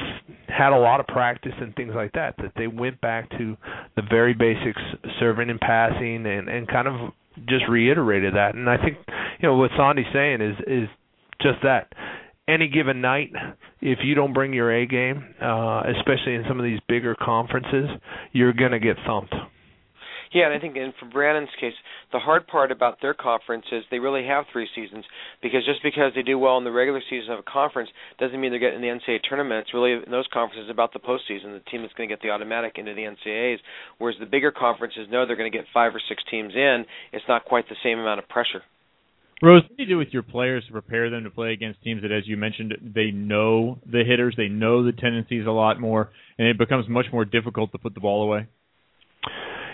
had 0.48 0.73
a 0.73 0.78
lot 0.78 0.98
of 1.01 1.06
practice 1.06 1.52
and 1.60 1.74
things 1.77 1.93
like 1.94 2.12
that 2.12 2.35
that 2.39 2.52
they 2.56 2.66
went 2.66 3.01
back 3.01 3.31
to 3.31 3.56
the 3.97 4.02
very 4.10 4.35
basics 4.35 4.82
serving 5.20 5.48
and 5.48 5.60
passing 5.60 6.27
and 6.27 6.48
and 6.48 6.69
kind 6.69 6.89
of 6.89 7.12
just 7.48 7.65
reiterated 7.69 8.35
that. 8.35 8.55
And 8.55 8.69
I 8.69 8.77
think 8.77 8.98
you 9.40 9.48
know 9.48 9.56
what 9.56 9.70
Sandy's 9.77 10.06
saying 10.12 10.43
is 10.43 10.56
is 10.66 10.89
just 11.40 11.59
that. 11.62 11.93
Any 12.48 12.69
given 12.69 13.01
night 13.01 13.31
if 13.81 13.98
you 14.02 14.15
don't 14.15 14.32
bring 14.32 14.52
your 14.52 14.73
A 14.73 14.86
game 14.86 15.35
uh 15.40 15.82
especially 15.97 16.35
in 16.35 16.44
some 16.48 16.59
of 16.59 16.65
these 16.65 16.81
bigger 16.89 17.15
conferences 17.15 17.90
you're 18.32 18.55
going 18.55 18.73
to 18.73 18.81
get 18.81 18.97
thumped 19.06 19.35
yeah, 20.32 20.46
and 20.46 20.55
I 20.55 20.59
think, 20.59 20.76
and 20.76 20.92
for 20.98 21.06
Brandon's 21.06 21.48
case, 21.60 21.74
the 22.12 22.18
hard 22.18 22.46
part 22.46 22.70
about 22.70 22.98
their 23.00 23.14
conference 23.14 23.64
is 23.72 23.84
they 23.90 23.98
really 23.98 24.26
have 24.26 24.44
three 24.52 24.68
seasons 24.74 25.05
because 25.42 25.64
just 25.64 25.82
because 25.82 26.12
they 26.14 26.22
do 26.22 26.38
well 26.38 26.59
in 26.59 26.64
the 26.64 26.72
regular 26.72 27.00
season 27.09 27.32
of 27.32 27.38
a 27.40 27.50
conference 27.50 27.90
doesn't 28.18 28.40
mean 28.40 28.50
they're 28.50 28.60
getting 28.60 28.80
the 28.80 28.88
NCAA 28.88 29.20
tournament. 29.28 29.66
It's 29.66 29.74
really 29.74 29.92
in 29.92 30.10
those 30.10 30.28
conferences 30.32 30.70
about 30.70 30.92
the 30.92 30.98
postseason, 30.98 31.56
the 31.56 31.62
team 31.70 31.82
that's 31.82 31.94
going 31.94 32.09
to 32.09 32.12
get 32.14 32.22
the 32.22 32.30
automatic 32.30 32.74
into 32.76 32.94
the 32.94 33.02
NCAA's. 33.02 33.60
Whereas 33.98 34.16
the 34.20 34.26
bigger 34.26 34.52
conferences 34.52 35.09
know 35.10 35.26
they're 35.26 35.36
going 35.36 35.50
to 35.50 35.56
get 35.56 35.66
five 35.72 35.94
or 35.94 36.00
six 36.09 36.22
teams 36.30 36.52
in. 36.55 36.84
It's 37.12 37.24
not 37.28 37.44
quite 37.44 37.68
the 37.68 37.76
same 37.82 37.98
amount 37.98 38.20
of 38.20 38.28
pressure. 38.28 38.62
Rose, 39.40 39.62
what 39.62 39.76
do 39.76 39.82
you 39.84 39.88
do 39.88 39.98
with 39.98 40.09
your 40.10 40.24
players 40.24 40.64
to 40.66 40.72
prepare 40.72 41.10
them 41.10 41.22
to 41.22 41.30
play 41.30 41.52
against 41.52 41.80
teams 41.82 42.02
that, 42.02 42.10
as 42.10 42.26
you 42.26 42.36
mentioned, 42.36 42.74
they 42.82 43.12
know 43.12 43.78
the 43.86 44.02
hitters, 44.05 44.34
they 44.36 44.48
know 44.48 44.84
the 44.84 44.90
tendencies 44.90 45.46
a 45.46 45.50
lot 45.50 45.80
more, 45.80 46.10
and 46.38 46.48
it 46.48 46.59
becomes 46.59 46.88
much 46.88 47.06
more 47.12 47.24
difficult 47.24 47.70
to 47.70 47.78
put 47.78 47.94
the 47.94 48.00
ball 48.00 48.24
away? 48.24 48.48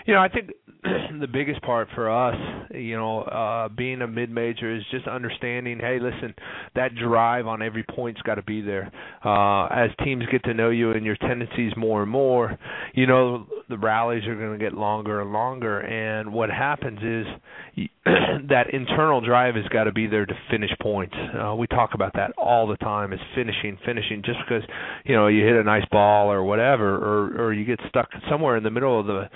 You 0.05 0.13
know, 0.13 0.21
I 0.21 0.29
think 0.29 0.51
the 1.19 1.27
biggest 1.27 1.61
part 1.63 1.87
for 1.95 2.09
us, 2.11 2.35
you 2.71 2.95
know, 2.95 3.21
uh 3.21 3.69
being 3.69 4.01
a 4.01 4.07
mid 4.07 4.29
major 4.29 4.75
is 4.75 4.83
just 4.91 5.07
understanding, 5.07 5.79
hey, 5.79 5.97
listen, 5.99 6.35
that 6.75 6.91
drive 6.95 7.47
on 7.47 7.61
every 7.63 7.83
point's 7.83 8.21
got 8.21 8.35
to 8.35 8.43
be 8.43 8.61
there. 8.61 8.91
Uh 9.23 9.65
as 9.65 9.89
teams 10.03 10.23
get 10.31 10.43
to 10.43 10.53
know 10.53 10.69
you 10.69 10.91
and 10.91 11.05
your 11.05 11.15
tendencies 11.15 11.73
more 11.75 12.03
and 12.03 12.11
more, 12.11 12.57
you 12.93 13.07
know, 13.07 13.47
the 13.67 13.77
rallies 13.79 14.25
are 14.27 14.35
going 14.35 14.57
to 14.57 14.63
get 14.63 14.73
longer 14.73 15.21
and 15.21 15.33
longer 15.33 15.79
and 15.79 16.31
what 16.31 16.49
happens 16.51 16.99
is 17.01 17.87
that 18.47 18.67
internal 18.71 19.21
drive 19.21 19.55
has 19.55 19.65
got 19.69 19.85
to 19.85 19.91
be 19.91 20.05
there 20.05 20.27
to 20.27 20.33
finish 20.51 20.71
points. 20.83 21.15
Uh 21.33 21.55
we 21.55 21.65
talk 21.65 21.95
about 21.95 22.13
that 22.13 22.31
all 22.37 22.67
the 22.67 22.77
time 22.77 23.11
is 23.11 23.19
finishing, 23.33 23.77
finishing 23.83 24.21
just 24.23 24.37
because, 24.47 24.63
you 25.05 25.15
know, 25.15 25.27
you 25.27 25.43
hit 25.43 25.55
a 25.55 25.63
nice 25.63 25.85
ball 25.91 26.31
or 26.31 26.43
whatever 26.43 26.95
or 26.95 27.45
or 27.47 27.53
you 27.53 27.65
get 27.65 27.79
stuck 27.89 28.09
somewhere 28.29 28.55
in 28.57 28.63
the 28.63 28.69
middle 28.69 28.99
of 28.99 29.07
the 29.07 29.29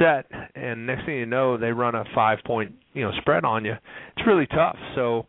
set 0.00 0.15
and 0.54 0.86
next 0.86 1.04
thing 1.06 1.16
you 1.16 1.26
know 1.26 1.56
they 1.58 1.72
run 1.72 1.94
a 1.94 2.04
five 2.14 2.38
point 2.46 2.74
you 2.94 3.02
know 3.02 3.12
spread 3.20 3.44
on 3.44 3.64
you. 3.64 3.74
It's 4.16 4.26
really 4.26 4.46
tough. 4.46 4.76
So 4.94 5.26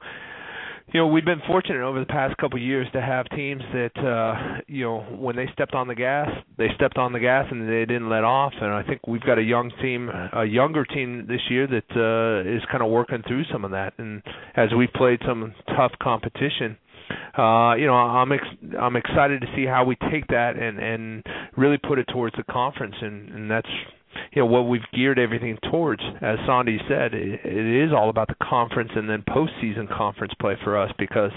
you 0.94 1.02
know 1.02 1.08
we've 1.08 1.26
been 1.26 1.42
fortunate 1.46 1.82
over 1.82 2.00
the 2.00 2.06
past 2.06 2.38
couple 2.38 2.58
of 2.58 2.64
years 2.64 2.88
to 2.94 3.02
have 3.02 3.30
teams 3.30 3.62
that 3.74 3.98
uh 3.98 4.62
you 4.68 4.86
know 4.86 5.00
when 5.20 5.36
they 5.36 5.48
stepped 5.54 5.74
on 5.74 5.88
the 5.88 5.96
gas 5.96 6.30
they 6.58 6.68
stepped 6.76 6.98
on 6.98 7.12
the 7.12 7.20
gas 7.20 7.46
and 7.52 7.68
they 7.68 7.86
didn't 7.86 8.10
let 8.10 8.24
off. 8.24 8.54
And 8.60 8.72
i 8.72 8.84
think 8.84 9.06
we've 9.08 9.22
got 9.22 9.38
a 9.38 9.44
young 9.44 9.72
team 9.82 10.10
a 10.34 10.46
younger 10.46 10.86
team 10.86 11.26
this 11.28 11.42
year 11.50 11.68
that 11.68 11.92
uh 11.96 12.50
is 12.50 12.62
kind 12.72 12.82
of 12.84 12.90
working 12.90 13.22
through 13.28 13.44
some 13.52 13.66
of 13.66 13.72
that. 13.72 13.94
And 13.98 14.22
as 14.56 14.70
we've 14.78 14.92
played 14.94 15.20
some 15.26 15.54
tough 15.76 15.92
competition 16.02 16.78
uh 17.38 17.74
you 17.76 17.86
know 17.86 17.94
i'm 17.94 18.32
ex- 18.34 18.76
i'm 18.80 18.96
excited 18.98 19.40
to 19.42 19.48
see 19.56 19.66
how 19.66 19.86
we 19.86 19.96
take 20.12 20.28
that 20.28 20.58
and 20.58 20.78
and 20.80 21.24
really 21.56 21.78
put 21.78 22.00
it 22.00 22.08
towards 22.12 22.36
the 22.38 22.44
conference. 22.44 22.96
And 23.02 23.30
and 23.30 23.52
that's 23.52 23.70
you 24.34 24.42
know 24.42 24.46
what 24.46 24.64
we've 24.64 24.82
geared 24.94 25.20
everything 25.20 25.58
towards. 25.72 26.02
As 26.22 26.38
Sandy 26.46 26.80
said, 26.88 27.14
it, 27.14 27.40
it 27.44 27.86
is 27.88 27.92
all 27.94 28.10
about 28.10 28.28
the 28.28 28.36
conference 28.42 28.92
and 28.96 29.10
then 29.10 29.24
postseason 29.28 29.90
conference 29.90 30.34
play 30.40 30.56
for 30.64 30.78
us 30.78 30.92
because, 30.98 31.32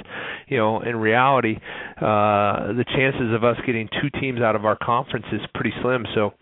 you 0.48 0.57
know, 0.57 0.81
in 0.82 0.97
reality, 0.97 1.57
uh, 1.98 2.73
the 2.73 2.85
chances 2.94 3.35
of 3.35 3.44
us 3.44 3.57
getting 3.66 3.89
two 4.01 4.11
teams 4.20 4.40
out 4.40 4.57
of 4.57 4.65
our 4.65 4.77
conference 4.77 5.27
is 5.32 5.40
pretty 5.55 5.73
slim. 5.82 6.05
So, 6.15 6.35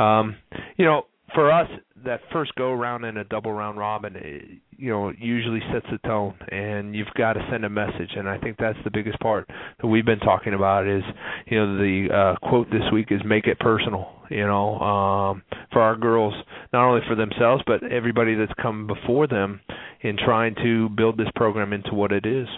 um, 0.00 0.36
you 0.76 0.84
know, 0.84 1.06
for 1.34 1.50
us, 1.50 1.68
that 2.04 2.20
first 2.32 2.54
go 2.54 2.72
round 2.72 3.04
in 3.04 3.16
a 3.16 3.24
double 3.24 3.52
round 3.52 3.78
robin, 3.78 4.16
it, 4.16 4.44
you 4.76 4.90
know, 4.90 5.12
usually 5.18 5.60
sets 5.72 5.86
the 5.90 5.98
tone, 6.06 6.34
and 6.50 6.94
you've 6.94 7.12
got 7.16 7.34
to 7.34 7.46
send 7.50 7.64
a 7.64 7.70
message. 7.70 8.10
And 8.16 8.28
I 8.28 8.38
think 8.38 8.56
that's 8.58 8.78
the 8.84 8.90
biggest 8.90 9.18
part 9.20 9.48
that 9.80 9.86
we've 9.86 10.04
been 10.04 10.18
talking 10.18 10.54
about 10.54 10.86
is, 10.86 11.02
you 11.46 11.58
know, 11.58 11.76
the 11.76 12.08
uh, 12.12 12.48
quote 12.48 12.70
this 12.70 12.82
week 12.92 13.08
is 13.10 13.20
"make 13.24 13.46
it 13.46 13.58
personal." 13.58 14.12
You 14.30 14.46
know, 14.46 14.78
um, 14.78 15.42
for 15.72 15.82
our 15.82 15.96
girls, 15.96 16.34
not 16.72 16.88
only 16.88 17.02
for 17.06 17.14
themselves 17.14 17.62
but 17.66 17.82
everybody 17.84 18.34
that's 18.34 18.52
come 18.60 18.86
before 18.86 19.26
them 19.26 19.60
in 20.00 20.16
trying 20.16 20.54
to 20.56 20.88
build 20.88 21.16
this 21.18 21.28
program 21.34 21.72
into 21.72 21.94
what 21.94 22.12
it 22.12 22.26
is. 22.26 22.48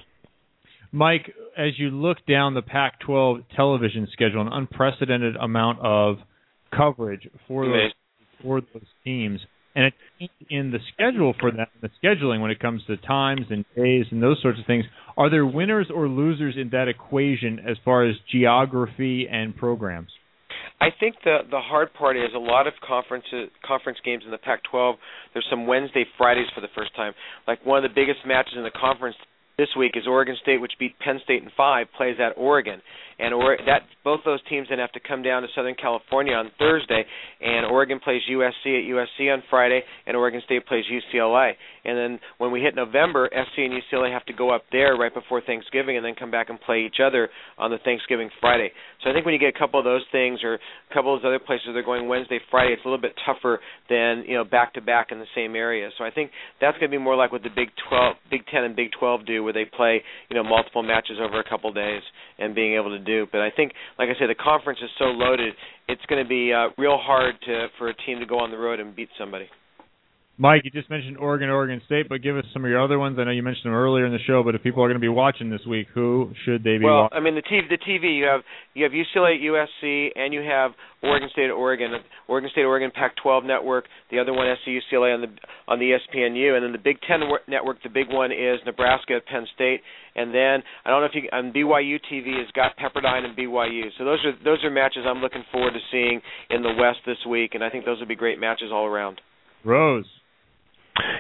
Mike, 0.93 1.33
as 1.59 1.77
you 1.77 1.91
look 1.91 2.19
down 2.27 2.55
the 2.55 2.63
Pac-12 2.63 3.45
television 3.57 4.07
schedule, 4.13 4.41
an 4.43 4.49
unprecedented 4.53 5.35
amount 5.35 5.81
of 5.81 6.19
coverage 6.73 7.29
for 7.49 7.67
those 7.67 7.91
for 8.45 8.61
those 8.61 8.87
teams, 9.03 9.41
and 9.75 9.93
change 10.21 10.31
in 10.51 10.71
the 10.71 10.79
schedule 10.93 11.35
for 11.41 11.51
them, 11.51 11.67
the 11.83 11.91
scheduling 12.03 12.41
when 12.41 12.51
it 12.51 12.61
comes 12.61 12.83
to 12.87 12.97
times 12.99 13.47
and 13.51 13.65
days 13.77 14.07
and 14.11 14.23
those 14.23 14.41
sorts 14.41 14.61
of 14.61 14.67
things. 14.67 14.85
Are 15.17 15.31
there 15.31 15.47
winners 15.47 15.89
or 15.93 16.09
losers 16.09 16.55
in 16.57 16.71
that 16.71 16.87
equation 16.89 17.59
as 17.59 17.77
far 17.85 18.05
as 18.05 18.15
geography 18.31 19.27
and 19.31 19.57
programs? 19.57 20.11
I 20.81 20.89
think 20.99 21.17
the 21.25 21.39
the 21.51 21.61
hard 21.61 21.95
part 21.95 22.17
is 22.17 22.35
a 22.35 22.39
lot 22.39 22.67
of 22.67 22.75
conferences 22.87 23.49
conference 23.65 23.99
games 24.05 24.23
in 24.25 24.31
the 24.31 24.39
Pac-12. 24.39 24.95
There's 25.33 25.47
some 25.49 25.67
Wednesday 25.67 26.05
Fridays 26.19 26.47
for 26.55 26.61
the 26.61 26.69
first 26.75 26.95
time. 26.97 27.13
Like 27.47 27.65
one 27.65 27.83
of 27.83 27.89
the 27.89 27.95
biggest 27.95 28.27
matches 28.27 28.55
in 28.57 28.65
the 28.65 28.75
conference 28.75 29.17
this 29.57 29.69
week 29.77 29.93
is 29.95 30.07
Oregon 30.07 30.37
State, 30.43 30.61
which 30.61 30.73
beat 30.79 30.99
Penn 30.99 31.21
State 31.25 31.43
in 31.43 31.51
five, 31.57 31.87
plays 31.97 32.17
at 32.19 32.33
Oregon, 32.37 32.83
and 33.19 33.33
or- 33.33 33.57
that 33.67 33.85
both 34.03 34.25
those 34.25 34.43
teams 34.49 34.69
then 34.69 34.79
have 34.79 34.93
to 34.93 35.01
come 35.01 35.23
down 35.23 35.43
to 35.43 35.49
Southern 35.55 35.75
California 35.75 36.35
on 36.35 36.51
Thursday, 36.59 37.07
and 37.41 37.67
Oregon 37.67 38.01
plays 38.01 38.23
USC 38.29 38.77
at 38.77 38.85
USC 38.85 39.31
on 39.31 39.43
Friday, 39.43 39.85
and 40.07 40.17
Oregon 40.17 40.43
State 40.43 40.67
plays 40.67 40.85
UCLA. 40.89 41.57
And 41.85 41.99
then 41.99 42.21
when 42.39 42.51
we 42.51 42.61
hit 42.61 42.75
November, 42.75 43.29
SC 43.33 43.59
and 43.59 43.73
UCLA 43.73 44.13
have 44.13 44.25
to 44.27 44.33
go 44.33 44.55
up 44.55 44.63
there 44.73 44.97
right 44.97 45.13
before 45.13 45.41
Thanksgiving, 45.41 45.97
and 45.97 46.05
then 46.05 46.15
come 46.15 46.31
back 46.31 46.51
and 46.51 46.61
play 46.61 46.85
each 46.87 46.97
other 47.05 47.29
on 47.59 47.71
the 47.71 47.79
Thanksgiving 47.85 48.31
Friday. 48.41 48.71
So 49.03 49.11
I 49.11 49.13
think 49.13 49.25
when 49.27 49.35
you 49.35 49.41
get 49.41 49.55
a 49.55 49.59
couple 49.59 49.79
of 49.79 49.85
those 49.85 50.03
things, 50.11 50.41
or 50.43 50.55
a 50.55 50.95
couple 50.95 51.15
of 51.15 51.21
those 51.21 51.29
other 51.29 51.39
places 51.39 51.69
they're 51.73 51.83
going 51.83 52.09
Wednesday, 52.09 52.41
Friday, 52.51 52.73
it's 52.73 52.83
a 52.85 52.89
little 52.89 53.01
bit 53.01 53.15
tougher 53.27 53.61
than 53.89 54.25
you 54.27 54.35
know 54.35 54.45
back 54.45 54.75
to 54.75 54.81
back 54.81 55.09
in 55.13 55.19
the 55.19 55.31
same 55.35 55.55
area. 55.55 55.91
So 55.99 56.05
I 56.05 56.11
think 56.11 56.31
that's 56.61 56.79
going 56.79 56.91
to 56.91 56.97
be 56.97 57.03
more 57.03 57.17
like 57.17 57.33
what 57.33 57.43
the 57.43 57.51
Big 57.55 57.69
12, 57.89 58.17
Big 58.31 58.47
10, 58.51 58.65
and 58.65 58.77
Big 58.77 58.91
12 58.99 59.27
do, 59.27 59.45
where 59.45 59.53
they 59.53 59.65
play 59.65 60.03
you 60.31 60.37
know 60.37 60.45
multiple 60.45 60.83
matches 60.83 61.19
over 61.21 61.41
a 61.41 61.49
couple 61.49 61.69
of 61.69 61.77
days 61.77 62.03
and 62.39 62.55
being 62.55 62.75
able 62.75 62.91
to 62.91 62.99
do. 62.99 63.27
But 63.31 63.41
I 63.41 63.51
think, 63.51 63.73
like 63.99 64.09
I 64.09 64.19
said, 64.19 64.29
the 64.29 64.35
conference 64.35 64.81
is 64.83 64.91
so 64.99 65.07
loaded, 65.07 65.55
it's 65.89 66.05
going 66.09 66.23
to 66.23 66.29
be 66.29 66.53
uh, 66.53 66.69
real 66.79 66.99
hard 66.99 67.35
to 67.47 67.67
for 67.79 67.89
a 67.89 67.95
team 68.07 68.21
to 68.21 68.27
go 68.27 68.39
on 68.39 68.51
the 68.51 68.59
road 68.59 68.81
and 68.81 68.95
beat 68.97 69.09
somebody. 69.19 69.49
Mike, 70.37 70.63
you 70.65 70.71
just 70.73 70.91
mentioned 70.91 71.17
Oregon, 71.17 71.49
Oregon 71.49 71.81
State, 71.87 72.09
but 72.09 72.21
give 72.21 72.37
us 72.37 72.45
some 72.53 72.65
of 72.65 72.69
your 72.69 72.83
other 72.83 72.99
ones. 72.99 73.17
I 73.21 73.25
know 73.25 73.31
you 73.31 73.45
mentioned 73.45 73.67
them 73.67 73.75
earlier 73.75 74.05
in 74.05 74.13
the 74.13 74.19
show, 74.27 74.43
but 74.43 74.57
if 74.57 74.65
people 74.65 74.83
are 74.83 74.89
going 74.89 74.99
to 74.99 75.01
be 75.01 75.09
watching 75.09 75.49
this 75.49 75.61
week, 75.65 75.87
who 75.95 76.33
should 76.45 76.65
they 76.65 76.77
be 76.77 76.85
well, 76.85 77.03
watching? 77.03 77.19
I 77.19 77.21
mean 77.21 77.37
the 77.37 77.43
TV, 77.43 77.69
the 77.71 77.79
TV 77.79 78.19
you 78.19 78.25
have 78.27 78.41
you 78.75 78.83
have 78.83 78.91
UCLA, 78.91 79.39
USC, 79.39 80.09
and 80.17 80.35
you 80.35 80.41
have 80.43 80.73
Oregon 81.05 81.29
State, 81.31 81.51
Oregon, 81.51 81.93
Oregon 82.27 82.51
State, 82.51 82.65
Oregon 82.65 82.91
Pac-12 82.93 83.47
network. 83.47 83.85
The 84.11 84.19
other 84.19 84.33
one, 84.33 84.49
SC, 84.59 84.71
UCLA 84.71 85.15
on 85.15 85.21
the 85.21 85.29
on 85.69 85.79
the 85.79 85.95
ESPNU, 85.95 86.57
and 86.57 86.65
then 86.65 86.73
the 86.73 86.83
Big 86.83 86.99
Ten 87.07 87.21
network. 87.47 87.81
The 87.85 87.89
big 87.89 88.09
one 88.11 88.33
is 88.33 88.59
Nebraska, 88.67 89.21
Penn 89.31 89.47
State, 89.55 89.83
and 90.17 90.35
then 90.35 90.65
I 90.85 90.91
don't 90.91 91.01
know 91.01 91.07
if 91.07 91.15
you 91.15 91.29
on 91.31 91.53
BYU 91.53 92.01
TV 92.11 92.43
has 92.43 92.51
got 92.57 92.75
Pepperdine 92.77 93.25
and 93.25 93.39
BYU. 93.39 93.87
So 93.97 94.05
those 94.05 94.19
are 94.25 94.35
those 94.43 94.65
are 94.65 94.71
matches 94.71 95.05
I'm 95.07 95.23
looking 95.23 95.45
forward 95.53 95.75
to 95.75 95.81
seeing 95.93 96.21
in 96.51 96.63
the 96.63 96.75
West 96.75 97.07
this 97.07 97.23
week, 97.23 97.55
and 97.55 97.63
I 97.63 97.71
think 97.71 97.85
those 97.85 98.01
would 98.01 98.09
be 98.09 98.17
great 98.17 98.41
matches 98.41 98.71
all 98.73 98.87
around. 98.87 99.21
Rose. 99.65 100.07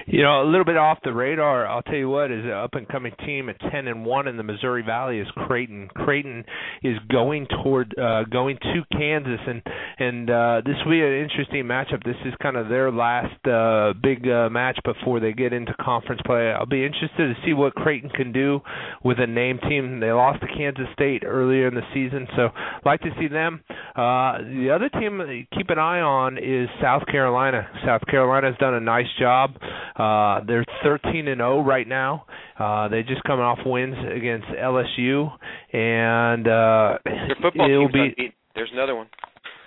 You 0.06 0.22
know, 0.22 0.42
a 0.42 0.46
little 0.46 0.64
bit 0.64 0.76
off 0.76 0.98
the 1.02 1.12
radar. 1.12 1.66
I'll 1.66 1.82
tell 1.82 1.96
you 1.96 2.08
what 2.08 2.30
is 2.30 2.44
an 2.44 2.50
up 2.50 2.74
and 2.74 2.86
coming 2.86 3.12
team 3.24 3.48
at 3.48 3.58
ten 3.58 3.88
and 3.88 4.04
one 4.04 4.28
in 4.28 4.36
the 4.36 4.42
Missouri 4.42 4.82
Valley 4.82 5.18
is 5.18 5.26
Creighton. 5.34 5.88
Creighton 5.94 6.44
is 6.82 6.96
going 7.10 7.46
toward 7.62 7.94
uh 7.98 8.24
going 8.24 8.58
to 8.58 8.82
Kansas 8.92 9.40
and 9.46 9.62
and 9.98 10.30
uh 10.30 10.60
this 10.64 10.76
will 10.84 10.92
be 10.92 11.00
an 11.00 11.22
interesting 11.22 11.64
matchup. 11.64 12.04
This 12.04 12.16
is 12.24 12.34
kind 12.42 12.56
of 12.56 12.68
their 12.68 12.92
last 12.92 13.46
uh 13.46 13.94
big 14.00 14.28
uh 14.28 14.48
match 14.50 14.78
before 14.84 15.20
they 15.20 15.32
get 15.32 15.52
into 15.52 15.74
conference 15.80 16.20
play. 16.24 16.52
I'll 16.52 16.66
be 16.66 16.84
interested 16.84 17.34
to 17.34 17.34
see 17.44 17.54
what 17.54 17.74
Creighton 17.74 18.10
can 18.10 18.30
do 18.30 18.60
with 19.02 19.18
a 19.18 19.26
name 19.26 19.58
team. 19.68 20.00
They 20.00 20.12
lost 20.12 20.42
to 20.42 20.46
Kansas 20.46 20.86
State 20.92 21.24
earlier 21.26 21.66
in 21.66 21.74
the 21.74 21.82
season, 21.92 22.28
so 22.36 22.50
like 22.84 23.00
to 23.00 23.10
see 23.18 23.26
them. 23.26 23.64
Uh 23.96 24.38
the 24.38 24.70
other 24.72 24.88
team 24.90 25.20
keep 25.56 25.70
an 25.70 25.78
eye 25.78 26.00
on 26.00 26.38
is 26.38 26.68
South 26.80 27.06
Carolina. 27.06 27.66
South 27.84 28.02
Carolina's 28.08 28.56
done 28.60 28.74
a 28.74 28.80
nice 28.80 29.08
job. 29.18 29.54
Uh, 29.96 30.40
they're 30.46 30.64
13 30.82 31.28
and 31.28 31.38
0 31.38 31.62
right 31.62 31.86
now. 31.88 32.26
Uh, 32.58 32.88
they 32.88 33.02
just 33.02 33.22
coming 33.24 33.44
off 33.44 33.58
wins 33.64 33.96
against 34.14 34.46
LSU, 34.48 35.30
and 35.72 36.46
uh, 36.48 36.98
Their 37.04 37.36
football 37.42 37.70
it'll 37.70 37.88
team's 37.88 37.92
be. 37.92 38.00
unbeaten. 38.00 38.32
There's 38.54 38.70
another 38.72 38.94
one. 38.94 39.06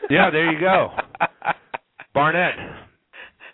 Yeah, 0.09 0.29
there 0.31 0.51
you 0.51 0.59
go. 0.59 0.89
Barnett. 2.13 2.53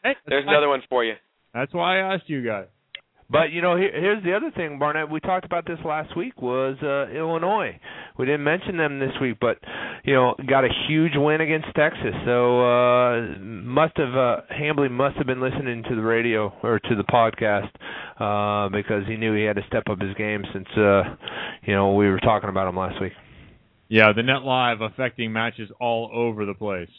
Hey, 0.04 0.16
There's 0.28 0.46
another 0.48 0.70
one 0.70 0.82
for 0.90 1.04
you. 1.04 1.14
That's 1.54 1.74
why 1.74 2.00
I 2.00 2.14
asked 2.16 2.30
you 2.30 2.46
guys. 2.46 2.68
But 3.30 3.52
you 3.52 3.62
know, 3.62 3.76
here, 3.76 3.92
here's 3.94 4.24
the 4.24 4.34
other 4.34 4.52
thing, 4.52 4.80
Barnett. 4.80 5.10
We 5.10 5.20
talked 5.20 5.46
about 5.46 5.66
this 5.66 5.80
last 5.86 6.16
week. 6.16 6.42
Was 6.42 6.78
uh, 6.84 7.16
Illinois? 7.16 7.80
We 8.18 8.26
didn't 8.26 8.44
mention 8.44 8.78
them 8.78 9.00
this 9.00 9.12
week, 9.22 9.38
but 9.42 9.58
you 10.04 10.14
know, 10.14 10.36
got 10.48 10.66
a 10.66 10.70
huge 10.88 11.14
win 11.16 11.42
against 11.42 11.68
Texas. 11.76 12.14
So 12.26 12.62
uh, 12.62 13.38
must 13.40 13.98
have 13.98 14.16
uh, 14.16 14.42
Hambly 14.52 14.92
must 14.92 15.18
have 15.18 15.26
been 15.26 15.42
listening 15.42 15.84
to 15.90 15.96
the 15.96 16.02
radio 16.02 16.54
or 16.62 16.80
to 16.80 16.96
the 16.96 17.04
podcast 17.04 17.70
uh, 18.20 18.70
because 18.70 19.08
he 19.08 19.18
knew 19.18 19.36
he 19.36 19.44
had 19.44 19.56
to 19.56 19.64
step 19.68 19.84
up 19.90 20.00
his 20.00 20.14
game 20.16 20.44
since 20.54 20.68
uh, 20.78 21.02
you 21.66 21.74
know 21.74 21.94
we 21.94 22.08
were 22.10 22.20
talking 22.20 22.50
about 22.50 22.68
him 22.68 22.78
last 22.78 23.02
week. 23.02 23.14
Yeah, 23.90 24.12
the 24.16 24.24
net 24.24 24.44
live 24.44 24.82
affecting 24.82 25.32
matches 25.32 25.70
all 25.80 26.10
over 26.14 26.46
the 26.46 26.54
place. 26.54 26.90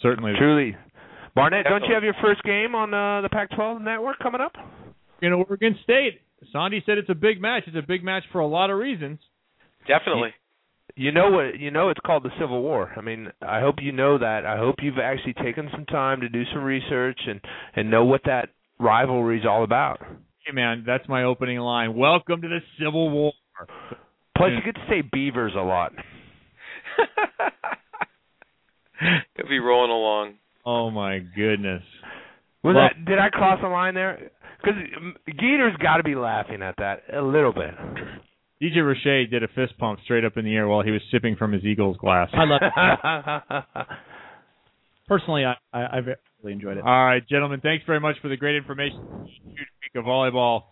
Certainly. 0.00 0.34
Truly, 0.38 0.76
Barnett. 1.34 1.64
Don't 1.64 1.84
you 1.84 1.94
have 1.94 2.04
your 2.04 2.14
first 2.22 2.42
game 2.42 2.74
on 2.74 2.92
uh, 2.92 3.22
the 3.22 3.28
Pac-12 3.28 3.82
network 3.82 4.18
coming 4.18 4.40
up? 4.40 4.52
In 5.24 5.32
Oregon 5.32 5.76
State. 5.82 6.20
Sandy 6.52 6.82
said 6.84 6.98
it's 6.98 7.08
a 7.08 7.14
big 7.14 7.40
match. 7.40 7.62
It's 7.66 7.76
a 7.76 7.86
big 7.86 8.04
match 8.04 8.24
for 8.30 8.40
a 8.40 8.46
lot 8.46 8.68
of 8.70 8.78
reasons. 8.78 9.18
Definitely. 9.88 10.34
You 10.96 11.12
know 11.12 11.30
what? 11.30 11.58
You 11.58 11.70
know 11.70 11.88
it's 11.88 12.00
called 12.04 12.24
the 12.24 12.30
Civil 12.38 12.62
War. 12.62 12.92
I 12.96 13.00
mean, 13.00 13.28
I 13.42 13.60
hope 13.60 13.76
you 13.80 13.92
know 13.92 14.18
that. 14.18 14.44
I 14.46 14.58
hope 14.58 14.76
you've 14.82 14.98
actually 15.02 15.32
taken 15.34 15.68
some 15.72 15.86
time 15.86 16.20
to 16.20 16.28
do 16.28 16.42
some 16.52 16.62
research 16.62 17.18
and 17.26 17.40
and 17.74 17.90
know 17.90 18.04
what 18.04 18.20
that 18.26 18.50
rivalry 18.78 19.38
is 19.38 19.46
all 19.48 19.64
about. 19.64 20.00
Hey 20.46 20.52
man, 20.52 20.84
that's 20.86 21.08
my 21.08 21.24
opening 21.24 21.58
line. 21.58 21.96
Welcome 21.96 22.42
to 22.42 22.48
the 22.48 22.60
Civil 22.78 23.10
War. 23.10 23.32
Plus, 24.36 24.50
you 24.50 24.62
get 24.64 24.74
to 24.74 24.86
say 24.88 25.02
beavers 25.12 25.52
a 25.56 25.62
lot. 25.62 25.92
He'll 29.36 29.48
be 29.48 29.58
rolling 29.58 29.90
along. 29.90 30.34
Oh 30.66 30.90
my 30.90 31.18
goodness. 31.18 31.82
Was 32.64 32.74
Well- 32.74 32.88
that? 32.88 33.04
Did 33.04 33.18
I 33.18 33.28
cross 33.30 33.60
the 33.62 33.68
line 33.68 33.94
there? 33.94 34.30
Because 34.62 34.80
um, 34.96 35.14
Geeter's 35.28 35.76
got 35.76 35.98
to 35.98 36.02
be 36.02 36.14
laughing 36.14 36.62
at 36.62 36.74
that 36.78 37.02
a 37.12 37.20
little 37.20 37.52
bit. 37.52 37.74
DJ 38.62 38.82
Roche 38.84 39.28
did 39.30 39.42
a 39.42 39.48
fist 39.48 39.76
pump 39.78 40.00
straight 40.04 40.24
up 40.24 40.38
in 40.38 40.44
the 40.46 40.54
air 40.54 40.66
while 40.66 40.82
he 40.82 40.90
was 40.90 41.02
sipping 41.12 41.36
from 41.36 41.52
his 41.52 41.62
Eagles 41.64 41.98
glass. 41.98 42.30
I 42.32 42.44
love 42.44 42.62
it. 43.50 43.86
Personally, 45.06 45.44
I, 45.44 45.54
I, 45.72 45.80
I 45.82 45.96
really 46.42 46.52
enjoyed 46.54 46.78
it. 46.78 46.84
All 46.84 47.04
right, 47.04 47.26
gentlemen, 47.28 47.60
thanks 47.60 47.84
very 47.86 48.00
much 48.00 48.16
for 48.22 48.28
the 48.28 48.36
great 48.38 48.56
information. 48.56 48.98
Huge 49.26 49.58
week 49.58 49.96
of 49.96 50.04
volleyball. 50.06 50.62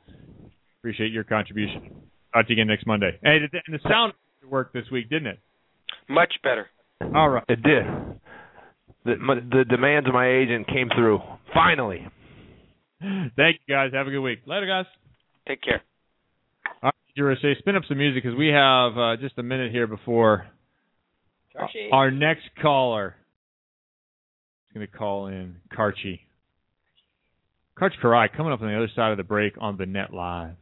Appreciate 0.80 1.12
your 1.12 1.24
contribution. 1.24 1.90
Talk 2.32 2.46
to 2.46 2.52
you 2.54 2.56
again 2.62 2.68
next 2.68 2.86
Monday. 2.86 3.18
Hey, 3.22 3.38
the, 3.52 3.60
and 3.66 3.78
the 3.78 3.88
sound 3.88 4.14
worked 4.48 4.72
this 4.72 4.84
week, 4.90 5.10
didn't 5.10 5.26
it? 5.28 5.38
Much 6.08 6.32
better. 6.42 6.68
All 7.14 7.28
right. 7.28 7.44
It 7.48 7.62
did. 7.62 7.84
The, 9.04 9.16
my, 9.16 9.34
the 9.34 9.64
demands 9.68 10.08
of 10.08 10.14
my 10.14 10.28
agent 10.28 10.68
came 10.68 10.88
through. 10.94 11.20
Finally. 11.52 12.06
Thank 13.00 13.58
you, 13.66 13.74
guys. 13.74 13.90
Have 13.92 14.06
a 14.06 14.10
good 14.10 14.20
week. 14.20 14.40
Later, 14.46 14.66
guys. 14.66 14.86
Take 15.46 15.62
care. 15.62 15.82
All 16.82 16.90
right, 16.90 16.94
DJ 17.18 17.24
Roche, 17.24 17.58
spin 17.58 17.76
up 17.76 17.82
some 17.88 17.98
music 17.98 18.22
because 18.22 18.38
we 18.38 18.48
have 18.48 18.96
uh, 18.96 19.16
just 19.16 19.38
a 19.38 19.42
minute 19.42 19.72
here 19.72 19.86
before 19.86 20.46
our 21.92 22.10
next 22.10 22.44
caller 22.60 23.16
is 24.70 24.74
going 24.74 24.86
to 24.86 24.92
call 24.92 25.26
in 25.26 25.56
Karchi. 25.76 26.20
Karch 27.78 27.92
Kiraly 28.02 28.28
coming 28.36 28.52
up 28.52 28.62
on 28.62 28.68
the 28.68 28.76
other 28.76 28.90
side 28.94 29.10
of 29.10 29.16
the 29.16 29.24
break 29.24 29.54
on 29.60 29.76
the 29.76 29.86
Net 29.86 30.12
Live. 30.12 30.54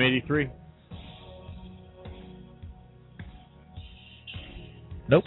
Okay, 0.00 0.20
M83. 0.20 0.50
Nope. 5.08 5.24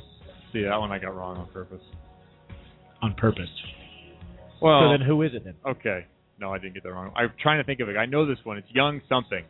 See, 0.53 0.63
that 0.63 0.77
one 0.77 0.91
I 0.91 0.99
got 0.99 1.15
wrong 1.15 1.37
on 1.37 1.47
purpose. 1.49 1.81
On 3.01 3.13
purpose. 3.15 3.49
Well, 4.61 4.81
so 4.85 4.97
then 4.97 5.05
who 5.05 5.21
is 5.23 5.31
it 5.33 5.43
then? 5.43 5.55
Okay. 5.67 6.05
No, 6.39 6.51
I 6.53 6.57
didn't 6.57 6.73
get 6.73 6.83
that 6.83 6.91
wrong. 6.91 7.11
I'm 7.15 7.31
trying 7.41 7.59
to 7.59 7.63
think 7.65 7.79
of 7.79 7.89
it. 7.89 7.97
I 7.97 8.05
know 8.05 8.25
this 8.25 8.37
one. 8.43 8.57
It's 8.57 8.67
Young 8.71 9.01
Something. 9.09 9.43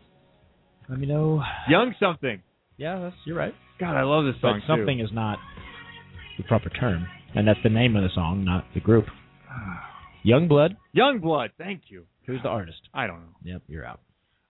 Let 0.89 0.99
me 0.99 1.05
know. 1.07 1.41
Young 1.69 1.93
Something. 1.99 2.41
Yeah, 2.77 2.99
that's 2.99 3.15
you're 3.25 3.37
right. 3.37 3.53
God, 3.79 3.95
I 3.95 4.03
love 4.03 4.25
this 4.25 4.35
But 4.41 4.49
song 4.49 4.61
something 4.67 4.97
too. 4.97 5.03
is 5.03 5.11
not 5.13 5.37
the 6.37 6.43
proper 6.43 6.69
term, 6.69 7.05
and 7.35 7.47
that's 7.47 7.59
the 7.63 7.69
name 7.69 7.95
of 7.95 8.03
the 8.03 8.09
song, 8.15 8.43
not 8.43 8.65
the 8.73 8.79
group. 8.79 9.05
Young 10.23 10.47
Blood. 10.47 10.77
Young 10.93 11.19
Blood. 11.19 11.51
Thank 11.57 11.83
you. 11.89 12.05
Who's 12.25 12.41
the 12.41 12.49
artist? 12.49 12.79
I 12.93 13.05
don't 13.07 13.19
know. 13.21 13.35
Yep, 13.43 13.61
you're 13.67 13.85
out. 13.85 13.99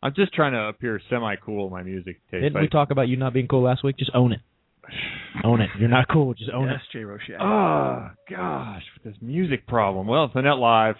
I'm 0.04 0.14
just 0.14 0.34
trying 0.34 0.52
to 0.52 0.68
appear 0.68 1.00
semi 1.10 1.38
cool 1.38 1.68
in 1.68 1.72
my 1.72 1.82
music 1.82 2.20
taste. 2.30 2.44
Didn't 2.44 2.58
I- 2.58 2.62
we 2.62 2.68
talk 2.68 2.92
about 2.92 3.08
you 3.08 3.16
not 3.16 3.34
being 3.34 3.48
cool 3.48 3.64
last 3.64 3.86
week? 3.86 3.98
Just 3.98 4.12
own 4.14 4.34
it. 4.34 4.42
own 5.46 5.62
it. 5.62 5.70
You're 5.80 5.88
not 5.88 6.10
cool. 6.12 6.34
Just 6.34 6.52
own 6.52 6.68
yes, 6.68 6.82
it. 6.94 6.98
Jay 6.98 7.06
Roche. 7.06 7.32
Oh 7.40 8.10
gosh, 8.30 8.84
with 8.94 9.14
this 9.14 9.22
music 9.22 9.66
problem. 9.66 10.06
Well, 10.08 10.26
it's 10.26 10.36
a 10.36 10.42
net 10.42 10.58
live. 10.58 10.96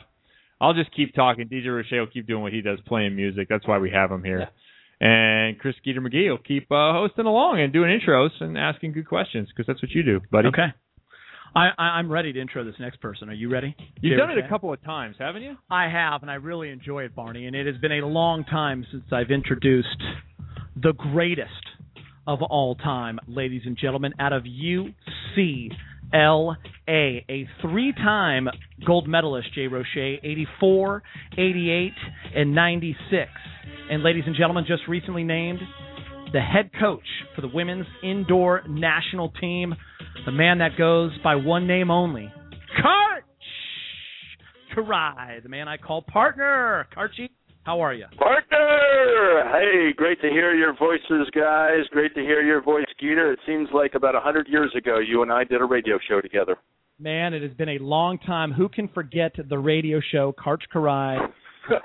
I'll 0.62 0.74
just 0.74 0.96
keep 0.96 1.14
talking. 1.14 1.50
DJ 1.50 1.68
Roche 1.68 1.92
will 1.92 2.08
keep 2.08 2.26
doing 2.26 2.42
what 2.42 2.54
he 2.54 2.62
does, 2.62 2.80
playing 2.88 3.18
music. 3.18 3.48
That's 3.50 3.68
why 3.68 3.80
we 3.80 3.92
have 3.92 4.10
him 4.10 4.24
here. 4.24 4.48
And 5.02 5.60
Chris 5.60 5.76
Skeeter 5.82 6.00
McGee 6.00 6.30
will 6.30 6.38
keep 6.38 6.72
uh, 6.72 6.94
hosting 6.94 7.26
along 7.26 7.60
and 7.60 7.74
doing 7.74 8.00
intros 8.00 8.30
and 8.40 8.58
asking 8.58 8.94
good 8.94 9.06
questions 9.06 9.50
because 9.50 9.68
that's 9.68 9.82
what 9.82 9.92
you 9.92 10.04
do, 10.04 10.22
buddy. 10.32 10.48
Okay. 10.48 10.68
I, 11.56 11.70
I, 11.78 11.84
I'm 11.84 12.12
ready 12.12 12.34
to 12.34 12.42
intro 12.42 12.64
this 12.64 12.76
next 12.80 13.00
person. 13.02 13.30
Are 13.30 13.34
you 13.34 13.50
ready? 13.50 13.76
You've 14.02 14.14
Jay 14.14 14.18
done 14.18 14.32
it 14.32 14.44
a 14.44 14.50
couple 14.50 14.74
of 14.74 14.84
times, 14.84 15.16
haven't 15.20 15.44
you? 15.44 15.56
I 15.70 15.88
have, 15.88 16.22
and 16.22 16.32
I 16.32 16.36
really 16.36 16.70
enjoy 16.70 17.04
it, 17.04 17.16
Barney. 17.16 17.46
And 17.46 17.56
it 17.56 17.68
has 17.68 17.78
been 17.78 17.92
a 17.92 18.06
long 18.06 18.44
time 18.44 18.86
since 18.92 19.04
I've 19.12 19.30
introduced 19.30 19.88
the 20.76 20.94
greatest 20.94 21.52
of 22.26 22.42
all 22.42 22.76
time, 22.76 23.20
ladies 23.28 23.64
and 23.66 23.78
gentlemen, 23.78 24.14
out 24.20 24.34
of 24.34 24.44
UCLA, 24.44 25.76
a 26.88 27.48
three-time 27.62 28.48
gold 28.86 29.08
medalist, 29.08 29.54
Jay 29.54 29.68
Roche, 29.68 30.20
84, 30.24 31.04
88, 31.34 31.92
and 32.36 32.56
96. 32.56 33.30
And 33.92 34.02
ladies 34.02 34.24
and 34.26 34.36
gentlemen, 34.36 34.64
just 34.68 34.84
recently 34.88 35.24
named 35.24 35.60
the 36.34 36.42
head 36.42 36.72
coach 36.80 37.06
for 37.36 37.42
the 37.42 37.48
women's 37.48 37.86
indoor 38.04 38.64
national 38.68 39.30
team, 39.40 39.76
the 40.26 40.32
man 40.32 40.58
that 40.58 40.72
goes 40.78 41.12
by 41.24 41.36
one 41.36 41.68
name 41.68 41.92
only, 41.92 42.34
Karch 42.84 43.22
Kiraly, 44.76 45.44
the 45.44 45.50
man 45.50 45.68
I 45.68 45.78
call 45.78 46.02
partner. 46.02 46.88
Karchi, 46.98 47.30
how 47.64 47.80
are 47.82 47.94
you? 47.94 48.06
Partner! 48.18 49.52
Hey, 49.54 49.94
great 49.96 50.20
to 50.22 50.30
hear 50.30 50.56
your 50.56 50.76
voices, 50.76 51.30
guys. 51.36 51.86
Great 51.92 52.16
to 52.16 52.22
hear 52.22 52.42
your 52.42 52.64
voice, 52.64 52.86
Skeeter. 52.98 53.32
It 53.32 53.40
seems 53.46 53.70
like 53.72 53.94
about 53.94 54.16
a 54.16 54.20
hundred 54.20 54.48
years 54.48 54.74
ago 54.76 54.98
you 54.98 55.22
and 55.22 55.32
I 55.32 55.44
did 55.44 55.62
a 55.62 55.66
radio 55.66 56.00
show 56.10 56.20
together. 56.20 56.58
Man, 57.00 57.36
it 57.36 57.44
has 57.44 57.54
been 57.54 57.70
a 57.70 57.80
long 57.80 58.18
time. 58.20 58.52
Who 58.52 58.70
can 58.70 58.88
forget 58.88 59.34
the 59.38 59.58
radio 59.58 60.02
show 60.12 60.34
Karch 60.34 60.62
Kiraly 60.74 61.20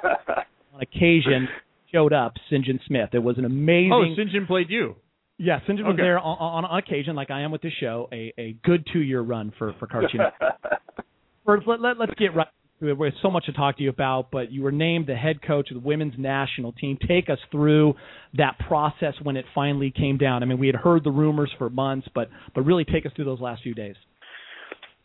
on 0.75 0.81
occasion 0.81 1.49
showed 1.93 2.13
up, 2.13 2.35
Sinjin 2.51 2.79
Smith. 2.87 3.11
It 3.13 3.23
was 3.23 3.39
an 3.39 3.45
amazing. 3.45 3.93
Oh, 3.93 4.21
Sinjin 4.21 4.47
played 4.47 4.71
you. 4.71 4.97
Yeah, 5.39 5.61
Sinjin 5.69 5.85
was 5.85 5.97
there 5.97 6.19
on, 6.19 6.37
on, 6.39 6.65
on 6.65 6.79
occasion, 6.79 7.15
like 7.15 7.31
I 7.31 7.43
am 7.43 7.53
with 7.53 7.63
the 7.63 7.71
show. 7.81 8.09
A 8.13 8.35
a 8.37 8.57
good 8.65 8.87
two 8.93 9.01
year 9.01 9.21
run 9.21 9.53
for 9.57 9.73
for 9.79 9.87
Karch. 9.87 10.11
First, 11.47 11.67
let, 11.67 11.81
let, 11.81 11.99
let's 11.99 12.13
get 12.19 12.35
right 12.35 12.49
to 12.81 12.89
it. 12.89 12.99
There's 12.99 13.15
so 13.23 13.31
much 13.31 13.47
to 13.47 13.53
talk 13.53 13.79
to 13.79 13.83
you 13.83 13.89
about, 13.89 14.31
but 14.31 14.53
you 14.53 14.63
were 14.63 14.73
named 14.73 15.07
the 15.07 15.15
head 15.15 15.41
coach 15.41 15.71
of 15.71 15.81
the 15.81 15.87
women's 15.87 16.15
national 16.19 16.73
team. 16.73 16.99
Take 17.07 17.31
us 17.31 17.39
through 17.51 17.95
that 18.35 18.59
process 18.67 19.15
when 19.23 19.37
it 19.37 19.45
finally 19.55 19.91
came 19.91 20.19
down. 20.19 20.43
I 20.43 20.47
mean, 20.47 20.59
we 20.59 20.67
had 20.67 20.77
heard 20.77 21.05
the 21.05 21.11
rumors 21.11 21.51
for 21.57 21.71
months, 21.71 22.09
but 22.15 22.29
but 22.55 22.63
really 22.63 22.85
take 22.85 23.07
us 23.07 23.13
through 23.15 23.27
those 23.27 23.41
last 23.41 23.63
few 23.63 23.75
days. 23.75 23.95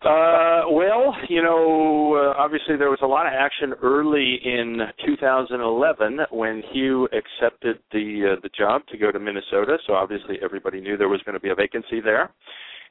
Uh, 0.03 0.63
well, 0.69 1.15
you 1.29 1.41
know, 1.41 2.33
uh, 2.35 2.37
obviously 2.37 2.75
there 2.75 2.89
was 2.89 2.99
a 3.03 3.07
lot 3.07 3.25
of 3.25 3.31
action 3.31 3.73
early 3.81 4.37
in 4.43 4.79
2011 5.05 6.19
when 6.29 6.61
Hugh 6.73 7.07
accepted 7.13 7.79
the 7.93 8.33
uh, 8.33 8.39
the 8.43 8.49
job 8.57 8.81
to 8.91 8.97
go 8.97 9.13
to 9.13 9.19
Minnesota. 9.19 9.77
So 9.87 9.93
obviously 9.93 10.35
everybody 10.43 10.81
knew 10.81 10.97
there 10.97 11.07
was 11.07 11.21
going 11.25 11.35
to 11.35 11.39
be 11.39 11.51
a 11.51 11.55
vacancy 11.55 12.01
there, 12.01 12.31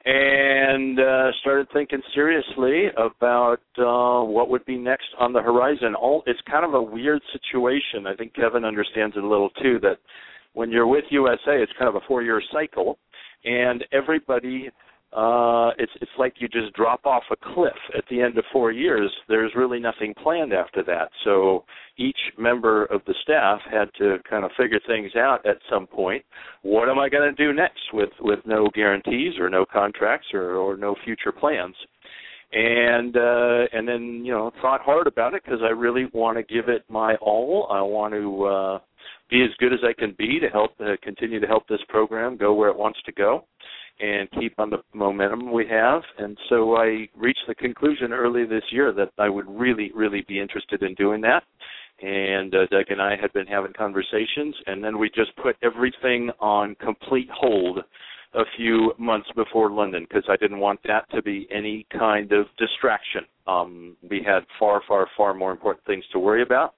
and 0.07 0.99
uh, 0.99 1.33
started 1.43 1.67
thinking 1.75 2.01
seriously 2.15 2.87
about 2.97 3.61
uh, 3.77 4.25
what 4.25 4.49
would 4.49 4.65
be 4.65 4.79
next 4.79 5.09
on 5.21 5.35
the 5.35 5.43
horizon. 5.43 5.95
All 5.95 6.23
it's 6.27 6.41
kind 6.51 6.65
of 6.65 6.73
a 6.73 6.83
weird 6.83 7.21
situation. 7.35 8.07
I 8.07 8.17
think 8.17 8.35
Kevin 8.35 8.65
understands 8.65 9.19
it 9.19 9.23
a 9.23 9.29
little 9.29 9.51
too. 9.63 9.79
That 9.83 9.99
when 10.55 10.71
you're 10.71 10.87
with 10.87 11.05
USA, 11.11 11.61
it's 11.61 11.73
kind 11.79 11.91
of 11.91 11.97
a 11.97 12.07
four 12.09 12.23
year 12.23 12.41
cycle, 12.51 12.97
and 13.45 13.85
everybody 13.93 14.71
uh 15.13 15.71
it's 15.79 15.93
it's 16.01 16.11
like 16.19 16.35
you 16.39 16.49
just 16.49 16.73
drop 16.75 17.05
off 17.05 17.23
a 17.31 17.55
cliff 17.55 17.77
at 17.97 18.05
the 18.09 18.21
end 18.21 18.39
of 18.39 18.45
4 18.53 18.73
years. 18.73 19.11
There's 19.29 19.53
really 19.55 19.79
nothing 19.79 20.15
planned 20.15 20.53
after 20.55 20.83
that. 20.85 21.11
So 21.25 21.65
each 21.99 22.17
member 22.39 22.87
of 22.87 23.03
the 23.07 23.15
staff 23.23 23.61
had 23.71 23.91
to 23.99 24.19
kind 24.29 24.45
of 24.45 24.51
figure 24.57 24.81
things 24.87 25.15
out 25.17 25.45
at 25.45 25.59
some 25.71 25.87
point. 25.87 26.25
What 26.63 26.89
am 26.89 26.99
i 26.99 27.09
going 27.11 27.35
to 27.35 27.45
do 27.45 27.53
next 27.53 27.83
with 27.93 28.11
with 28.21 28.41
no 28.47 28.69
guarantees 28.75 29.39
or 29.39 29.51
no 29.51 29.67
contracts 29.67 30.29
or 30.33 30.55
or 30.55 30.77
no 30.77 30.95
future 31.05 31.33
plans? 31.33 31.77
And 32.53 33.15
uh 33.17 33.65
and 33.73 33.87
then 33.87 34.23
you 34.25 34.33
know 34.33 34.51
thought 34.63 34.81
hard 34.81 35.07
about 35.07 35.35
it 35.35 35.43
because 35.45 35.61
i 35.63 35.71
really 35.71 36.07
want 36.13 36.39
to 36.39 36.43
give 36.43 36.69
it 36.69 36.85
my 36.89 37.17
all. 37.17 37.69
I 37.71 37.83
want 37.83 38.15
to 38.15 38.45
uh 38.45 38.79
be 39.31 39.43
as 39.43 39.51
good 39.59 39.73
as 39.73 39.81
i 39.87 39.93
can 39.93 40.15
be 40.19 40.39
to 40.41 40.49
help 40.49 40.73
uh, 40.81 40.97
continue 41.03 41.41
to 41.41 41.47
help 41.47 41.67
this 41.69 41.81
program 41.89 42.37
go 42.37 42.53
where 42.55 42.71
it 42.71 42.77
wants 42.77 43.01
to 43.05 43.13
go 43.13 43.45
and 44.03 44.29
keep 44.33 44.59
on 44.59 44.69
the 44.69 44.79
momentum 44.93 45.53
we 45.53 45.67
have. 45.69 46.03
And 46.19 46.37
so 46.49 46.77
I 46.77 47.09
reached 47.17 47.45
the 47.47 47.55
conclusion 47.55 48.13
early 48.13 48.45
this 48.45 48.65
year 48.73 48.93
that 48.93 49.11
I 49.17 49.29
would 49.29 49.47
really, 49.49 49.93
really 49.95 50.25
be 50.27 50.41
interested 50.41 50.83
in 50.83 50.95
doing 50.95 51.21
that. 51.21 51.45
And 52.03 52.53
uh, 52.53 52.67
Doug 52.71 52.87
and 52.89 53.01
I 53.01 53.15
had 53.21 53.33
been 53.33 53.47
having 53.47 53.73
conversations, 53.73 54.57
and 54.67 54.83
then 54.83 54.99
we 54.99 55.09
just 55.09 55.35
put 55.41 55.57
everything 55.63 56.31
on 56.41 56.75
complete 56.81 57.29
hold 57.33 57.79
a 58.35 58.43
few 58.57 58.93
months 58.99 59.29
before 59.37 59.71
London 59.71 60.05
because 60.09 60.25
I 60.29 60.37
didn't 60.37 60.59
want 60.59 60.81
that 60.85 61.09
to 61.15 61.23
be 61.23 61.47
any 61.55 61.87
kind 61.97 62.33
of 62.33 62.47
distraction. 62.59 63.23
Um, 63.47 63.97
we 64.09 64.21
had 64.27 64.41
far, 64.59 64.83
far, 64.89 65.07
far 65.17 65.33
more 65.33 65.53
important 65.53 65.85
things 65.87 66.05
to 66.13 66.19
worry 66.19 66.43
about. 66.43 66.75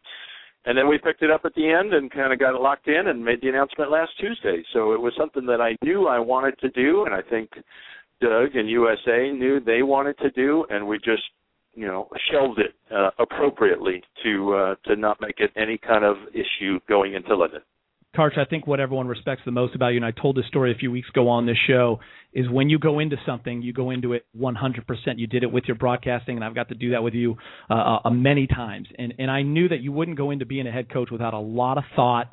And 0.67 0.79
then 0.79 0.89
we 0.89 0.99
picked 0.99 1.23
it 1.23 1.31
up 1.31 1.43
at 1.45 1.55
the 1.55 1.71
end 1.71 1.93
and 1.93 2.11
kind 2.11 2.33
of 2.33 2.39
got 2.39 2.55
it 2.55 2.61
locked 2.61 2.89
in 2.89 3.09
and 3.09 3.23
made 3.23 3.43
the 3.43 3.49
announcement 3.49 3.91
last 3.91 4.13
Tuesday. 4.19 4.63
So 4.73 4.93
it 4.93 5.01
was 5.01 5.13
something 5.19 5.45
that 5.47 5.61
I 5.61 5.77
knew 5.83 6.07
I 6.09 6.19
wanted 6.19 6.59
to 6.61 6.71
do, 6.71 7.05
and 7.05 7.15
I 7.15 7.21
think 7.21 7.51
Doug 8.21 8.55
and 8.55 8.69
USA 8.71 9.31
knew 9.31 9.61
they 9.61 9.83
wanted 9.83 10.17
to 10.19 10.31
do, 10.31 10.65
and 10.71 10.87
we 10.87 10.97
just, 10.99 11.23
you 11.75 11.87
know, 11.87 12.09
shelved 12.31 12.59
it 12.59 12.75
uh, 12.91 13.11
appropriately 13.19 14.03
to 14.23 14.55
uh, 14.55 14.75
to 14.87 14.97
not 14.97 15.21
make 15.21 15.39
it 15.39 15.51
any 15.57 15.77
kind 15.77 16.05
of 16.05 16.17
issue 16.33 16.79
going 16.89 17.15
into 17.15 17.37
London. 17.37 17.61
Karch, 18.15 18.39
I 18.39 18.45
think 18.45 18.67
what 18.67 18.81
everyone 18.81 19.09
respects 19.09 19.43
the 19.45 19.51
most 19.51 19.75
about 19.75 19.89
you, 19.89 19.97
and 19.97 20.05
I 20.05 20.11
told 20.13 20.37
this 20.37 20.47
story 20.47 20.73
a 20.73 20.75
few 20.75 20.91
weeks 20.91 21.09
ago 21.09 21.29
on 21.29 21.47
this 21.47 21.57
show, 21.67 22.01
is 22.33 22.49
when 22.49 22.69
you 22.69 22.79
go 22.79 22.99
into 22.99 23.17
something, 23.27 23.63
you 23.63 23.73
go 23.73 23.91
into 23.91 24.13
it 24.13 24.25
100%. 24.39 24.85
You 25.17 25.27
did 25.27 25.43
it 25.43 25.51
with 25.51 25.65
your 25.67 25.77
broadcasting, 25.77 26.37
and 26.37 26.45
I've 26.45 26.55
got 26.55 26.69
to 26.69 26.75
do 26.75 26.93
that 26.93 27.03
with 27.03 27.15
you 27.15 27.37
uh, 27.71 27.99
uh, 28.05 28.11
many 28.11 28.47
times. 28.47 28.89
And 28.99 29.15
and 29.19 29.31
I 29.31 29.43
knew 29.43 29.69
that 29.69 29.81
you 29.81 29.93
wouldn't 29.93 30.17
go 30.17 30.31
into 30.31 30.47
being 30.47 30.67
a 30.67 30.73
head 30.73 30.93
coach 30.93 31.11
without 31.11 31.35
a 31.35 31.39
lot 31.39 31.79
of 31.79 31.85
thought, 31.97 32.33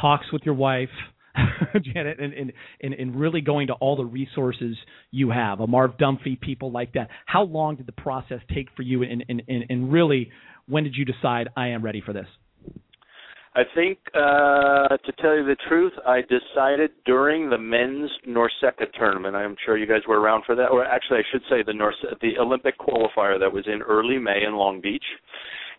talks 0.00 0.26
with 0.32 0.42
your 0.44 0.54
wife, 0.54 0.90
Janet, 1.82 2.18
and, 2.20 2.32
and 2.32 2.52
and 2.80 2.94
and 2.94 3.20
really 3.20 3.40
going 3.40 3.68
to 3.68 3.74
all 3.74 3.96
the 3.96 4.04
resources 4.04 4.76
you 5.10 5.30
have, 5.30 5.60
a 5.60 5.66
Marv 5.66 5.96
Dunphy, 5.98 6.40
people 6.40 6.70
like 6.70 6.92
that. 6.92 7.08
How 7.26 7.42
long 7.42 7.76
did 7.76 7.86
the 7.86 7.92
process 7.92 8.40
take 8.54 8.68
for 8.76 8.82
you, 8.82 9.02
and 9.02 9.24
and 9.28 9.42
and, 9.48 9.64
and 9.68 9.92
really, 9.92 10.30
when 10.68 10.84
did 10.84 10.94
you 10.94 11.04
decide 11.04 11.48
I 11.56 11.68
am 11.68 11.82
ready 11.82 12.02
for 12.04 12.12
this? 12.12 12.26
I 13.56 13.62
think, 13.74 13.98
uh, 14.12 14.98
to 14.98 15.12
tell 15.18 15.34
you 15.34 15.46
the 15.46 15.56
truth, 15.66 15.94
I 16.06 16.20
decided 16.20 16.90
during 17.06 17.48
the 17.48 17.56
men's 17.56 18.10
NORCECA 18.28 18.92
tournament. 18.98 19.34
I'm 19.34 19.56
sure 19.64 19.78
you 19.78 19.86
guys 19.86 20.02
were 20.06 20.20
around 20.20 20.44
for 20.44 20.54
that, 20.54 20.66
or 20.66 20.84
actually, 20.84 21.20
I 21.20 21.22
should 21.32 21.40
say 21.48 21.62
the 21.62 21.72
Norse, 21.72 21.96
the 22.20 22.36
Olympic 22.38 22.78
qualifier 22.78 23.40
that 23.40 23.50
was 23.50 23.64
in 23.66 23.80
early 23.80 24.18
May 24.18 24.44
in 24.46 24.56
Long 24.56 24.82
Beach, 24.82 25.04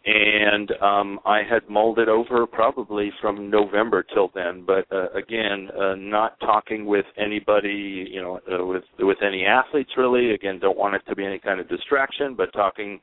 and 0.08 0.72
um, 0.82 1.20
I 1.24 1.44
had 1.48 1.70
mulled 1.70 2.00
it 2.00 2.10
over 2.10 2.48
probably 2.48 3.12
from 3.22 3.52
November 3.52 4.04
till 4.12 4.32
then. 4.34 4.64
But 4.66 4.92
uh, 4.92 5.10
again, 5.12 5.70
uh, 5.80 5.94
not 5.98 6.40
talking 6.40 6.88
with 6.88 7.06
anybody, 7.16 8.08
you 8.12 8.22
know, 8.24 8.40
uh, 8.52 8.66
with 8.66 8.86
with 8.98 9.18
any 9.22 9.46
athletes 9.46 9.92
really. 9.98 10.32
Again, 10.32 10.58
don't 10.60 10.80
want 10.80 10.96
it 10.96 11.04
to 11.10 11.16
be 11.16 11.24
any 11.24 11.38
kind 11.38 11.60
of 11.60 11.70
distraction, 11.70 12.34
but 12.34 12.52
talking 12.54 13.00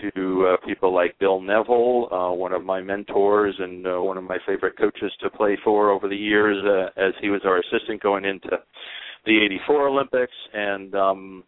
to 0.00 0.46
uh, 0.46 0.66
people 0.66 0.94
like 0.94 1.18
Bill 1.18 1.40
Neville, 1.40 2.08
uh, 2.12 2.32
one 2.32 2.52
of 2.52 2.64
my 2.64 2.80
mentors 2.80 3.54
and 3.58 3.86
uh, 3.86 4.00
one 4.00 4.16
of 4.16 4.24
my 4.24 4.38
favorite 4.46 4.76
coaches 4.78 5.12
to 5.20 5.30
play 5.30 5.58
for 5.62 5.90
over 5.90 6.08
the 6.08 6.16
years, 6.16 6.56
uh, 6.64 7.00
as 7.00 7.12
he 7.20 7.28
was 7.28 7.42
our 7.44 7.58
assistant 7.58 8.02
going 8.02 8.24
into 8.24 8.48
the 9.24 9.44
84 9.44 9.88
Olympics. 9.88 10.32
And 10.52 10.94
um, 10.94 11.44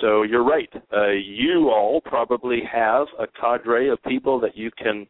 so 0.00 0.22
you're 0.22 0.44
right. 0.44 0.70
Uh, 0.92 1.10
you 1.10 1.70
all 1.70 2.00
probably 2.04 2.60
have 2.70 3.06
a 3.18 3.26
cadre 3.40 3.88
of 3.88 4.02
people 4.04 4.38
that 4.40 4.56
you 4.56 4.70
can 4.76 5.06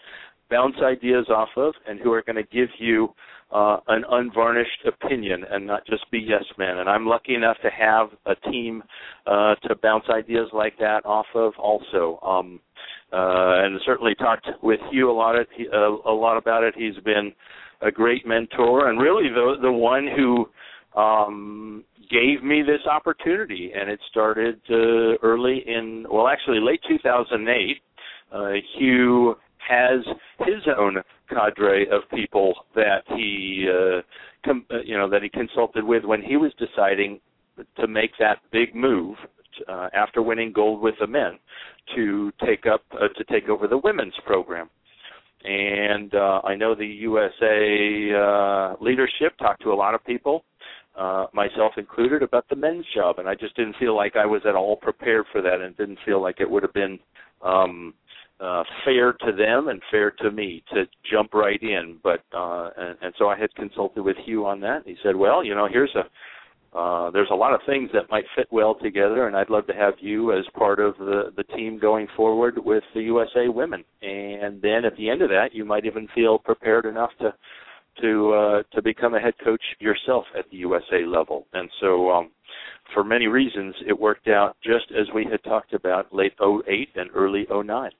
bounce 0.51 0.77
ideas 0.83 1.27
off 1.29 1.49
of 1.57 1.75
and 1.89 2.01
who 2.01 2.13
are 2.13 2.23
going 2.23 2.37
to 2.37 2.43
give 2.43 2.69
you 2.79 3.09
uh, 3.53 3.79
an 3.89 4.05
unvarnished 4.11 4.87
opinion 4.87 5.45
and 5.51 5.67
not 5.67 5.87
just 5.87 6.11
be 6.11 6.19
yes 6.19 6.45
men. 6.59 6.79
And 6.79 6.89
I'm 6.89 7.07
lucky 7.07 7.35
enough 7.35 7.57
to 7.63 7.71
have 7.71 8.09
a 8.27 8.35
team 8.51 8.83
uh, 9.27 9.55
to 9.65 9.77
bounce 9.83 10.05
ideas 10.11 10.49
like 10.53 10.77
that 10.79 11.05
off 11.05 11.27
of 11.35 11.53
also. 11.59 12.19
Um, 12.27 12.61
uh, 13.13 13.63
and 13.65 13.81
certainly 13.87 14.15
talked 14.17 14.49
with 14.63 14.81
Hugh 14.91 15.11
a 15.11 15.13
lot 15.13 15.37
of, 15.37 15.47
uh, 15.73 16.11
a 16.11 16.13
lot 16.13 16.37
about 16.37 16.65
it. 16.65 16.75
He's 16.77 16.97
been 17.05 17.33
a 17.83 17.91
great 17.91 18.27
mentor 18.27 18.89
and 18.89 19.01
really 19.01 19.29
the 19.29 19.57
the 19.61 19.71
one 19.71 20.09
who 20.17 20.49
um, 21.01 21.85
gave 22.11 22.43
me 22.43 22.63
this 22.63 22.85
opportunity. 22.91 23.73
And 23.79 23.91
it 23.91 24.01
started 24.11 24.61
uh, 24.71 25.17
early 25.23 25.63
in 25.67 26.05
well, 26.11 26.27
actually 26.27 26.59
late 26.61 26.81
2008. 26.89 27.81
Uh, 28.33 28.49
Hugh 28.77 29.37
has 29.69 30.01
his 30.41 30.63
own 30.79 30.97
cadre 31.29 31.87
of 31.91 32.03
people 32.11 32.55
that 32.75 33.03
he 33.09 33.69
uh, 33.69 34.03
com- 34.45 34.67
uh, 34.71 34.81
you 34.85 34.97
know 34.97 35.09
that 35.09 35.23
he 35.23 35.29
consulted 35.29 35.85
with 35.85 36.05
when 36.05 36.23
he 36.23 36.37
was 36.37 36.53
deciding 36.59 37.21
to 37.79 37.87
make 37.87 38.11
that 38.19 38.39
big 38.53 38.75
move 38.75 39.17
uh, 39.69 39.89
after 39.95 40.23
winning 40.23 40.53
gold 40.53 40.81
with 40.81 40.95
the 41.01 41.07
men 41.07 41.39
to 41.95 42.33
take 42.45 42.67
up 42.67 42.83
uh, 42.93 43.09
to 43.17 43.25
take 43.25 43.49
over 43.49 43.67
the 43.67 43.79
women's 43.79 44.15
program. 44.25 44.69
And 45.45 46.15
uh, 46.15 46.41
I 46.45 46.57
know 46.57 46.75
the 46.75 46.87
USA 46.87 48.11
uh, 48.17 48.83
leadership 48.83 49.37
talked 49.39 49.63
to 49.63 49.73
a 49.73 49.75
lot 49.75 49.95
of 49.95 50.05
people, 50.05 50.45
uh, 50.99 51.27
myself 51.33 51.75
included, 51.77 52.23
about 52.23 52.49
the 52.49 52.57
men's 52.57 52.85
job, 52.95 53.19
and 53.19 53.29
I 53.29 53.35
just 53.37 53.55
didn't 53.55 53.77
feel 53.79 53.95
like 53.95 54.17
I 54.17 54.27
was 54.27 54.43
at 54.49 54.57
all 54.57 54.77
prepared 54.77 55.27
for 55.31 55.43
that, 55.43 55.61
and 55.61 55.77
didn't 55.77 55.99
feel 56.05 56.21
like 56.21 56.41
it 56.41 56.51
would 56.51 56.65
have 56.65 56.73
been 56.73 56.99
um, 57.45 57.95
uh, 58.41 58.65
fair 58.85 59.13
to 59.13 59.33
them 59.33 59.69
and 59.69 59.81
fair 59.91 60.11
to 60.11 60.31
me 60.31 60.63
to 60.73 60.85
jump 61.11 61.33
right 61.35 61.61
in. 61.63 61.99
But 62.03 62.23
uh, 62.37 62.71
and, 62.77 62.97
and 63.03 63.15
so 63.19 63.29
I 63.29 63.39
had 63.39 63.55
consulted 63.55 64.03
with 64.03 64.17
Hugh 64.25 64.47
on 64.47 64.61
that. 64.61 64.83
He 64.85 64.97
said, 65.03 65.17
"Well, 65.17 65.45
you 65.45 65.55
know, 65.55 65.69
here's 65.71 65.95
a 65.95 66.05
uh, 66.77 67.11
there's 67.11 67.31
a 67.31 67.35
lot 67.35 67.55
of 67.55 67.61
things 67.65 67.89
that 67.95 68.11
might 68.11 68.25
fit 68.37 68.47
well 68.51 68.75
together, 68.75 69.27
and 69.27 69.37
I'd 69.37 69.49
love 69.49 69.67
to 69.69 69.73
have 69.73 69.95
you 69.99 70.33
as 70.33 70.45
part 70.55 70.79
of 70.79 70.97
the 70.99 71.33
the 71.37 71.45
team 71.45 71.79
going 71.79 72.07
forward 72.15 72.59
with 72.63 72.85
the 72.95 73.03
USA 73.03 73.49
Women. 73.49 73.83
And 74.03 74.61
then 74.61 74.85
at 74.85 74.97
the 74.97 75.09
end 75.09 75.23
of 75.23 75.31
that, 75.31 75.55
you 75.55 75.65
might 75.65 75.87
even 75.87 76.07
feel 76.15 76.39
prepared 76.39 76.85
enough 76.85 77.11
to 77.21 77.33
to 78.03 78.33
uh, 78.35 78.63
to 78.75 78.83
become 78.83 79.15
a 79.15 79.21
head 79.21 79.35
coach 79.43 79.63
yourself 79.79 80.27
at 80.39 80.51
the 80.51 80.59
USA 80.59 81.07
level. 81.07 81.47
And 81.55 81.71
so, 81.81 82.11
um, 82.11 82.31
for 82.93 83.03
many 83.03 83.27
reasons, 83.27 83.75
it 83.87 83.99
worked 83.99 84.29
out 84.29 84.57
just 84.63 84.93
as 84.93 85.07
we 85.15 85.25
had 85.25 85.43
talked 85.45 85.73
about 85.73 86.15
late 86.15 86.35
08 86.43 86.91
and 86.95 87.09
early 87.15 87.47
09. 87.51 87.91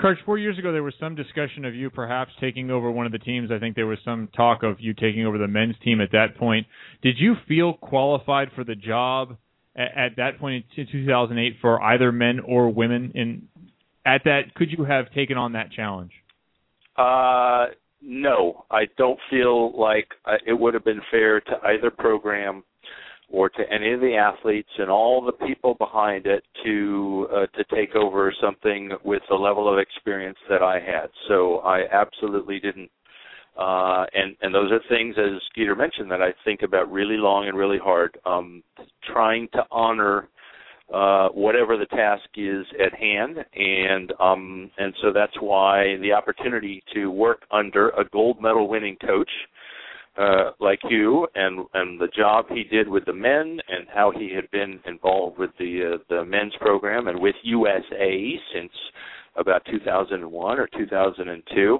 Karch, 0.00 0.16
four 0.24 0.38
years 0.38 0.56
ago, 0.58 0.72
there 0.72 0.84
was 0.84 0.94
some 1.00 1.16
discussion 1.16 1.64
of 1.64 1.74
you 1.74 1.90
perhaps 1.90 2.30
taking 2.40 2.70
over 2.70 2.88
one 2.90 3.04
of 3.04 3.10
the 3.10 3.18
teams. 3.18 3.50
I 3.50 3.58
think 3.58 3.74
there 3.74 3.86
was 3.86 3.98
some 4.04 4.28
talk 4.36 4.62
of 4.62 4.76
you 4.78 4.94
taking 4.94 5.26
over 5.26 5.38
the 5.38 5.48
men's 5.48 5.74
team 5.82 6.00
at 6.00 6.12
that 6.12 6.36
point. 6.36 6.66
Did 7.02 7.16
you 7.18 7.34
feel 7.48 7.74
qualified 7.74 8.48
for 8.54 8.62
the 8.62 8.76
job 8.76 9.36
at, 9.74 9.96
at 9.96 10.16
that 10.16 10.38
point 10.38 10.64
in 10.76 10.86
2008 10.90 11.56
for 11.60 11.82
either 11.82 12.12
men 12.12 12.38
or 12.38 12.72
women? 12.72 13.10
In 13.16 13.48
at 14.06 14.22
that, 14.24 14.54
could 14.54 14.70
you 14.70 14.84
have 14.84 15.12
taken 15.12 15.36
on 15.36 15.52
that 15.52 15.72
challenge? 15.72 16.12
Uh, 16.96 17.66
no, 18.00 18.64
I 18.70 18.86
don't 18.96 19.18
feel 19.28 19.78
like 19.78 20.08
uh, 20.24 20.36
it 20.46 20.52
would 20.52 20.74
have 20.74 20.84
been 20.84 21.00
fair 21.10 21.40
to 21.40 21.52
either 21.66 21.90
program 21.90 22.62
or 23.30 23.48
to 23.50 23.62
any 23.70 23.92
of 23.92 24.00
the 24.00 24.14
athletes 24.14 24.70
and 24.78 24.90
all 24.90 25.22
the 25.22 25.46
people 25.46 25.74
behind 25.74 26.26
it 26.26 26.42
to 26.64 27.28
uh, 27.32 27.46
to 27.56 27.64
take 27.74 27.94
over 27.94 28.32
something 28.40 28.90
with 29.04 29.22
the 29.28 29.34
level 29.34 29.72
of 29.72 29.78
experience 29.78 30.38
that 30.48 30.62
I 30.62 30.80
had. 30.80 31.08
So 31.28 31.58
I 31.58 31.82
absolutely 31.92 32.58
didn't. 32.60 32.90
Uh, 33.58 34.06
and 34.14 34.36
and 34.40 34.54
those 34.54 34.70
are 34.70 34.80
things, 34.88 35.16
as 35.18 35.42
Skeeter 35.50 35.74
mentioned, 35.74 36.10
that 36.10 36.22
I 36.22 36.32
think 36.44 36.62
about 36.62 36.90
really 36.90 37.16
long 37.16 37.48
and 37.48 37.58
really 37.58 37.78
hard. 37.78 38.16
Um, 38.24 38.62
trying 39.12 39.48
to 39.52 39.64
honor 39.70 40.28
uh, 40.92 41.28
whatever 41.28 41.76
the 41.76 41.86
task 41.86 42.24
is 42.36 42.64
at 42.82 42.98
hand, 42.98 43.36
and 43.54 44.12
um, 44.20 44.70
and 44.78 44.94
so 45.02 45.12
that's 45.12 45.36
why 45.40 45.96
the 46.00 46.12
opportunity 46.12 46.82
to 46.94 47.10
work 47.10 47.42
under 47.50 47.90
a 47.90 48.08
gold 48.10 48.40
medal 48.40 48.68
winning 48.68 48.96
coach 49.04 49.30
uh, 50.18 50.50
like 50.60 50.80
you, 50.88 51.26
and 51.34 51.64
and 51.74 52.00
the 52.00 52.08
job 52.08 52.46
he 52.48 52.64
did 52.64 52.88
with 52.88 53.04
the 53.04 53.12
men, 53.12 53.58
and 53.68 53.86
how 53.92 54.10
he 54.10 54.32
had 54.34 54.50
been 54.50 54.80
involved 54.86 55.38
with 55.38 55.50
the 55.58 55.94
uh, 55.94 55.98
the 56.08 56.24
men's 56.24 56.54
program 56.60 57.08
and 57.08 57.20
with 57.20 57.36
USA 57.44 58.40
since 58.52 58.72
about 59.36 59.64
2001 59.70 60.58
or 60.58 60.68
2002. 60.76 61.78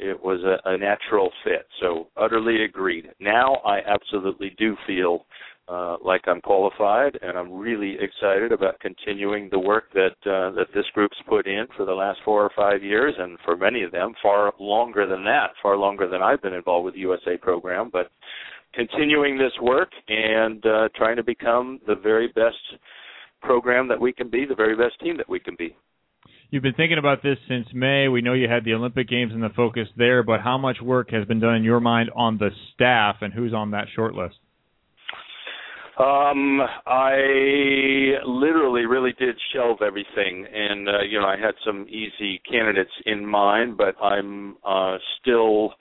It 0.00 0.22
was 0.22 0.40
a, 0.44 0.70
a 0.70 0.78
natural 0.78 1.30
fit. 1.42 1.66
So 1.80 2.06
utterly 2.16 2.62
agreed. 2.64 3.10
Now 3.18 3.56
I 3.66 3.80
absolutely 3.80 4.54
do 4.56 4.76
feel 4.86 5.24
uh, 5.68 5.96
like 6.02 6.22
I'm 6.26 6.40
qualified, 6.40 7.18
and 7.20 7.36
I'm 7.36 7.52
really 7.52 7.96
excited 8.00 8.52
about 8.52 8.80
continuing 8.80 9.48
the 9.50 9.58
work 9.58 9.84
that 9.92 10.16
uh, 10.24 10.50
that 10.52 10.68
this 10.74 10.86
group's 10.94 11.16
put 11.28 11.46
in 11.46 11.66
for 11.76 11.84
the 11.84 11.92
last 11.92 12.20
four 12.24 12.42
or 12.42 12.50
five 12.56 12.82
years, 12.82 13.14
and 13.18 13.38
for 13.44 13.56
many 13.56 13.82
of 13.82 13.92
them, 13.92 14.14
far 14.22 14.52
longer 14.58 15.06
than 15.06 15.24
that, 15.24 15.50
far 15.62 15.76
longer 15.76 16.08
than 16.08 16.22
I've 16.22 16.42
been 16.42 16.54
involved 16.54 16.86
with 16.86 16.94
the 16.94 17.00
USA 17.00 17.36
program. 17.36 17.90
But 17.92 18.10
continuing 18.74 19.36
this 19.36 19.52
work 19.60 19.90
and 20.08 20.64
uh, 20.64 20.88
trying 20.96 21.16
to 21.16 21.24
become 21.24 21.80
the 21.86 21.94
very 21.94 22.28
best 22.28 22.56
program 23.42 23.88
that 23.88 24.00
we 24.00 24.12
can 24.12 24.30
be, 24.30 24.44
the 24.44 24.54
very 24.54 24.76
best 24.76 24.98
team 25.00 25.16
that 25.16 25.28
we 25.28 25.38
can 25.38 25.54
be. 25.58 25.76
You've 26.50 26.62
been 26.62 26.74
thinking 26.74 26.98
about 26.98 27.22
this 27.22 27.36
since 27.46 27.66
May. 27.74 28.08
We 28.08 28.22
know 28.22 28.32
you 28.32 28.48
had 28.48 28.64
the 28.64 28.72
Olympic 28.72 29.06
Games 29.08 29.32
and 29.34 29.42
the 29.42 29.50
focus 29.50 29.86
there, 29.98 30.22
but 30.22 30.40
how 30.40 30.56
much 30.56 30.78
work 30.80 31.10
has 31.10 31.26
been 31.26 31.40
done 31.40 31.56
in 31.56 31.62
your 31.62 31.80
mind 31.80 32.10
on 32.16 32.38
the 32.38 32.48
staff 32.74 33.16
and 33.20 33.34
who's 33.34 33.52
on 33.52 33.72
that 33.72 33.88
short 33.94 34.14
list? 34.14 34.36
Um, 35.98 36.60
I 36.86 38.18
literally 38.24 38.86
really 38.86 39.12
did 39.18 39.34
shelve 39.52 39.78
everything, 39.84 40.46
and 40.52 40.88
uh, 40.88 41.00
you 41.02 41.18
know 41.18 41.26
I 41.26 41.36
had 41.36 41.54
some 41.66 41.86
easy 41.88 42.40
candidates 42.48 42.92
in 43.06 43.26
mind, 43.26 43.76
but 43.76 44.00
I'm 44.00 44.56
uh, 44.64 44.96
still 45.20 45.74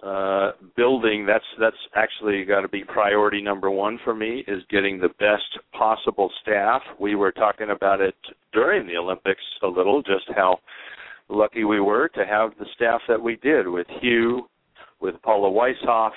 uh, 0.00 0.52
building. 0.76 1.26
That's 1.26 1.44
that's 1.58 1.76
actually 1.96 2.44
got 2.44 2.60
to 2.60 2.68
be 2.68 2.84
priority 2.84 3.42
number 3.42 3.68
one 3.68 3.98
for 4.04 4.14
me 4.14 4.44
is 4.46 4.62
getting 4.70 5.00
the 5.00 5.08
best 5.18 5.58
possible 5.72 6.30
staff. 6.42 6.80
We 7.00 7.16
were 7.16 7.32
talking 7.32 7.70
about 7.70 8.00
it 8.00 8.14
during 8.52 8.86
the 8.86 8.96
Olympics 8.96 9.42
a 9.64 9.66
little, 9.66 10.02
just 10.02 10.26
how 10.36 10.60
lucky 11.28 11.64
we 11.64 11.80
were 11.80 12.06
to 12.10 12.24
have 12.24 12.50
the 12.60 12.66
staff 12.76 13.00
that 13.08 13.20
we 13.20 13.36
did 13.42 13.66
with 13.66 13.88
Hugh, 14.00 14.48
with 15.00 15.20
Paula 15.22 15.50
Weishoff 15.50 16.12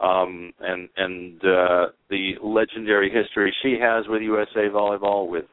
um, 0.00 0.52
and 0.60 0.88
and 0.96 1.40
uh, 1.44 1.86
the 2.08 2.32
legendary 2.42 3.10
history 3.10 3.54
she 3.62 3.76
has 3.80 4.06
with 4.08 4.22
USA 4.22 4.68
Volleyball, 4.72 5.28
with 5.28 5.44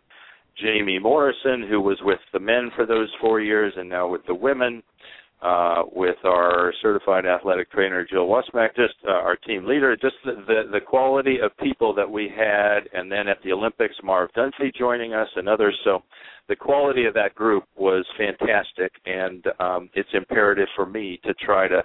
Jamie 0.61 0.99
Morrison, 0.99 1.68
who 1.69 1.82
was 1.82 1.98
with 2.02 2.19
the 2.34 2.40
men 2.40 2.72
for 2.76 2.86
those 2.86 3.10
four 3.22 3.41
years, 3.41 3.74
and 3.76 3.90
now 3.90 4.07
with 4.07 4.26
the 4.26 4.34
women, 4.34 4.82
uh, 5.41 5.84
with 5.91 6.15
our 6.24 6.74
certified 6.82 7.26
athletic 7.26 7.69
trainer 7.72 8.07
Jill 8.10 8.28
Wasmack, 8.28 8.76
just 8.76 8.95
uh, 9.07 9.11
our 9.11 9.36
team 9.36 9.65
leader, 9.65 9.95
just 9.95 10.15
the, 10.24 10.32
the 10.48 10.69
the 10.72 10.82
quality 10.82 11.40
of 11.44 11.56
people 11.57 11.94
that 11.94 12.10
we 12.10 12.32
had, 12.36 12.82
and 12.94 13.11
then 13.11 13.28
at 13.28 13.38
the 13.44 13.52
Olympics, 13.52 13.95
Marv 14.03 14.30
Dunphy 14.36 14.74
joining 14.78 15.14
us 15.14 15.28
and 15.36 15.49
others. 15.49 15.78
So 15.84 16.03
the 16.48 16.56
quality 16.56 17.06
of 17.06 17.14
that 17.15 17.36
group 17.36 17.65
was 17.76 18.06
fantastic, 18.18 18.94
and 19.06 19.45
um, 19.60 19.90
it's 19.94 20.10
imperative 20.14 20.69
for 20.76 20.86
me 20.86 21.19
to 21.26 21.34
try 21.34 21.68
to 21.68 21.84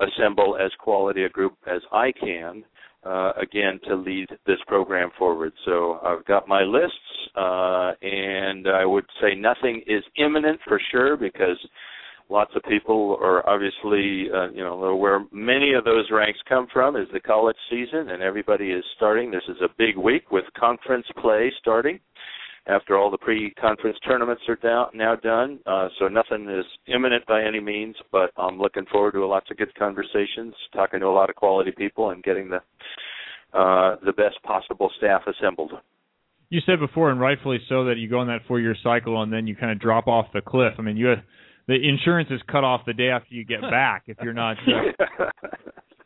assemble 0.00 0.56
as 0.56 0.70
quality 0.78 1.24
a 1.24 1.28
group 1.28 1.54
as 1.66 1.80
I 1.92 2.12
can, 2.12 2.64
uh, 3.04 3.32
again, 3.40 3.80
to 3.88 3.96
lead 3.96 4.28
this 4.46 4.58
program 4.66 5.10
forward. 5.18 5.52
So 5.64 5.98
I've 6.04 6.24
got 6.26 6.48
my 6.48 6.62
lists, 6.62 6.96
uh, 7.36 7.92
and 8.02 8.68
I 8.68 8.84
would 8.84 9.06
say 9.20 9.34
nothing 9.34 9.82
is 9.86 10.02
imminent 10.16 10.60
for 10.66 10.80
sure 10.90 11.16
because 11.16 11.56
lots 12.28 12.52
of 12.54 12.62
people 12.64 13.18
are 13.20 13.48
obviously, 13.48 14.28
uh, 14.32 14.50
you 14.50 14.62
know, 14.62 14.96
where 14.96 15.24
many 15.32 15.72
of 15.74 15.84
those 15.84 16.08
ranks 16.10 16.38
come 16.48 16.66
from 16.72 16.96
is 16.96 17.08
the 17.12 17.20
college 17.20 17.56
season, 17.70 18.10
and 18.10 18.22
everybody 18.22 18.70
is 18.70 18.84
starting. 18.96 19.30
This 19.30 19.42
is 19.48 19.56
a 19.62 19.68
big 19.78 19.96
week 19.96 20.30
with 20.30 20.44
conference 20.58 21.06
play 21.20 21.52
starting 21.60 22.00
after 22.66 22.96
all 22.96 23.10
the 23.10 23.18
pre-conference 23.18 23.98
tournaments 24.06 24.42
are 24.48 24.56
down, 24.56 24.88
now 24.94 25.16
done. 25.16 25.58
Uh, 25.66 25.88
so 25.98 26.08
nothing 26.08 26.48
is 26.48 26.64
imminent 26.86 27.26
by 27.26 27.42
any 27.42 27.60
means, 27.60 27.96
but 28.12 28.30
I'm 28.36 28.58
looking 28.58 28.84
forward 28.92 29.12
to 29.12 29.26
lots 29.26 29.50
of 29.50 29.56
good 29.56 29.74
conversations, 29.76 30.54
talking 30.72 31.00
to 31.00 31.06
a 31.06 31.08
lot 31.08 31.30
of 31.30 31.36
quality 31.36 31.72
people, 31.76 32.10
and 32.10 32.22
getting 32.22 32.50
the 32.50 32.60
uh, 33.52 33.96
the 34.04 34.12
best 34.12 34.40
possible 34.44 34.90
staff 34.98 35.22
assembled. 35.26 35.72
You 36.50 36.60
said 36.66 36.78
before, 36.78 37.10
and 37.10 37.20
rightfully 37.20 37.58
so, 37.68 37.84
that 37.86 37.96
you 37.96 38.08
go 38.08 38.18
on 38.20 38.28
that 38.28 38.40
four-year 38.46 38.76
cycle 38.82 39.22
and 39.22 39.32
then 39.32 39.46
you 39.46 39.56
kind 39.56 39.72
of 39.72 39.80
drop 39.80 40.06
off 40.06 40.26
the 40.32 40.40
cliff. 40.40 40.74
I 40.78 40.82
mean, 40.82 40.96
you 40.96 41.14
the 41.66 41.74
insurance 41.74 42.28
is 42.30 42.40
cut 42.50 42.64
off 42.64 42.82
the 42.86 42.92
day 42.92 43.08
after 43.08 43.34
you 43.34 43.44
get 43.44 43.60
back 43.60 44.04
if 44.06 44.16
you're 44.22 44.32
not. 44.32 44.56
Uh, 44.58 45.26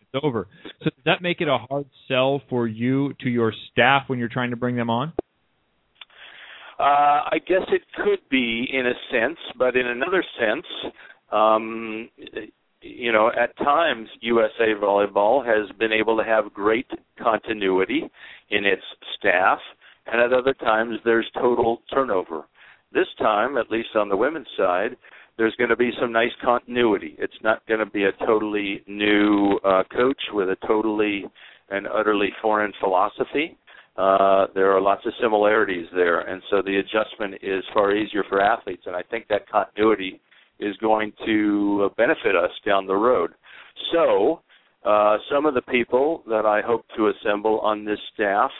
it's 0.00 0.22
over. 0.22 0.48
So 0.80 0.90
does 0.90 1.04
that 1.06 1.22
make 1.22 1.40
it 1.40 1.48
a 1.48 1.58
hard 1.58 1.86
sell 2.08 2.42
for 2.50 2.66
you 2.66 3.14
to 3.20 3.30
your 3.30 3.52
staff 3.72 4.04
when 4.08 4.18
you're 4.18 4.28
trying 4.28 4.50
to 4.50 4.56
bring 4.56 4.76
them 4.76 4.90
on? 4.90 5.14
Uh, 6.78 7.30
I 7.30 7.38
guess 7.46 7.62
it 7.70 7.82
could 7.96 8.18
be 8.30 8.68
in 8.72 8.86
a 8.86 8.94
sense, 9.12 9.38
but 9.56 9.76
in 9.76 9.86
another 9.86 10.24
sense, 10.38 10.66
um, 11.30 12.08
you 12.80 13.12
know, 13.12 13.30
at 13.30 13.56
times 13.58 14.08
USA 14.20 14.74
Volleyball 14.80 15.44
has 15.46 15.70
been 15.78 15.92
able 15.92 16.16
to 16.16 16.24
have 16.24 16.52
great 16.52 16.90
continuity 17.22 18.02
in 18.50 18.64
its 18.64 18.82
staff, 19.16 19.58
and 20.06 20.20
at 20.20 20.32
other 20.32 20.54
times 20.54 20.98
there's 21.04 21.30
total 21.34 21.82
turnover. 21.92 22.44
This 22.92 23.06
time, 23.18 23.56
at 23.56 23.70
least 23.70 23.88
on 23.94 24.08
the 24.08 24.16
women's 24.16 24.48
side, 24.56 24.96
there's 25.38 25.54
going 25.56 25.70
to 25.70 25.76
be 25.76 25.90
some 26.00 26.12
nice 26.12 26.34
continuity. 26.44 27.16
It's 27.18 27.32
not 27.42 27.66
going 27.66 27.80
to 27.80 27.86
be 27.86 28.04
a 28.04 28.26
totally 28.26 28.82
new 28.86 29.58
uh, 29.64 29.82
coach 29.92 30.20
with 30.32 30.48
a 30.48 30.56
totally 30.66 31.24
and 31.70 31.86
utterly 31.86 32.30
foreign 32.42 32.72
philosophy 32.80 33.56
uh, 33.96 34.46
there 34.54 34.72
are 34.72 34.80
lots 34.80 35.06
of 35.06 35.12
similarities 35.20 35.86
there, 35.94 36.20
and 36.20 36.42
so 36.50 36.62
the 36.62 36.76
adjustment 36.76 37.34
is 37.42 37.62
far 37.72 37.94
easier 37.94 38.24
for 38.28 38.40
athletes. 38.40 38.82
And 38.86 38.96
I 38.96 39.02
think 39.02 39.28
that 39.28 39.48
continuity 39.48 40.20
is 40.58 40.76
going 40.78 41.12
to 41.26 41.90
benefit 41.96 42.34
us 42.36 42.50
down 42.66 42.86
the 42.86 42.94
road. 42.94 43.32
So, 43.92 44.40
uh, 44.84 45.16
some 45.30 45.46
of 45.46 45.54
the 45.54 45.62
people 45.62 46.22
that 46.28 46.44
I 46.44 46.60
hope 46.60 46.84
to 46.96 47.08
assemble 47.08 47.60
on 47.60 47.84
this 47.84 47.98
staff 48.14 48.50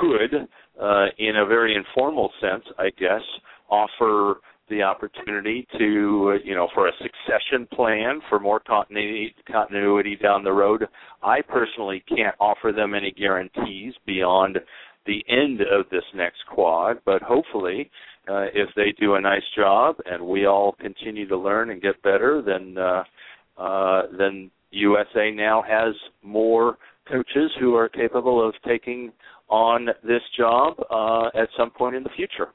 could, 0.00 0.34
uh, 0.80 1.06
in 1.18 1.36
a 1.36 1.46
very 1.46 1.76
informal 1.76 2.30
sense, 2.40 2.64
I 2.78 2.90
guess, 2.98 3.22
offer 3.70 4.40
the 4.68 4.82
opportunity 4.82 5.66
to, 5.78 6.38
you 6.44 6.54
know, 6.54 6.68
for 6.74 6.88
a 6.88 6.92
succession 6.98 7.66
plan 7.72 8.20
for 8.28 8.40
more 8.40 8.60
continuity, 8.60 9.34
continuity 9.50 10.16
down 10.16 10.42
the 10.42 10.52
road. 10.52 10.86
I 11.22 11.40
personally 11.42 12.02
can't 12.08 12.34
offer 12.40 12.72
them 12.72 12.94
any 12.94 13.12
guarantees 13.12 13.94
beyond 14.06 14.58
the 15.06 15.22
end 15.28 15.60
of 15.60 15.88
this 15.90 16.04
next 16.14 16.38
quad, 16.50 16.98
but 17.04 17.22
hopefully, 17.22 17.90
uh, 18.28 18.46
if 18.54 18.70
they 18.74 18.94
do 18.98 19.14
a 19.14 19.20
nice 19.20 19.42
job 19.54 19.96
and 20.06 20.26
we 20.26 20.46
all 20.46 20.72
continue 20.80 21.28
to 21.28 21.36
learn 21.36 21.70
and 21.70 21.82
get 21.82 22.02
better, 22.02 22.42
then 22.44 22.76
uh, 22.78 23.04
uh, 23.60 24.02
then 24.18 24.50
USA 24.70 25.30
now 25.30 25.62
has 25.62 25.94
more 26.22 26.78
coaches 27.06 27.50
who 27.60 27.74
are 27.74 27.88
capable 27.88 28.46
of 28.46 28.54
taking 28.66 29.12
on 29.48 29.88
this 30.02 30.22
job 30.36 30.74
uh, 30.90 31.26
at 31.38 31.48
some 31.56 31.70
point 31.70 31.94
in 31.94 32.02
the 32.02 32.10
future. 32.16 32.48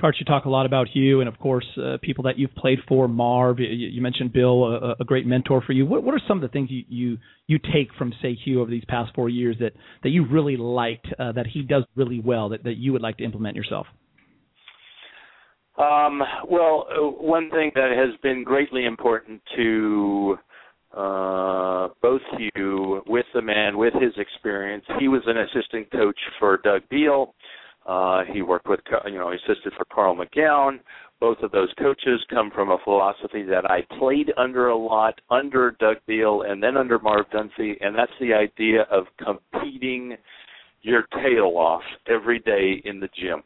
Karch, 0.00 0.14
you 0.18 0.24
talk 0.24 0.44
a 0.44 0.50
lot 0.50 0.66
about 0.66 0.88
Hugh, 0.88 1.20
and 1.20 1.28
of 1.28 1.38
course, 1.38 1.66
uh, 1.78 1.98
people 2.02 2.24
that 2.24 2.36
you've 2.36 2.54
played 2.56 2.80
for. 2.88 3.06
Marv, 3.06 3.60
you, 3.60 3.68
you 3.68 4.02
mentioned 4.02 4.32
Bill, 4.32 4.64
a, 4.64 4.96
a, 4.98 5.04
great 5.04 5.24
mentor 5.24 5.62
for 5.64 5.72
you. 5.72 5.86
What, 5.86 6.02
what, 6.02 6.14
are 6.14 6.20
some 6.26 6.38
of 6.38 6.42
the 6.42 6.48
things 6.48 6.68
you, 6.70 6.82
you 6.88 7.18
you 7.46 7.58
take 7.72 7.94
from 7.96 8.12
say 8.20 8.34
Hugh 8.34 8.60
over 8.60 8.70
these 8.70 8.84
past 8.88 9.14
four 9.14 9.28
years 9.28 9.56
that 9.60 9.72
that 10.02 10.08
you 10.08 10.26
really 10.26 10.56
liked, 10.56 11.06
uh, 11.18 11.30
that 11.32 11.46
he 11.46 11.62
does 11.62 11.84
really 11.94 12.20
well, 12.20 12.48
that 12.48 12.64
that 12.64 12.74
you 12.76 12.92
would 12.92 13.02
like 13.02 13.18
to 13.18 13.24
implement 13.24 13.56
yourself? 13.56 13.86
Um, 15.78 16.22
well, 16.48 16.86
uh, 16.90 17.00
one 17.02 17.50
thing 17.50 17.70
that 17.74 17.90
has 17.96 18.18
been 18.20 18.42
greatly 18.44 18.86
important 18.86 19.40
to 19.56 20.36
uh, 20.96 21.88
both 22.02 22.20
Hugh 22.36 23.02
with 23.06 23.26
the 23.34 23.42
man, 23.42 23.76
with 23.76 23.94
his 23.94 24.12
experience. 24.16 24.84
He 24.98 25.08
was 25.08 25.22
an 25.26 25.36
assistant 25.38 25.90
coach 25.90 26.18
for 26.38 26.58
Doug 26.58 26.82
Beal. 26.90 27.34
Uh, 27.86 28.22
he 28.32 28.42
worked 28.42 28.68
with, 28.68 28.80
you 29.06 29.18
know, 29.18 29.30
he 29.30 29.36
assisted 29.36 29.72
for 29.76 29.84
Carl 29.86 30.16
McGown. 30.16 30.80
Both 31.20 31.38
of 31.42 31.52
those 31.52 31.72
coaches 31.78 32.20
come 32.30 32.50
from 32.50 32.70
a 32.70 32.78
philosophy 32.84 33.42
that 33.44 33.70
I 33.70 33.82
played 33.98 34.32
under 34.36 34.68
a 34.68 34.76
lot 34.76 35.20
under 35.30 35.76
Doug 35.78 35.96
Beal 36.06 36.42
and 36.42 36.62
then 36.62 36.76
under 36.76 36.98
Marv 36.98 37.26
Dunphy, 37.30 37.76
and 37.80 37.96
that's 37.96 38.12
the 38.20 38.34
idea 38.34 38.82
of 38.90 39.04
competing 39.22 40.16
your 40.82 41.04
tail 41.22 41.54
off 41.56 41.82
every 42.08 42.40
day 42.40 42.82
in 42.84 43.00
the 43.00 43.08
gym. 43.18 43.42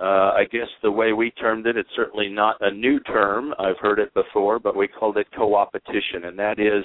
Uh, 0.00 0.32
I 0.34 0.44
guess 0.50 0.66
the 0.82 0.90
way 0.90 1.12
we 1.12 1.30
termed 1.32 1.66
it, 1.66 1.76
it's 1.76 1.88
certainly 1.94 2.28
not 2.28 2.56
a 2.60 2.72
new 2.72 2.98
term. 3.00 3.54
I've 3.58 3.78
heard 3.78 4.00
it 4.00 4.12
before, 4.14 4.58
but 4.58 4.74
we 4.74 4.88
called 4.88 5.16
it 5.16 5.28
co-opetition, 5.36 6.24
and 6.24 6.36
that 6.38 6.58
is 6.58 6.84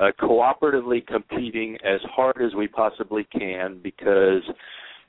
uh, 0.00 0.10
cooperatively 0.20 1.04
competing 1.06 1.76
as 1.84 2.00
hard 2.14 2.40
as 2.40 2.54
we 2.54 2.68
possibly 2.68 3.26
can 3.36 3.80
because 3.82 4.42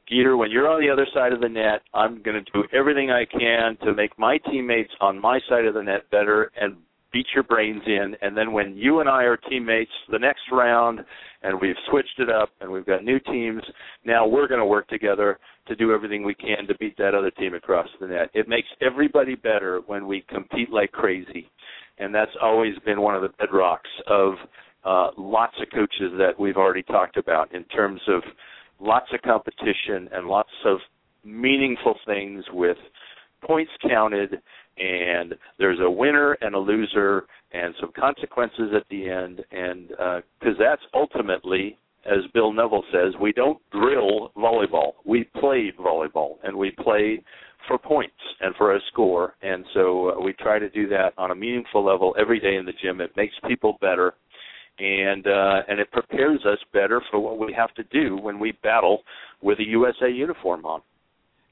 Skeeter, 0.08 0.38
when 0.38 0.52
you're 0.52 0.70
on 0.70 0.80
the 0.80 0.90
other 0.90 1.06
side 1.14 1.34
of 1.34 1.42
the 1.42 1.50
net, 1.50 1.82
I'm 1.94 2.22
going 2.24 2.42
to 2.42 2.52
do 2.54 2.64
everything 2.74 3.12
I 3.12 3.26
can 3.26 3.76
to 3.86 3.94
make 3.94 4.18
my 4.18 4.38
teammates 4.50 4.92
on 5.02 5.20
my 5.20 5.40
side 5.50 5.66
of 5.66 5.74
the 5.74 5.84
net 5.84 6.10
better 6.12 6.50
and 6.60 6.78
beat 7.12 7.26
your 7.36 7.44
brains 7.44 7.82
in. 7.86 8.16
And 8.22 8.36
then 8.36 8.54
when 8.54 8.78
you 8.78 9.02
and 9.02 9.10
I 9.10 9.24
are 9.24 9.36
teammates 9.36 9.92
the 10.10 10.20
next 10.20 10.44
round 10.50 11.02
and 11.44 11.60
we've 11.60 11.76
switched 11.90 12.20
it 12.20 12.30
up 12.30 12.52
and 12.62 12.72
we've 12.72 12.86
got 12.86 13.04
new 13.04 13.20
teams, 13.20 13.62
now 14.06 14.26
we're 14.26 14.48
going 14.48 14.62
to 14.62 14.66
work 14.66 14.88
together 14.88 15.40
to 15.68 15.76
do 15.76 15.92
everything 15.94 16.24
we 16.24 16.36
can 16.36 16.66
to 16.68 16.78
beat 16.78 16.96
that 16.98 17.14
other 17.14 17.32
team 17.32 17.54
across 17.54 17.90
the 18.00 18.08
net. 18.08 18.30
It 18.34 18.48
makes 18.48 18.70
everybody 18.82 19.36
better 19.36 19.82
when 19.88 20.08
we 20.08 20.24
compete 20.30 20.72
like 20.72 20.94
crazy. 20.94 21.50
And 21.98 22.16
that's 22.16 22.32
always 22.42 22.76
been 22.86 23.02
one 23.02 23.16
of 23.16 23.24
the 23.24 23.30
bedrocks 23.44 23.82
of 24.08 24.36
uh, 24.86 25.10
lots 25.18 25.56
of 25.62 25.68
coaches 25.74 26.14
that 26.18 26.40
we've 26.40 26.56
already 26.56 26.84
talked 26.84 27.18
about 27.18 27.54
in 27.54 27.66
terms 27.66 28.00
of 28.08 28.22
lots 28.80 29.08
of 29.14 29.22
competition 29.22 30.10
and 30.12 30.28
lots 30.28 30.50
of 30.66 30.78
meaningful 31.24 31.96
things 32.06 32.44
with 32.52 32.78
points 33.46 33.72
counted 33.88 34.42
and 34.80 35.34
there's 35.58 35.80
a 35.82 35.90
winner 35.90 36.34
and 36.42 36.56
a 36.56 36.60
loser 36.60 37.26
and 37.52 37.74
some 37.80 37.92
consequences 37.98 38.72
at 38.76 38.84
the 38.90 39.10
end. 39.10 39.44
And 39.52 39.90
because 39.90 40.56
uh, 40.60 40.64
that's 40.64 40.82
ultimately 40.94 41.78
as 42.06 42.20
bill 42.34 42.54
neville 42.54 42.84
says 42.92 43.14
we 43.22 43.34
don't 43.34 43.60
drill 43.72 44.32
volleyball. 44.38 44.94
We 45.06 45.26
play 45.40 45.74
volleyball 45.80 46.36
and 46.44 46.56
we 46.56 46.72
play 46.72 47.22
for 47.68 47.78
points 47.78 48.14
and 48.40 48.56
for 48.56 48.76
a 48.76 48.80
score. 48.92 49.36
And 49.42 49.66
so 49.74 50.12
uh, 50.12 50.22
we 50.24 50.34
try 50.34 50.60
to 50.60 50.70
do 50.70 50.88
that 50.90 51.14
on 51.18 51.32
a 51.32 51.36
meaningful 51.36 51.84
level 51.84 52.16
every 52.20 52.40
day 52.40 52.56
in 52.56 52.66
the 52.66 52.72
gym. 52.82 53.02
It 53.02 53.12
makes 53.18 53.34
people 53.48 53.78
better 53.82 54.14
and 54.80 55.26
uh, 55.28 55.62
and 55.68 55.80
it 55.80 55.92
prepares 55.92 56.40
us 56.46 56.60
better 56.74 57.02
for 57.12 57.20
what 57.20 57.40
we 57.40 57.54
have 57.54 57.74
to 57.76 57.84
do 57.84 58.18
when 58.18 58.40
we 58.40 58.54
battle 58.64 59.02
with 59.42 59.60
a 59.60 59.68
USA 59.68 60.10
uniform 60.10 60.66
on. 60.66 60.82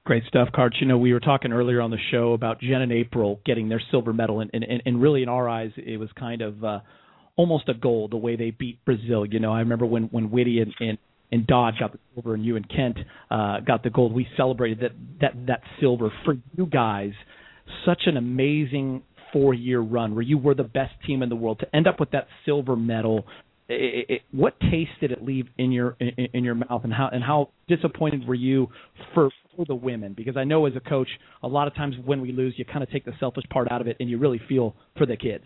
Great 0.05 0.23
stuff, 0.27 0.49
Karch. 0.53 0.79
You 0.79 0.87
know, 0.87 0.99
we 0.99 1.13
were 1.13 1.19
talking 1.19 1.51
earlier 1.51 1.81
on 1.81 1.89
the 1.89 1.97
show 2.11 2.33
about 2.33 2.59
Jen 2.59 2.81
and 2.81 2.91
April 2.91 3.39
getting 3.45 3.69
their 3.69 3.81
silver 3.91 4.13
medal, 4.13 4.39
and 4.39 4.51
and, 4.53 4.81
and 4.85 5.01
really 5.01 5.23
in 5.23 5.29
our 5.29 5.49
eyes, 5.49 5.71
it 5.77 5.97
was 5.97 6.09
kind 6.17 6.41
of 6.41 6.63
uh, 6.63 6.79
almost 7.35 7.69
a 7.69 7.73
gold 7.73 8.11
the 8.11 8.17
way 8.17 8.35
they 8.35 8.51
beat 8.51 8.83
Brazil. 8.85 9.25
You 9.25 9.39
know, 9.39 9.51
I 9.51 9.59
remember 9.59 9.85
when 9.85 10.03
when 10.05 10.29
Whitty 10.29 10.59
and, 10.61 10.73
and 10.79 10.97
and 11.31 11.47
Dodd 11.47 11.73
got 11.79 11.91
the 11.91 11.99
silver, 12.13 12.35
and 12.35 12.45
you 12.45 12.55
and 12.55 12.69
Kent 12.69 12.99
uh, 13.31 13.61
got 13.61 13.83
the 13.83 13.89
gold. 13.89 14.13
We 14.13 14.27
celebrated 14.37 14.79
that 14.81 14.91
that 15.21 15.47
that 15.47 15.61
silver 15.79 16.11
for 16.23 16.35
you 16.55 16.67
guys. 16.67 17.11
Such 17.83 18.03
an 18.05 18.15
amazing 18.15 19.01
four 19.31 19.53
year 19.53 19.79
run 19.79 20.13
where 20.13 20.23
you 20.23 20.37
were 20.37 20.53
the 20.53 20.63
best 20.63 20.93
team 21.05 21.21
in 21.21 21.29
the 21.29 21.35
world 21.35 21.59
to 21.59 21.75
end 21.75 21.87
up 21.87 21.99
with 21.99 22.11
that 22.11 22.27
silver 22.45 22.75
medal 22.75 23.25
it, 23.67 24.05
it, 24.09 24.21
what 24.31 24.59
taste 24.59 24.91
did 25.01 25.11
it 25.11 25.23
leave 25.23 25.47
in 25.57 25.71
your 25.71 25.97
in, 25.99 26.27
in, 26.33 26.43
your 26.43 26.55
mouth? 26.55 26.81
And 26.83 26.93
how 26.93 27.09
and 27.11 27.23
how 27.23 27.49
disappointed 27.67 28.27
were 28.27 28.35
you 28.35 28.67
for, 29.13 29.29
for 29.55 29.65
the 29.65 29.75
women? 29.75 30.13
Because 30.15 30.37
I 30.37 30.43
know 30.43 30.65
as 30.67 30.73
a 30.75 30.79
coach 30.79 31.07
a 31.41 31.47
lot 31.47 31.67
of 31.67 31.73
times 31.73 31.95
when 32.05 32.21
we 32.21 32.31
lose 32.31 32.53
you 32.57 32.65
kind 32.65 32.83
of 32.83 32.91
take 32.91 33.05
the 33.05 33.13
selfish 33.19 33.45
part 33.51 33.71
out 33.71 33.81
of 33.81 33.87
it 33.87 33.97
and 33.99 34.09
you 34.09 34.19
really 34.19 34.39
feel 34.47 34.75
for 34.97 35.05
the 35.05 35.17
kids. 35.17 35.45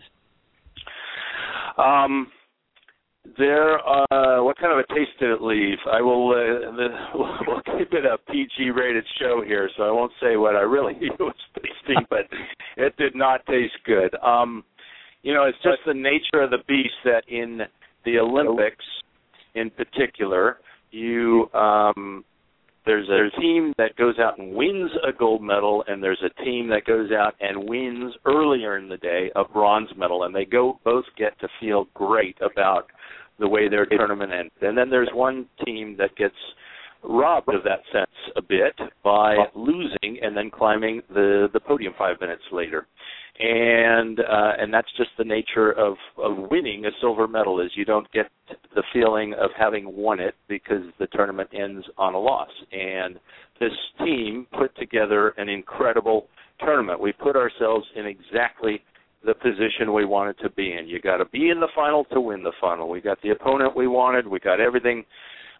Um 1.78 2.30
there, 3.36 3.78
uh, 3.86 4.42
what 4.42 4.56
kind 4.58 4.72
of 4.72 4.78
a 4.78 4.94
taste 4.94 5.18
did 5.18 5.30
it 5.30 5.42
leave? 5.42 5.78
I 5.90 6.00
will. 6.00 6.30
Uh, 6.30 7.14
we'll 7.46 7.78
keep 7.78 7.92
it 7.92 8.04
a 8.04 8.18
PG-rated 8.30 9.04
show 9.18 9.42
here, 9.46 9.68
so 9.76 9.84
I 9.84 9.90
won't 9.90 10.12
say 10.20 10.36
what 10.36 10.56
I 10.56 10.60
really 10.60 10.94
was 11.18 11.34
tasting, 11.54 12.06
but 12.08 12.26
it 12.76 12.96
did 12.96 13.14
not 13.14 13.44
taste 13.46 13.74
good. 13.84 14.14
Um, 14.22 14.64
you 15.22 15.34
know, 15.34 15.44
it's 15.44 15.58
just 15.62 15.78
the 15.86 15.94
nature 15.94 16.42
of 16.42 16.50
the 16.50 16.64
beast 16.66 16.94
that 17.04 17.22
in 17.28 17.60
the 18.04 18.18
Olympics, 18.18 18.84
in 19.54 19.70
particular, 19.70 20.58
you 20.90 21.50
um, 21.52 22.24
there's 22.90 23.08
a 23.08 23.40
team 23.40 23.72
that 23.78 23.94
goes 23.94 24.18
out 24.18 24.38
and 24.38 24.52
wins 24.52 24.90
a 25.06 25.12
gold 25.12 25.42
medal, 25.42 25.84
and 25.86 26.02
there's 26.02 26.22
a 26.24 26.42
team 26.42 26.68
that 26.70 26.84
goes 26.84 27.12
out 27.12 27.34
and 27.40 27.68
wins 27.68 28.12
earlier 28.26 28.78
in 28.78 28.88
the 28.88 28.96
day 28.96 29.30
a 29.36 29.44
bronze 29.44 29.90
medal, 29.96 30.24
and 30.24 30.34
they 30.34 30.44
go 30.44 30.80
both 30.84 31.04
get 31.16 31.38
to 31.38 31.48
feel 31.60 31.86
great 31.94 32.36
about 32.40 32.88
the 33.38 33.48
way 33.48 33.68
their 33.68 33.86
tournament 33.86 34.32
ended. 34.32 34.50
And 34.62 34.76
then 34.76 34.90
there's 34.90 35.08
one 35.14 35.46
team 35.64 35.96
that 35.98 36.16
gets 36.16 36.34
robbed 37.02 37.48
of 37.48 37.62
that 37.64 37.80
sense 37.92 38.10
a 38.36 38.42
bit 38.42 38.74
by 39.02 39.36
losing 39.54 40.18
and 40.22 40.36
then 40.36 40.50
climbing 40.50 41.02
the 41.08 41.48
the 41.52 41.60
podium 41.60 41.94
five 41.98 42.20
minutes 42.20 42.42
later. 42.52 42.86
And 43.38 44.20
uh, 44.20 44.52
and 44.58 44.72
that's 44.72 44.90
just 44.96 45.10
the 45.16 45.24
nature 45.24 45.72
of 45.72 45.94
of 46.18 46.50
winning 46.50 46.84
a 46.84 46.90
silver 47.00 47.26
medal 47.26 47.60
is 47.60 47.70
you 47.74 47.86
don't 47.86 48.10
get 48.12 48.30
the 48.74 48.82
feeling 48.92 49.34
of 49.34 49.50
having 49.58 49.96
won 49.96 50.20
it 50.20 50.34
because 50.48 50.82
the 50.98 51.06
tournament 51.08 51.48
ends 51.58 51.86
on 51.96 52.14
a 52.14 52.18
loss. 52.18 52.50
And 52.70 53.18
this 53.58 53.72
team 53.98 54.46
put 54.58 54.76
together 54.76 55.30
an 55.38 55.48
incredible 55.48 56.26
tournament. 56.58 57.00
We 57.00 57.12
put 57.12 57.36
ourselves 57.36 57.86
in 57.96 58.04
exactly 58.06 58.82
the 59.24 59.34
position 59.34 59.92
we 59.92 60.04
wanted 60.04 60.38
to 60.38 60.50
be 60.50 60.72
in. 60.72 60.88
You 60.88 61.00
got 61.00 61.18
to 61.18 61.26
be 61.26 61.50
in 61.50 61.60
the 61.60 61.68
final 61.74 62.04
to 62.06 62.20
win 62.20 62.42
the 62.42 62.52
final. 62.60 62.88
We 62.88 63.00
got 63.00 63.20
the 63.22 63.30
opponent 63.30 63.76
we 63.76 63.86
wanted. 63.86 64.26
We 64.26 64.38
got 64.38 64.60
everything 64.60 65.04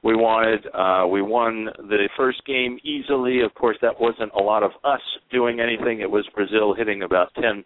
we 0.02 0.16
wanted. 0.16 0.66
Uh, 0.74 1.06
we 1.06 1.22
won 1.22 1.68
the 1.76 2.08
first 2.16 2.44
game 2.46 2.78
easily. 2.84 3.40
Of 3.40 3.54
course, 3.54 3.76
that 3.82 4.00
wasn't 4.00 4.32
a 4.32 4.42
lot 4.42 4.62
of 4.62 4.70
us 4.84 5.00
doing 5.30 5.60
anything. 5.60 6.00
It 6.00 6.10
was 6.10 6.26
Brazil 6.34 6.74
hitting 6.74 7.02
about 7.02 7.34
10 7.34 7.64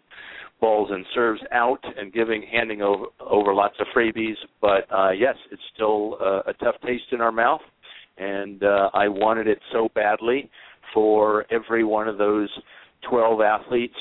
balls 0.61 0.89
and 0.91 1.05
serves 1.15 1.41
out 1.53 1.79
and 1.99 2.13
giving 2.13 2.43
handing 2.43 2.83
over, 2.83 3.07
over 3.21 3.55
lots 3.55 3.77
of 3.81 3.87
freebies. 3.97 4.37
But 4.61 4.91
uh, 4.93 5.11
yes, 5.11 5.37
it's 5.53 5.63
still 5.75 6.17
uh, 6.21 6.41
a 6.47 6.53
tough 6.55 6.77
taste 6.85 7.05
in 7.13 7.21
our 7.21 7.33
mouth, 7.33 7.61
and 8.19 8.63
uh, 8.65 8.91
I 8.95 9.09
wanted 9.09 9.47
it 9.47 9.59
so 9.73 9.89
badly 9.95 10.51
for 10.93 11.45
every 11.51 11.85
one 11.85 12.09
of 12.09 12.19
those 12.19 12.49
12 13.09 13.41
athletes 13.43 13.97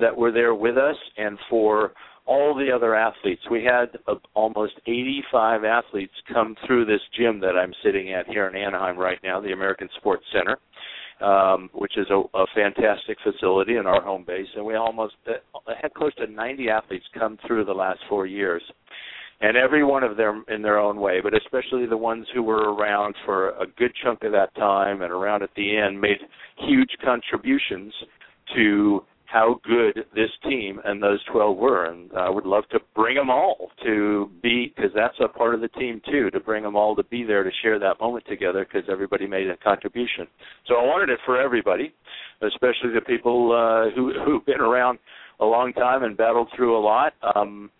that 0.00 0.16
were 0.16 0.32
there 0.32 0.54
with 0.54 0.76
us, 0.76 0.96
and 1.16 1.38
for 1.48 1.92
all 2.28 2.54
the 2.54 2.70
other 2.70 2.94
athletes. 2.94 3.40
We 3.50 3.64
had 3.64 3.98
uh, 4.06 4.16
almost 4.34 4.74
85 4.86 5.64
athletes 5.64 6.12
come 6.32 6.54
through 6.66 6.84
this 6.84 7.00
gym 7.18 7.40
that 7.40 7.56
I'm 7.56 7.72
sitting 7.82 8.12
at 8.12 8.28
here 8.28 8.46
in 8.46 8.54
Anaheim 8.54 8.98
right 8.98 9.18
now, 9.24 9.40
the 9.40 9.52
American 9.52 9.88
Sports 9.96 10.24
Center, 10.30 10.58
um, 11.26 11.70
which 11.72 11.96
is 11.96 12.06
a, 12.10 12.22
a 12.36 12.44
fantastic 12.54 13.16
facility 13.24 13.76
in 13.76 13.86
our 13.86 14.02
home 14.02 14.24
base. 14.26 14.46
And 14.54 14.64
we 14.64 14.74
almost 14.74 15.14
uh, 15.26 15.32
had 15.80 15.94
close 15.94 16.14
to 16.16 16.26
90 16.26 16.68
athletes 16.68 17.06
come 17.18 17.38
through 17.46 17.64
the 17.64 17.72
last 17.72 18.00
four 18.10 18.26
years. 18.26 18.62
And 19.40 19.56
every 19.56 19.84
one 19.84 20.02
of 20.02 20.18
them 20.18 20.44
in 20.48 20.60
their 20.60 20.78
own 20.78 21.00
way, 21.00 21.20
but 21.22 21.32
especially 21.34 21.86
the 21.86 21.96
ones 21.96 22.26
who 22.34 22.42
were 22.42 22.74
around 22.74 23.14
for 23.24 23.50
a 23.50 23.66
good 23.78 23.92
chunk 24.04 24.24
of 24.24 24.32
that 24.32 24.54
time 24.56 25.00
and 25.00 25.12
around 25.12 25.42
at 25.42 25.50
the 25.56 25.78
end 25.78 25.98
made 25.98 26.18
huge 26.58 26.90
contributions 27.02 27.94
to 28.54 29.02
how 29.30 29.60
good 29.62 30.06
this 30.14 30.30
team 30.48 30.80
and 30.84 31.02
those 31.02 31.22
12 31.30 31.56
were. 31.56 31.86
And 31.86 32.10
I 32.16 32.30
would 32.30 32.46
love 32.46 32.64
to 32.70 32.80
bring 32.94 33.16
them 33.16 33.28
all 33.28 33.70
to 33.84 34.30
be, 34.42 34.72
because 34.74 34.90
that's 34.94 35.16
a 35.22 35.28
part 35.28 35.54
of 35.54 35.60
the 35.60 35.68
team 35.68 36.00
too, 36.10 36.30
to 36.30 36.40
bring 36.40 36.62
them 36.62 36.76
all 36.76 36.96
to 36.96 37.02
be 37.04 37.24
there 37.24 37.44
to 37.44 37.50
share 37.62 37.78
that 37.78 38.00
moment 38.00 38.24
together 38.26 38.66
because 38.66 38.88
everybody 38.90 39.26
made 39.26 39.48
a 39.50 39.56
contribution. 39.58 40.26
So 40.66 40.76
I 40.76 40.82
wanted 40.82 41.10
it 41.10 41.18
for 41.26 41.38
everybody, 41.38 41.92
especially 42.40 42.94
the 42.94 43.02
people 43.06 43.52
uh, 43.52 43.94
who, 43.94 44.14
who've 44.24 44.44
been 44.46 44.60
around 44.60 44.98
a 45.40 45.44
long 45.44 45.74
time 45.74 46.04
and 46.04 46.16
battled 46.16 46.48
through 46.56 46.78
a 46.78 46.80
lot. 46.80 47.12
Um, 47.34 47.70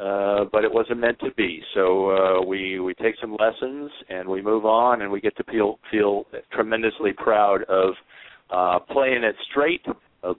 uh, 0.00 0.44
but 0.50 0.64
it 0.64 0.72
wasn't 0.72 0.98
meant 0.98 1.18
to 1.20 1.30
be. 1.36 1.62
So 1.74 2.10
uh, 2.10 2.44
we 2.44 2.80
we 2.80 2.94
take 2.94 3.14
some 3.20 3.36
lessons 3.38 3.90
and 4.08 4.26
we 4.26 4.42
move 4.42 4.64
on, 4.64 5.02
and 5.02 5.12
we 5.12 5.20
get 5.20 5.36
to 5.36 5.44
feel 5.44 5.78
feel 5.92 6.24
tremendously 6.50 7.12
proud 7.12 7.62
of 7.64 7.92
uh, 8.50 8.78
playing 8.90 9.22
it 9.22 9.36
straight, 9.50 9.84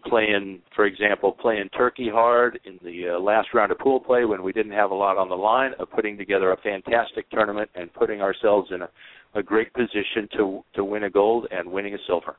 playing, 0.07 0.61
for 0.76 0.85
example, 0.85 1.31
playing 1.31 1.69
Turkey 1.77 2.10
hard 2.10 2.60
in 2.65 2.80
the 2.84 3.15
uh, 3.15 3.19
last 3.19 3.49
round 3.53 3.72
of 3.72 3.80
pool 3.80 3.99
play 3.99 4.26
when 4.26 4.43
we 4.43 4.53
didn't 4.53 4.72
have 4.72 4.91
a 4.91 4.95
lot 4.95 5.18
on 5.18 5.30
the 5.30 5.35
line, 5.35 5.72
of 5.80 5.89
putting 5.91 6.18
together 6.18 6.51
a 6.51 6.57
fantastic 6.57 7.30
tournament 7.30 7.69
and 7.76 7.93
putting 7.93 8.22
ourselves 8.22 8.69
in 8.73 8.81
a, 8.81 8.89
a 9.35 9.43
great 9.43 9.73
position 9.73 10.27
to 10.38 10.64
to 10.76 10.84
win 10.84 11.03
a 11.03 11.10
gold 11.10 11.47
and 11.51 11.69
winning 11.69 11.93
a 11.93 11.97
silver. 12.07 12.38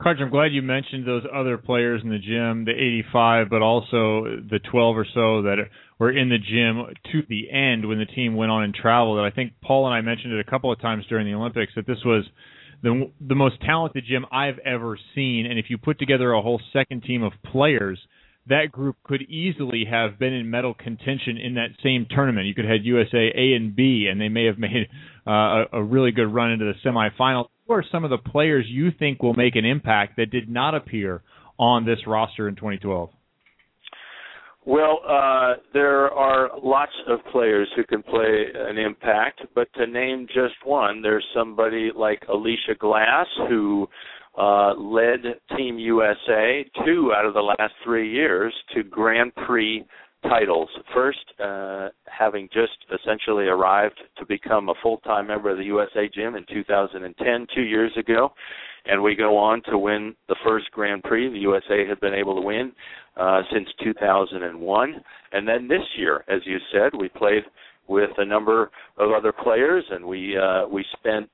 Karch, 0.00 0.20
I'm 0.20 0.30
glad 0.30 0.52
you 0.52 0.62
mentioned 0.62 1.08
those 1.08 1.24
other 1.34 1.58
players 1.58 2.02
in 2.04 2.10
the 2.10 2.18
gym, 2.18 2.64
the 2.64 2.70
85, 2.70 3.48
but 3.50 3.62
also 3.62 4.24
the 4.48 4.60
12 4.70 4.96
or 4.96 5.06
so 5.12 5.42
that 5.42 5.56
were 5.98 6.16
in 6.16 6.28
the 6.28 6.38
gym 6.38 6.94
to 7.10 7.22
the 7.28 7.50
end 7.50 7.84
when 7.88 7.98
the 7.98 8.06
team 8.06 8.36
went 8.36 8.52
on 8.52 8.62
and 8.62 8.72
traveled. 8.72 9.18
And 9.18 9.26
I 9.26 9.30
think 9.30 9.54
Paul 9.60 9.86
and 9.86 9.94
I 9.94 10.00
mentioned 10.00 10.32
it 10.34 10.46
a 10.46 10.48
couple 10.48 10.70
of 10.70 10.80
times 10.80 11.04
during 11.08 11.26
the 11.26 11.34
Olympics 11.34 11.72
that 11.74 11.84
this 11.84 11.98
was 12.04 12.24
the 12.82 13.10
the 13.20 13.34
most 13.34 13.60
talented 13.60 14.04
gym 14.08 14.24
I've 14.30 14.58
ever 14.64 14.98
seen. 15.14 15.46
And 15.46 15.58
if 15.58 15.66
you 15.68 15.78
put 15.78 15.98
together 15.98 16.32
a 16.32 16.42
whole 16.42 16.60
second 16.72 17.02
team 17.02 17.22
of 17.22 17.32
players, 17.50 17.98
that 18.48 18.72
group 18.72 18.96
could 19.04 19.22
easily 19.22 19.84
have 19.90 20.18
been 20.18 20.32
in 20.32 20.50
medal 20.50 20.74
contention 20.74 21.36
in 21.36 21.54
that 21.54 21.68
same 21.82 22.06
tournament. 22.08 22.46
You 22.46 22.54
could 22.54 22.64
have 22.64 22.78
had 22.78 22.84
USA 22.84 23.32
A 23.34 23.54
and 23.54 23.74
B, 23.74 24.08
and 24.10 24.20
they 24.20 24.28
may 24.28 24.46
have 24.46 24.58
made 24.58 24.88
uh, 25.26 25.30
a, 25.30 25.64
a 25.74 25.82
really 25.82 26.12
good 26.12 26.32
run 26.32 26.52
into 26.52 26.64
the 26.64 26.88
semifinals 26.88 27.48
who 27.66 27.74
are 27.74 27.84
some 27.90 28.04
of 28.04 28.10
the 28.10 28.18
players 28.18 28.64
you 28.68 28.90
think 28.98 29.22
will 29.22 29.34
make 29.34 29.56
an 29.56 29.64
impact 29.64 30.16
that 30.16 30.30
did 30.30 30.48
not 30.48 30.74
appear 30.74 31.22
on 31.58 31.84
this 31.84 31.98
roster 32.06 32.48
in 32.48 32.54
2012? 32.54 33.10
Well, 34.68 35.00
uh, 35.08 35.54
there 35.72 36.10
are 36.10 36.50
lots 36.62 36.92
of 37.06 37.20
players 37.32 37.66
who 37.74 37.84
can 37.84 38.02
play 38.02 38.48
an 38.54 38.76
impact, 38.76 39.40
but 39.54 39.72
to 39.76 39.86
name 39.86 40.26
just 40.26 40.56
one, 40.62 41.00
there's 41.00 41.24
somebody 41.34 41.90
like 41.96 42.22
Alisha 42.26 42.78
Glass 42.78 43.26
who 43.48 43.88
uh, 44.36 44.74
led 44.74 45.20
Team 45.56 45.78
USA 45.78 46.66
two 46.84 47.14
out 47.16 47.24
of 47.24 47.32
the 47.32 47.40
last 47.40 47.72
three 47.82 48.12
years 48.12 48.52
to 48.74 48.82
Grand 48.82 49.34
Prix 49.46 49.86
titles. 50.24 50.68
First, 50.94 51.24
uh, 51.42 51.88
having 52.04 52.46
just 52.52 52.76
essentially 52.92 53.46
arrived 53.46 53.98
to 54.18 54.26
become 54.26 54.68
a 54.68 54.74
full-time 54.82 55.28
member 55.28 55.50
of 55.50 55.56
the 55.56 55.64
USA 55.64 56.10
Gym 56.14 56.34
in 56.34 56.44
2010, 56.52 57.46
two 57.54 57.62
years 57.62 57.92
ago, 57.96 58.34
and 58.86 59.02
we 59.02 59.14
go 59.14 59.36
on 59.36 59.62
to 59.70 59.78
win 59.78 60.14
the 60.28 60.36
first 60.44 60.70
Grand 60.70 61.02
Prix 61.02 61.30
the 61.30 61.38
USA 61.38 61.86
had 61.86 62.00
been 62.00 62.14
able 62.14 62.34
to 62.34 62.40
win 62.40 62.72
uh, 63.16 63.42
since 63.52 63.68
2001. 63.82 64.94
And 65.32 65.48
then 65.48 65.68
this 65.68 65.82
year, 65.96 66.24
as 66.28 66.40
you 66.44 66.58
said, 66.72 66.92
we 66.98 67.08
played 67.08 67.42
with 67.88 68.10
a 68.18 68.24
number 68.24 68.70
of 68.98 69.12
other 69.12 69.32
players, 69.32 69.84
and 69.90 70.04
we 70.04 70.36
uh, 70.36 70.68
we 70.68 70.84
spent 70.98 71.30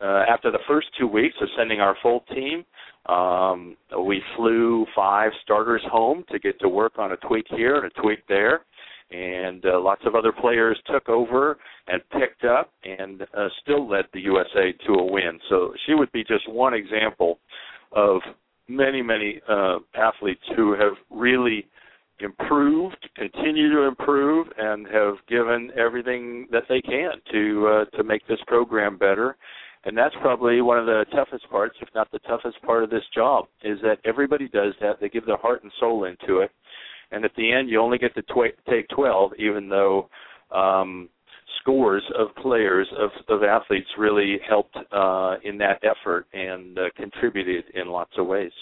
uh, 0.00 0.24
after 0.28 0.50
the 0.50 0.58
first 0.68 0.88
two 0.98 1.08
weeks 1.08 1.34
of 1.40 1.48
sending 1.56 1.80
our 1.80 1.96
full 2.02 2.22
team, 2.34 2.64
um, 3.06 3.76
we 4.04 4.20
flew 4.36 4.84
five 4.94 5.30
starters 5.42 5.82
home 5.90 6.24
to 6.30 6.38
get 6.38 6.58
to 6.60 6.68
work 6.68 6.94
on 6.98 7.12
a 7.12 7.16
tweak 7.28 7.46
here 7.48 7.76
and 7.76 7.86
a 7.86 8.02
tweak 8.02 8.18
there. 8.28 8.64
And 9.10 9.64
uh, 9.64 9.80
lots 9.80 10.02
of 10.04 10.14
other 10.14 10.32
players 10.32 10.78
took 10.92 11.08
over 11.08 11.58
and 11.86 12.02
picked 12.10 12.44
up 12.44 12.72
and 12.84 13.22
uh, 13.22 13.48
still 13.62 13.88
led 13.88 14.06
the 14.12 14.20
USA 14.20 14.72
to 14.86 14.94
a 14.94 15.04
win. 15.04 15.38
So 15.48 15.72
she 15.86 15.94
would 15.94 16.10
be 16.12 16.24
just 16.24 16.48
one 16.48 16.74
example 16.74 17.38
of 17.92 18.20
many, 18.68 19.02
many 19.02 19.40
uh, 19.48 19.78
athletes 19.94 20.42
who 20.56 20.72
have 20.72 20.94
really 21.10 21.66
improved, 22.18 22.96
continue 23.14 23.70
to 23.74 23.82
improve, 23.82 24.48
and 24.58 24.86
have 24.88 25.14
given 25.28 25.70
everything 25.78 26.48
that 26.50 26.64
they 26.68 26.80
can 26.80 27.12
to 27.30 27.68
uh, 27.68 27.96
to 27.96 28.02
make 28.02 28.26
this 28.26 28.40
program 28.48 28.96
better 28.96 29.36
and 29.86 29.96
that's 29.96 30.14
probably 30.20 30.60
one 30.62 30.78
of 30.78 30.86
the 30.86 31.06
toughest 31.12 31.48
parts, 31.48 31.76
if 31.80 31.88
not 31.94 32.10
the 32.10 32.18
toughest 32.20 32.60
part 32.62 32.82
of 32.82 32.90
this 32.90 33.04
job, 33.14 33.46
is 33.62 33.78
that 33.82 33.98
everybody 34.04 34.48
does 34.48 34.74
that. 34.80 35.00
They 35.00 35.08
give 35.08 35.24
their 35.24 35.36
heart 35.36 35.62
and 35.62 35.70
soul 35.78 36.04
into 36.04 36.40
it, 36.40 36.50
and 37.10 37.24
at 37.24 37.32
the 37.36 37.52
end, 37.52 37.68
you 37.68 37.80
only 37.80 37.98
get 37.98 38.14
to 38.14 38.22
tw- 38.22 38.56
take 38.68 38.88
12, 38.88 39.32
even 39.38 39.68
though 39.68 40.08
um, 40.54 41.08
scores 41.60 42.02
of 42.18 42.28
players 42.36 42.88
of, 42.98 43.10
of 43.28 43.42
athletes 43.42 43.88
really 43.98 44.38
helped 44.48 44.76
uh, 44.76 45.34
in 45.44 45.58
that 45.58 45.80
effort 45.82 46.26
and 46.32 46.78
uh, 46.78 46.82
contributed 46.96 47.64
in 47.74 47.88
lots 47.88 48.12
of 48.18 48.26
ways. 48.26 48.52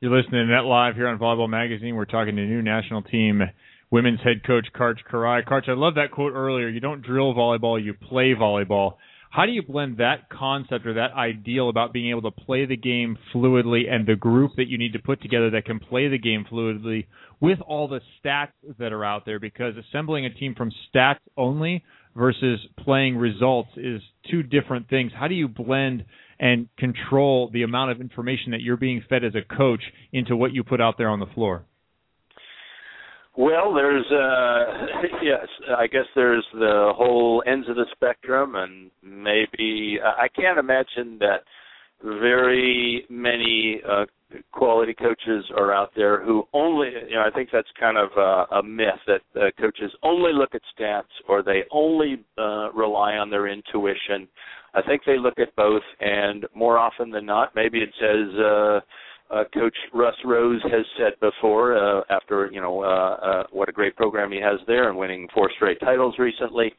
You're 0.00 0.16
listening 0.16 0.46
to 0.46 0.52
Net 0.54 0.64
Live 0.64 0.94
here 0.94 1.08
on 1.08 1.18
Volleyball 1.18 1.48
Magazine. 1.48 1.94
We're 1.94 2.06
talking 2.06 2.36
to 2.36 2.42
new 2.42 2.62
national 2.62 3.02
team 3.02 3.42
women's 3.90 4.20
head 4.20 4.42
coach 4.46 4.66
Karch 4.74 4.98
Kiraly. 5.10 5.44
Karch, 5.44 5.68
I 5.68 5.74
love 5.74 5.96
that 5.96 6.10
quote 6.10 6.32
earlier. 6.32 6.68
You 6.68 6.80
don't 6.80 7.02
drill 7.02 7.34
volleyball, 7.34 7.82
you 7.82 7.94
play 7.94 8.34
volleyball. 8.34 8.94
How 9.30 9.46
do 9.46 9.52
you 9.52 9.62
blend 9.62 9.98
that 9.98 10.28
concept 10.28 10.86
or 10.86 10.94
that 10.94 11.12
ideal 11.12 11.68
about 11.68 11.92
being 11.92 12.10
able 12.10 12.22
to 12.22 12.32
play 12.32 12.66
the 12.66 12.76
game 12.76 13.16
fluidly 13.32 13.88
and 13.88 14.04
the 14.04 14.16
group 14.16 14.52
that 14.56 14.66
you 14.66 14.76
need 14.76 14.92
to 14.94 14.98
put 14.98 15.22
together 15.22 15.50
that 15.50 15.64
can 15.64 15.78
play 15.78 16.08
the 16.08 16.18
game 16.18 16.44
fluidly 16.50 17.06
with 17.40 17.60
all 17.60 17.86
the 17.86 18.00
stats 18.18 18.48
that 18.80 18.92
are 18.92 19.04
out 19.04 19.24
there? 19.24 19.38
Because 19.38 19.74
assembling 19.76 20.26
a 20.26 20.34
team 20.34 20.56
from 20.56 20.72
stats 20.92 21.20
only 21.36 21.84
versus 22.16 22.58
playing 22.80 23.16
results 23.16 23.70
is 23.76 24.02
two 24.28 24.42
different 24.42 24.88
things. 24.88 25.12
How 25.14 25.28
do 25.28 25.36
you 25.36 25.46
blend 25.46 26.06
and 26.40 26.68
control 26.76 27.50
the 27.52 27.62
amount 27.62 27.92
of 27.92 28.00
information 28.00 28.50
that 28.50 28.62
you're 28.62 28.76
being 28.76 29.04
fed 29.08 29.22
as 29.22 29.34
a 29.36 29.56
coach 29.56 29.82
into 30.12 30.34
what 30.34 30.52
you 30.52 30.64
put 30.64 30.80
out 30.80 30.98
there 30.98 31.08
on 31.08 31.20
the 31.20 31.26
floor? 31.34 31.64
Well, 33.40 33.72
there's 33.72 34.04
uh 34.12 35.16
yes, 35.22 35.46
I 35.78 35.86
guess 35.86 36.04
there's 36.14 36.44
the 36.52 36.92
whole 36.94 37.42
ends 37.46 37.66
of 37.70 37.76
the 37.76 37.86
spectrum 37.92 38.54
and 38.54 38.90
maybe 39.02 39.98
I 40.04 40.28
can't 40.28 40.58
imagine 40.58 41.18
that 41.20 41.38
very 42.04 43.06
many 43.08 43.80
uh 43.88 44.04
quality 44.52 44.92
coaches 44.92 45.46
are 45.56 45.72
out 45.72 45.90
there 45.96 46.22
who 46.22 46.46
only 46.52 46.88
you 47.08 47.14
know 47.14 47.22
I 47.26 47.30
think 47.30 47.48
that's 47.50 47.66
kind 47.80 47.96
of 47.96 48.10
a, 48.18 48.56
a 48.56 48.62
myth 48.62 49.00
that 49.06 49.22
uh, 49.34 49.50
coaches 49.58 49.90
only 50.02 50.34
look 50.34 50.54
at 50.54 50.60
stats 50.78 51.14
or 51.26 51.42
they 51.42 51.62
only 51.70 52.22
uh 52.36 52.70
rely 52.72 53.14
on 53.14 53.30
their 53.30 53.48
intuition. 53.48 54.28
I 54.74 54.82
think 54.82 55.00
they 55.06 55.18
look 55.18 55.38
at 55.38 55.56
both 55.56 55.82
and 56.00 56.44
more 56.54 56.76
often 56.76 57.10
than 57.10 57.24
not 57.24 57.54
maybe 57.54 57.78
it 57.78 57.94
says 57.98 58.38
uh 58.38 58.80
uh, 59.30 59.44
Coach 59.54 59.76
Russ 59.92 60.14
Rose 60.24 60.62
has 60.64 60.84
said 60.98 61.12
before, 61.20 61.76
uh, 61.76 62.02
after 62.10 62.50
you 62.52 62.60
know 62.60 62.82
uh, 62.82 62.86
uh, 62.86 63.42
what 63.52 63.68
a 63.68 63.72
great 63.72 63.96
program 63.96 64.32
he 64.32 64.40
has 64.40 64.58
there 64.66 64.88
and 64.88 64.98
winning 64.98 65.28
four 65.32 65.50
straight 65.56 65.80
titles 65.80 66.16
recently 66.18 66.72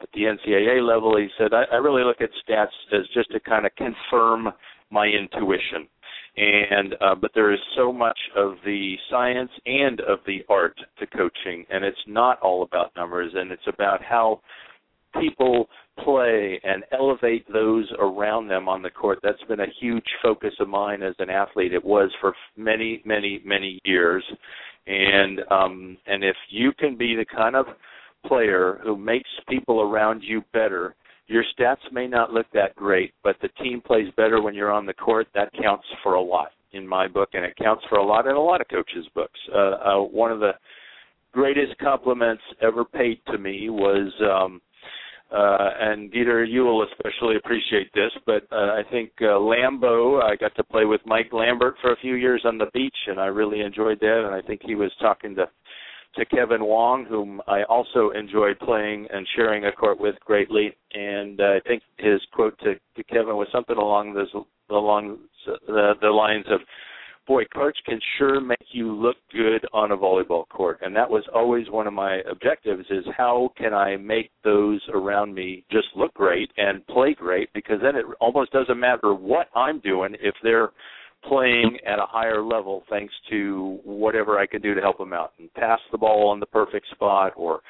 at 0.00 0.08
the 0.14 0.22
NCAA 0.22 0.86
level, 0.86 1.16
he 1.16 1.28
said 1.38 1.52
I, 1.54 1.64
I 1.72 1.76
really 1.76 2.02
look 2.02 2.20
at 2.20 2.30
stats 2.46 2.66
as 2.92 3.06
just 3.14 3.30
to 3.32 3.40
kind 3.40 3.66
of 3.66 3.72
confirm 3.76 4.48
my 4.90 5.06
intuition. 5.06 5.86
And 6.36 6.94
uh, 7.00 7.14
but 7.14 7.30
there 7.34 7.52
is 7.52 7.60
so 7.76 7.92
much 7.92 8.18
of 8.36 8.54
the 8.64 8.94
science 9.10 9.50
and 9.66 10.00
of 10.00 10.18
the 10.26 10.40
art 10.48 10.76
to 10.98 11.06
coaching, 11.06 11.64
and 11.70 11.84
it's 11.84 11.98
not 12.06 12.40
all 12.40 12.62
about 12.62 12.90
numbers, 12.96 13.32
and 13.34 13.52
it's 13.52 13.62
about 13.68 14.02
how 14.02 14.40
people 15.20 15.68
play 15.98 16.60
and 16.64 16.84
elevate 16.92 17.46
those 17.52 17.90
around 17.98 18.48
them 18.48 18.68
on 18.68 18.82
the 18.82 18.90
court. 18.90 19.18
That's 19.22 19.42
been 19.48 19.60
a 19.60 19.66
huge 19.80 20.06
focus 20.22 20.54
of 20.60 20.68
mine 20.68 21.02
as 21.02 21.14
an 21.18 21.30
athlete. 21.30 21.72
It 21.72 21.84
was 21.84 22.10
for 22.20 22.34
many, 22.56 23.02
many, 23.04 23.40
many 23.44 23.80
years. 23.84 24.24
And 24.86 25.40
um 25.50 25.96
and 26.06 26.24
if 26.24 26.36
you 26.50 26.72
can 26.78 26.96
be 26.96 27.14
the 27.14 27.26
kind 27.26 27.56
of 27.56 27.66
player 28.26 28.80
who 28.82 28.96
makes 28.96 29.28
people 29.48 29.80
around 29.80 30.22
you 30.22 30.42
better, 30.52 30.94
your 31.26 31.44
stats 31.58 31.92
may 31.92 32.06
not 32.06 32.32
look 32.32 32.46
that 32.52 32.74
great, 32.76 33.12
but 33.22 33.36
the 33.40 33.48
team 33.62 33.80
plays 33.80 34.08
better 34.16 34.42
when 34.42 34.54
you're 34.54 34.72
on 34.72 34.86
the 34.86 34.94
court. 34.94 35.28
That 35.34 35.50
counts 35.62 35.84
for 36.02 36.14
a 36.14 36.22
lot 36.22 36.48
in 36.72 36.86
my 36.86 37.06
book, 37.06 37.30
and 37.32 37.44
it 37.44 37.54
counts 37.62 37.84
for 37.88 37.98
a 37.98 38.04
lot 38.04 38.26
in 38.26 38.34
a 38.34 38.40
lot 38.40 38.60
of 38.60 38.68
coaches' 38.68 39.06
books. 39.14 39.38
Uh, 39.54 39.58
uh, 39.58 39.98
one 39.98 40.32
of 40.32 40.40
the 40.40 40.52
greatest 41.32 41.76
compliments 41.78 42.42
ever 42.60 42.84
paid 42.84 43.20
to 43.30 43.38
me 43.38 43.70
was 43.70 44.12
um, 44.22 44.60
uh, 45.32 45.70
and 45.80 46.12
Dieter, 46.12 46.46
you 46.48 46.62
will 46.62 46.84
especially 46.84 47.36
appreciate 47.36 47.92
this, 47.94 48.10
but 48.26 48.42
uh, 48.52 48.74
I 48.74 48.82
think 48.90 49.10
uh, 49.20 49.40
Lambo, 49.40 50.22
I 50.22 50.36
got 50.36 50.54
to 50.56 50.64
play 50.64 50.84
with 50.84 51.00
Mike 51.06 51.32
Lambert 51.32 51.76
for 51.80 51.92
a 51.92 51.96
few 51.96 52.14
years 52.14 52.42
on 52.44 52.58
the 52.58 52.66
beach, 52.74 52.96
and 53.06 53.18
I 53.18 53.26
really 53.26 53.60
enjoyed 53.60 53.98
that. 54.00 54.24
And 54.26 54.34
I 54.34 54.46
think 54.46 54.60
he 54.64 54.74
was 54.74 54.92
talking 55.00 55.34
to 55.36 55.46
to 56.16 56.26
Kevin 56.26 56.64
Wong, 56.64 57.06
whom 57.08 57.40
I 57.46 57.62
also 57.64 58.10
enjoyed 58.10 58.58
playing 58.58 59.08
and 59.12 59.26
sharing 59.34 59.64
a 59.64 59.72
court 59.72 59.98
with 59.98 60.14
greatly. 60.20 60.76
And 60.92 61.40
uh, 61.40 61.44
I 61.44 61.60
think 61.66 61.82
his 61.98 62.20
quote 62.34 62.58
to, 62.60 62.74
to 62.74 63.04
Kevin 63.04 63.36
was 63.36 63.48
something 63.50 63.76
along 63.76 64.12
those 64.14 64.30
along 64.70 65.18
the, 65.46 65.94
the 66.00 66.08
lines 66.08 66.44
of, 66.50 66.60
boy, 67.26 67.44
Karch 67.54 67.76
can 67.86 68.00
sure 68.18 68.40
make 68.40 68.66
you 68.72 68.92
look 68.92 69.16
good 69.32 69.66
on 69.72 69.92
a 69.92 69.96
volleyball 69.96 70.48
court, 70.48 70.78
and 70.82 70.94
that 70.96 71.08
was 71.08 71.24
always 71.34 71.68
one 71.70 71.86
of 71.86 71.92
my 71.92 72.20
objectives: 72.30 72.84
is 72.90 73.04
how 73.16 73.50
can 73.56 73.72
I 73.72 73.96
make 73.96 74.30
those 74.44 74.80
around 74.92 75.34
me 75.34 75.64
just 75.70 75.88
look 75.96 76.12
great 76.14 76.50
and 76.56 76.86
play 76.86 77.14
great? 77.14 77.48
Because 77.54 77.80
then 77.82 77.96
it 77.96 78.04
almost 78.20 78.52
doesn't 78.52 78.78
matter 78.78 79.14
what 79.14 79.48
I'm 79.54 79.80
doing 79.80 80.14
if 80.20 80.34
they're 80.42 80.70
playing 81.28 81.78
at 81.86 81.98
a 81.98 82.06
higher 82.06 82.42
level 82.42 82.82
thanks 82.90 83.14
to 83.30 83.78
whatever 83.84 84.38
I 84.38 84.46
can 84.46 84.60
do 84.60 84.74
to 84.74 84.80
help 84.80 84.98
them 84.98 85.12
out 85.12 85.32
and 85.38 85.52
pass 85.54 85.78
the 85.92 85.98
ball 85.98 86.28
on 86.28 86.40
the 86.40 86.46
perfect 86.46 86.86
spot 86.90 87.32
or 87.36 87.60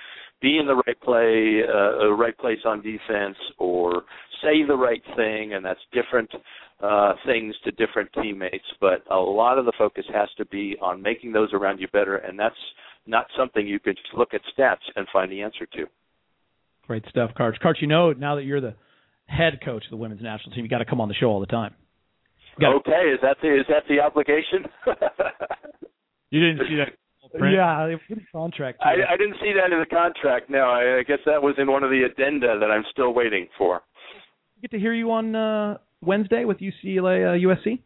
be 0.43 0.59
in 0.59 0.67
the 0.67 0.75
right 0.75 1.01
play, 1.01 1.63
uh, 1.67 2.11
right 2.11 2.37
place 2.37 2.59
on 2.67 2.83
defense, 2.83 3.37
or 3.59 4.03
say 4.43 4.65
the 4.67 4.77
right 4.77 5.03
thing, 5.17 5.55
and 5.55 5.65
that's 5.65 5.81
different 5.93 6.31
uh, 6.83 7.15
things 7.25 7.55
to 7.65 7.71
different 7.73 8.11
teammates. 8.21 8.65
But 8.81 9.05
a 9.11 9.17
lot 9.17 9.59
of 9.59 9.65
the 9.65 9.73
focus 9.79 10.05
has 10.13 10.29
to 10.37 10.45
be 10.47 10.77
on 10.83 11.01
making 11.01 11.33
those 11.33 11.53
around 11.53 11.79
you 11.79 11.89
better, 11.93 12.17
and 12.17 12.39
that's 12.39 12.55
not 13.07 13.27
something 13.39 13.67
you 13.67 13.79
can 13.79 13.95
just 13.95 14.15
look 14.17 14.35
at 14.35 14.41
stats 14.57 14.83
and 14.97 15.07
find 15.13 15.31
the 15.31 15.41
answer 15.41 15.67
to. 15.75 15.87
Great 16.87 17.05
stuff, 17.09 17.31
Karch. 17.39 17.61
Karch, 17.65 17.81
you 17.81 17.87
know 17.87 18.13
now 18.13 18.35
that 18.35 18.43
you're 18.43 18.61
the 18.61 18.75
head 19.27 19.61
coach 19.65 19.85
of 19.85 19.91
the 19.91 19.97
women's 19.97 20.23
national 20.23 20.55
team, 20.55 20.65
you 20.65 20.71
got 20.71 20.79
to 20.79 20.85
come 20.85 21.01
on 21.01 21.09
the 21.09 21.15
show 21.15 21.27
all 21.27 21.41
the 21.41 21.47
time. 21.47 21.75
Okay, 22.63 23.09
is 23.09 23.19
that 23.23 23.39
the 23.41 23.61
is 23.61 23.67
that 23.69 23.85
the 23.89 23.99
obligation? 23.99 24.69
you 26.31 26.41
didn't 26.41 26.69
see 26.69 26.77
that 26.77 26.93
Print? 27.39 27.55
Yeah, 27.55 27.87
they 27.87 28.15
put 28.15 28.23
a 28.23 28.27
contract. 28.33 28.79
I, 28.83 29.13
I 29.13 29.17
didn't 29.17 29.37
see 29.41 29.53
that 29.53 29.73
in 29.73 29.81
the 29.81 29.87
contract. 29.87 30.51
No, 30.51 30.71
I, 30.71 30.99
I 30.99 31.03
guess 31.03 31.19
that 31.27 31.43
was 31.43 31.55
in 31.59 31.71
one 31.71 31.83
of 31.83 31.91
the 31.91 32.03
addenda 32.03 32.59
that 32.59 32.71
I'm 32.71 32.85
still 32.91 33.15
waiting 33.15 33.47
for. 33.57 33.83
Get 34.61 34.71
to 34.73 34.79
hear 34.79 34.95
you 34.95 35.11
on 35.11 35.35
uh, 35.35 35.79
Wednesday 36.03 36.45
with 36.45 36.59
UCLA 36.59 37.45
uh, 37.45 37.49
USC. 37.49 37.81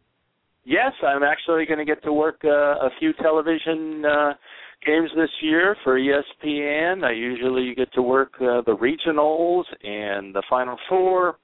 Yes, 0.65 0.91
I'm 1.01 1.23
actually 1.23 1.65
going 1.65 1.79
to 1.79 1.85
get 1.85 2.03
to 2.03 2.11
work 2.11 2.41
uh, 2.43 2.49
a 2.49 2.89
few 2.99 3.13
television 3.13 4.03
uh, 4.05 4.33
games 4.85 5.09
this 5.15 5.29
year 5.41 5.77
for 5.83 5.97
ESPN. 5.97 7.03
I 7.03 7.13
usually 7.13 7.73
get 7.73 7.91
to 7.93 8.01
work 8.01 8.33
uh, 8.41 8.61
the 8.65 8.75
regionals 8.75 9.63
and 9.83 10.35
the 10.35 10.43
Final 10.49 10.77
Four. 10.89 11.37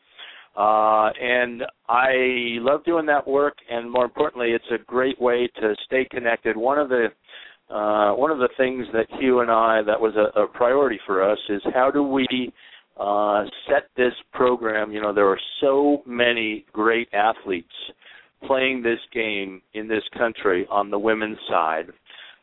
Uh, 0.55 1.09
and 1.19 1.63
I 1.89 2.59
love 2.59 2.83
doing 2.83 3.07
that 3.07 3.27
work, 3.27 3.55
and 3.71 3.91
more 3.91 4.05
importantly, 4.05 4.49
it's 4.51 4.65
a 4.71 4.83
great 4.85 5.19
way 5.19 5.49
to 5.59 5.73
stay 5.85 6.05
connected. 6.11 6.55
One 6.55 6.77
of 6.77 6.89
the 6.89 7.07
uh, 7.69 8.11
one 8.13 8.31
of 8.31 8.37
the 8.37 8.49
things 8.57 8.85
that 8.93 9.07
Hugh 9.19 9.39
and 9.39 9.49
I 9.49 9.81
that 9.83 9.99
was 9.99 10.13
a, 10.15 10.39
a 10.39 10.47
priority 10.47 10.99
for 11.05 11.23
us 11.23 11.39
is 11.49 11.61
how 11.73 11.89
do 11.91 12.03
we 12.03 12.51
uh, 12.99 13.45
set 13.67 13.89
this 13.97 14.13
program? 14.31 14.91
You 14.91 15.01
know, 15.01 15.13
there 15.13 15.27
are 15.27 15.39
so 15.61 16.03
many 16.05 16.65
great 16.71 17.07
athletes 17.13 17.73
playing 18.45 18.83
this 18.83 18.99
game 19.13 19.61
in 19.73 19.87
this 19.87 20.03
country 20.17 20.67
on 20.69 20.91
the 20.91 20.99
women's 20.99 21.37
side. 21.49 21.87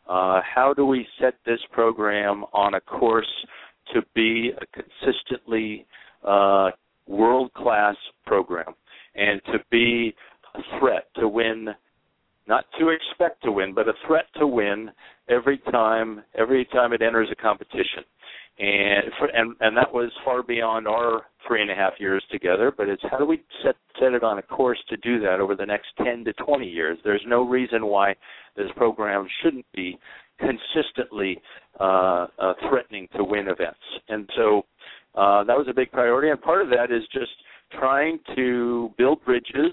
Uh, 0.09 0.40
how 0.42 0.74
do 0.74 0.84
we 0.86 1.06
set 1.20 1.34
this 1.47 1.60
program 1.70 2.44
on 2.52 2.74
a 2.74 2.80
course 2.80 3.30
to 3.94 4.02
be 4.14 4.51
a 4.60 4.82
consistently 4.82 5.86
uh, 6.26 6.70
world 7.06 7.52
class 7.52 7.97
program 8.26 8.74
and 9.14 9.40
to 9.47 9.59
be 9.70 10.14
a 10.55 10.78
threat 10.78 11.06
to 11.16 11.28
win 11.28 11.68
not 12.51 12.64
to 12.81 12.89
expect 12.89 13.43
to 13.44 13.52
win, 13.52 13.72
but 13.72 13.89
a 13.89 13.93
threat 14.06 14.27
to 14.39 14.47
win 14.47 14.90
every 15.28 15.59
time 15.70 16.22
every 16.36 16.66
time 16.66 16.93
it 16.93 17.01
enters 17.01 17.28
a 17.31 17.36
competition. 17.36 18.05
And 18.59 19.05
for, 19.18 19.27
and 19.28 19.55
and 19.60 19.77
that 19.77 19.90
was 19.90 20.10
far 20.24 20.43
beyond 20.43 20.86
our 20.89 21.22
three 21.47 21.62
and 21.62 21.70
a 21.70 21.74
half 21.74 21.93
years 21.98 22.22
together. 22.31 22.72
But 22.77 22.89
it's 22.89 23.02
how 23.09 23.18
do 23.18 23.24
we 23.24 23.40
set 23.62 23.77
set 24.01 24.12
it 24.12 24.24
on 24.24 24.39
a 24.39 24.43
course 24.43 24.81
to 24.89 24.97
do 24.98 25.20
that 25.20 25.39
over 25.40 25.55
the 25.55 25.64
next 25.64 25.86
ten 26.05 26.24
to 26.24 26.32
twenty 26.35 26.68
years? 26.68 26.98
There's 27.05 27.22
no 27.27 27.48
reason 27.48 27.86
why 27.86 28.14
this 28.56 28.70
program 28.77 29.27
shouldn't 29.43 29.66
be 29.72 29.97
consistently 30.40 31.40
uh, 31.78 32.27
uh, 32.39 32.55
threatening 32.68 33.06
to 33.16 33.22
win 33.22 33.47
events. 33.48 33.78
And 34.09 34.28
so 34.36 34.62
uh, 35.14 35.44
that 35.44 35.56
was 35.56 35.66
a 35.70 35.74
big 35.74 35.93
priority. 35.93 36.31
And 36.31 36.40
part 36.40 36.62
of 36.62 36.68
that 36.70 36.90
is 36.90 37.02
just 37.12 37.32
trying 37.78 38.18
to 38.35 38.90
build 38.98 39.24
bridges 39.24 39.72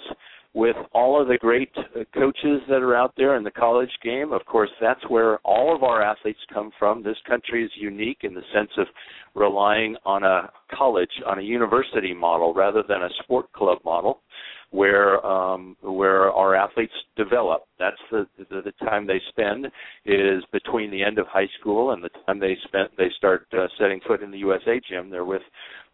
with 0.53 0.75
all 0.93 1.21
of 1.21 1.27
the 1.27 1.37
great 1.37 1.71
uh, 1.77 2.03
coaches 2.13 2.61
that 2.69 2.81
are 2.81 2.95
out 2.95 3.13
there 3.17 3.35
in 3.35 3.43
the 3.43 3.51
college 3.51 3.91
game. 4.03 4.31
Of 4.31 4.45
course, 4.45 4.69
that's 4.81 5.07
where 5.09 5.37
all 5.39 5.75
of 5.75 5.83
our 5.83 6.01
athletes 6.01 6.39
come 6.53 6.71
from. 6.79 7.03
This 7.03 7.17
country 7.27 7.63
is 7.63 7.71
unique 7.75 8.19
in 8.23 8.33
the 8.33 8.41
sense 8.53 8.71
of 8.77 8.87
relying 9.35 9.95
on 10.05 10.23
a 10.23 10.49
college, 10.75 11.11
on 11.25 11.39
a 11.39 11.43
university 11.43 12.13
model 12.13 12.53
rather 12.53 12.83
than 12.87 13.03
a 13.03 13.09
sport 13.23 13.51
club 13.53 13.79
model 13.85 14.21
where 14.71 15.25
um, 15.25 15.77
where 15.81 16.31
our 16.31 16.55
athletes 16.55 16.93
develop. 17.15 17.63
That's 17.79 17.97
the, 18.11 18.27
the 18.37 18.61
the 18.61 18.85
time 18.85 19.07
they 19.07 19.21
spend 19.29 19.67
is 20.05 20.43
between 20.51 20.91
the 20.91 21.03
end 21.03 21.19
of 21.19 21.27
high 21.27 21.47
school 21.59 21.91
and 21.91 22.03
the 22.03 22.09
time 22.25 22.39
they 22.39 22.57
spent 22.65 22.91
they 22.97 23.09
start 23.17 23.47
uh, 23.53 23.67
setting 23.79 24.01
foot 24.05 24.21
in 24.21 24.31
the 24.31 24.37
USA 24.39 24.81
gym. 24.89 25.09
They're 25.09 25.25
with 25.25 25.41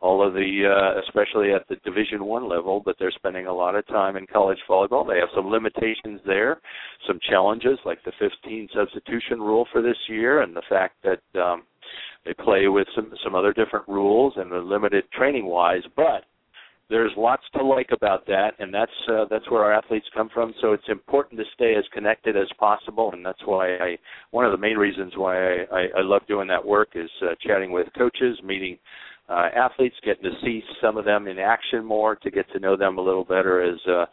all 0.01 0.25
of 0.25 0.33
the 0.33 0.65
uh, 0.65 0.99
especially 1.01 1.53
at 1.53 1.67
the 1.69 1.75
Division 1.85 2.25
One 2.25 2.49
level, 2.49 2.81
but 2.83 2.95
they're 2.99 3.11
spending 3.11 3.45
a 3.45 3.53
lot 3.53 3.75
of 3.75 3.85
time 3.87 4.17
in 4.17 4.25
college 4.25 4.59
volleyball. 4.69 5.07
They 5.07 5.19
have 5.19 5.29
some 5.35 5.47
limitations 5.47 6.19
there, 6.25 6.59
some 7.07 7.19
challenges 7.29 7.77
like 7.85 8.03
the 8.03 8.11
15 8.19 8.69
substitution 8.73 9.39
rule 9.39 9.67
for 9.71 9.81
this 9.81 9.97
year, 10.09 10.41
and 10.41 10.55
the 10.55 10.63
fact 10.67 10.95
that 11.03 11.39
um, 11.39 11.63
they 12.25 12.33
play 12.33 12.67
with 12.67 12.87
some 12.95 13.13
some 13.23 13.35
other 13.35 13.53
different 13.53 13.87
rules 13.87 14.33
and 14.37 14.51
they're 14.51 14.63
limited 14.63 15.03
training 15.11 15.45
wise, 15.45 15.83
but 15.95 16.25
there's 16.93 17.11
lots 17.17 17.41
to 17.55 17.63
like 17.63 17.89
about 17.91 18.23
that, 18.27 18.51
and 18.59 18.71
that's 18.71 18.91
uh, 19.09 19.25
that's 19.27 19.49
where 19.49 19.63
our 19.63 19.73
athletes 19.73 20.05
come 20.13 20.29
from. 20.31 20.53
So 20.61 20.73
it's 20.73 20.87
important 20.89 21.39
to 21.39 21.45
stay 21.55 21.73
as 21.75 21.83
connected 21.91 22.37
as 22.37 22.47
possible, 22.59 23.09
and 23.13 23.25
that's 23.25 23.41
why 23.45 23.77
I 23.77 23.97
one 24.29 24.45
of 24.45 24.51
the 24.51 24.59
main 24.59 24.77
reasons 24.77 25.13
why 25.17 25.35
I, 25.35 25.55
I, 25.71 25.81
I 25.97 26.01
love 26.01 26.21
doing 26.27 26.47
that 26.49 26.63
work 26.63 26.89
is 26.93 27.09
uh, 27.23 27.33
chatting 27.41 27.71
with 27.71 27.87
coaches, 27.97 28.37
meeting 28.43 28.77
uh, 29.27 29.49
athletes, 29.55 29.95
getting 30.05 30.21
to 30.21 30.37
see 30.43 30.61
some 30.83 30.95
of 30.95 31.03
them 31.03 31.27
in 31.27 31.39
action 31.39 31.83
more, 31.83 32.15
to 32.17 32.29
get 32.29 32.45
to 32.53 32.59
know 32.59 32.77
them 32.77 32.99
a 32.99 33.01
little 33.01 33.25
better 33.25 33.63
as 33.63 33.79
uh, 33.89 34.05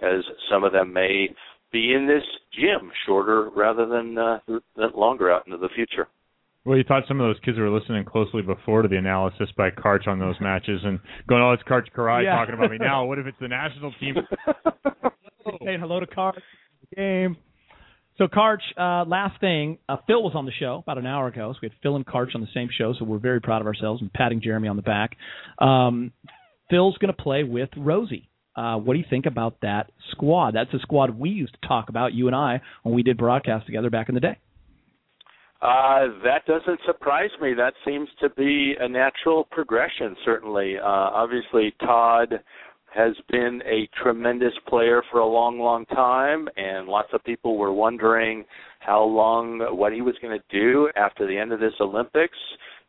as 0.00 0.22
some 0.48 0.62
of 0.62 0.70
them 0.70 0.92
may 0.92 1.28
be 1.72 1.92
in 1.92 2.06
this 2.06 2.22
gym 2.54 2.92
shorter 3.04 3.50
rather 3.50 3.84
than 3.84 4.16
uh, 4.16 4.38
longer 4.94 5.32
out 5.32 5.44
into 5.46 5.58
the 5.58 5.70
future. 5.74 6.06
Well, 6.64 6.76
you 6.76 6.84
thought 6.84 7.04
some 7.08 7.20
of 7.20 7.26
those 7.28 7.40
kids 7.44 7.56
were 7.58 7.70
listening 7.70 8.04
closely 8.04 8.42
before 8.42 8.82
to 8.82 8.88
the 8.88 8.96
analysis 8.96 9.48
by 9.56 9.70
Karch 9.70 10.06
on 10.06 10.18
those 10.18 10.36
matches 10.40 10.80
and 10.84 10.98
going, 11.28 11.42
"Oh, 11.42 11.52
it's 11.52 11.62
Karch 11.62 11.86
Kiraly 11.96 12.24
Yeah. 12.24 12.36
talking 12.36 12.54
about 12.54 12.70
me 12.70 12.78
now. 12.78 13.04
What 13.06 13.18
if 13.18 13.26
it's 13.26 13.38
the 13.40 13.48
national 13.48 13.92
team?" 14.00 14.16
saying 15.64 15.80
hello 15.80 16.00
to 16.00 16.06
Karch. 16.06 16.40
Game. 16.94 17.36
So 18.18 18.26
Karch, 18.26 18.58
uh, 18.76 19.04
last 19.08 19.40
thing, 19.40 19.78
uh, 19.88 19.96
Phil 20.06 20.22
was 20.22 20.32
on 20.34 20.44
the 20.44 20.52
show 20.52 20.78
about 20.82 20.98
an 20.98 21.06
hour 21.06 21.28
ago. 21.28 21.52
So 21.52 21.58
we 21.62 21.68
had 21.68 21.76
Phil 21.82 21.94
and 21.96 22.04
Karch 22.04 22.34
on 22.34 22.40
the 22.40 22.48
same 22.52 22.68
show. 22.76 22.92
So 22.98 23.04
we're 23.04 23.18
very 23.18 23.40
proud 23.40 23.60
of 23.60 23.66
ourselves 23.66 24.02
and 24.02 24.12
patting 24.12 24.40
Jeremy 24.40 24.68
on 24.68 24.76
the 24.76 24.82
back. 24.82 25.16
Um, 25.60 26.12
Phil's 26.68 26.98
going 26.98 27.14
to 27.14 27.22
play 27.22 27.44
with 27.44 27.70
Rosie. 27.76 28.28
Uh, 28.56 28.76
what 28.76 28.94
do 28.94 28.98
you 28.98 29.04
think 29.08 29.24
about 29.26 29.60
that 29.62 29.92
squad? 30.10 30.52
That's 30.54 30.74
a 30.74 30.80
squad 30.80 31.16
we 31.16 31.30
used 31.30 31.56
to 31.62 31.68
talk 31.68 31.88
about, 31.88 32.12
you 32.12 32.26
and 32.26 32.34
I, 32.34 32.60
when 32.82 32.94
we 32.94 33.04
did 33.04 33.16
broadcast 33.16 33.66
together 33.66 33.88
back 33.88 34.08
in 34.08 34.16
the 34.16 34.20
day. 34.20 34.36
Uh, 35.60 36.06
that 36.22 36.46
doesn't 36.46 36.78
surprise 36.86 37.30
me. 37.40 37.52
That 37.52 37.74
seems 37.84 38.08
to 38.20 38.30
be 38.30 38.74
a 38.78 38.88
natural 38.88 39.44
progression, 39.50 40.14
certainly. 40.24 40.76
Uh, 40.78 40.84
obviously, 40.84 41.74
Todd 41.80 42.40
has 42.94 43.14
been 43.28 43.60
a 43.66 43.88
tremendous 44.02 44.52
player 44.68 45.02
for 45.10 45.18
a 45.18 45.26
long, 45.26 45.58
long 45.58 45.84
time, 45.86 46.48
and 46.56 46.86
lots 46.86 47.08
of 47.12 47.22
people 47.24 47.58
were 47.58 47.72
wondering 47.72 48.44
how 48.80 49.02
long, 49.02 49.58
what 49.76 49.92
he 49.92 50.00
was 50.00 50.14
going 50.22 50.38
to 50.38 50.44
do 50.56 50.88
after 50.96 51.26
the 51.26 51.36
end 51.36 51.52
of 51.52 51.60
this 51.60 51.74
Olympics. 51.80 52.38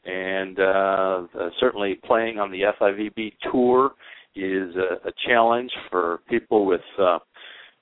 And 0.05 0.59
uh, 0.59 1.23
uh, 1.39 1.49
certainly 1.59 1.99
playing 2.05 2.39
on 2.39 2.51
the 2.51 2.61
FIVB 2.79 3.33
tour 3.51 3.91
is 4.35 4.75
a, 4.75 5.07
a 5.07 5.11
challenge 5.27 5.71
for 5.89 6.19
people 6.29 6.65
with 6.65 6.81
uh, 6.99 7.19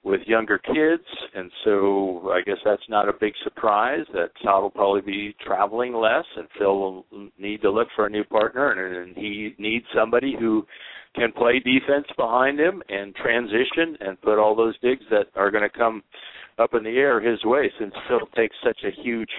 with 0.07 0.21
younger 0.25 0.57
kids, 0.57 1.03
and 1.35 1.51
so 1.65 2.31
I 2.33 2.41
guess 2.41 2.57
that's 2.63 2.87
not 2.87 3.09
a 3.09 3.13
big 3.19 3.33
surprise 3.43 4.05
that 4.13 4.29
Todd 4.41 4.63
will 4.63 4.69
probably 4.69 5.01
be 5.01 5.35
traveling 5.45 5.93
less, 5.93 6.23
and 6.37 6.47
Phil 6.57 6.79
will 6.79 7.05
need 7.37 7.61
to 7.61 7.69
look 7.69 7.89
for 7.95 8.05
a 8.05 8.09
new 8.09 8.23
partner, 8.23 8.71
and, 8.71 9.09
and 9.09 9.17
he 9.17 9.53
needs 9.57 9.85
somebody 9.93 10.35
who 10.39 10.65
can 11.13 11.31
play 11.33 11.59
defense 11.59 12.07
behind 12.15 12.57
him 12.59 12.81
and 12.89 13.13
transition 13.15 13.97
and 13.99 14.21
put 14.21 14.39
all 14.39 14.55
those 14.55 14.79
digs 14.79 15.03
that 15.11 15.25
are 15.35 15.51
going 15.51 15.67
to 15.69 15.77
come 15.77 16.01
up 16.57 16.73
in 16.73 16.83
the 16.83 16.97
air 16.97 17.19
his 17.19 17.43
way, 17.43 17.71
since 17.77 17.93
Phil 18.07 18.27
takes 18.35 18.55
such 18.63 18.79
a 18.85 19.01
huge 19.01 19.29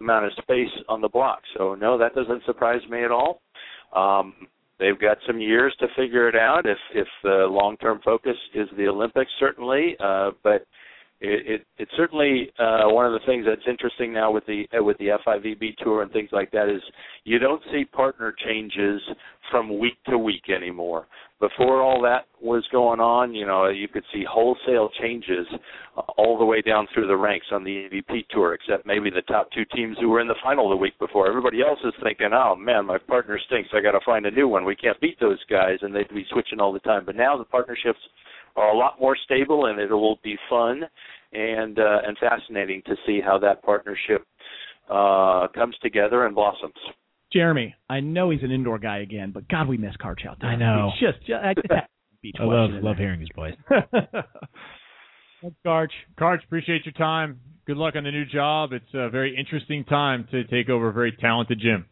amount 0.00 0.26
of 0.26 0.32
space 0.42 0.72
on 0.88 1.00
the 1.00 1.08
block. 1.08 1.40
So 1.56 1.74
no, 1.74 1.96
that 1.98 2.14
doesn't 2.14 2.44
surprise 2.46 2.82
me 2.90 3.04
at 3.04 3.10
all. 3.12 3.42
Um, 3.94 4.34
they've 4.80 4.98
got 4.98 5.18
some 5.26 5.40
years 5.40 5.74
to 5.78 5.86
figure 5.96 6.28
it 6.28 6.34
out. 6.34 6.66
If 6.66 6.78
if 6.94 7.06
the 7.22 7.46
long 7.48 7.76
term 7.76 8.00
focus 8.04 8.36
is 8.54 8.68
the 8.76 8.88
Olympics, 8.88 9.30
certainly, 9.38 9.96
uh, 10.00 10.30
but 10.42 10.66
it, 11.20 11.46
it 11.46 11.66
it's 11.78 11.90
certainly 11.96 12.50
uh, 12.58 12.84
one 12.86 13.06
of 13.06 13.12
the 13.12 13.24
things 13.26 13.44
that's 13.46 13.66
interesting 13.68 14.12
now 14.12 14.32
with 14.32 14.44
the 14.46 14.64
uh, 14.76 14.82
with 14.82 14.96
the 14.98 15.08
FIVB 15.26 15.76
tour 15.78 16.02
and 16.02 16.10
things 16.10 16.30
like 16.32 16.50
that 16.52 16.68
is 16.68 16.82
you 17.24 17.38
don't 17.38 17.62
see 17.70 17.84
partner 17.84 18.34
changes 18.44 19.00
from 19.50 19.78
week 19.78 20.02
to 20.08 20.16
week 20.16 20.48
anymore. 20.54 21.06
Before 21.40 21.80
all 21.82 22.02
that 22.02 22.26
was 22.40 22.64
going 22.70 23.00
on, 23.00 23.34
you 23.34 23.46
know, 23.46 23.68
you 23.68 23.88
could 23.88 24.04
see 24.12 24.24
wholesale 24.28 24.90
changes 25.00 25.46
all 26.18 26.38
the 26.38 26.44
way 26.44 26.60
down 26.60 26.86
through 26.92 27.06
the 27.06 27.16
ranks 27.16 27.46
on 27.50 27.64
the 27.64 27.88
AVP 27.88 28.28
tour, 28.28 28.52
except 28.52 28.86
maybe 28.86 29.08
the 29.08 29.22
top 29.22 29.50
two 29.52 29.64
teams 29.74 29.96
who 29.98 30.10
were 30.10 30.20
in 30.20 30.28
the 30.28 30.34
final 30.42 30.68
the 30.68 30.76
week 30.76 30.98
before. 30.98 31.26
Everybody 31.26 31.62
else 31.62 31.78
is 31.82 31.94
thinking, 32.02 32.30
"Oh 32.32 32.54
man, 32.54 32.84
my 32.84 32.98
partner 32.98 33.38
stinks. 33.38 33.70
I 33.72 33.80
got 33.80 33.92
to 33.92 34.04
find 34.04 34.26
a 34.26 34.30
new 34.30 34.48
one. 34.48 34.64
We 34.64 34.76
can't 34.76 35.00
beat 35.00 35.18
those 35.18 35.42
guys," 35.48 35.78
and 35.82 35.94
they'd 35.94 36.08
be 36.08 36.26
switching 36.30 36.60
all 36.60 36.72
the 36.72 36.80
time. 36.80 37.04
But 37.06 37.16
now 37.16 37.38
the 37.38 37.44
partnerships 37.44 38.00
are 38.56 38.70
a 38.70 38.76
lot 38.76 39.00
more 39.00 39.16
stable, 39.24 39.66
and 39.66 39.80
it 39.80 39.90
will 39.90 40.18
be 40.22 40.36
fun 40.50 40.82
and 41.32 41.78
uh, 41.78 42.00
and 42.06 42.18
fascinating 42.18 42.82
to 42.86 42.96
see 43.06 43.20
how 43.20 43.38
that 43.38 43.62
partnership 43.62 44.26
uh, 44.90 45.48
comes 45.54 45.76
together 45.82 46.26
and 46.26 46.34
blossoms. 46.34 46.74
Jeremy, 47.32 47.74
I 47.88 48.00
know 48.00 48.30
he's 48.30 48.42
an 48.42 48.50
indoor 48.50 48.78
guy 48.78 48.98
again, 48.98 49.30
but 49.32 49.48
God, 49.48 49.68
we 49.68 49.76
miss 49.76 49.94
Karch 50.02 50.26
out 50.26 50.38
there. 50.40 50.50
I 50.50 50.56
know. 50.56 50.90
It's 50.92 51.16
just, 51.16 51.26
just 51.26 51.44
I 51.44 51.54
just 51.54 51.68
beach 52.22 52.36
I 52.40 52.44
love 52.44 52.70
love 52.82 52.96
hearing 52.96 53.20
his 53.20 53.28
voice. 53.34 53.54
Thanks, 53.68 55.56
Karch. 55.64 55.90
Karch, 56.18 56.44
appreciate 56.44 56.84
your 56.84 56.92
time. 56.92 57.40
Good 57.66 57.76
luck 57.76 57.94
on 57.96 58.04
the 58.04 58.10
new 58.10 58.26
job. 58.26 58.72
It's 58.72 58.92
a 58.94 59.08
very 59.08 59.36
interesting 59.36 59.84
time 59.84 60.26
to 60.32 60.44
take 60.44 60.68
over 60.68 60.88
a 60.88 60.92
very 60.92 61.12
talented 61.12 61.60
gym. 61.60 61.86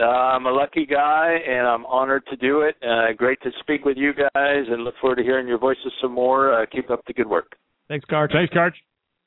Uh, 0.00 0.04
I'm 0.04 0.46
a 0.46 0.50
lucky 0.50 0.86
guy, 0.86 1.36
and 1.46 1.66
I'm 1.66 1.86
honored 1.86 2.24
to 2.30 2.36
do 2.36 2.62
it. 2.62 2.76
Uh, 2.82 3.12
great 3.16 3.40
to 3.42 3.50
speak 3.60 3.84
with 3.84 3.96
you 3.96 4.12
guys, 4.12 4.64
and 4.68 4.82
look 4.82 4.94
forward 5.00 5.16
to 5.16 5.22
hearing 5.22 5.46
your 5.46 5.58
voices 5.58 5.92
some 6.00 6.12
more. 6.12 6.52
Uh, 6.52 6.66
keep 6.66 6.90
up 6.90 7.00
the 7.06 7.12
good 7.12 7.28
work. 7.28 7.52
Thanks, 7.88 8.04
Karch. 8.10 8.32
Thanks, 8.32 8.52
Karch. 8.52 8.72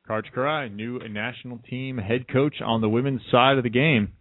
Karch 0.10 0.26
Kiraly, 0.36 0.74
new 0.74 1.00
national 1.10 1.60
team 1.70 1.98
head 1.98 2.28
coach 2.32 2.56
on 2.66 2.82
the 2.82 2.90
women's 2.90 3.22
side 3.30 3.58
of 3.58 3.64
the 3.64 3.70
game. 3.70 4.14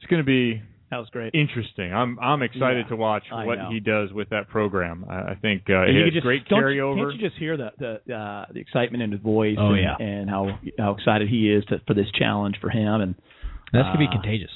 It's 0.00 0.08
going 0.08 0.20
to 0.22 0.26
be 0.26 0.62
that 0.90 0.96
was 0.96 1.08
great. 1.10 1.34
Interesting. 1.34 1.92
I'm 1.94 2.18
I'm 2.18 2.42
excited 2.42 2.86
Yeah, 2.86 2.88
to 2.90 2.96
watch 2.96 3.22
I 3.32 3.44
what 3.44 3.58
know. 3.58 3.70
he 3.70 3.78
does 3.78 4.12
with 4.12 4.30
that 4.30 4.48
program. 4.48 5.04
I, 5.08 5.32
I 5.32 5.34
think 5.40 5.62
uh, 5.70 5.82
And 5.82 5.96
he 5.96 6.02
has 6.02 6.12
just, 6.14 6.24
great 6.24 6.48
don't- 6.48 6.60
carryover. 6.60 7.10
Can't 7.10 7.20
you 7.20 7.28
just 7.28 7.38
hear 7.38 7.56
the 7.56 7.70
the 7.78 8.12
uh, 8.14 8.46
the 8.52 8.58
excitement 8.60 9.02
in 9.02 9.12
his 9.12 9.20
voice? 9.20 9.56
Oh, 9.58 9.72
and, 9.74 9.80
yeah. 9.80 9.96
and 10.04 10.28
how 10.28 10.58
how 10.78 10.92
excited 10.96 11.28
he 11.28 11.48
is 11.50 11.64
to, 11.66 11.80
for 11.86 11.94
this 11.94 12.08
challenge 12.18 12.56
for 12.60 12.70
him, 12.70 13.00
and 13.02 13.14
That's 13.72 13.84
gonna 13.86 13.98
be 13.98 14.06
uh, 14.08 14.12
contagious. 14.20 14.50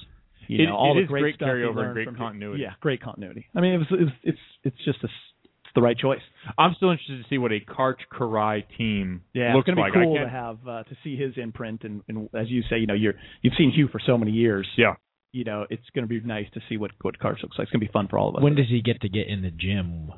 You 0.48 0.64
It- 0.64 0.66
know, 0.66 0.76
all 0.76 0.92
it 0.92 0.94
the 0.96 1.02
is 1.02 1.08
great, 1.08 1.20
great 1.22 1.34
stuff 1.36 1.48
carryover 1.48 1.84
and 1.84 1.92
great 1.94 2.06
from- 2.08 2.16
continuity. 2.16 2.62
Yeah, 2.62 2.72
great 2.80 3.00
continuity. 3.00 3.46
I 3.54 3.60
mean, 3.60 3.74
it 3.74 3.78
was, 3.78 3.86
it 3.92 4.00
was 4.04 4.12
it's 4.24 4.38
it's 4.64 4.76
just 4.84 5.04
a, 5.04 5.06
it's 5.06 5.72
the 5.76 5.82
right 5.82 5.96
choice. 5.96 6.20
I'm 6.58 6.74
still 6.76 6.90
interested 6.90 7.22
to 7.22 7.28
see 7.30 7.38
what 7.38 7.52
a 7.52 7.60
Karch 7.60 8.00
Kiraly 8.12 8.64
team 8.76 9.22
Yeah, 9.34 9.54
looks 9.54 9.68
it's 9.68 9.76
going 9.76 9.86
to 9.86 9.92
be 9.92 10.00
I 10.00 10.04
cool 10.04 10.14
to 10.14 10.20
can't- 10.20 10.30
have 10.32 10.58
uh, 10.68 10.82
to 10.82 10.96
see 11.04 11.16
his 11.16 11.34
imprint, 11.36 11.84
and, 11.84 12.02
and 12.08 12.28
as 12.34 12.48
you 12.50 12.62
say, 12.68 12.78
you 12.78 12.86
know, 12.86 12.94
you're 12.94 13.14
you've 13.42 13.54
seen 13.56 13.70
Hugh 13.70 13.86
for 13.92 14.00
so 14.04 14.18
many 14.18 14.32
years. 14.32 14.66
Yeah. 14.76 14.94
You 15.34 15.42
know, 15.42 15.66
it's 15.68 15.82
going 15.94 16.04
to 16.04 16.08
be 16.08 16.20
nice 16.24 16.46
to 16.54 16.60
see 16.68 16.76
what 16.76 16.92
what 17.02 17.18
Karch 17.18 17.42
looks 17.42 17.58
like. 17.58 17.64
It's 17.66 17.72
going 17.72 17.80
to 17.80 17.86
be 17.86 17.92
fun 17.92 18.06
for 18.08 18.18
all 18.18 18.28
of 18.28 18.36
us. 18.36 18.42
When 18.42 18.54
does 18.54 18.68
he 18.68 18.80
get 18.80 19.00
to 19.00 19.08
get 19.08 19.26
in 19.26 19.42
the 19.42 19.50
gym 19.50 20.12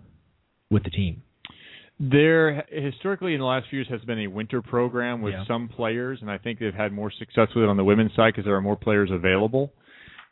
with 0.70 0.84
the 0.84 0.90
team? 0.90 1.22
There 1.98 2.66
historically 2.70 3.32
in 3.32 3.40
the 3.40 3.46
last 3.46 3.68
few 3.70 3.78
years 3.78 3.88
has 3.88 4.02
been 4.02 4.18
a 4.20 4.26
winter 4.26 4.60
program 4.60 5.22
with 5.22 5.32
Yeah. 5.32 5.44
some 5.46 5.68
players, 5.68 6.20
and 6.20 6.30
I 6.30 6.36
think 6.36 6.58
they've 6.58 6.74
had 6.74 6.92
more 6.92 7.10
success 7.10 7.48
with 7.54 7.64
it 7.64 7.70
on 7.70 7.78
the 7.78 7.84
women's 7.84 8.14
side 8.14 8.34
because 8.34 8.44
there 8.44 8.54
are 8.54 8.60
more 8.60 8.76
players 8.76 9.10
available. 9.10 9.72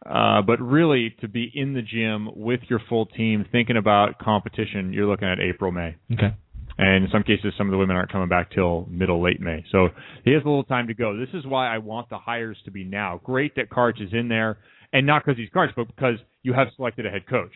Uh, 0.05 0.43
but 0.43 0.61
really, 0.61 1.15
to 1.23 1.29
be 1.29 1.51
in 1.55 1.73
the 1.73 1.81
gym 1.81 2.29
with 2.37 2.61
your 2.69 2.81
full 2.91 3.07
team, 3.07 3.47
thinking 3.51 3.79
about 3.79 4.19
competition, 4.19 4.93
you're 4.93 5.07
looking 5.07 5.29
at 5.29 5.41
April, 5.41 5.73
May. 5.73 5.95
Okay. 6.13 6.35
And 6.77 7.05
in 7.05 7.11
some 7.11 7.23
cases, 7.23 7.55
some 7.57 7.69
of 7.69 7.71
the 7.71 7.79
women 7.79 7.97
aren't 7.97 8.13
coming 8.13 8.29
back 8.29 8.51
till 8.51 8.87
middle, 8.91 9.23
late 9.23 9.41
May. 9.41 9.65
So 9.71 9.89
he 10.25 10.33
has 10.33 10.43
a 10.43 10.47
little 10.47 10.65
time 10.65 10.89
to 10.89 10.95
go. 10.95 11.17
This 11.17 11.33
is 11.33 11.47
why 11.47 11.73
I 11.75 11.79
want 11.79 12.11
the 12.11 12.19
hires 12.19 12.59
to 12.67 12.71
be 12.71 12.85
now. 12.85 13.21
Great 13.25 13.55
that 13.55 13.71
Karch 13.71 14.03
is 14.03 14.13
in 14.13 14.29
there, 14.29 14.59
and 14.95 15.07
not 15.07 15.23
because 15.25 15.37
he's 15.37 15.51
Karch, 15.51 15.73
but 15.77 15.89
because 15.89 16.17
you 16.43 16.55
have 16.55 16.69
selected 16.77 17.05
a 17.05 17.11
head 17.11 17.27
coach. 17.29 17.53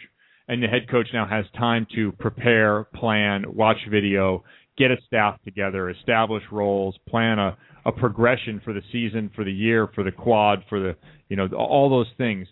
And 0.48 0.62
the 0.62 0.66
head 0.66 0.90
coach 0.90 1.08
now 1.12 1.26
has 1.26 1.44
time 1.58 1.86
to 1.94 2.12
prepare, 2.12 2.84
plan, 2.94 3.44
watch 3.54 3.76
video, 3.90 4.44
get 4.76 4.90
a 4.90 4.96
staff 5.06 5.38
together, 5.44 5.88
establish 5.90 6.42
roles, 6.50 6.96
plan 7.08 7.38
a, 7.38 7.56
a 7.84 7.92
progression 7.92 8.60
for 8.64 8.72
the 8.72 8.82
season, 8.90 9.30
for 9.36 9.44
the 9.44 9.52
year, 9.52 9.88
for 9.94 10.04
the 10.04 10.10
quad, 10.12 10.64
for 10.68 10.80
the 10.80 10.96
you 11.28 11.36
know 11.36 11.46
all 11.56 11.88
those 11.90 12.08
things. 12.18 12.46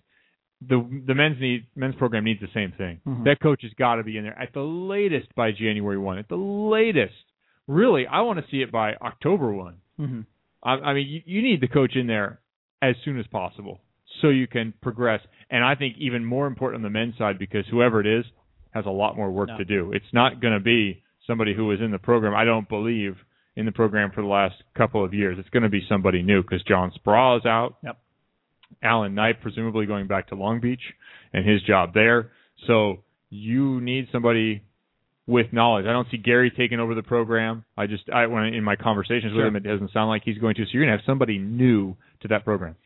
The 0.67 0.79
the 1.07 1.15
men's 1.15 1.41
need 1.41 1.67
men's 1.75 1.95
program 1.97 2.25
needs 2.25 2.41
the 2.41 2.49
same 2.55 2.73
thing. 2.79 3.01
Mhm. 3.07 3.25
That 3.25 3.41
coach 3.41 3.63
has 3.63 3.73
got 3.79 3.97
to 3.97 4.05
be 4.05 4.17
in 4.19 4.25
there 4.25 4.39
at 4.39 4.53
the 4.53 4.61
latest 4.61 5.35
by 5.35 5.53
January 5.53 5.99
one. 5.99 6.19
At 6.19 6.29
the 6.29 6.37
latest, 6.37 7.15
really, 7.67 8.07
I 8.07 8.21
want 8.23 8.39
to 8.39 8.51
see 8.51 8.63
it 8.63 8.71
by 8.71 8.95
October 8.95 9.53
one. 9.53 9.77
hmm 9.99 10.21
I, 10.63 10.73
I 10.73 10.95
mean, 10.95 11.07
you, 11.09 11.21
you 11.27 11.43
need 11.43 11.61
the 11.61 11.69
coach 11.69 11.95
in 11.97 12.07
there 12.07 12.41
as 12.83 12.95
soon 13.05 13.19
as 13.19 13.27
possible 13.29 13.81
so 14.21 14.29
you 14.29 14.47
can 14.47 14.73
progress. 14.83 15.21
And 15.51 15.65
I 15.65 15.75
think 15.75 15.97
even 15.99 16.25
more 16.25 16.47
important 16.47 16.79
on 16.79 16.83
the 16.93 16.99
men's 16.99 17.17
side 17.19 17.39
because 17.39 17.65
whoever 17.71 18.01
it 18.01 18.07
is 18.07 18.25
has 18.71 18.87
a 18.87 18.91
lot 18.91 19.17
more 19.17 19.31
work 19.31 19.49
No. 19.49 19.59
to 19.59 19.65
do. 19.65 19.93
It's 19.93 20.13
not 20.13 20.41
going 20.41 20.55
to 20.55 20.61
be 20.61 21.03
somebody 21.27 21.55
who 21.55 21.67
was 21.67 21.81
in 21.81 21.91
the 21.91 21.99
program. 21.99 22.35
I 22.35 22.45
don't 22.45 22.69
believe 22.69 23.17
in 23.57 23.65
the 23.67 23.73
program 23.73 24.11
for 24.15 24.21
the 24.23 24.29
last 24.29 24.55
couple 24.77 25.05
of 25.05 25.15
years. 25.15 25.39
It's 25.39 25.49
going 25.51 25.63
to 25.63 25.69
be 25.69 25.83
somebody 25.89 26.23
new 26.23 26.43
because 26.43 26.63
John 26.65 26.93
Speraw 26.93 27.39
is 27.39 27.47
out. 27.47 27.77
Yep. 27.83 27.99
Alan 28.83 29.15
Knight 29.15 29.41
presumably 29.41 29.87
going 29.87 30.07
back 30.07 30.29
to 30.29 30.35
Long 30.35 30.61
Beach 30.61 30.83
and 31.33 31.49
his 31.49 31.63
job 31.63 31.95
there. 31.95 32.33
So 32.67 33.03
you 33.31 33.81
need 33.81 34.09
somebody 34.13 34.63
with 35.27 35.53
knowledge. 35.53 35.87
I 35.87 35.93
don't 35.93 36.07
see 36.11 36.19
Gary 36.19 36.51
taking 36.57 36.79
over 36.81 36.95
the 36.95 37.03
program. 37.03 37.65
I 37.77 37.87
just 37.87 38.09
I 38.11 38.27
when 38.27 38.45
in 38.55 38.63
my 38.63 38.77
conversations 38.77 39.33
Sure. 39.33 39.39
with 39.45 39.47
him 39.47 39.57
it 39.57 39.61
doesn't 39.65 39.93
sound 39.93 40.09
like 40.09 40.23
he's 40.25 40.39
going 40.39 40.55
to. 40.57 40.65
So 40.65 40.69
you're 40.73 40.85
going 40.85 40.93
to 40.97 40.99
have 41.03 41.07
somebody 41.07 41.39
new 41.39 41.97
to 42.23 42.29
that 42.29 42.45
program. 42.45 42.77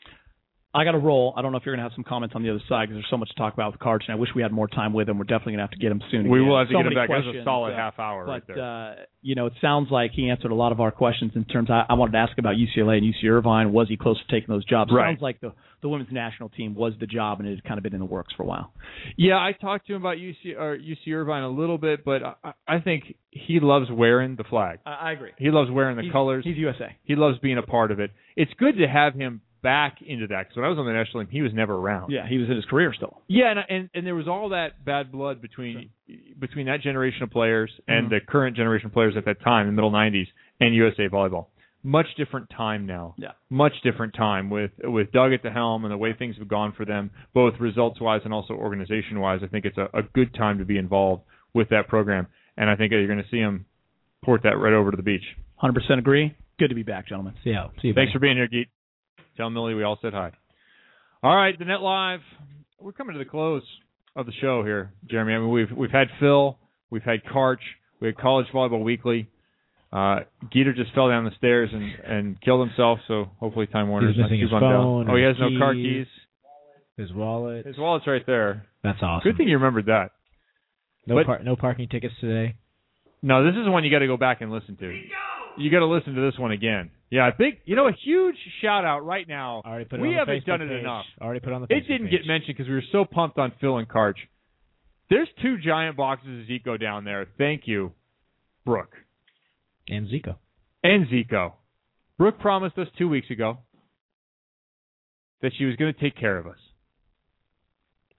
I 0.72 0.84
got 0.84 0.92
to 0.92 0.98
roll. 0.98 1.34
I 1.36 1.42
don't 1.42 1.50
know 1.50 1.58
if 1.58 1.66
you're 1.66 1.74
going 1.74 1.82
to 1.84 1.88
have 1.90 1.96
some 1.96 2.04
comments 2.04 2.34
on 2.36 2.44
the 2.44 2.50
other 2.50 2.62
side 2.68 2.88
because 2.88 2.96
there's 3.02 3.10
so 3.10 3.16
much 3.16 3.28
to 3.30 3.34
talk 3.34 3.54
about 3.54 3.72
with 3.72 3.80
Karch, 3.80 4.02
and 4.06 4.12
I 4.12 4.14
wish 4.14 4.30
we 4.36 4.42
had 4.42 4.52
more 4.52 4.68
time 4.68 4.92
with 4.92 5.08
him. 5.08 5.18
We're 5.18 5.24
definitely 5.24 5.54
going 5.54 5.58
to 5.58 5.62
have 5.64 5.70
to 5.72 5.78
get 5.78 5.90
him 5.90 6.00
soon. 6.12 6.28
We 6.30 6.38
again. 6.38 6.48
will 6.48 6.58
have 6.58 6.68
to 6.68 6.74
So 6.74 6.78
get 6.78 6.86
him 6.86 6.94
back. 6.94 7.08
That 7.08 7.26
was 7.26 7.36
a 7.36 7.44
solid 7.44 7.72
uh, 7.72 7.76
half 7.76 7.98
hour 7.98 8.24
but, 8.24 8.30
right 8.32 8.42
there. 8.46 8.62
uh, 8.62 8.94
you 9.20 9.34
know, 9.34 9.46
it 9.46 9.54
sounds 9.60 9.88
like 9.90 10.12
he 10.14 10.30
answered 10.30 10.52
a 10.52 10.54
lot 10.54 10.70
of 10.70 10.80
our 10.80 10.92
questions 10.92 11.32
in 11.34 11.44
terms. 11.44 11.70
I, 11.70 11.84
I 11.88 11.94
wanted 11.94 12.12
to 12.12 12.18
ask 12.18 12.38
about 12.38 12.54
UCLA 12.54 12.98
and 12.98 13.14
UC 13.14 13.28
Irvine. 13.28 13.72
Was 13.72 13.88
he 13.88 13.96
close 13.96 14.16
to 14.24 14.32
taking 14.32 14.54
those 14.54 14.64
jobs? 14.64 14.92
Right. 14.94 15.08
Sounds 15.10 15.20
like 15.22 15.40
the 15.40 15.52
the 15.82 15.88
women's 15.88 16.12
national 16.12 16.50
team 16.50 16.74
was 16.74 16.92
the 17.00 17.06
job, 17.06 17.40
and 17.40 17.48
it 17.48 17.54
had 17.54 17.64
kind 17.64 17.78
of 17.78 17.82
been 17.82 17.94
in 17.94 18.00
the 18.00 18.04
works 18.06 18.34
for 18.36 18.42
a 18.42 18.46
while. 18.46 18.70
Yeah, 19.16 19.36
I 19.36 19.52
talked 19.58 19.86
to 19.86 19.94
him 19.94 20.02
about 20.02 20.18
UC 20.18 20.54
or 20.58 20.76
UC 20.76 21.10
Irvine 21.10 21.42
a 21.42 21.48
little 21.48 21.78
bit, 21.78 22.04
but 22.04 22.22
I, 22.44 22.52
I 22.68 22.80
think 22.80 23.14
he 23.30 23.60
loves 23.60 23.86
wearing 23.90 24.36
the 24.36 24.44
flag. 24.44 24.80
I, 24.84 24.90
I 24.90 25.12
agree. 25.12 25.30
He 25.38 25.50
loves 25.50 25.70
wearing 25.70 25.96
the 25.96 26.02
He's- 26.02 26.12
colors. 26.12 26.44
He's 26.44 26.58
USA. 26.58 26.96
He 27.04 27.16
loves 27.16 27.38
being 27.38 27.56
a 27.56 27.62
part 27.62 27.90
of 27.92 27.98
it. 27.98 28.10
It's 28.36 28.52
good 28.58 28.76
to 28.76 28.86
have 28.86 29.14
him 29.14 29.40
back 29.62 29.98
into 30.06 30.26
that 30.28 30.44
because 30.44 30.56
when 30.56 30.64
I 30.64 30.68
was 30.68 30.78
on 30.78 30.86
the 30.86 30.92
national 30.92 31.24
team, 31.24 31.30
he 31.32 31.42
was 31.42 31.52
never 31.54 31.74
around. 31.76 32.10
Yeah, 32.10 32.26
he 32.28 32.38
was 32.38 32.48
in 32.48 32.56
his 32.56 32.64
career 32.64 32.92
still. 32.94 33.20
Yeah, 33.28 33.50
and 33.52 33.60
and, 33.68 33.90
and 33.94 34.06
there 34.06 34.14
was 34.14 34.28
all 34.28 34.50
that 34.50 34.84
bad 34.84 35.10
blood 35.12 35.40
between 35.42 35.90
between 36.38 36.66
that 36.66 36.80
generation 36.82 37.22
of 37.22 37.30
players 37.30 37.70
and 37.88 38.06
Mhm. 38.06 38.10
the 38.10 38.20
current 38.26 38.56
generation 38.56 38.86
of 38.86 38.92
players 38.92 39.14
at 39.16 39.24
that 39.26 39.40
time, 39.42 39.66
the 39.66 39.72
middle 39.72 39.90
'90s, 39.90 40.26
and 40.60 40.74
USA 40.74 41.08
Volleyball. 41.08 41.46
Much 41.82 42.06
different 42.18 42.50
time 42.50 42.84
now. 42.84 43.14
Yeah. 43.16 43.30
Much 43.48 43.72
different 43.82 44.12
time 44.14 44.50
with 44.50 44.70
with 44.84 45.12
Doug 45.12 45.32
at 45.32 45.42
the 45.42 45.50
helm 45.50 45.84
and 45.84 45.92
the 45.92 45.96
way 45.96 46.12
things 46.12 46.36
have 46.38 46.48
gone 46.48 46.72
for 46.72 46.84
them, 46.84 47.10
both 47.32 47.54
results 47.58 48.00
wise 48.00 48.20
and 48.24 48.34
also 48.34 48.52
organization 48.54 49.18
wise. 49.20 49.40
I 49.42 49.46
think 49.46 49.64
it's 49.64 49.78
a, 49.78 49.88
a 49.94 50.02
good 50.02 50.34
time 50.34 50.58
to 50.58 50.64
be 50.66 50.76
involved 50.76 51.22
with 51.54 51.70
that 51.70 51.88
program, 51.88 52.26
and 52.58 52.68
I 52.68 52.76
think 52.76 52.92
you're 52.92 53.06
going 53.06 53.22
to 53.22 53.28
see 53.30 53.38
him 53.38 53.64
port 54.22 54.42
that 54.42 54.58
right 54.58 54.74
over 54.74 54.90
to 54.90 54.96
the 54.96 55.02
beach. 55.02 55.24
100% 55.62 55.98
agree. 55.98 56.34
Good 56.58 56.68
to 56.68 56.74
be 56.74 56.82
back, 56.82 57.08
gentlemen. 57.08 57.34
See 57.42 57.50
ya. 57.50 57.68
See 57.80 57.88
you. 57.88 57.94
Thanks 57.94 58.10
buddy. 58.10 58.12
for 58.12 58.18
being 58.20 58.36
here, 58.36 58.46
Geet. 58.48 58.68
Tell 59.36 59.50
Millie 59.50 59.74
we 59.74 59.82
all 59.82 59.98
said 60.02 60.12
hi. 60.12 60.32
All 61.22 61.34
right, 61.36 61.58
the 61.58 61.64
Net 61.64 61.80
Live. 61.80 62.20
We're 62.80 62.92
coming 62.92 63.12
to 63.14 63.18
the 63.18 63.28
close 63.28 63.62
of 64.16 64.26
the 64.26 64.32
show 64.40 64.64
here, 64.64 64.92
Jeremy. 65.08 65.34
I 65.34 65.38
mean, 65.38 65.50
we've 65.50 65.70
we've 65.76 65.90
had 65.90 66.08
Phil, 66.18 66.58
we've 66.90 67.02
had 67.02 67.20
Karch, 67.24 67.58
we 68.00 68.08
had 68.08 68.16
College 68.16 68.46
Volleyball 68.54 68.82
Weekly. 68.82 69.28
Uh, 69.92 70.20
Geeter 70.54 70.74
just 70.74 70.94
fell 70.94 71.08
down 71.08 71.24
the 71.24 71.30
stairs 71.36 71.70
and 71.72 71.92
and 72.04 72.40
killed 72.40 72.66
himself. 72.66 73.00
So 73.08 73.30
hopefully 73.38 73.66
Time 73.66 73.88
Warner's 73.88 74.14
He's 74.14 74.20
not 74.20 74.24
missing 74.30 74.38
too 74.38 74.44
his 74.44 74.50
bummed 74.50 74.64
out. 74.64 74.82
phone, 74.82 75.10
Oh, 75.10 75.16
he 75.16 75.22
his 75.22 75.36
has 75.36 75.50
no 75.52 75.58
car 75.58 75.74
keys. 75.74 76.06
keys. 76.06 76.06
His 76.96 77.12
wallet. 77.12 77.66
His 77.66 77.78
wallet's 77.78 78.06
right 78.06 78.24
there. 78.26 78.66
That's 78.82 78.98
awesome. 79.02 79.28
Good 79.30 79.36
thing 79.36 79.48
you 79.48 79.56
remembered 79.56 79.86
that. 79.86 80.10
No 81.06 81.14
But- 81.16 81.26
par- 81.26 81.40
no 81.42 81.56
parking 81.56 81.88
tickets 81.88 82.14
today. 82.20 82.54
No, 83.22 83.44
this 83.44 83.54
is 83.60 83.68
one 83.68 83.84
you 83.84 83.90
got 83.90 83.98
to 83.98 84.06
go 84.06 84.16
back 84.16 84.40
and 84.40 84.50
listen 84.50 84.76
to. 84.78 85.00
You 85.58 85.70
got 85.70 85.80
to 85.80 85.86
listen 85.86 86.14
to 86.14 86.20
this 86.22 86.38
one 86.38 86.52
again. 86.52 86.90
Yeah, 87.10 87.26
I 87.26 87.32
think 87.32 87.58
you 87.64 87.74
know 87.76 87.88
a 87.88 87.92
huge 88.04 88.36
shout 88.62 88.84
out 88.84 89.04
right 89.04 89.26
now. 89.26 89.62
Already 89.64 89.84
put 89.84 89.98
it 89.98 90.02
we 90.02 90.08
on 90.08 90.14
haven't 90.14 90.42
Facebook 90.42 90.46
done 90.46 90.62
it 90.62 90.68
page. 90.68 90.80
enough. 90.80 91.04
Already 91.20 91.40
put 91.40 91.50
it 91.50 91.54
on 91.54 91.62
the. 91.62 91.74
It 91.76 91.80
didn't 91.88 92.08
page. 92.08 92.20
get 92.20 92.26
mentioned 92.26 92.56
because 92.56 92.68
we 92.68 92.74
were 92.74 92.84
so 92.92 93.04
pumped 93.04 93.36
on 93.38 93.52
Phil 93.60 93.78
and 93.78 93.88
Karch. 93.88 94.14
There's 95.08 95.28
two 95.42 95.56
giant 95.58 95.96
boxes 95.96 96.42
of 96.42 96.46
Zico 96.46 96.80
down 96.80 97.04
there. 97.04 97.26
Thank 97.36 97.62
you, 97.66 97.92
Brooke 98.64 98.94
And 99.88 100.06
Zico. 100.08 100.36
and 100.84 101.08
Zico. 101.08 101.54
Brooke 102.16 102.38
promised 102.38 102.78
us 102.78 102.86
two 102.96 103.08
weeks 103.08 103.28
ago 103.30 103.58
that 105.42 105.50
she 105.58 105.64
was 105.64 105.74
going 105.76 105.92
to 105.92 105.98
take 106.00 106.16
care 106.16 106.38
of 106.38 106.46
us. 106.46 106.58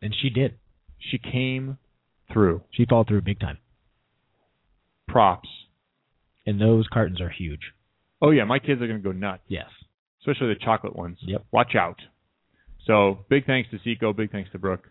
And 0.02 0.14
she 0.22 0.30
did. 0.30 0.56
She 1.00 1.18
came 1.18 1.78
through. 2.34 2.64
She 2.72 2.86
followed 2.86 3.08
through 3.08 3.22
big 3.22 3.40
time. 3.40 3.60
Props. 5.08 5.48
And 6.46 6.60
those 6.60 6.88
cartons 6.92 7.22
are 7.22 7.30
huge. 7.30 7.62
Oh 8.22 8.32
yeah, 8.32 8.44
my 8.46 8.60
kids 8.60 8.82
are 8.82 8.88
going 8.88 9.02
to 9.02 9.04
go 9.04 9.12
nuts. 9.12 9.44
Yes. 9.48 9.66
especially 10.22 10.54
the 10.54 10.60
chocolate 10.64 10.96
ones. 10.96 11.18
Yep. 11.22 11.46
Watch 11.52 11.76
out. 11.76 11.98
So 12.86 13.20
big 13.30 13.46
thanks 13.46 13.70
to 13.72 13.78
Zico, 13.80 14.16
big 14.16 14.32
thanks 14.32 14.52
to 14.52 14.60
Brooke 14.60 14.88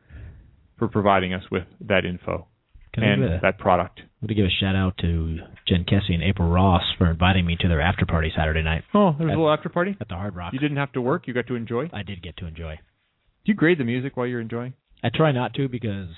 for 0.78 0.88
providing 0.88 1.34
us 1.34 1.42
with 1.50 1.64
that 1.88 2.04
info. 2.04 2.46
Can 2.92 3.04
and 3.04 3.24
a- 3.24 3.38
that 3.42 3.58
product. 3.58 4.00
I'm 4.00 4.26
going 4.26 4.28
to 4.28 4.34
give 4.34 4.46
a 4.46 4.60
shout 4.60 4.74
out 4.74 4.98
to 4.98 5.38
Jen 5.68 5.84
Kessy 5.84 6.12
and 6.14 6.22
April 6.22 6.48
Ross 6.50 6.82
for 6.98 7.08
inviting 7.10 7.46
me 7.46 7.56
to 7.60 7.68
their 7.68 7.80
after 7.80 8.04
party 8.04 8.32
Saturday 8.36 8.62
night 8.62 8.82
Oh, 8.92 9.14
there 9.16 9.26
was 9.28 9.32
At- 9.32 9.36
a 9.36 9.40
little 9.40 9.52
after 9.52 9.68
party. 9.68 9.96
at 10.00 10.08
the 10.08 10.14
Hard 10.14 10.34
Rock. 10.34 10.52
You 10.52 10.58
didn't 10.58 10.76
have 10.78 10.92
to 10.92 11.00
work. 11.00 11.26
You 11.28 11.34
got 11.34 11.46
to 11.46 11.54
enjoy. 11.54 11.88
I 11.92 12.02
did 12.02 12.22
get 12.22 12.36
to 12.38 12.46
enjoy. 12.46 12.76
Do 12.76 13.52
you 13.52 13.54
grade 13.54 13.78
the 13.78 13.84
music 13.84 14.16
while 14.16 14.26
you're 14.26 14.40
enjoying? 14.40 14.74
I 15.02 15.08
try 15.14 15.30
not 15.32 15.54
to 15.54 15.68
because 15.68 16.08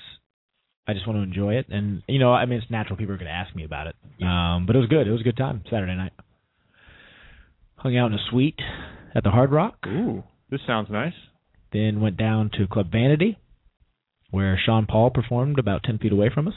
I 0.87 0.93
just 0.93 1.07
want 1.07 1.17
to 1.19 1.23
enjoy 1.23 1.53
it, 1.55 1.67
and 1.69 2.01
you 2.07 2.19
know, 2.19 2.33
I 2.33 2.45
mean, 2.45 2.59
it's 2.59 2.69
natural 2.69 2.97
people 2.97 3.13
are 3.13 3.17
going 3.17 3.29
to 3.29 3.33
ask 3.33 3.55
me 3.55 3.63
about 3.63 3.87
it. 3.87 3.95
Um, 4.21 4.65
but 4.65 4.75
it 4.75 4.79
was 4.79 4.89
good. 4.89 5.07
It 5.07 5.11
was 5.11 5.21
a 5.21 5.23
good 5.23 5.37
time 5.37 5.63
Saturday 5.69 5.95
night. 5.95 6.11
Hung 7.83 7.97
out 7.97 8.07
in 8.07 8.13
a 8.13 8.23
suite 8.29 8.61
at 9.13 9.25
the 9.25 9.29
Hard 9.29 9.51
Rock. 9.51 9.75
Ooh, 9.87 10.23
this 10.49 10.61
sounds 10.65 10.87
nice. 10.89 11.13
Then 11.73 11.99
went 11.99 12.15
down 12.15 12.49
to 12.57 12.65
Club 12.65 12.89
Vanity, 12.89 13.37
where 14.31 14.57
Sean 14.65 14.85
Paul 14.85 15.09
performed 15.09 15.59
about 15.59 15.83
ten 15.83 15.97
feet 15.97 16.13
away 16.13 16.31
from 16.33 16.47
us. 16.47 16.53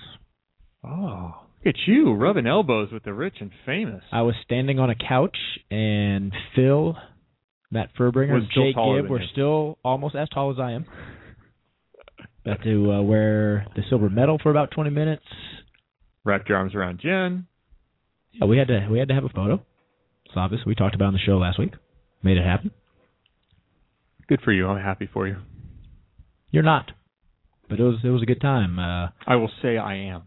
Oh, 0.84 1.34
look 1.64 1.74
at 1.74 1.80
you 1.88 2.12
rubbing 2.12 2.46
elbows 2.46 2.92
with 2.92 3.02
the 3.02 3.12
rich 3.12 3.38
and 3.40 3.50
famous. 3.64 4.04
I 4.12 4.22
was 4.22 4.36
standing 4.44 4.78
on 4.78 4.88
a 4.88 4.94
couch, 4.94 5.36
and 5.68 6.32
Phil, 6.54 6.96
Matt 7.72 7.90
Fuerbringer, 7.98 8.34
and 8.34 8.46
Jake 8.54 8.76
Gibb 8.76 9.10
were 9.10 9.20
you. 9.20 9.26
still 9.32 9.78
almost 9.84 10.14
as 10.14 10.28
tall 10.28 10.52
as 10.52 10.60
I 10.60 10.72
am. 10.72 10.86
Got 12.44 12.62
to 12.62 12.92
uh, 12.92 13.02
wear 13.02 13.66
the 13.74 13.82
silver 13.88 14.08
medal 14.08 14.38
for 14.40 14.50
about 14.52 14.70
20 14.70 14.90
minutes. 14.90 15.24
Wrapped 16.24 16.48
your 16.48 16.58
arms 16.58 16.76
around 16.76 17.00
Jen. 17.00 17.48
Yeah, 18.30 18.44
we 18.46 18.58
had 18.58 18.68
to 18.68 18.86
we 18.88 19.00
had 19.00 19.08
to 19.08 19.14
have 19.14 19.24
a 19.24 19.28
photo. 19.28 19.60
It's 20.26 20.34
obvious. 20.36 20.62
We 20.66 20.74
talked 20.74 20.94
about 20.94 21.06
it 21.06 21.08
on 21.08 21.12
the 21.14 21.18
show 21.20 21.38
last 21.38 21.58
week. 21.58 21.72
Made 22.22 22.36
it 22.36 22.44
happen. 22.44 22.70
Good 24.28 24.40
for 24.42 24.52
you. 24.52 24.66
I'm 24.68 24.82
happy 24.82 25.08
for 25.12 25.26
you. 25.26 25.36
You're 26.50 26.62
not, 26.62 26.90
but 27.68 27.78
it 27.78 27.82
was 27.82 27.98
it 28.02 28.08
was 28.08 28.22
a 28.22 28.26
good 28.26 28.40
time. 28.40 28.78
Uh, 28.78 29.08
I 29.26 29.36
will 29.36 29.50
say 29.62 29.76
I 29.76 29.94
am. 29.96 30.22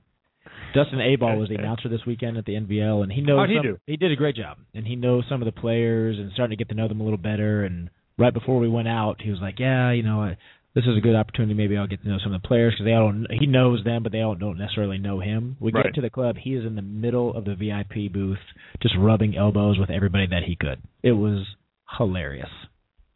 Dustin 0.74 1.00
Aball 1.02 1.38
was 1.38 1.50
the 1.50 1.56
announcer 1.56 1.90
this 1.90 2.06
weekend 2.06 2.38
at 2.38 2.46
the 2.46 2.54
NVL, 2.54 3.02
and 3.02 3.12
he 3.12 3.22
knows 3.22 3.40
How'd 3.40 3.50
he 3.50 3.56
some- 3.56 3.64
do? 3.64 3.80
He 3.88 3.98
did 3.98 4.12
a 4.12 4.16
great 4.16 4.36
job, 4.36 4.58
and 4.74 4.86
he 4.86 4.96
knows 4.96 5.24
some 5.28 5.42
of 5.42 5.46
the 5.46 5.60
players 5.60 6.18
and 6.20 6.32
starting 6.34 6.56
to 6.58 6.64
get 6.64 6.70
to 6.70 6.76
know 6.76 6.88
them 6.88 7.02
a 7.02 7.04
little 7.04 7.18
better. 7.18 7.64
And 7.66 7.90
right 8.18 8.34
before 8.34 8.60
we 8.60 8.70
went 8.70 8.88
out, 8.88 9.22
he 9.22 9.32
was 9.32 9.40
like, 9.42 9.60
"Yeah, 9.60 9.92
you 9.92 10.04
know, 10.04 10.22
I, 10.22 10.38
this 10.76 10.86
is 10.86 10.98
a 10.98 11.02
good 11.02 11.16
opportunity. 11.16 11.54
Maybe 11.54 11.78
I'll 11.78 11.88
get 11.88 12.02
to 12.04 12.08
know 12.10 12.20
some 12.24 12.34
of 12.34 12.42
the 12.42 12.48
players 12.48 12.74
because 12.74 12.86
they 12.86 12.94
all 12.94 13.12
don't. 13.12 13.28
He 13.32 13.48
knows 13.48 13.84
them, 13.84 14.04
but 14.04 14.12
they 14.12 14.22
all 14.22 14.36
don't 14.36 14.58
necessarily 14.58 14.98
know 14.98 15.20
him. 15.20 15.58
We 15.60 15.72
Right. 15.72 15.86
get 15.86 15.96
to 15.96 16.02
the 16.02 16.10
club. 16.10 16.38
He 16.38 16.54
is 16.54 16.66
in 16.66 16.76
the 16.76 16.82
middle 16.82 17.34
of 17.34 17.46
the 17.46 17.56
VIP 17.56 18.08
booth, 18.08 18.40
just 18.82 18.96
rubbing 18.96 19.36
elbows 19.36 19.78
with 19.80 19.90
everybody 19.90 20.28
that 20.28 20.44
he 20.44 20.56
could. 20.56 20.80
It 21.04 21.14
was 21.14 21.46
hilarious. 21.98 22.50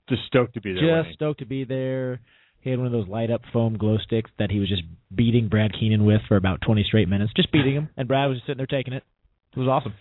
Just 0.10 0.26
stoked 0.26 0.56
to 0.56 0.62
be 0.62 0.74
there. 0.74 1.04
Just 1.04 1.16
stoked 1.16 1.40
to 1.40 1.46
be 1.46 1.64
there. 1.64 2.20
He 2.62 2.70
had 2.70 2.80
one 2.80 2.86
of 2.86 2.92
those 2.94 3.08
light 3.08 3.30
up 3.30 3.42
foam 3.52 3.78
glow 3.78 3.98
sticks 3.98 4.32
that 4.40 4.50
he 4.50 4.60
was 4.60 4.70
just 4.70 4.84
beating 5.14 5.48
Brad 5.50 5.74
Keenan 5.74 6.06
with 6.06 6.22
for 6.28 6.38
about 6.38 6.62
20 6.62 6.84
straight 6.84 7.10
minutes, 7.10 7.34
just 7.36 7.52
beating 7.52 7.76
him, 7.76 7.90
and 7.98 8.08
Brad 8.08 8.30
was 8.30 8.38
just 8.38 8.48
sitting 8.48 8.58
there 8.58 8.68
taking 8.68 8.94
it. 8.94 9.04
It 9.56 9.60
was 9.60 9.68
awesome. 9.68 9.94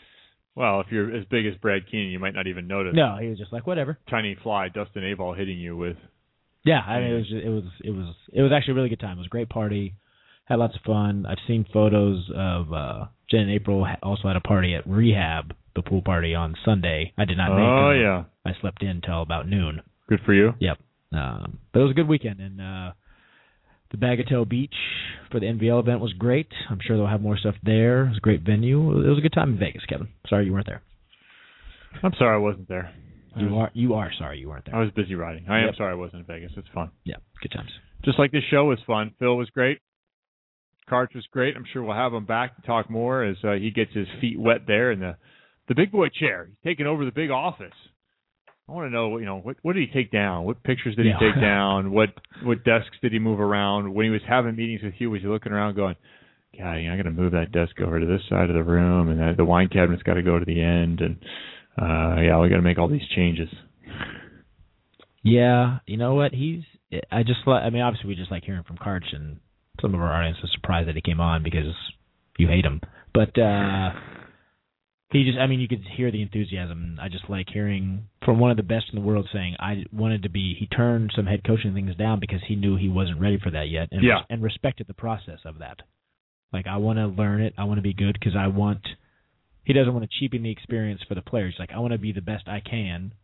Well, 0.54 0.80
if 0.80 0.86
you're 0.90 1.14
as 1.14 1.24
big 1.26 1.46
as 1.46 1.54
Brad 1.56 1.86
Keenan, 1.90 2.10
you 2.10 2.18
might 2.18 2.34
not 2.34 2.46
even 2.46 2.66
notice. 2.66 2.94
No, 2.94 3.16
he 3.20 3.28
was 3.28 3.38
just 3.38 3.52
like 3.52 3.66
whatever. 3.66 3.98
Tiny 4.08 4.34
fly, 4.42 4.68
Dustin 4.68 5.04
Aball 5.10 5.32
hitting 5.34 5.58
you 5.58 5.76
with. 5.76 5.96
Yeah, 6.64 6.80
I 6.80 7.01
mean 7.01 7.10
it 7.10 7.14
was 7.16 7.28
just, 7.28 7.44
it 7.44 7.48
was 7.48 7.64
it 7.84 7.90
was 7.90 8.14
it 8.32 8.43
was 8.43 8.52
actually 8.52 8.72
a 8.72 8.74
really 8.76 8.89
good 8.89 9.01
time. 9.01 9.16
It 9.16 9.18
was 9.20 9.26
a 9.26 9.30
great 9.30 9.48
party. 9.48 9.94
Had 10.44 10.56
lots 10.59 10.74
of 10.76 10.82
fun. 10.82 11.26
I've 11.26 11.39
seen 11.47 11.64
photos 11.72 12.30
of 12.34 12.72
uh 12.72 13.05
Jen 13.30 13.40
and 13.43 13.51
April 13.51 13.86
also 14.02 14.28
had 14.28 14.36
a 14.36 14.40
party 14.40 14.74
at 14.74 14.86
Rehab, 14.86 15.55
the 15.74 15.82
pool 15.82 16.02
party 16.02 16.34
on 16.34 16.55
Sunday. 16.64 17.12
I 17.18 17.24
did 17.24 17.36
not 17.36 17.51
make 17.51 17.64
Oh 17.66 17.90
it. 17.90 18.01
yeah, 18.02 18.24
I 18.44 18.52
slept 18.60 18.82
in 18.82 19.01
till 19.01 19.22
about 19.22 19.48
noon. 19.48 19.82
good 20.09 20.20
for 20.26 20.34
you. 20.34 20.52
Yep. 20.60 20.78
Um, 21.12 21.59
but 21.72 21.80
it 21.80 21.82
was 21.82 21.90
a 21.93 21.94
good 21.94 22.09
weekend, 22.09 22.40
and 22.40 22.60
uh, 22.60 22.93
the 23.90 23.98
Bagatelle 23.98 24.48
Beach 24.48 24.74
for 25.30 25.40
the 25.40 25.47
NVL 25.47 25.80
event 25.80 26.01
was 26.01 26.12
great. 26.14 26.48
I'm 26.70 26.78
sure 26.82 26.97
they'll 26.97 27.06
have 27.06 27.20
more 27.20 27.36
stuff 27.36 27.55
there. 27.62 28.05
It 28.06 28.09
was 28.10 28.16
a 28.18 28.20
great 28.20 28.40
venue. 28.43 28.78
It 29.05 29.09
was 29.09 29.18
a 29.18 29.20
good 29.20 29.32
time 29.34 29.51
in 29.52 29.59
Vegas, 29.59 29.84
Kevin. 29.86 30.09
Sorry 30.28 30.47
you 30.47 30.52
weren't 30.55 30.66
there. 30.66 30.80
I'm 32.02 32.12
sorry 32.18 32.34
I 32.34 32.39
wasn't 32.39 32.68
there. 32.68 32.90
You 33.36 33.56
are 33.59 33.70
you 33.74 33.94
are 33.94 34.10
sorry 34.18 34.38
you 34.40 34.48
weren't 34.48 34.66
there. 34.66 34.74
I 34.76 34.80
was 34.80 34.90
busy 34.90 35.14
riding. 35.14 35.46
I 35.48 35.60
am 35.60 35.74
sorry 35.76 35.92
I 35.92 35.94
wasn't 35.94 36.20
in 36.20 36.26
Vegas. 36.26 36.52
It's 36.56 36.68
fun. 36.74 36.90
Yeah, 37.04 37.16
good 37.40 37.52
times. 37.52 37.70
Just 38.04 38.18
like 38.18 38.32
this 38.32 38.42
show 38.50 38.64
was 38.66 38.78
fun. 38.86 39.12
Phil 39.18 39.36
was 39.36 39.48
great. 39.50 39.78
Karch 40.90 41.14
was 41.14 41.24
great. 41.32 41.56
I'm 41.56 41.64
sure 41.72 41.82
we'll 41.82 41.96
have 41.96 42.12
him 42.12 42.26
back 42.26 42.56
to 42.56 42.62
talk 42.62 42.90
more 42.90 43.22
as 43.24 43.36
uh, 43.44 43.52
he 43.52 43.70
gets 43.70 43.92
his 43.94 44.09
feet 44.20 44.38
wet 44.38 44.62
there 44.66 44.90
in 44.92 45.00
the 45.00 45.16
the 45.68 45.74
big 45.74 45.92
boy 45.92 46.09
chair. 46.09 46.46
He's 46.48 46.56
taking 46.70 46.86
over 46.86 47.04
the 47.04 47.12
big 47.12 47.30
office. 47.30 47.72
I 48.68 48.72
want 48.72 48.86
to 48.86 48.90
know, 48.94 49.18
you 49.18 49.24
know, 49.26 49.38
what 49.38 49.56
what 49.62 49.74
did 49.74 49.88
he 49.88 49.92
take 49.92 50.10
down? 50.10 50.44
What 50.44 50.62
pictures 50.62 50.96
did 50.96 51.06
Yeah. 51.06 51.18
he 51.18 51.26
take 51.26 51.34
down? 51.40 51.92
What 51.92 52.10
what 52.42 52.64
desks 52.64 52.96
did 53.00 53.12
he 53.12 53.18
move 53.18 53.40
around? 53.40 53.94
When 53.94 54.04
he 54.04 54.10
was 54.10 54.20
having 54.28 54.56
meetings 54.56 54.82
with 54.82 54.94
you, 54.98 55.10
was 55.10 55.22
he 55.22 55.28
looking 55.28 55.52
around 55.52 55.76
going, 55.76 55.94
God, 56.59 56.74
you 56.74 56.88
know, 56.88 56.94
I 56.94 56.96
got 56.96 57.04
to 57.04 57.10
move 57.10 57.32
that 57.32 57.52
desk 57.52 57.80
over 57.80 57.98
to 57.98 58.06
this 58.06 58.20
side 58.28 58.50
of 58.50 58.54
the 58.56 58.62
room, 58.62 59.09
and 59.09 59.20
that, 59.20 59.36
the 59.36 59.44
wine 59.44 59.68
cabinet's 59.68 60.02
got 60.02 60.14
to 60.14 60.22
go 60.22 60.38
to 60.38 60.44
the 60.44 60.60
end, 60.60 61.00
and 61.00 61.16
uh 61.80 62.20
yeah, 62.20 62.38
we 62.40 62.48
got 62.48 62.56
to 62.56 62.62
make 62.62 62.78
all 62.78 62.88
these 62.88 63.06
changes. 63.14 63.48
Yeah, 65.22 65.78
you 65.86 65.96
know 65.96 66.14
what? 66.14 66.32
He's. 66.32 66.62
I 67.10 67.22
just. 67.22 67.46
I 67.46 67.70
mean, 67.70 67.82
obviously, 67.82 68.08
we 68.08 68.14
just 68.16 68.30
like 68.30 68.44
hearing 68.44 68.64
from 68.64 68.76
Karch, 68.76 69.14
and 69.14 69.38
some 69.80 69.94
of 69.94 70.00
our 70.00 70.12
audience 70.12 70.38
is 70.42 70.50
surprised 70.52 70.88
that 70.88 70.96
he 70.96 71.00
came 71.00 71.20
on 71.20 71.42
because 71.42 71.74
you 72.38 72.48
hate 72.48 72.64
him. 72.64 72.80
But 73.14 73.38
uh 73.38 73.90
he 75.12 75.24
just. 75.24 75.38
I 75.38 75.46
mean, 75.46 75.60
you 75.60 75.68
could 75.68 75.84
hear 75.96 76.10
the 76.10 76.22
enthusiasm. 76.22 76.98
I 77.00 77.08
just 77.08 77.28
like 77.30 77.46
hearing 77.52 78.04
from 78.24 78.40
one 78.40 78.50
of 78.50 78.56
the 78.56 78.62
best 78.62 78.86
in 78.92 78.98
the 78.98 79.06
world 79.06 79.28
saying, 79.32 79.56
"I 79.60 79.84
wanted 79.92 80.22
to 80.24 80.28
be." 80.30 80.56
He 80.58 80.66
turned 80.66 81.12
some 81.14 81.26
head 81.26 81.42
coaching 81.46 81.74
things 81.74 81.94
down 81.96 82.18
because 82.18 82.40
he 82.48 82.56
knew 82.56 82.76
he 82.76 82.88
wasn't 82.88 83.20
ready 83.20 83.38
for 83.38 83.50
that 83.50 83.68
yet, 83.68 83.88
and 83.92 84.02
Yeah. 84.02 84.22
and 84.28 84.42
respected 84.42 84.86
the 84.88 84.94
process 84.94 85.38
of 85.44 85.58
that. 85.58 85.80
Like, 86.52 86.66
I 86.66 86.76
want 86.78 86.98
to 86.98 87.06
learn 87.06 87.40
it. 87.42 87.54
I 87.56 87.64
want 87.64 87.78
to 87.78 87.82
be 87.82 87.94
good 87.94 88.14
because 88.18 88.36
I 88.36 88.48
want. 88.48 88.80
He 89.64 89.72
doesn't 89.72 89.93
want 89.93 90.09
to 90.09 90.18
cheapen 90.18 90.43
the 90.43 90.51
experience 90.51 91.01
for 91.09 91.14
the 91.14 91.22
players. 91.22 91.55
Like, 91.59 91.70
I 91.72 91.78
want 91.78 91.93
to 91.93 91.98
be 91.98 92.12
the 92.12 92.20
best 92.20 92.48
I 92.48 92.60
can 92.60 93.14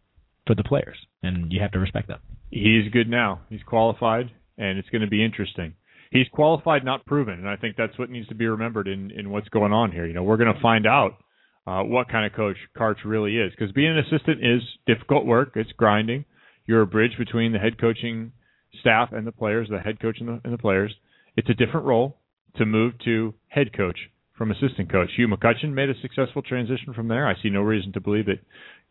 for 0.47 0.55
the 0.55 0.65
players, 0.65 0.97
and 1.23 1.53
you 1.53 1.61
have 1.61 1.73
to 1.73 1.79
respect 1.79 2.09
that. 2.09 2.21
He's 2.51 2.91
good 2.93 3.09
now. 3.09 3.41
He's 3.51 3.63
qualified, 3.67 4.31
and 4.57 4.79
it's 4.79 4.89
going 4.89 5.03
to 5.03 5.09
be 5.09 5.25
interesting. 5.25 5.75
He's 6.11 6.27
qualified, 6.33 6.85
not 6.85 7.05
proven, 7.05 7.35
and 7.35 7.49
I 7.49 7.57
think 7.57 7.77
that's 7.77 7.99
what 7.99 8.09
needs 8.09 8.29
to 8.29 8.35
be 8.35 8.47
remembered 8.47 8.89
in 8.89 9.11
in 9.11 9.31
what's 9.31 9.49
going 9.51 9.73
on 9.73 9.93
here. 9.93 10.07
You 10.07 10.15
know, 10.15 10.23
we're 10.23 10.39
going 10.39 10.55
to 10.55 10.61
find 10.61 10.87
out 10.87 11.19
uh, 11.67 11.83
what 11.83 12.09
kind 12.09 12.25
of 12.25 12.33
coach 12.33 12.57
Karch 12.75 13.05
really 13.05 13.37
is, 13.37 13.51
because 13.51 13.73
being 13.73 13.91
an 13.91 13.99
assistant 13.99 14.39
is 14.43 14.63
difficult 14.87 15.27
work. 15.27 15.53
It's 15.55 15.71
grinding. 15.73 16.25
You're 16.65 16.83
a 16.83 16.87
bridge 16.87 17.13
between 17.19 17.53
the 17.53 17.59
head 17.59 17.79
coaching 17.79 18.33
staff 18.81 19.11
and 19.13 19.27
the 19.27 19.33
players, 19.33 19.69
the 19.69 19.81
head 19.81 20.01
coach 20.01 20.17
and 20.21 20.29
the, 20.29 20.41
and 20.45 20.53
the 20.53 20.59
players. 20.59 20.95
It's 21.37 21.51
a 21.51 21.55
different 21.55 21.85
role 21.85 22.17
to 22.57 22.65
move 22.65 22.95
to 23.05 23.35
head 23.49 23.77
coach 23.77 23.99
from 24.39 24.53
assistant 24.53 24.91
coach. 24.91 25.11
Hugh 25.17 25.29
McCutcheon 25.29 25.73
made 25.75 25.91
a 25.91 26.01
successful 26.01 26.41
transition 26.43 26.95
from 26.95 27.09
there. 27.09 27.27
I 27.27 27.35
see 27.43 27.51
no 27.51 27.61
reason 27.63 27.93
to 27.95 28.01
believe 28.01 28.27
that 28.27 28.39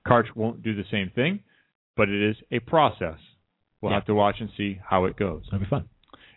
Karch 0.05 0.25
won't 0.35 0.61
do 0.61 0.75
the 0.75 0.83
same 0.91 1.09
thing, 1.15 1.39
but 1.95 2.09
it 2.09 2.29
is 2.29 2.35
a 2.51 2.59
process. 2.59 3.17
We'll 3.81 3.91
Yeah. 3.91 3.97
have 3.97 4.05
to 4.05 4.13
watch 4.15 4.41
and 4.41 4.49
see 4.57 4.79
how 4.83 5.05
it 5.05 5.15
goes. 5.15 5.43
It'll 5.47 5.59
be 5.59 5.65
fun. 5.65 5.85